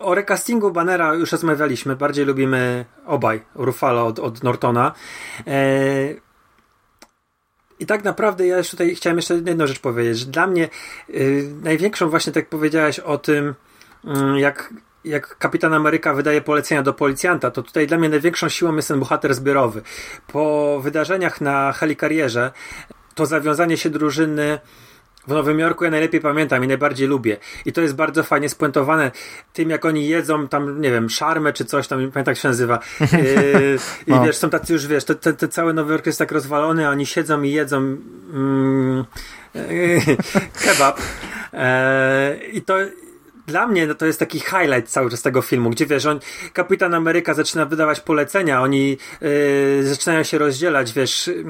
o 0.00 0.14
recastingu 0.14 0.70
Bannera 0.70 1.14
już 1.14 1.32
rozmawialiśmy. 1.32 1.96
Bardziej 1.96 2.24
lubimy 2.24 2.84
obaj. 3.06 3.40
Ruffalo 3.54 4.06
od, 4.06 4.18
od 4.18 4.42
Nortona. 4.42 4.92
Eee, 5.46 6.20
I 7.78 7.86
tak 7.86 8.04
naprawdę 8.04 8.46
ja 8.46 8.56
jeszcze 8.56 8.70
tutaj 8.70 8.94
chciałem 8.94 9.18
jeszcze 9.18 9.34
jedną 9.34 9.66
rzecz 9.66 9.78
powiedzieć. 9.78 10.26
Dla 10.26 10.46
mnie 10.46 10.68
yy, 11.08 11.52
największą 11.62 12.08
właśnie, 12.08 12.32
tak 12.32 12.42
jak 12.42 12.50
powiedziałeś 12.50 12.98
o 12.98 13.18
tym, 13.18 13.54
yy, 14.04 14.40
jak 14.40 14.74
jak 15.04 15.38
Kapitan 15.38 15.74
Ameryka 15.74 16.14
wydaje 16.14 16.40
polecenia 16.40 16.82
do 16.82 16.92
policjanta, 16.92 17.50
to 17.50 17.62
tutaj 17.62 17.86
dla 17.86 17.98
mnie 17.98 18.08
największą 18.08 18.48
siłą 18.48 18.76
jest 18.76 18.88
ten 18.88 19.00
bohater 19.00 19.34
zbiorowy. 19.34 19.82
Po 20.26 20.80
wydarzeniach 20.82 21.40
na 21.40 21.72
helikarierze 21.72 22.52
to 23.14 23.26
zawiązanie 23.26 23.76
się 23.76 23.90
drużyny 23.90 24.58
w 25.26 25.28
Nowym 25.28 25.58
Jorku 25.58 25.84
ja 25.84 25.90
najlepiej 25.90 26.20
pamiętam 26.20 26.64
i 26.64 26.68
najbardziej 26.68 27.08
lubię. 27.08 27.36
I 27.64 27.72
to 27.72 27.80
jest 27.80 27.94
bardzo 27.94 28.22
fajnie 28.22 28.48
spuentowane 28.48 29.10
tym, 29.52 29.70
jak 29.70 29.84
oni 29.84 30.08
jedzą 30.08 30.48
tam, 30.48 30.80
nie 30.80 30.90
wiem, 30.90 31.10
szarmę 31.10 31.52
czy 31.52 31.64
coś 31.64 31.88
tam, 31.88 32.00
nie 32.00 32.08
pamiętam 32.08 32.32
jak 32.32 32.38
się 32.38 32.48
nazywa. 32.48 32.78
Yy, 33.12 33.78
I 34.06 34.10
no. 34.10 34.24
wiesz, 34.24 34.36
są 34.36 34.50
tacy 34.50 34.72
już, 34.72 34.86
wiesz, 34.86 35.04
te, 35.04 35.14
te, 35.14 35.48
cały 35.48 35.74
Nowy 35.74 35.92
Jork 35.92 36.06
jest 36.06 36.18
tak 36.18 36.32
rozwalony, 36.32 36.86
a 36.86 36.90
oni 36.90 37.06
siedzą 37.06 37.42
i 37.42 37.50
jedzą 37.50 37.76
mm, 37.76 39.04
yy, 39.54 40.00
kebab. 40.64 41.00
Yy, 41.52 41.58
I 42.52 42.62
to 42.62 42.76
dla 43.50 43.66
mnie 43.66 43.86
no, 43.86 43.94
to 43.94 44.06
jest 44.06 44.18
taki 44.18 44.40
highlight 44.40 44.88
cały 44.88 45.10
czas 45.10 45.22
tego 45.22 45.42
filmu, 45.42 45.70
gdzie 45.70 45.86
wiesz, 45.86 46.06
on, 46.06 46.20
Kapitan 46.52 46.94
Ameryka 46.94 47.34
zaczyna 47.34 47.66
wydawać 47.66 48.00
polecenia, 48.00 48.62
oni 48.62 48.96
yy, 49.20 49.86
zaczynają 49.86 50.22
się 50.22 50.38
rozdzielać, 50.38 50.92
wiesz, 50.92 51.26
yy, 51.26 51.44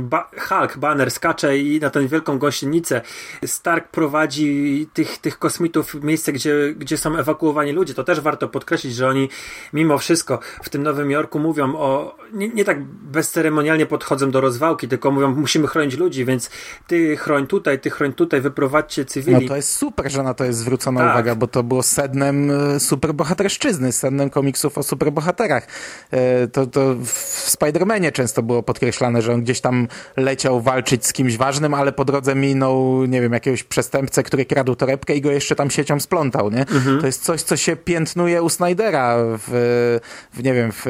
ba 0.00 0.30
Hulk, 0.38 0.78
Banner 0.78 1.10
skacze 1.10 1.58
i 1.58 1.80
na 1.80 1.90
tę 1.90 2.08
wielką 2.08 2.38
gąsienicę. 2.38 3.02
Stark 3.46 3.88
prowadzi 3.88 4.88
tych, 4.92 5.18
tych 5.18 5.38
kosmitów 5.38 5.94
w 5.94 6.04
miejsce, 6.04 6.32
gdzie, 6.32 6.74
gdzie 6.76 6.98
są 6.98 7.16
ewakuowani 7.16 7.72
ludzie. 7.72 7.94
To 7.94 8.04
też 8.04 8.20
warto 8.20 8.48
podkreślić, 8.48 8.94
że 8.94 9.08
oni 9.08 9.28
mimo 9.72 9.98
wszystko 9.98 10.38
w 10.62 10.68
tym 10.68 10.82
Nowym 10.82 11.10
Jorku 11.10 11.38
mówią 11.38 11.76
o, 11.76 12.16
nie, 12.32 12.48
nie 12.48 12.64
tak 12.64 12.84
bezceremonialnie 12.84 13.86
podchodzą 13.86 14.30
do 14.30 14.40
rozwałki, 14.40 14.88
tylko 14.88 15.10
mówią, 15.10 15.34
musimy 15.34 15.66
chronić 15.66 15.96
ludzi, 15.96 16.24
więc 16.24 16.50
ty 16.86 17.16
chroń 17.16 17.46
tutaj, 17.46 17.80
ty 17.80 17.90
chroń 17.90 18.12
tutaj, 18.12 18.40
wyprowadźcie 18.40 19.04
cywili. 19.04 19.42
No 19.42 19.48
to 19.48 19.56
jest 19.56 19.76
super, 19.76 20.12
że 20.12 20.22
na 20.22 20.34
to 20.34 20.44
jest 20.44 20.58
zwrócona 20.58 21.00
tak. 21.00 21.10
uwaga 21.10 21.33
bo 21.36 21.46
to 21.46 21.62
było 21.62 21.82
sednem 21.82 22.50
e, 22.50 22.80
superbohaterszczyzny, 22.80 23.92
sednem 23.92 24.30
komiksów 24.30 24.78
o 24.78 24.82
superbohaterach. 24.82 25.66
E, 26.10 26.48
to, 26.48 26.66
to 26.66 26.94
w 27.04 27.50
Spider-Manie 27.50 28.12
często 28.12 28.42
było 28.42 28.62
podkreślane, 28.62 29.22
że 29.22 29.32
on 29.32 29.42
gdzieś 29.42 29.60
tam 29.60 29.88
leciał 30.16 30.60
walczyć 30.60 31.06
z 31.06 31.12
kimś 31.12 31.36
ważnym, 31.36 31.74
ale 31.74 31.92
po 31.92 32.04
drodze 32.04 32.34
minął, 32.34 33.04
nie 33.04 33.20
wiem, 33.20 33.32
jakiegoś 33.32 33.62
przestępcę, 33.62 34.22
który 34.22 34.44
kradł 34.44 34.74
torebkę 34.74 35.16
i 35.16 35.20
go 35.20 35.30
jeszcze 35.30 35.56
tam 35.56 35.70
siecią 35.70 36.00
splątał, 36.00 36.50
nie? 36.50 36.60
Mhm. 36.60 37.00
To 37.00 37.06
jest 37.06 37.22
coś, 37.22 37.42
co 37.42 37.56
się 37.56 37.76
piętnuje 37.76 38.42
u 38.42 38.48
Snydera 38.48 39.16
w, 39.18 39.98
w 40.32 40.42
nie 40.42 40.54
wiem, 40.54 40.72
w 40.72 40.84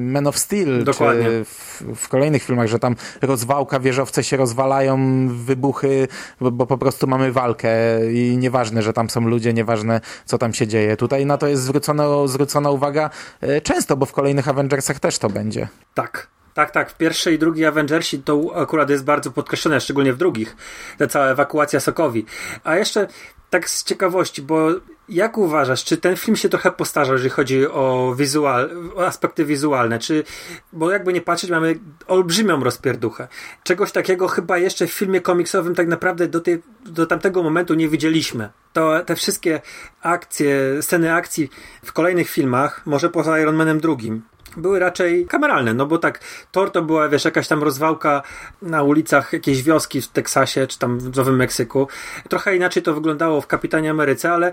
Man 0.00 0.26
of 0.26 0.38
Steel, 0.38 0.84
Dokładnie. 0.84 1.24
czy 1.24 1.44
w, 1.44 1.82
w 1.96 2.08
kolejnych 2.08 2.42
filmach, 2.42 2.68
że 2.68 2.78
tam 2.78 2.96
rozwałka, 3.22 3.80
wieżowce 3.80 4.24
się 4.24 4.36
rozwalają, 4.36 4.98
wybuchy, 5.28 6.08
bo, 6.40 6.50
bo 6.50 6.66
po 6.66 6.78
prostu 6.78 7.06
mamy 7.06 7.32
walkę 7.32 7.68
i 8.12 8.36
nieważne, 8.36 8.82
że 8.82 8.92
tam 8.92 9.10
są 9.10 9.20
ludzie, 9.20 9.52
nieważne 9.68 10.00
co 10.24 10.38
tam 10.38 10.54
się 10.54 10.66
dzieje. 10.66 10.96
Tutaj 10.96 11.26
na 11.26 11.38
to 11.38 11.46
jest 11.46 11.62
zwrócona, 11.62 12.04
zwrócona 12.26 12.70
uwaga 12.70 13.10
e, 13.40 13.60
często, 13.60 13.96
bo 13.96 14.06
w 14.06 14.12
kolejnych 14.12 14.48
Avengersach 14.48 15.00
też 15.00 15.18
to 15.18 15.28
będzie. 15.28 15.68
Tak. 15.94 16.28
Tak, 16.54 16.70
tak. 16.70 16.90
W 16.90 16.96
pierwszej 16.96 17.34
i 17.34 17.38
drugiej 17.38 17.66
Avengersi 17.66 18.22
to 18.22 18.40
akurat 18.54 18.90
jest 18.90 19.04
bardzo 19.04 19.30
podkreślone, 19.30 19.80
szczególnie 19.80 20.12
w 20.12 20.16
drugich. 20.16 20.56
Ta 20.98 21.06
cała 21.06 21.26
ewakuacja 21.26 21.80
Sokowi. 21.80 22.26
A 22.64 22.76
jeszcze 22.76 23.06
tak 23.50 23.70
z 23.70 23.84
ciekawości, 23.84 24.42
bo 24.42 24.68
jak 25.08 25.38
uważasz, 25.38 25.84
czy 25.84 25.96
ten 25.96 26.16
film 26.16 26.36
się 26.36 26.48
trochę 26.48 26.72
postarzał, 26.72 27.14
jeżeli 27.14 27.30
chodzi 27.30 27.66
o, 27.66 28.14
wizual, 28.18 28.70
o 28.96 29.06
aspekty 29.06 29.44
wizualne? 29.44 29.98
Czy, 29.98 30.24
bo 30.72 30.90
jakby 30.90 31.12
nie 31.12 31.20
patrzeć, 31.20 31.50
mamy 31.50 31.78
olbrzymią 32.06 32.64
rozpierduchę. 32.64 33.28
Czegoś 33.62 33.92
takiego 33.92 34.28
chyba 34.28 34.58
jeszcze 34.58 34.86
w 34.86 34.92
filmie 34.92 35.20
komiksowym 35.20 35.74
tak 35.74 35.88
naprawdę 35.88 36.28
do, 36.28 36.40
tej, 36.40 36.62
do 36.84 37.06
tamtego 37.06 37.42
momentu 37.42 37.74
nie 37.74 37.88
widzieliśmy. 37.88 38.48
To 38.72 39.04
te 39.04 39.16
wszystkie 39.16 39.60
akcje, 40.02 40.82
sceny 40.82 41.14
akcji 41.14 41.50
w 41.84 41.92
kolejnych 41.92 42.30
filmach, 42.30 42.82
może 42.86 43.10
poza 43.10 43.38
Iron 43.38 43.56
Manem 43.56 43.80
drugim, 43.80 44.22
były 44.58 44.78
raczej 44.78 45.26
kameralne, 45.26 45.74
no 45.74 45.86
bo 45.86 45.98
tak, 45.98 46.20
Thor 46.52 46.70
to 46.70 46.82
była, 46.82 47.08
wiesz, 47.08 47.24
jakaś 47.24 47.48
tam 47.48 47.62
rozwałka 47.62 48.22
na 48.62 48.82
ulicach 48.82 49.32
jakiejś 49.32 49.62
wioski 49.62 50.00
w 50.00 50.08
Teksasie, 50.08 50.66
czy 50.66 50.78
tam 50.78 50.98
w 50.98 51.16
Nowym 51.16 51.36
Meksyku. 51.36 51.88
Trochę 52.28 52.56
inaczej 52.56 52.82
to 52.82 52.94
wyglądało 52.94 53.40
w 53.40 53.46
Kapitanie 53.46 53.90
Ameryce, 53.90 54.32
ale 54.32 54.52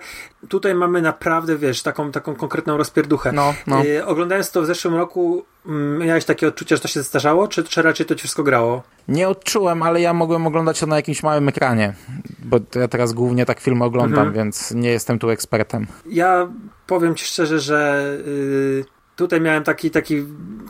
tutaj 0.50 0.76
mamy 0.76 1.02
naprawdę, 1.02 1.58
wiesz, 1.58 1.84
taką, 1.84 2.12
taką 2.12 2.36
konkretną 2.36 2.78
rozpierduchę. 2.78 3.32
No, 3.32 3.54
no. 3.68 3.86
E, 3.86 4.06
oglądając 4.06 4.52
to 4.52 4.62
w 4.62 4.66
zeszłym 4.66 4.96
roku, 4.96 5.46
mm, 5.66 6.00
miałeś 6.08 6.26
takie 6.26 6.48
odczucie, 6.48 6.76
że 6.76 6.82
to 6.82 6.88
się 6.88 7.00
zestarzało, 7.00 7.48
czy, 7.48 7.64
czy 7.64 7.82
raczej 7.82 8.06
to 8.06 8.16
ci 8.16 8.20
wszystko 8.20 8.44
grało? 8.44 8.84
Nie 9.08 9.30
odczułem, 9.30 9.84
ale 9.84 10.02
ja 10.02 10.14
mogłem 10.14 10.48
oglądać 10.48 10.80
to 10.80 10.88
na 10.88 10.96
jakimś 10.96 11.24
małym 11.24 11.50
ekranie, 11.50 11.94
bo 12.40 12.60
ja 12.76 12.88
teraz 12.88 13.14
głównie 13.14 13.46
tak 13.46 13.60
filmy 13.60 13.84
oglądam, 13.84 14.28
mhm. 14.28 14.34
więc 14.34 14.72
nie 14.72 14.90
jestem 14.90 15.20
tu 15.20 15.30
ekspertem. 15.30 15.88
Ja 16.10 16.48
powiem 16.88 17.16
ci 17.16 17.26
szczerze, 17.26 17.60
że... 17.60 18.08
Yy 18.26 18.95
tutaj 19.16 19.42
miałem 19.42 19.64
taki, 19.64 19.92
taki, 19.92 20.26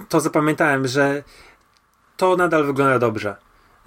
to 0.10 0.20
zapamiętałem, 0.20 0.88
że 0.88 1.24
to 2.18 2.36
nadal 2.36 2.66
wygląda 2.66 3.00
dobrze. 3.00 3.36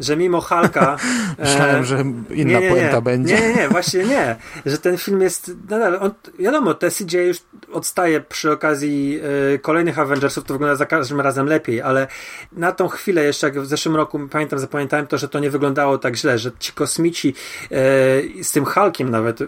Że 0.01 0.17
mimo 0.17 0.41
Halka. 0.41 0.97
Myślałem, 1.39 1.83
e, 1.83 1.85
że 1.85 2.05
inna 2.31 2.61
nie, 2.61 2.71
nie, 2.71 2.91
nie. 2.93 3.03
będzie. 3.03 3.35
Nie, 3.35 3.41
nie, 3.41 3.55
nie, 3.55 3.69
właśnie 3.69 4.05
nie. 4.05 4.37
Że 4.67 4.79
ten 4.79 4.99
film 4.99 5.21
jest 5.21 5.51
nadal. 5.69 5.99
On, 6.01 6.11
wiadomo, 6.39 6.75
te 6.75 6.91
CGI 6.91 7.17
już 7.17 7.39
odstaje 7.73 8.21
przy 8.21 8.53
okazji 8.53 9.21
e, 9.55 9.59
kolejnych 9.59 9.99
Avengersów, 9.99 10.45
to 10.45 10.55
wygląda 10.55 10.77
za 10.77 10.87
każdym 10.87 11.21
razem 11.21 11.47
lepiej, 11.47 11.83
ale 11.83 12.07
na 12.53 12.73
tą 12.73 12.89
chwilę, 12.89 13.25
jeszcze 13.25 13.47
jak 13.47 13.61
w 13.61 13.67
zeszłym 13.67 13.97
roku, 13.97 14.21
pamiętam, 14.31 14.59
zapamiętałem 14.59 15.07
to, 15.07 15.19
że 15.19 15.29
to 15.29 15.39
nie 15.39 15.51
wyglądało 15.51 15.99
tak 15.99 16.17
źle, 16.17 16.39
że 16.39 16.51
ci 16.59 16.73
kosmici 16.73 17.35
e, 17.71 18.45
z 18.45 18.53
tym 18.53 18.65
Hulkiem 18.65 19.11
nawet 19.11 19.39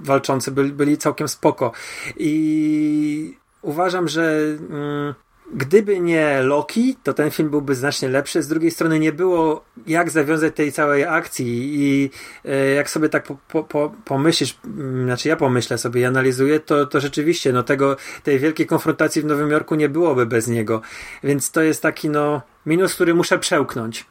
walczący 0.00 0.50
byli, 0.50 0.72
byli 0.72 0.98
całkiem 0.98 1.28
spoko. 1.28 1.72
I 2.16 3.36
uważam, 3.66 4.08
że 4.08 4.40
mm, 4.70 5.14
gdyby 5.54 6.00
nie 6.00 6.42
Loki, 6.42 6.96
to 7.02 7.14
ten 7.14 7.30
film 7.30 7.50
byłby 7.50 7.74
znacznie 7.74 8.08
lepszy. 8.08 8.42
Z 8.42 8.48
drugiej 8.48 8.70
strony 8.70 8.98
nie 8.98 9.12
było 9.12 9.64
jak 9.86 10.10
zawiązać 10.10 10.54
tej 10.54 10.72
całej 10.72 11.04
akcji 11.04 11.74
i 11.74 12.10
e, 12.44 12.66
jak 12.66 12.90
sobie 12.90 13.08
tak 13.08 13.24
po, 13.24 13.36
po, 13.48 13.64
po, 13.64 13.94
pomyślisz, 14.04 14.58
mm, 14.64 15.04
znaczy 15.04 15.28
ja 15.28 15.36
pomyślę 15.36 15.78
sobie 15.78 16.00
i 16.00 16.04
analizuję, 16.04 16.60
to, 16.60 16.86
to 16.86 17.00
rzeczywiście 17.00 17.52
no 17.52 17.62
tego, 17.62 17.96
tej 18.22 18.38
wielkiej 18.38 18.66
konfrontacji 18.66 19.22
w 19.22 19.24
Nowym 19.24 19.50
Jorku 19.50 19.74
nie 19.74 19.88
byłoby 19.88 20.26
bez 20.26 20.48
niego. 20.48 20.80
Więc 21.24 21.50
to 21.50 21.62
jest 21.62 21.82
taki 21.82 22.10
no 22.10 22.42
minus, 22.66 22.94
który 22.94 23.14
muszę 23.14 23.38
przełknąć. 23.38 24.06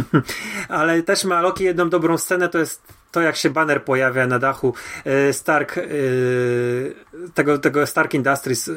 Ale 0.68 1.02
też 1.02 1.24
ma 1.24 1.40
Loki 1.40 1.64
jedną 1.64 1.90
dobrą 1.90 2.18
scenę, 2.18 2.48
to 2.48 2.58
jest 2.58 2.97
to 3.18 3.22
jak 3.22 3.36
się 3.36 3.50
banner 3.50 3.84
pojawia 3.84 4.26
na 4.26 4.38
dachu 4.38 4.74
e, 5.04 5.32
Stark 5.32 5.78
e, 5.78 5.82
tego, 7.34 7.58
tego 7.58 7.86
Stark 7.86 8.14
Industries 8.14 8.68
e, 8.68 8.72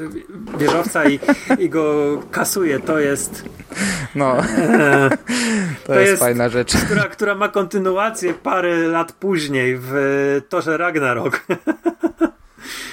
wieżowca 0.58 1.10
i, 1.10 1.20
i 1.60 1.70
go 1.70 2.18
kasuje, 2.32 2.80
to 2.80 3.00
jest 3.00 3.44
no. 4.16 4.36
to, 5.84 5.94
to 5.94 6.00
jest, 6.00 6.10
jest, 6.10 6.20
fajna 6.20 6.50
rzecz. 6.50 6.78
która, 6.78 7.04
która 7.04 7.36
ma 7.36 7.50
kontynuację 7.50 8.34
parę 8.34 8.88
lat 8.88 9.12
później 9.12 9.78
w 9.82 9.92
Torze 10.50 10.78
Ragnarok. 10.78 11.42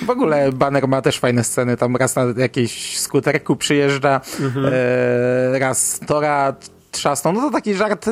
W 0.07 0.11
ogóle 0.11 0.53
Banner 0.53 0.89
ma 0.89 1.03
też 1.03 1.19
fajne 1.19 1.45
sceny, 1.45 1.77
tam 1.77 1.97
raz 1.97 2.17
na 2.17 2.25
jakiejś 2.37 2.99
skuterku 2.99 3.57
przyjeżdża, 3.57 4.21
mhm. 4.41 4.67
raz 5.61 6.01
Tora 6.07 6.55
trzasną, 6.91 7.33
no 7.33 7.41
to 7.41 7.51
taki 7.51 7.75
żart 7.75 8.07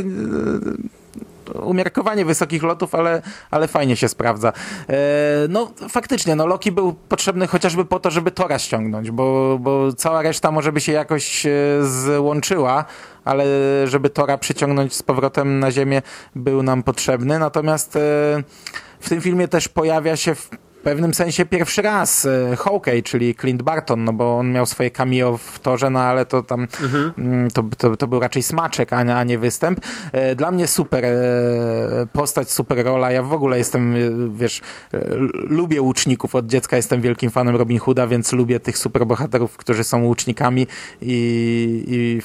umiarkowanie 1.55 2.24
wysokich 2.24 2.62
lotów, 2.62 2.94
ale, 2.94 3.23
ale 3.51 3.68
fajnie 3.68 3.97
się 3.97 4.09
sprawdza. 4.09 4.52
E, 4.89 4.94
no 5.48 5.70
faktycznie, 5.89 6.36
no 6.36 6.47
Loki 6.47 6.73
był 6.73 6.93
potrzebny 6.93 7.47
chociażby 7.47 7.85
po 7.85 8.01
to, 8.01 8.10
żeby 8.10 8.31
Tora 8.31 8.59
ściągnąć, 8.59 9.10
bo, 9.10 9.59
bo 9.60 9.93
cała 9.93 10.23
reszta 10.23 10.51
może 10.51 10.73
by 10.73 10.81
się 10.81 10.93
jakoś 10.93 11.47
e, 11.47 11.51
złączyła, 11.82 12.85
ale 13.24 13.44
żeby 13.85 14.10
Tora 14.10 14.39
przyciągnąć 14.39 14.94
z 14.94 15.02
powrotem 15.02 15.60
na 15.60 15.70
ziemię 15.70 16.02
był 16.35 16.62
nam 16.62 16.82
potrzebny. 16.82 17.39
Natomiast 17.39 17.97
e, 17.97 18.01
w 19.01 19.09
tym 19.09 19.20
filmie 19.20 19.48
też 19.48 19.68
pojawia 19.68 20.16
się 20.16 20.35
pewnym 20.87 21.15
sensie 21.15 21.47
pierwszy 21.47 21.83
raz 21.83 22.27
e, 22.27 22.57
Hawkeye, 22.57 23.03
czyli 23.03 23.35
Clint 23.35 23.63
Barton, 23.63 24.05
no 24.05 24.13
bo 24.13 24.39
on 24.39 24.53
miał 24.53 24.67
swoje 24.67 24.91
cameo 24.91 25.37
w 25.37 25.59
torze, 25.59 25.91
no 25.91 26.01
ale 26.01 26.27
to 26.27 26.43
tam 26.43 26.61
mhm. 26.61 27.13
Mm, 27.19 27.51
to, 27.51 27.63
to, 27.79 27.97
to, 27.97 28.07
był 28.07 28.21
raczej 28.21 28.43
smaczek, 28.43 28.93
a 28.93 29.03
nie, 29.03 29.17
a 29.17 29.25
nie 29.25 29.39
występ. 29.39 29.81
E, 30.13 30.35
dla 30.35 30.51
mnie 30.51 30.67
super 30.67 31.05
e, 31.05 31.11
postać, 32.13 32.51
super 32.51 32.85
rola. 32.85 33.11
Ja 33.11 33.23
w 33.23 33.33
ogóle 33.33 33.59
jestem, 33.59 33.95
wiesz, 34.37 34.61
lubię 35.35 35.83
łuczników. 35.83 36.35
Od 36.35 36.47
dziecka 36.47 36.77
jestem 36.77 37.01
wielkim 37.01 37.31
fanem 37.31 37.57
Robin 37.57 37.79
Hooda, 37.79 38.07
więc 38.07 38.33
lubię 38.33 38.61
tych 38.61 38.79
superbohaterów, 38.79 39.57
którzy 39.57 39.85
są 39.85 40.05
łucznikami 40.05 40.67
i, 41.01 41.85
i 41.89 42.23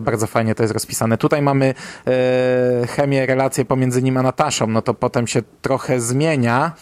bardzo 0.00 0.26
fajnie 0.26 0.54
to 0.54 0.62
jest 0.62 0.72
rozpisane. 0.72 1.18
Tutaj 1.18 1.42
mamy 1.42 1.74
chemię, 2.88 3.26
relacje 3.26 3.64
pomiędzy 3.64 4.02
nim 4.02 4.16
a 4.16 4.22
Nataszą, 4.22 4.66
no 4.66 4.82
to 4.82 4.94
potem 4.94 5.26
się 5.26 5.42
trochę 5.62 6.00
zmienia, 6.00 6.72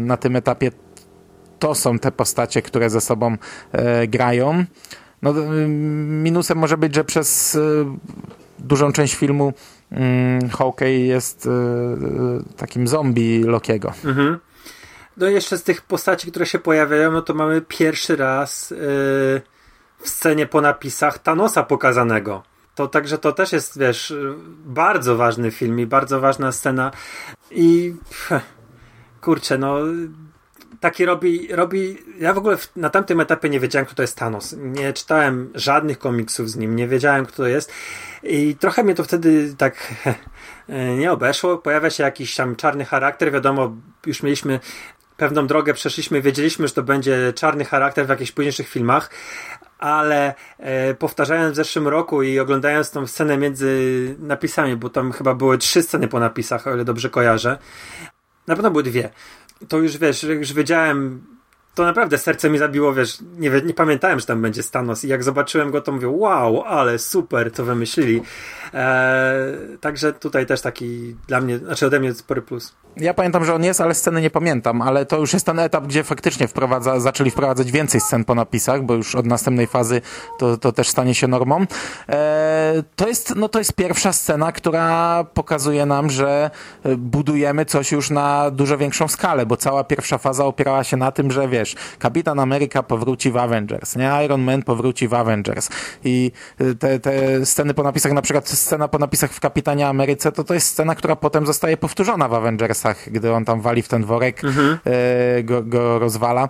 na 0.00 0.16
tym 0.16 0.36
etapie 0.36 0.70
to 1.58 1.74
są 1.74 1.98
te 1.98 2.12
postacie, 2.12 2.62
które 2.62 2.90
ze 2.90 3.00
sobą 3.00 3.36
e, 3.72 4.08
grają. 4.08 4.64
No, 5.22 5.34
minusem 6.22 6.58
może 6.58 6.76
być, 6.76 6.94
że 6.94 7.04
przez 7.04 7.54
e, 7.54 7.60
dużą 8.58 8.92
część 8.92 9.14
filmu 9.14 9.52
mm, 9.90 10.48
Hawkeye 10.48 11.06
jest 11.06 11.48
takim 12.56 12.88
zombie 12.88 13.42
Lokiego. 13.44 13.92
Mhm. 14.04 14.38
No 15.16 15.26
jeszcze 15.26 15.58
z 15.58 15.62
tych 15.62 15.82
postaci, 15.82 16.30
które 16.30 16.46
się 16.46 16.58
pojawiają, 16.58 17.12
no 17.12 17.22
to 17.22 17.34
mamy 17.34 17.60
pierwszy 17.60 18.16
raz 18.16 18.74
w 19.98 20.08
scenie 20.08 20.46
po 20.46 20.60
napisach 20.60 21.18
Thanosa 21.18 21.62
pokazanego. 21.62 22.42
To 22.74 22.88
także 22.88 23.18
to 23.18 23.32
też 23.32 23.52
jest, 23.52 23.78
wiesz, 23.78 24.14
bardzo 24.64 25.16
ważny 25.16 25.50
film 25.50 25.80
i 25.80 25.86
bardzo 25.86 26.20
ważna 26.20 26.52
scena 26.52 26.90
i 27.50 27.94
pff, 28.10 28.44
kurczę, 29.24 29.58
no 29.58 29.78
taki 30.80 31.04
robi, 31.04 31.48
robi. 31.50 31.98
Ja 32.20 32.34
w 32.34 32.38
ogóle 32.38 32.56
na 32.76 32.90
tamtym 32.90 33.20
etapie 33.20 33.48
nie 33.48 33.60
wiedziałem, 33.60 33.86
kto 33.86 33.94
to 33.94 34.02
jest 34.02 34.18
Thanos. 34.18 34.56
Nie 34.58 34.92
czytałem 34.92 35.50
żadnych 35.54 35.98
komiksów 35.98 36.50
z 36.50 36.56
nim, 36.56 36.76
nie 36.76 36.88
wiedziałem, 36.88 37.26
kto 37.26 37.36
to 37.36 37.46
jest. 37.46 37.72
I 38.22 38.56
trochę 38.60 38.84
mnie 38.84 38.94
to 38.94 39.04
wtedy 39.04 39.54
tak 39.58 39.94
nie 41.00 41.12
obeszło. 41.12 41.58
Pojawia 41.58 41.90
się 41.90 42.02
jakiś 42.02 42.36
tam 42.36 42.56
czarny 42.56 42.84
charakter. 42.84 43.32
Wiadomo, 43.32 43.76
już 44.06 44.22
mieliśmy 44.22 44.60
pewną 45.16 45.46
drogę, 45.46 45.74
przeszliśmy, 45.74 46.22
wiedzieliśmy, 46.22 46.68
że 46.68 46.74
to 46.74 46.82
będzie 46.82 47.32
czarny 47.32 47.64
charakter 47.64 48.06
w 48.06 48.08
jakichś 48.08 48.32
późniejszych 48.32 48.68
filmach. 48.68 49.10
Ale 49.78 50.34
e, 50.58 50.94
powtarzając 50.94 51.52
w 51.52 51.56
zeszłym 51.56 51.88
roku 51.88 52.22
i 52.22 52.38
oglądając 52.38 52.90
tą 52.90 53.06
scenę 53.06 53.38
między 53.38 54.16
napisami, 54.18 54.76
bo 54.76 54.90
tam 54.90 55.12
chyba 55.12 55.34
były 55.34 55.58
trzy 55.58 55.82
sceny 55.82 56.08
po 56.08 56.20
napisach, 56.20 56.66
o 56.66 56.74
ile 56.74 56.84
dobrze 56.84 57.10
kojarzę, 57.10 57.58
na 58.46 58.54
pewno 58.54 58.70
były 58.70 58.82
dwie. 58.82 59.10
To 59.68 59.78
już 59.78 59.98
wiesz, 59.98 60.22
już 60.22 60.52
wiedziałem, 60.52 61.26
to 61.74 61.82
naprawdę 61.82 62.18
serce 62.18 62.50
mi 62.50 62.58
zabiło, 62.58 62.94
wiesz, 62.94 63.18
nie, 63.38 63.50
nie 63.50 63.74
pamiętałem, 63.74 64.20
że 64.20 64.26
tam 64.26 64.42
będzie 64.42 64.62
Stanos 64.62 65.04
i 65.04 65.08
jak 65.08 65.24
zobaczyłem 65.24 65.70
go, 65.70 65.80
to 65.80 65.92
mówię, 65.92 66.08
wow, 66.08 66.62
ale 66.62 66.98
super, 66.98 67.50
to 67.50 67.64
wymyślili. 67.64 68.22
E, 68.74 69.48
także 69.80 70.12
tutaj 70.12 70.46
też 70.46 70.60
taki 70.60 71.16
dla 71.28 71.40
mnie, 71.40 71.58
znaczy 71.58 71.86
ode 71.86 72.00
mnie 72.00 72.14
spory 72.14 72.42
plus. 72.42 72.74
Ja 72.96 73.14
pamiętam, 73.14 73.44
że 73.44 73.54
on 73.54 73.64
jest, 73.64 73.80
ale 73.80 73.94
sceny 73.94 74.20
nie 74.20 74.30
pamiętam, 74.30 74.82
ale 74.82 75.06
to 75.06 75.18
już 75.18 75.32
jest 75.32 75.46
ten 75.46 75.58
etap, 75.58 75.86
gdzie 75.86 76.04
faktycznie 76.04 76.48
wprowadza, 76.48 77.00
zaczęli 77.00 77.30
wprowadzać 77.30 77.72
więcej 77.72 78.00
scen 78.00 78.24
po 78.24 78.34
napisach, 78.34 78.82
bo 78.82 78.94
już 78.94 79.14
od 79.14 79.26
następnej 79.26 79.66
fazy 79.66 80.00
to, 80.38 80.56
to 80.56 80.72
też 80.72 80.88
stanie 80.88 81.14
się 81.14 81.28
normą. 81.28 81.66
E, 82.08 82.82
to, 82.96 83.08
jest, 83.08 83.36
no 83.36 83.48
to 83.48 83.58
jest 83.58 83.72
pierwsza 83.72 84.12
scena, 84.12 84.52
która 84.52 85.24
pokazuje 85.34 85.86
nam, 85.86 86.10
że 86.10 86.50
e, 86.84 86.96
budujemy 86.96 87.64
coś 87.64 87.92
już 87.92 88.10
na 88.10 88.50
dużo 88.50 88.78
większą 88.78 89.08
skalę, 89.08 89.46
bo 89.46 89.56
cała 89.56 89.84
pierwsza 89.84 90.18
faza 90.18 90.44
opierała 90.44 90.84
się 90.84 90.96
na 90.96 91.12
tym, 91.12 91.30
że 91.30 91.48
wiesz, 91.48 91.63
Kapitan 91.98 92.40
Ameryka 92.40 92.82
powróci 92.82 93.30
w 93.30 93.36
Avengers, 93.36 93.96
nie? 93.96 94.10
Iron 94.24 94.42
Man 94.42 94.62
powróci 94.62 95.08
w 95.08 95.14
Avengers 95.14 95.68
i 96.04 96.32
e, 96.58 96.74
te, 96.74 97.00
te 97.00 97.46
sceny 97.46 97.74
po 97.74 97.82
napisach, 97.82 98.12
na 98.12 98.22
przykład 98.22 98.48
scena 98.48 98.88
po 98.88 98.98
napisach 98.98 99.32
w 99.32 99.40
Kapitanie 99.40 99.88
Ameryce, 99.88 100.32
to 100.32 100.44
to 100.44 100.54
jest 100.54 100.68
scena, 100.68 100.94
która 100.94 101.16
potem 101.16 101.46
zostaje 101.46 101.76
powtórzona 101.76 102.28
w 102.28 102.34
Avengers 102.34 102.84
gdy 103.06 103.32
on 103.32 103.44
tam 103.44 103.60
wali 103.60 103.82
w 103.82 103.88
ten 103.88 104.04
worek, 104.04 104.44
mhm. 104.44 104.78
e, 104.84 105.42
go, 105.42 105.62
go 105.62 105.98
rozwala. 105.98 106.48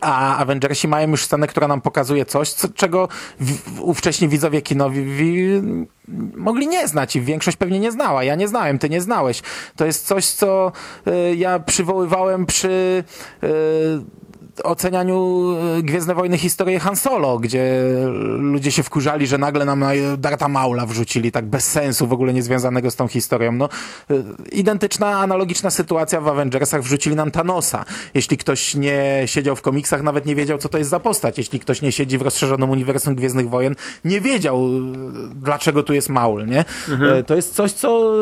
A 0.00 0.36
Avengersi 0.36 0.88
mają 0.88 1.10
już 1.10 1.24
scenę, 1.24 1.46
która 1.46 1.68
nam 1.68 1.80
pokazuje 1.80 2.24
coś, 2.24 2.52
co, 2.52 2.68
czego 2.68 3.08
w, 3.40 3.80
ówcześni 3.80 4.28
widzowie 4.28 4.62
kinowi 4.62 5.04
w, 5.04 5.20
mogli 6.36 6.68
nie 6.68 6.88
znać 6.88 7.16
i 7.16 7.20
większość 7.20 7.56
pewnie 7.56 7.78
nie 7.78 7.92
znała. 7.92 8.24
Ja 8.24 8.34
nie 8.34 8.48
znałem, 8.48 8.78
ty 8.78 8.90
nie 8.90 9.00
znałeś. 9.00 9.42
To 9.76 9.86
jest 9.86 10.06
coś, 10.06 10.26
co 10.26 10.72
y, 11.06 11.36
ja 11.36 11.58
przywoływałem 11.58 12.46
przy 12.46 13.04
y, 13.44 13.46
ocenianiu 14.64 15.50
e, 15.78 15.82
Gwiezdne 15.82 16.14
Wojny 16.14 16.38
historię 16.38 16.80
Han 16.80 16.96
Solo, 16.96 17.38
gdzie 17.38 17.82
ludzie 18.38 18.72
się 18.72 18.82
wkurzali, 18.82 19.26
że 19.26 19.38
nagle 19.38 19.64
nam 19.64 19.84
Darta 20.18 20.48
Maula 20.48 20.86
wrzucili, 20.86 21.32
tak 21.32 21.46
bez 21.46 21.70
sensu, 21.70 22.06
w 22.06 22.12
ogóle 22.12 22.32
niezwiązanego 22.32 22.90
z 22.90 22.96
tą 22.96 23.08
historią. 23.08 23.52
No, 23.52 23.68
e, 24.10 24.14
identyczna, 24.52 25.20
analogiczna 25.20 25.70
sytuacja 25.70 26.20
w 26.20 26.28
Avengersach 26.28 26.82
wrzucili 26.82 27.16
nam 27.16 27.30
Thanosa. 27.30 27.84
Jeśli 28.14 28.36
ktoś 28.36 28.74
nie 28.74 29.22
siedział 29.26 29.56
w 29.56 29.62
komiksach, 29.62 30.02
nawet 30.02 30.26
nie 30.26 30.34
wiedział, 30.34 30.58
co 30.58 30.68
to 30.68 30.78
jest 30.78 30.90
za 30.90 31.00
postać. 31.00 31.38
Jeśli 31.38 31.60
ktoś 31.60 31.82
nie 31.82 31.92
siedzi 31.92 32.18
w 32.18 32.22
rozszerzonym 32.22 32.70
uniwersum 32.70 33.14
Gwiezdnych 33.14 33.48
Wojen, 33.48 33.74
nie 34.04 34.20
wiedział, 34.20 34.56
e, 34.56 34.68
dlaczego 35.34 35.82
tu 35.82 35.92
jest 35.92 36.08
Maul, 36.08 36.46
nie? 36.46 36.64
Mhm. 36.88 37.24
To 37.24 37.36
jest 37.36 37.54
coś, 37.54 37.72
co, 37.72 38.12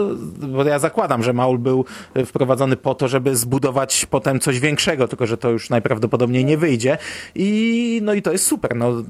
bo 0.48 0.64
ja 0.64 0.78
zakładam, 0.78 1.22
że 1.22 1.32
Maul 1.32 1.58
był 1.58 1.84
wprowadzony 2.26 2.76
po 2.76 2.94
to, 2.94 3.08
żeby 3.08 3.36
zbudować 3.36 4.06
potem 4.10 4.40
coś 4.40 4.60
większego, 4.60 5.08
tylko 5.08 5.26
że 5.26 5.36
to 5.36 5.50
już 5.50 5.70
najprawdopodobniej 5.70 6.23
najprawdopodobniej 6.24 6.44
nie 6.44 6.58
wyjdzie. 6.58 6.98
I, 7.34 8.00
no 8.02 8.14
i 8.14 8.22
to 8.22 8.32
jest 8.32 8.46
super. 8.46 8.76
No, 8.76 9.02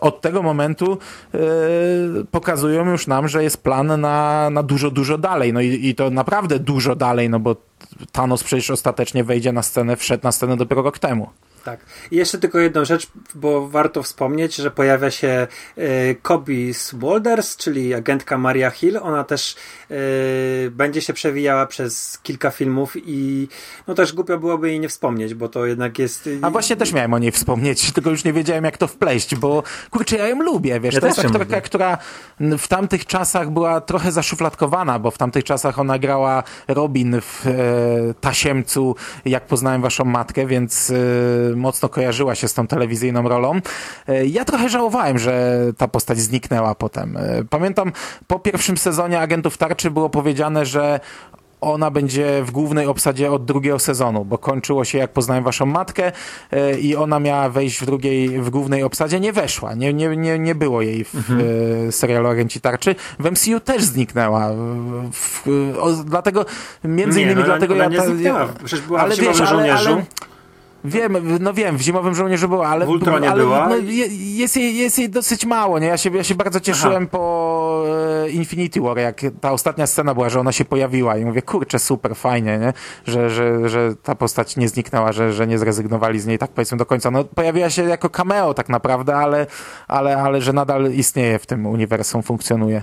od 0.00 0.20
tego 0.20 0.42
momentu 0.42 0.98
yy, 1.32 1.40
pokazują 2.30 2.90
już 2.90 3.06
nam, 3.06 3.28
że 3.28 3.42
jest 3.42 3.62
plan 3.62 4.00
na, 4.00 4.50
na 4.50 4.62
dużo, 4.62 4.90
dużo 4.90 5.18
dalej. 5.18 5.52
No 5.52 5.60
i, 5.60 5.88
i 5.88 5.94
to 5.94 6.10
naprawdę 6.10 6.58
dużo 6.58 6.96
dalej, 6.96 7.30
no 7.30 7.40
bo 7.40 7.56
Thanos 8.12 8.44
przecież 8.44 8.70
ostatecznie 8.70 9.24
wejdzie 9.24 9.52
na 9.52 9.62
scenę, 9.62 9.96
wszedł 9.96 10.24
na 10.24 10.32
scenę 10.32 10.56
dopiero 10.56 10.82
rok 10.82 10.98
temu. 10.98 11.28
Tak. 11.66 11.80
I 12.10 12.16
jeszcze 12.16 12.38
tylko 12.38 12.58
jedną 12.58 12.84
rzecz, 12.84 13.08
bo 13.34 13.68
warto 13.68 14.02
wspomnieć, 14.02 14.56
że 14.56 14.70
pojawia 14.70 15.10
się 15.10 15.46
y, 15.78 16.16
Cobie 16.22 16.72
Walders, 16.92 17.56
czyli 17.56 17.94
agentka 17.94 18.38
Maria 18.38 18.70
Hill. 18.70 18.98
Ona 19.02 19.24
też 19.24 19.56
y, 19.90 20.70
będzie 20.70 21.00
się 21.00 21.12
przewijała 21.12 21.66
przez 21.66 22.18
kilka 22.22 22.50
filmów 22.50 22.94
i 22.96 23.48
no 23.86 23.94
też 23.94 24.12
głupio 24.12 24.38
byłoby 24.38 24.68
jej 24.68 24.80
nie 24.80 24.88
wspomnieć, 24.88 25.34
bo 25.34 25.48
to 25.48 25.66
jednak 25.66 25.98
jest... 25.98 26.28
A 26.42 26.50
właśnie 26.50 26.76
też 26.76 26.92
miałem 26.92 27.14
o 27.14 27.18
niej 27.18 27.32
wspomnieć, 27.32 27.90
tylko 27.94 28.10
już 28.10 28.24
nie 28.24 28.32
wiedziałem 28.32 28.64
jak 28.64 28.78
to 28.78 28.86
wpleść, 28.86 29.34
bo 29.34 29.62
kurczę, 29.90 30.16
ja 30.16 30.28
ją 30.28 30.42
lubię, 30.42 30.80
wiesz, 30.80 30.94
ja 30.94 31.00
to 31.00 31.06
jest 31.06 31.18
aktorka, 31.18 31.60
która 31.60 31.98
w 32.40 32.68
tamtych 32.68 33.06
czasach 33.06 33.50
była 33.50 33.80
trochę 33.80 34.12
zaszufladkowana, 34.12 34.98
bo 34.98 35.10
w 35.10 35.18
tamtych 35.18 35.44
czasach 35.44 35.78
ona 35.78 35.98
grała 35.98 36.42
Robin 36.68 37.20
w 37.20 37.46
e, 37.46 37.50
Tasiemcu, 38.20 38.96
jak 39.24 39.46
poznałem 39.46 39.82
waszą 39.82 40.04
matkę, 40.04 40.46
więc 40.46 40.90
e, 40.90 41.55
mocno 41.56 41.88
kojarzyła 41.88 42.34
się 42.34 42.48
z 42.48 42.54
tą 42.54 42.66
telewizyjną 42.66 43.28
rolą. 43.28 43.60
E, 44.08 44.26
ja 44.26 44.44
trochę 44.44 44.68
żałowałem, 44.68 45.18
że 45.18 45.60
ta 45.76 45.88
postać 45.88 46.18
zniknęła 46.18 46.74
potem. 46.74 47.16
E, 47.16 47.44
pamiętam, 47.50 47.92
po 48.26 48.38
pierwszym 48.38 48.76
sezonie 48.76 49.20
Agentów 49.20 49.58
Tarczy 49.58 49.90
było 49.90 50.10
powiedziane, 50.10 50.66
że 50.66 51.00
ona 51.60 51.90
będzie 51.90 52.42
w 52.44 52.50
głównej 52.50 52.86
obsadzie 52.86 53.32
od 53.32 53.44
drugiego 53.44 53.78
sezonu, 53.78 54.24
bo 54.24 54.38
kończyło 54.38 54.84
się 54.84 54.98
jak 54.98 55.12
poznałem 55.12 55.44
waszą 55.44 55.66
matkę 55.66 56.12
e, 56.50 56.78
i 56.78 56.96
ona 56.96 57.20
miała 57.20 57.48
wejść 57.48 57.80
w 57.80 57.86
drugiej, 57.86 58.40
w 58.40 58.50
głównej 58.50 58.82
obsadzie, 58.82 59.20
nie 59.20 59.32
weszła, 59.32 59.74
nie, 59.74 59.94
nie, 59.94 60.16
nie, 60.16 60.38
nie 60.38 60.54
było 60.54 60.82
jej 60.82 61.04
w 61.04 61.14
mhm. 61.14 61.92
serialu 61.92 62.28
Agenci 62.28 62.60
Tarczy. 62.60 62.94
W 63.18 63.30
MCU 63.30 63.60
też 63.60 63.82
zniknęła. 63.82 64.50
W, 65.12 65.48
o, 65.80 65.92
dlatego, 65.92 66.46
między 66.84 67.22
innymi 67.22 67.36
nie, 67.36 67.40
no, 67.40 67.46
dlatego 67.46 67.74
ona 67.74 67.84
ja... 67.84 67.90
Nie 67.90 68.00
zniknęła, 68.00 68.48
przecież 68.64 68.86
była 68.86 69.00
ale 69.00 69.16
w 69.16 69.20
wiesz, 69.20 69.40
ale, 69.40 69.74
ale, 69.74 70.04
Wiem, 70.84 71.38
no 71.40 71.54
wiem, 71.54 71.76
w 71.76 71.80
Zimowym 71.80 72.14
Żołnierzu 72.14 72.48
była, 72.48 72.68
ale, 72.68 72.86
w 72.86 72.88
Ultronie 72.88 73.30
ale 73.30 73.42
była. 73.42 73.68
No, 73.68 73.76
jest, 73.76 74.56
jej, 74.56 74.76
jest 74.76 74.98
jej 74.98 75.10
dosyć 75.10 75.46
mało, 75.46 75.78
nie? 75.78 75.86
Ja 75.86 75.96
się, 75.96 76.10
ja 76.10 76.24
się 76.24 76.34
bardzo 76.34 76.60
cieszyłem 76.60 77.02
Aha. 77.02 77.06
po 77.10 77.84
e, 78.24 78.30
Infinity 78.30 78.80
War, 78.80 78.98
jak 78.98 79.20
ta 79.40 79.52
ostatnia 79.52 79.86
scena 79.86 80.14
była, 80.14 80.28
że 80.28 80.40
ona 80.40 80.52
się 80.52 80.64
pojawiła 80.64 81.16
i 81.16 81.24
mówię, 81.24 81.42
kurczę, 81.42 81.78
super, 81.78 82.16
fajnie, 82.16 82.58
nie? 82.58 82.72
Że, 83.04 83.30
że, 83.30 83.68
że 83.68 83.94
ta 84.02 84.14
postać 84.14 84.56
nie 84.56 84.68
zniknęła, 84.68 85.12
że, 85.12 85.32
że 85.32 85.46
nie 85.46 85.58
zrezygnowali 85.58 86.20
z 86.20 86.26
niej 86.26 86.38
tak 86.38 86.50
powiedzmy 86.50 86.78
do 86.78 86.86
końca. 86.86 87.10
No 87.10 87.24
pojawiła 87.24 87.70
się 87.70 87.82
jako 87.84 88.10
cameo 88.10 88.54
tak 88.54 88.68
naprawdę, 88.68 89.16
ale, 89.16 89.46
ale, 89.88 90.16
ale 90.16 90.42
że 90.42 90.52
nadal 90.52 90.92
istnieje 90.92 91.38
w 91.38 91.46
tym 91.46 91.66
uniwersum, 91.66 92.22
funkcjonuje. 92.22 92.82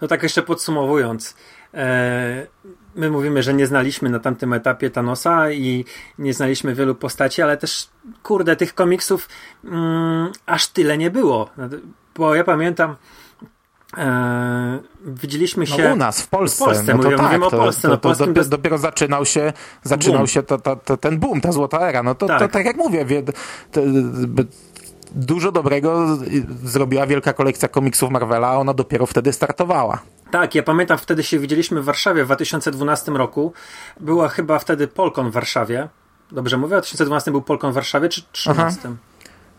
No 0.00 0.08
tak 0.08 0.22
jeszcze 0.22 0.42
podsumowując, 0.42 1.36
e, 1.74 2.46
my 2.94 3.10
mówimy, 3.10 3.42
że 3.42 3.54
nie 3.54 3.66
znaliśmy 3.66 4.10
na 4.10 4.18
tamtym 4.18 4.52
etapie 4.52 4.90
Thanosa 4.90 5.50
i 5.50 5.84
nie 6.18 6.34
znaliśmy 6.34 6.74
wielu 6.74 6.94
postaci, 6.94 7.42
ale 7.42 7.56
też, 7.56 7.88
kurde, 8.22 8.56
tych 8.56 8.74
komiksów 8.74 9.28
mm, 9.64 10.32
aż 10.46 10.68
tyle 10.68 10.98
nie 10.98 11.10
było. 11.10 11.50
Bo 12.16 12.34
ja 12.34 12.44
pamiętam, 12.44 12.96
e, 13.98 14.78
widzieliśmy 15.06 15.66
się. 15.66 15.84
No 15.84 15.94
u 15.94 15.96
nas, 15.96 16.22
w 16.22 16.28
Polsce. 16.28 16.64
W 16.64 16.66
Polsce, 16.66 16.94
no 16.94 17.02
to 17.02 17.10
tak, 17.10 17.20
mówimy 17.20 17.46
o 17.46 17.50
Polsce. 17.50 17.88
To, 17.98 18.14
dopiero, 18.14 18.44
dopiero 18.44 18.78
zaczynał 18.78 19.26
się, 19.26 19.52
zaczynał 19.82 20.18
boom. 20.18 20.26
się 20.26 20.42
to, 20.42 20.58
to, 20.58 20.96
ten 20.96 21.18
boom, 21.18 21.40
ta 21.40 21.52
złota 21.52 21.88
era. 21.88 22.02
No 22.02 22.14
to 22.14 22.26
tak, 22.26 22.38
to, 22.38 22.48
tak 22.48 22.66
jak 22.66 22.76
mówię, 22.76 23.04
wie, 23.04 23.22
dużo 25.14 25.52
dobrego 25.52 26.18
zrobiła 26.64 27.06
wielka 27.06 27.32
kolekcja 27.32 27.68
komiksów 27.68 28.10
Marvela, 28.10 28.48
a 28.48 28.56
ona 28.56 28.74
dopiero 28.74 29.06
wtedy 29.06 29.32
startowała. 29.32 30.02
Tak, 30.30 30.54
ja 30.54 30.62
pamiętam, 30.62 30.98
wtedy 30.98 31.22
się 31.22 31.38
widzieliśmy 31.38 31.82
w 31.82 31.84
Warszawie 31.84 32.22
w 32.24 32.26
2012 32.26 33.12
roku. 33.12 33.52
Była 34.00 34.28
chyba 34.28 34.58
wtedy 34.58 34.88
Polkon 34.88 35.30
w 35.30 35.32
Warszawie. 35.32 35.88
Dobrze 36.32 36.56
mówię? 36.56 36.68
W 36.68 36.80
2012 36.80 37.30
był 37.30 37.42
Polkon 37.42 37.72
w 37.72 37.74
Warszawie, 37.74 38.08
czy 38.08 38.20
2013? 38.20 38.96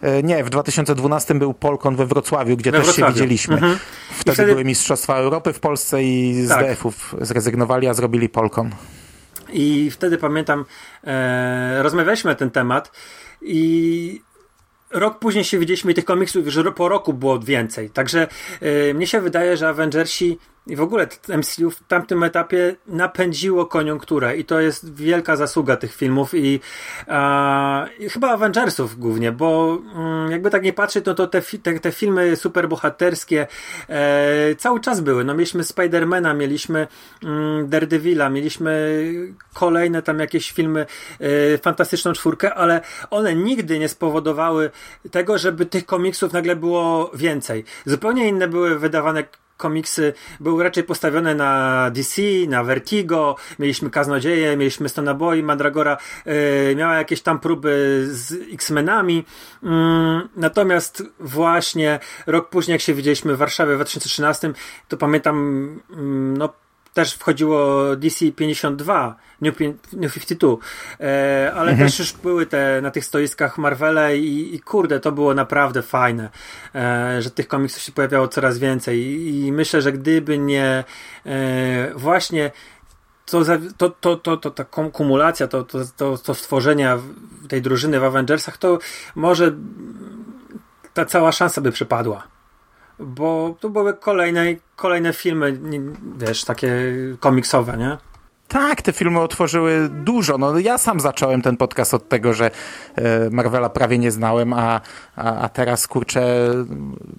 E, 0.02 0.23
nie, 0.23 0.43
w 0.43 0.49
2012 0.49 1.35
był 1.35 1.53
Polkon 1.53 1.95
we 1.95 2.06
Wrocławiu, 2.06 2.57
gdzie 2.57 2.72
we 2.72 2.77
też 2.77 2.88
Wrocławiu. 2.88 3.14
się 3.14 3.14
widzieliśmy. 3.14 3.53
Mhm. 3.53 3.77
Wtedy, 4.11 4.34
wtedy, 4.34 4.52
były 4.52 4.65
Mistrzostwa 4.65 5.15
Europy 5.15 5.53
w 5.53 5.60
Polsce 5.60 6.03
i 6.03 6.34
z 6.45 6.49
tak. 6.49 6.65
DF-ów 6.65 7.15
zrezygnowali, 7.22 7.88
a 7.88 7.93
zrobili 7.93 8.30
Polkon. 8.30 8.69
I 9.53 9.91
wtedy 9.91 10.18
pamiętam, 10.18 10.65
e, 11.03 11.84
rozmawialiśmy 11.84 12.31
na 12.31 12.35
ten 12.35 12.52
temat 12.52 12.91
i 13.41 14.22
rok 14.91 15.19
później 15.19 15.43
się 15.43 15.60
widzieliśmy 15.60 15.91
i 15.91 15.95
tych 15.95 16.06
komiksów 16.06 16.45
już 16.45 16.56
po 16.76 16.89
roku 16.89 17.14
było 17.14 17.39
więcej. 17.39 17.89
Także 17.89 18.27
yy, 18.61 18.93
mnie 18.93 19.07
się 19.07 19.22
wydaje, 19.22 19.57
że 19.57 19.69
Avengersi 19.69 20.38
i 20.67 20.75
w 20.75 20.81
ogóle 20.81 21.07
MCU 21.38 21.71
w 21.71 21.83
tamtym 21.88 22.23
etapie 22.23 22.75
napędziło 22.88 23.65
koniunkturę 23.65 24.38
i 24.38 24.45
to 24.45 24.59
jest 24.59 24.95
wielka 24.95 25.35
zasługa 25.35 25.77
tych 25.77 25.95
filmów 25.95 26.33
i, 26.33 26.59
i 27.99 28.09
chyba 28.09 28.29
Avengersów 28.29 28.99
głównie, 28.99 29.31
bo 29.31 29.77
mm, 29.95 30.31
jakby 30.31 30.49
tak 30.49 30.63
nie 30.63 30.73
patrzeć, 30.73 31.05
no 31.05 31.13
to 31.13 31.27
te, 31.27 31.41
te, 31.41 31.79
te 31.79 31.91
filmy 31.91 32.35
superbohaterskie 32.35 33.47
e, 33.89 34.55
cały 34.55 34.79
czas 34.79 35.01
były. 35.01 35.23
No 35.23 35.33
mieliśmy 35.33 35.63
Spidermana, 35.63 36.33
mieliśmy 36.33 36.88
mm, 37.23 37.69
Daredevila, 37.69 38.29
mieliśmy 38.29 39.03
kolejne 39.53 40.01
tam 40.01 40.19
jakieś 40.19 40.51
filmy, 40.51 40.85
e, 41.19 41.57
Fantastyczną 41.57 42.13
Czwórkę, 42.13 42.53
ale 42.53 42.81
one 43.09 43.35
nigdy 43.35 43.79
nie 43.79 43.89
spowodowały 43.89 44.71
tego, 45.11 45.38
żeby 45.38 45.65
tych 45.65 45.85
komiksów 45.85 46.33
nagle 46.33 46.55
było 46.55 47.11
więcej. 47.13 47.63
Zupełnie 47.85 48.27
inne 48.27 48.47
były 48.47 48.79
wydawane 48.79 49.23
komiksy 49.61 50.13
były 50.39 50.63
raczej 50.63 50.83
postawione 50.83 51.35
na 51.35 51.91
DC, 51.91 52.21
na 52.47 52.63
Vertigo, 52.63 53.35
mieliśmy 53.59 53.89
Kaznodzieje, 53.89 54.57
mieliśmy 54.57 54.89
Stona 54.89 55.13
Boy, 55.13 55.43
Mandragora. 55.43 55.97
Yy, 56.25 56.75
miała 56.75 56.95
jakieś 56.95 57.21
tam 57.21 57.39
próby 57.39 58.03
z 58.11 58.53
X-Menami, 58.53 59.25
yy, 59.63 59.69
natomiast 60.35 61.03
właśnie 61.19 61.99
rok 62.27 62.49
później, 62.49 62.73
jak 62.73 62.81
się 62.81 62.93
widzieliśmy 62.93 63.35
w 63.35 63.38
Warszawie 63.38 63.73
w 63.73 63.75
2013, 63.75 64.53
to 64.88 64.97
pamiętam, 64.97 65.35
yy, 65.89 65.97
no 66.38 66.60
też 66.93 67.13
wchodziło 67.13 67.95
DC 67.95 68.31
52, 68.31 69.15
New, 69.41 69.59
New 69.93 70.13
52, 70.13 70.57
e, 70.99 71.51
ale 71.55 71.72
mhm. 71.72 71.89
też 71.89 71.99
już 71.99 72.13
były 72.13 72.45
te 72.45 72.80
na 72.81 72.91
tych 72.91 73.05
stoiskach 73.05 73.57
Marvele 73.57 74.18
i, 74.18 74.55
i 74.55 74.59
kurde, 74.59 74.99
to 74.99 75.11
było 75.11 75.34
naprawdę 75.34 75.81
fajne, 75.81 76.30
e, 76.76 77.22
że 77.22 77.31
tych 77.31 77.47
komiksów 77.47 77.81
się 77.81 77.91
pojawiało 77.91 78.27
coraz 78.27 78.59
więcej. 78.59 78.99
I, 78.99 79.45
i 79.45 79.51
myślę, 79.51 79.81
że 79.81 79.91
gdyby 79.91 80.38
nie 80.38 80.84
e, 81.26 81.91
właśnie 81.95 82.51
to, 83.26 83.43
to, 83.77 83.89
to, 83.89 84.15
to, 84.15 84.38
to 84.38 84.51
ta 84.51 84.63
kumulacja, 84.91 85.47
to, 85.47 85.63
to, 85.63 85.80
to, 85.97 86.18
to 86.18 86.35
stworzenia 86.35 86.99
tej 87.47 87.61
drużyny 87.61 87.99
w 87.99 88.03
Avengersach, 88.03 88.57
to 88.57 88.80
może 89.15 89.51
ta 90.93 91.05
cała 91.05 91.31
szansa 91.31 91.61
by 91.61 91.72
przypadła 91.72 92.27
bo 93.01 93.55
to 93.59 93.69
były 93.69 93.93
kolejne, 93.93 94.45
kolejne 94.75 95.13
filmy, 95.13 95.59
wiesz, 96.17 96.45
takie 96.45 96.73
komiksowe, 97.19 97.77
nie? 97.77 97.97
Tak, 98.51 98.81
te 98.81 98.93
filmy 98.93 99.19
otworzyły 99.19 99.89
dużo. 99.89 100.37
No, 100.37 100.59
ja 100.59 100.77
sam 100.77 100.99
zacząłem 100.99 101.41
ten 101.41 101.57
podcast 101.57 101.93
od 101.93 102.09
tego, 102.09 102.33
że 102.33 102.51
e, 102.95 103.29
Marvela 103.29 103.69
prawie 103.69 103.97
nie 103.97 104.11
znałem, 104.11 104.53
a, 104.53 104.81
a, 105.15 105.35
a 105.35 105.49
teraz 105.49 105.87
kurczę 105.87 106.49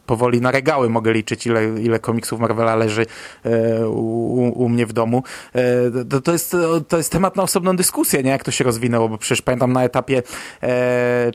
powoli 0.07 0.41
na 0.41 0.51
regały 0.51 0.91
mogę 0.91 1.13
liczyć, 1.13 1.47
ile, 1.47 1.81
ile 1.81 1.99
komiksów 1.99 2.41
Marvela 2.41 2.77
leży 2.77 3.07
e, 3.45 3.89
u, 3.89 4.65
u 4.65 4.69
mnie 4.69 4.87
w 4.87 4.93
domu. 4.93 5.23
E, 5.53 6.05
to, 6.11 6.21
to, 6.21 6.33
jest, 6.33 6.57
to 6.89 6.97
jest 6.97 7.13
temat 7.13 7.37
na 7.37 7.43
osobną 7.43 7.77
dyskusję, 7.77 8.23
nie? 8.23 8.31
Jak 8.31 8.45
to 8.45 8.51
się 8.51 8.65
rozwinęło, 8.65 9.09
bo 9.09 9.19
przecież 9.19 9.43
pamiętam 9.43 9.73
na 9.73 9.85
etapie 9.85 10.23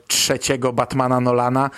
trzeciego 0.08 0.74
Batmana 0.74 1.20
Nolana 1.20 1.70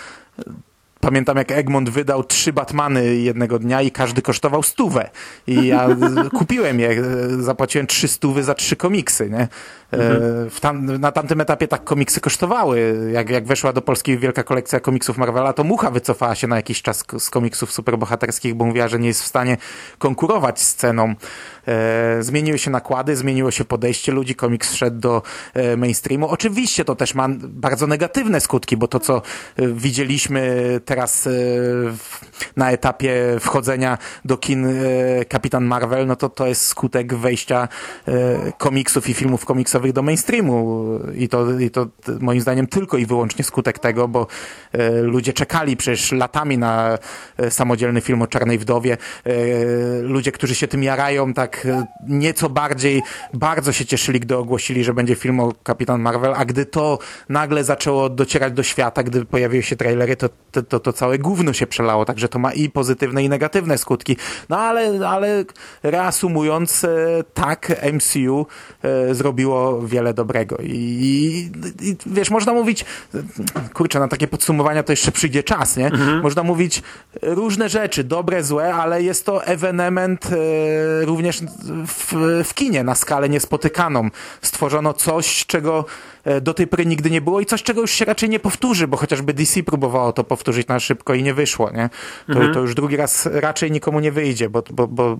Pamiętam, 1.01 1.37
jak 1.37 1.51
Egmont 1.51 1.89
wydał 1.89 2.23
trzy 2.23 2.53
Batmany 2.53 3.15
jednego 3.15 3.59
dnia 3.59 3.81
i 3.81 3.91
każdy 3.91 4.21
kosztował 4.21 4.63
stówę. 4.63 5.09
I 5.47 5.67
ja 5.67 5.87
kupiłem 6.39 6.79
je, 6.79 7.03
zapłaciłem 7.39 7.87
trzy 7.87 8.07
stówy 8.07 8.43
za 8.43 8.53
trzy 8.53 8.75
komiksy, 8.75 9.29
nie? 9.29 9.47
Mhm. 9.91 10.49
Tam, 10.61 10.99
na 10.99 11.11
tamtym 11.11 11.41
etapie 11.41 11.67
tak 11.67 11.83
komiksy 11.83 12.21
kosztowały. 12.21 13.09
Jak, 13.13 13.29
jak 13.29 13.45
weszła 13.45 13.73
do 13.73 13.81
Polski 13.81 14.17
wielka 14.17 14.43
kolekcja 14.43 14.79
komiksów 14.79 15.17
Marvela, 15.17 15.53
to 15.53 15.63
Mucha 15.63 15.91
wycofała 15.91 16.35
się 16.35 16.47
na 16.47 16.55
jakiś 16.55 16.81
czas 16.81 17.05
z 17.19 17.29
komiksów 17.29 17.71
superbohaterskich, 17.71 18.55
bo 18.55 18.65
mówiła, 18.65 18.87
że 18.87 18.99
nie 18.99 19.07
jest 19.07 19.23
w 19.23 19.27
stanie 19.27 19.57
konkurować 19.97 20.61
z 20.61 20.75
ceną. 20.75 21.15
E, 21.69 22.23
zmieniły 22.23 22.57
się 22.57 22.71
nakłady, 22.71 23.15
zmieniło 23.15 23.51
się 23.51 23.65
podejście 23.65 24.11
ludzi, 24.11 24.35
komiks 24.35 24.73
wszedł 24.73 24.99
do 24.99 25.21
e, 25.53 25.77
mainstreamu. 25.77 26.27
Oczywiście 26.27 26.85
to 26.85 26.95
też 26.95 27.15
ma 27.15 27.27
bardzo 27.39 27.87
negatywne 27.87 28.39
skutki, 28.41 28.77
bo 28.77 28.87
to, 28.87 28.99
co 28.99 29.21
e, 29.57 29.67
widzieliśmy 29.67 30.49
teraz 30.85 31.29
na 32.55 32.71
etapie 32.71 33.13
wchodzenia 33.39 33.97
do 34.25 34.37
kin 34.37 34.67
Kapitan 35.29 35.65
Marvel, 35.65 36.07
no 36.07 36.15
to 36.15 36.29
to 36.29 36.47
jest 36.47 36.65
skutek 36.65 37.13
wejścia 37.13 37.67
komiksów 38.57 39.09
i 39.09 39.13
filmów 39.13 39.45
komiksowych 39.45 39.93
do 39.93 40.01
mainstreamu 40.01 40.85
i 41.15 41.29
to, 41.29 41.59
i 41.59 41.71
to 41.71 41.87
moim 42.19 42.41
zdaniem 42.41 42.67
tylko 42.67 42.97
i 42.97 43.05
wyłącznie 43.05 43.43
skutek 43.43 43.79
tego, 43.79 44.07
bo 44.07 44.27
ludzie 45.01 45.33
czekali 45.33 45.77
przecież 45.77 46.11
latami 46.11 46.57
na 46.57 46.97
samodzielny 47.49 48.01
film 48.01 48.21
o 48.21 48.27
Czarnej 48.27 48.57
Wdowie. 48.57 48.97
Ludzie, 50.01 50.31
którzy 50.31 50.55
się 50.55 50.67
tym 50.67 50.83
jarają 50.83 51.33
tak 51.33 51.58
nieco 52.07 52.49
bardziej, 52.49 53.01
bardzo 53.33 53.73
się 53.73 53.85
cieszyli, 53.85 54.19
gdy 54.19 54.37
ogłosili, 54.37 54.83
że 54.83 54.93
będzie 54.93 55.15
film 55.15 55.39
o 55.39 55.53
Kapitan 55.63 56.01
Marvel, 56.01 56.33
a 56.35 56.45
gdy 56.45 56.65
to 56.65 56.99
nagle 57.29 57.63
zaczęło 57.63 58.09
docierać 58.09 58.53
do 58.53 58.63
świata, 58.63 59.03
gdy 59.03 59.25
pojawiły 59.25 59.63
się 59.63 59.75
trailery, 59.75 60.15
to, 60.15 60.29
to, 60.51 60.63
to, 60.63 60.79
to 60.79 60.93
całe 60.93 61.17
gówno 61.17 61.53
się 61.53 61.67
przelało, 61.67 62.05
także 62.05 62.27
to 62.27 62.39
ma 62.39 62.53
i 62.53 62.69
pozytywne 62.69 63.23
i 63.23 63.29
negatywne 63.29 63.77
skutki. 63.77 64.17
No 64.49 64.57
ale, 64.59 65.07
ale 65.07 65.45
reasumując, 65.83 66.85
tak 67.33 67.71
MCU 67.93 68.45
zrobiło 69.11 69.81
wiele 69.81 70.13
dobrego. 70.13 70.57
I, 70.57 70.69
i, 70.69 71.89
i, 71.89 71.97
wiesz, 72.05 72.29
można 72.29 72.53
mówić, 72.53 72.85
kurczę, 73.73 73.99
na 73.99 74.07
takie 74.07 74.27
podsumowania 74.27 74.83
to 74.83 74.91
jeszcze 74.91 75.11
przyjdzie 75.11 75.43
czas, 75.43 75.77
nie? 75.77 75.85
Mhm. 75.85 76.21
Można 76.21 76.43
mówić 76.43 76.83
różne 77.21 77.69
rzeczy, 77.69 78.03
dobre, 78.03 78.43
złe, 78.43 78.73
ale 78.73 79.03
jest 79.03 79.25
to 79.25 79.45
ewenement 79.45 80.25
e, 80.25 81.05
również 81.05 81.41
w, 81.87 82.13
w 82.43 82.53
kinie 82.53 82.83
na 82.83 82.95
skalę 82.95 83.29
niespotykaną. 83.29 84.09
Stworzono 84.41 84.93
coś, 84.93 85.45
czego 85.45 85.85
e, 86.23 86.41
do 86.41 86.53
tej 86.53 86.67
pory 86.67 86.85
nigdy 86.85 87.09
nie 87.09 87.21
było 87.21 87.41
i 87.41 87.45
coś, 87.45 87.63
czego 87.63 87.81
już 87.81 87.91
się 87.91 88.05
raczej 88.05 88.29
nie 88.29 88.39
powtórzy, 88.39 88.87
bo 88.87 88.97
chociażby 88.97 89.33
DC 89.33 89.63
próbowało 89.63 90.13
to 90.13 90.23
powtórzyć 90.23 90.67
na 90.67 90.79
szybko 90.79 91.13
i 91.13 91.23
nie 91.23 91.33
wyszło, 91.33 91.71
nie? 91.71 91.89
To, 92.27 92.33
mhm. 92.33 92.53
to 92.53 92.59
już 92.59 92.75
drugi 92.75 92.97
raz 92.97 93.29
raczej 93.31 93.71
nikomu 93.71 93.99
nie 93.99 94.11
wyjdzie, 94.11 94.49
bo, 94.49 94.63
bo, 94.71 94.87
bo 94.87 95.17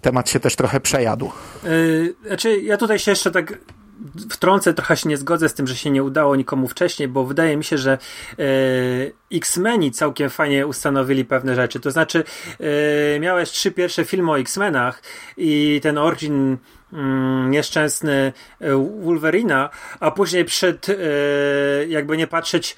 temat 0.00 0.30
się 0.30 0.40
też 0.40 0.56
trochę 0.56 0.80
przejadł. 0.80 1.30
Yy, 1.64 2.14
znaczy, 2.26 2.60
ja 2.60 2.76
tutaj 2.76 2.98
się 2.98 3.10
jeszcze 3.10 3.30
tak 3.30 3.58
wtrącę, 4.30 4.74
trochę 4.74 4.96
się 4.96 5.08
nie 5.08 5.16
zgodzę 5.16 5.48
z 5.48 5.54
tym, 5.54 5.66
że 5.66 5.76
się 5.76 5.90
nie 5.90 6.02
udało 6.02 6.36
nikomu 6.36 6.68
wcześniej, 6.68 7.08
bo 7.08 7.24
wydaje 7.24 7.56
mi 7.56 7.64
się, 7.64 7.78
że 7.78 7.98
e, 8.38 8.44
X-Meni 9.32 9.90
całkiem 9.90 10.30
fajnie 10.30 10.66
ustanowili 10.66 11.24
pewne 11.24 11.54
rzeczy. 11.54 11.80
To 11.80 11.90
znaczy, 11.90 12.24
e, 13.16 13.20
miałeś 13.20 13.50
trzy 13.50 13.70
pierwsze 13.70 14.04
filmy 14.04 14.30
o 14.30 14.38
X-Menach 14.38 15.02
i 15.36 15.80
ten 15.82 15.98
origin 15.98 16.56
mm, 16.92 17.50
nieszczęsny 17.50 18.32
e, 18.60 18.76
Wolverina, 19.02 19.70
a 20.00 20.10
później 20.10 20.44
przed, 20.44 20.86
jakby 21.88 22.16
nie 22.16 22.26
patrzeć, 22.26 22.76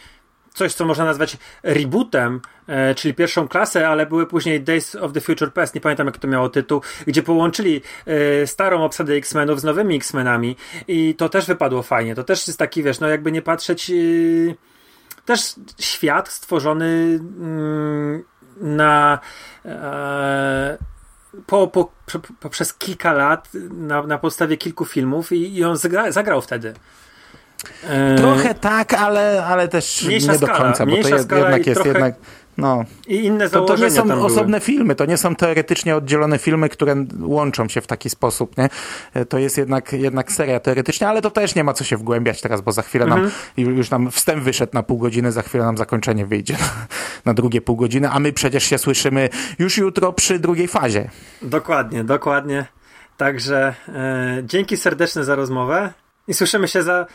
coś, 0.55 0.74
co 0.74 0.85
można 0.85 1.05
nazwać 1.05 1.36
rebootem, 1.62 2.40
e, 2.66 2.94
czyli 2.94 3.14
pierwszą 3.14 3.48
klasę, 3.48 3.89
ale 3.89 4.06
były 4.06 4.26
później 4.26 4.60
Days 4.60 4.94
of 4.94 5.12
the 5.12 5.20
Future 5.20 5.52
Past, 5.52 5.74
nie 5.74 5.80
pamiętam 5.80 6.06
jak 6.06 6.18
to 6.18 6.28
miało 6.28 6.48
tytuł, 6.48 6.80
gdzie 7.06 7.22
połączyli 7.22 7.80
e, 8.06 8.47
starą 8.47 8.84
obsadę 8.84 9.12
X-Menów 9.12 9.60
z 9.60 9.64
nowymi 9.64 9.97
X-Menami 9.97 10.56
i 10.89 11.14
to 11.14 11.28
też 11.28 11.47
wypadło 11.47 11.82
fajnie. 11.82 12.14
To 12.14 12.24
też 12.24 12.47
jest 12.47 12.59
taki, 12.59 12.82
wiesz, 12.82 13.01
no 13.01 13.09
jakby 13.09 13.32
nie 13.32 13.43
patrzeć, 13.43 13.90
e, 13.90 13.94
też 15.24 15.55
świat 15.78 16.28
stworzony 16.28 17.20
mm, 17.40 18.24
na 18.60 19.18
e, 19.64 20.78
po, 21.47 21.68
po, 21.68 21.93
poprzez 22.40 22.74
kilka 22.74 23.12
lat 23.12 23.48
na, 23.70 24.02
na 24.02 24.18
podstawie 24.18 24.56
kilku 24.56 24.84
filmów 24.84 25.32
i, 25.32 25.56
i 25.56 25.64
on 25.64 25.76
zagra, 25.76 26.12
zagrał 26.12 26.43
wtedy. 26.43 26.74
Trochę 28.16 28.55
tak, 28.55 28.94
ale, 28.94 29.44
ale 29.44 29.68
też 29.68 30.02
nie 30.02 30.39
do 30.39 30.48
końca, 30.48 30.86
bo 30.86 30.97
to 31.28 31.36
jednak 31.36 31.66
jest 31.66 31.84
jednak. 31.84 32.14
No. 32.56 32.84
I 33.06 33.24
inne 33.24 33.50
to, 33.50 33.64
to 33.64 33.76
nie 33.76 33.90
są 33.90 34.24
osobne 34.24 34.60
filmy, 34.60 34.94
to 34.94 35.04
nie 35.04 35.16
są 35.16 35.36
teoretycznie 35.36 35.96
oddzielone 35.96 36.38
filmy, 36.38 36.68
które 36.68 37.04
łączą 37.20 37.68
się 37.68 37.80
w 37.80 37.86
taki 37.86 38.10
sposób, 38.10 38.56
nie? 38.58 38.68
E, 39.14 39.24
to 39.24 39.38
jest 39.38 39.58
jednak, 39.58 39.92
jednak 39.92 40.32
seria 40.32 40.60
teoretycznie, 40.60 41.08
ale 41.08 41.22
to 41.22 41.30
też 41.30 41.54
nie 41.54 41.64
ma 41.64 41.72
co 41.72 41.84
się 41.84 41.96
wgłębiać 41.96 42.40
teraz, 42.40 42.60
bo 42.60 42.72
za 42.72 42.82
chwilę 42.82 43.04
mhm. 43.04 43.30
nam, 43.56 43.76
już 43.76 43.90
nam 43.90 44.10
wstęp 44.10 44.42
wyszedł 44.42 44.72
na 44.74 44.82
pół 44.82 44.98
godziny, 44.98 45.32
za 45.32 45.42
chwilę 45.42 45.64
nam 45.64 45.76
zakończenie 45.76 46.26
wyjdzie 46.26 46.54
na, 46.54 46.86
na 47.24 47.34
drugie 47.34 47.60
pół 47.60 47.76
godziny, 47.76 48.10
a 48.10 48.18
my 48.18 48.32
przecież 48.32 48.64
się 48.64 48.78
słyszymy 48.78 49.28
już 49.58 49.78
jutro 49.78 50.12
przy 50.12 50.38
drugiej 50.38 50.68
fazie. 50.68 51.10
Dokładnie, 51.42 52.04
dokładnie. 52.04 52.66
Także 53.16 53.74
e, 53.88 54.42
dzięki 54.44 54.76
serdeczne 54.76 55.24
za 55.24 55.34
rozmowę. 55.34 55.92
I 56.28 56.34
słyszymy 56.34 56.68
się 56.68 56.82
za, 56.82 57.06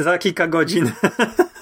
za 0.00 0.18
kilka 0.18 0.46
godzin. 0.46 0.92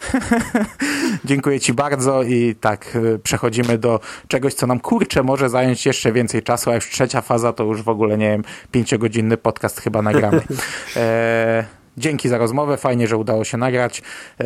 Dziękuję 1.24 1.60
Ci 1.60 1.72
bardzo 1.72 2.22
i 2.22 2.54
tak 2.54 2.96
e, 3.14 3.18
przechodzimy 3.18 3.78
do 3.78 4.00
czegoś, 4.28 4.54
co 4.54 4.66
nam 4.66 4.80
kurczę 4.80 5.22
może 5.22 5.48
zająć 5.48 5.86
jeszcze 5.86 6.12
więcej 6.12 6.42
czasu, 6.42 6.70
a 6.70 6.74
już 6.74 6.90
trzecia 6.90 7.20
faza 7.20 7.52
to 7.52 7.64
już 7.64 7.82
w 7.82 7.88
ogóle, 7.88 8.18
nie 8.18 8.30
wiem, 8.30 8.44
pięciogodzinny 8.72 9.36
podcast 9.36 9.80
chyba 9.80 10.02
nagramy. 10.02 10.42
E, 10.96 11.64
dzięki 11.96 12.28
za 12.28 12.38
rozmowę, 12.38 12.76
fajnie, 12.76 13.08
że 13.08 13.16
udało 13.16 13.44
się 13.44 13.58
nagrać. 13.58 14.02
E, 14.40 14.44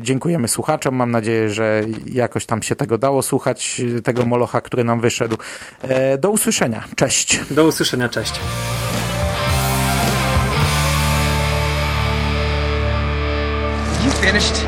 dziękujemy 0.00 0.48
słuchaczom, 0.48 0.94
mam 0.94 1.10
nadzieję, 1.10 1.50
że 1.50 1.82
jakoś 2.06 2.46
tam 2.46 2.62
się 2.62 2.76
tego 2.76 2.98
dało 2.98 3.22
słuchać, 3.22 3.82
tego 4.04 4.26
molocha, 4.26 4.60
który 4.60 4.84
nam 4.84 5.00
wyszedł. 5.00 5.36
E, 5.82 6.18
do 6.18 6.30
usłyszenia, 6.30 6.84
cześć. 6.96 7.40
Do 7.50 7.64
usłyszenia, 7.64 8.08
cześć. 8.08 8.40
finished? 14.28 14.67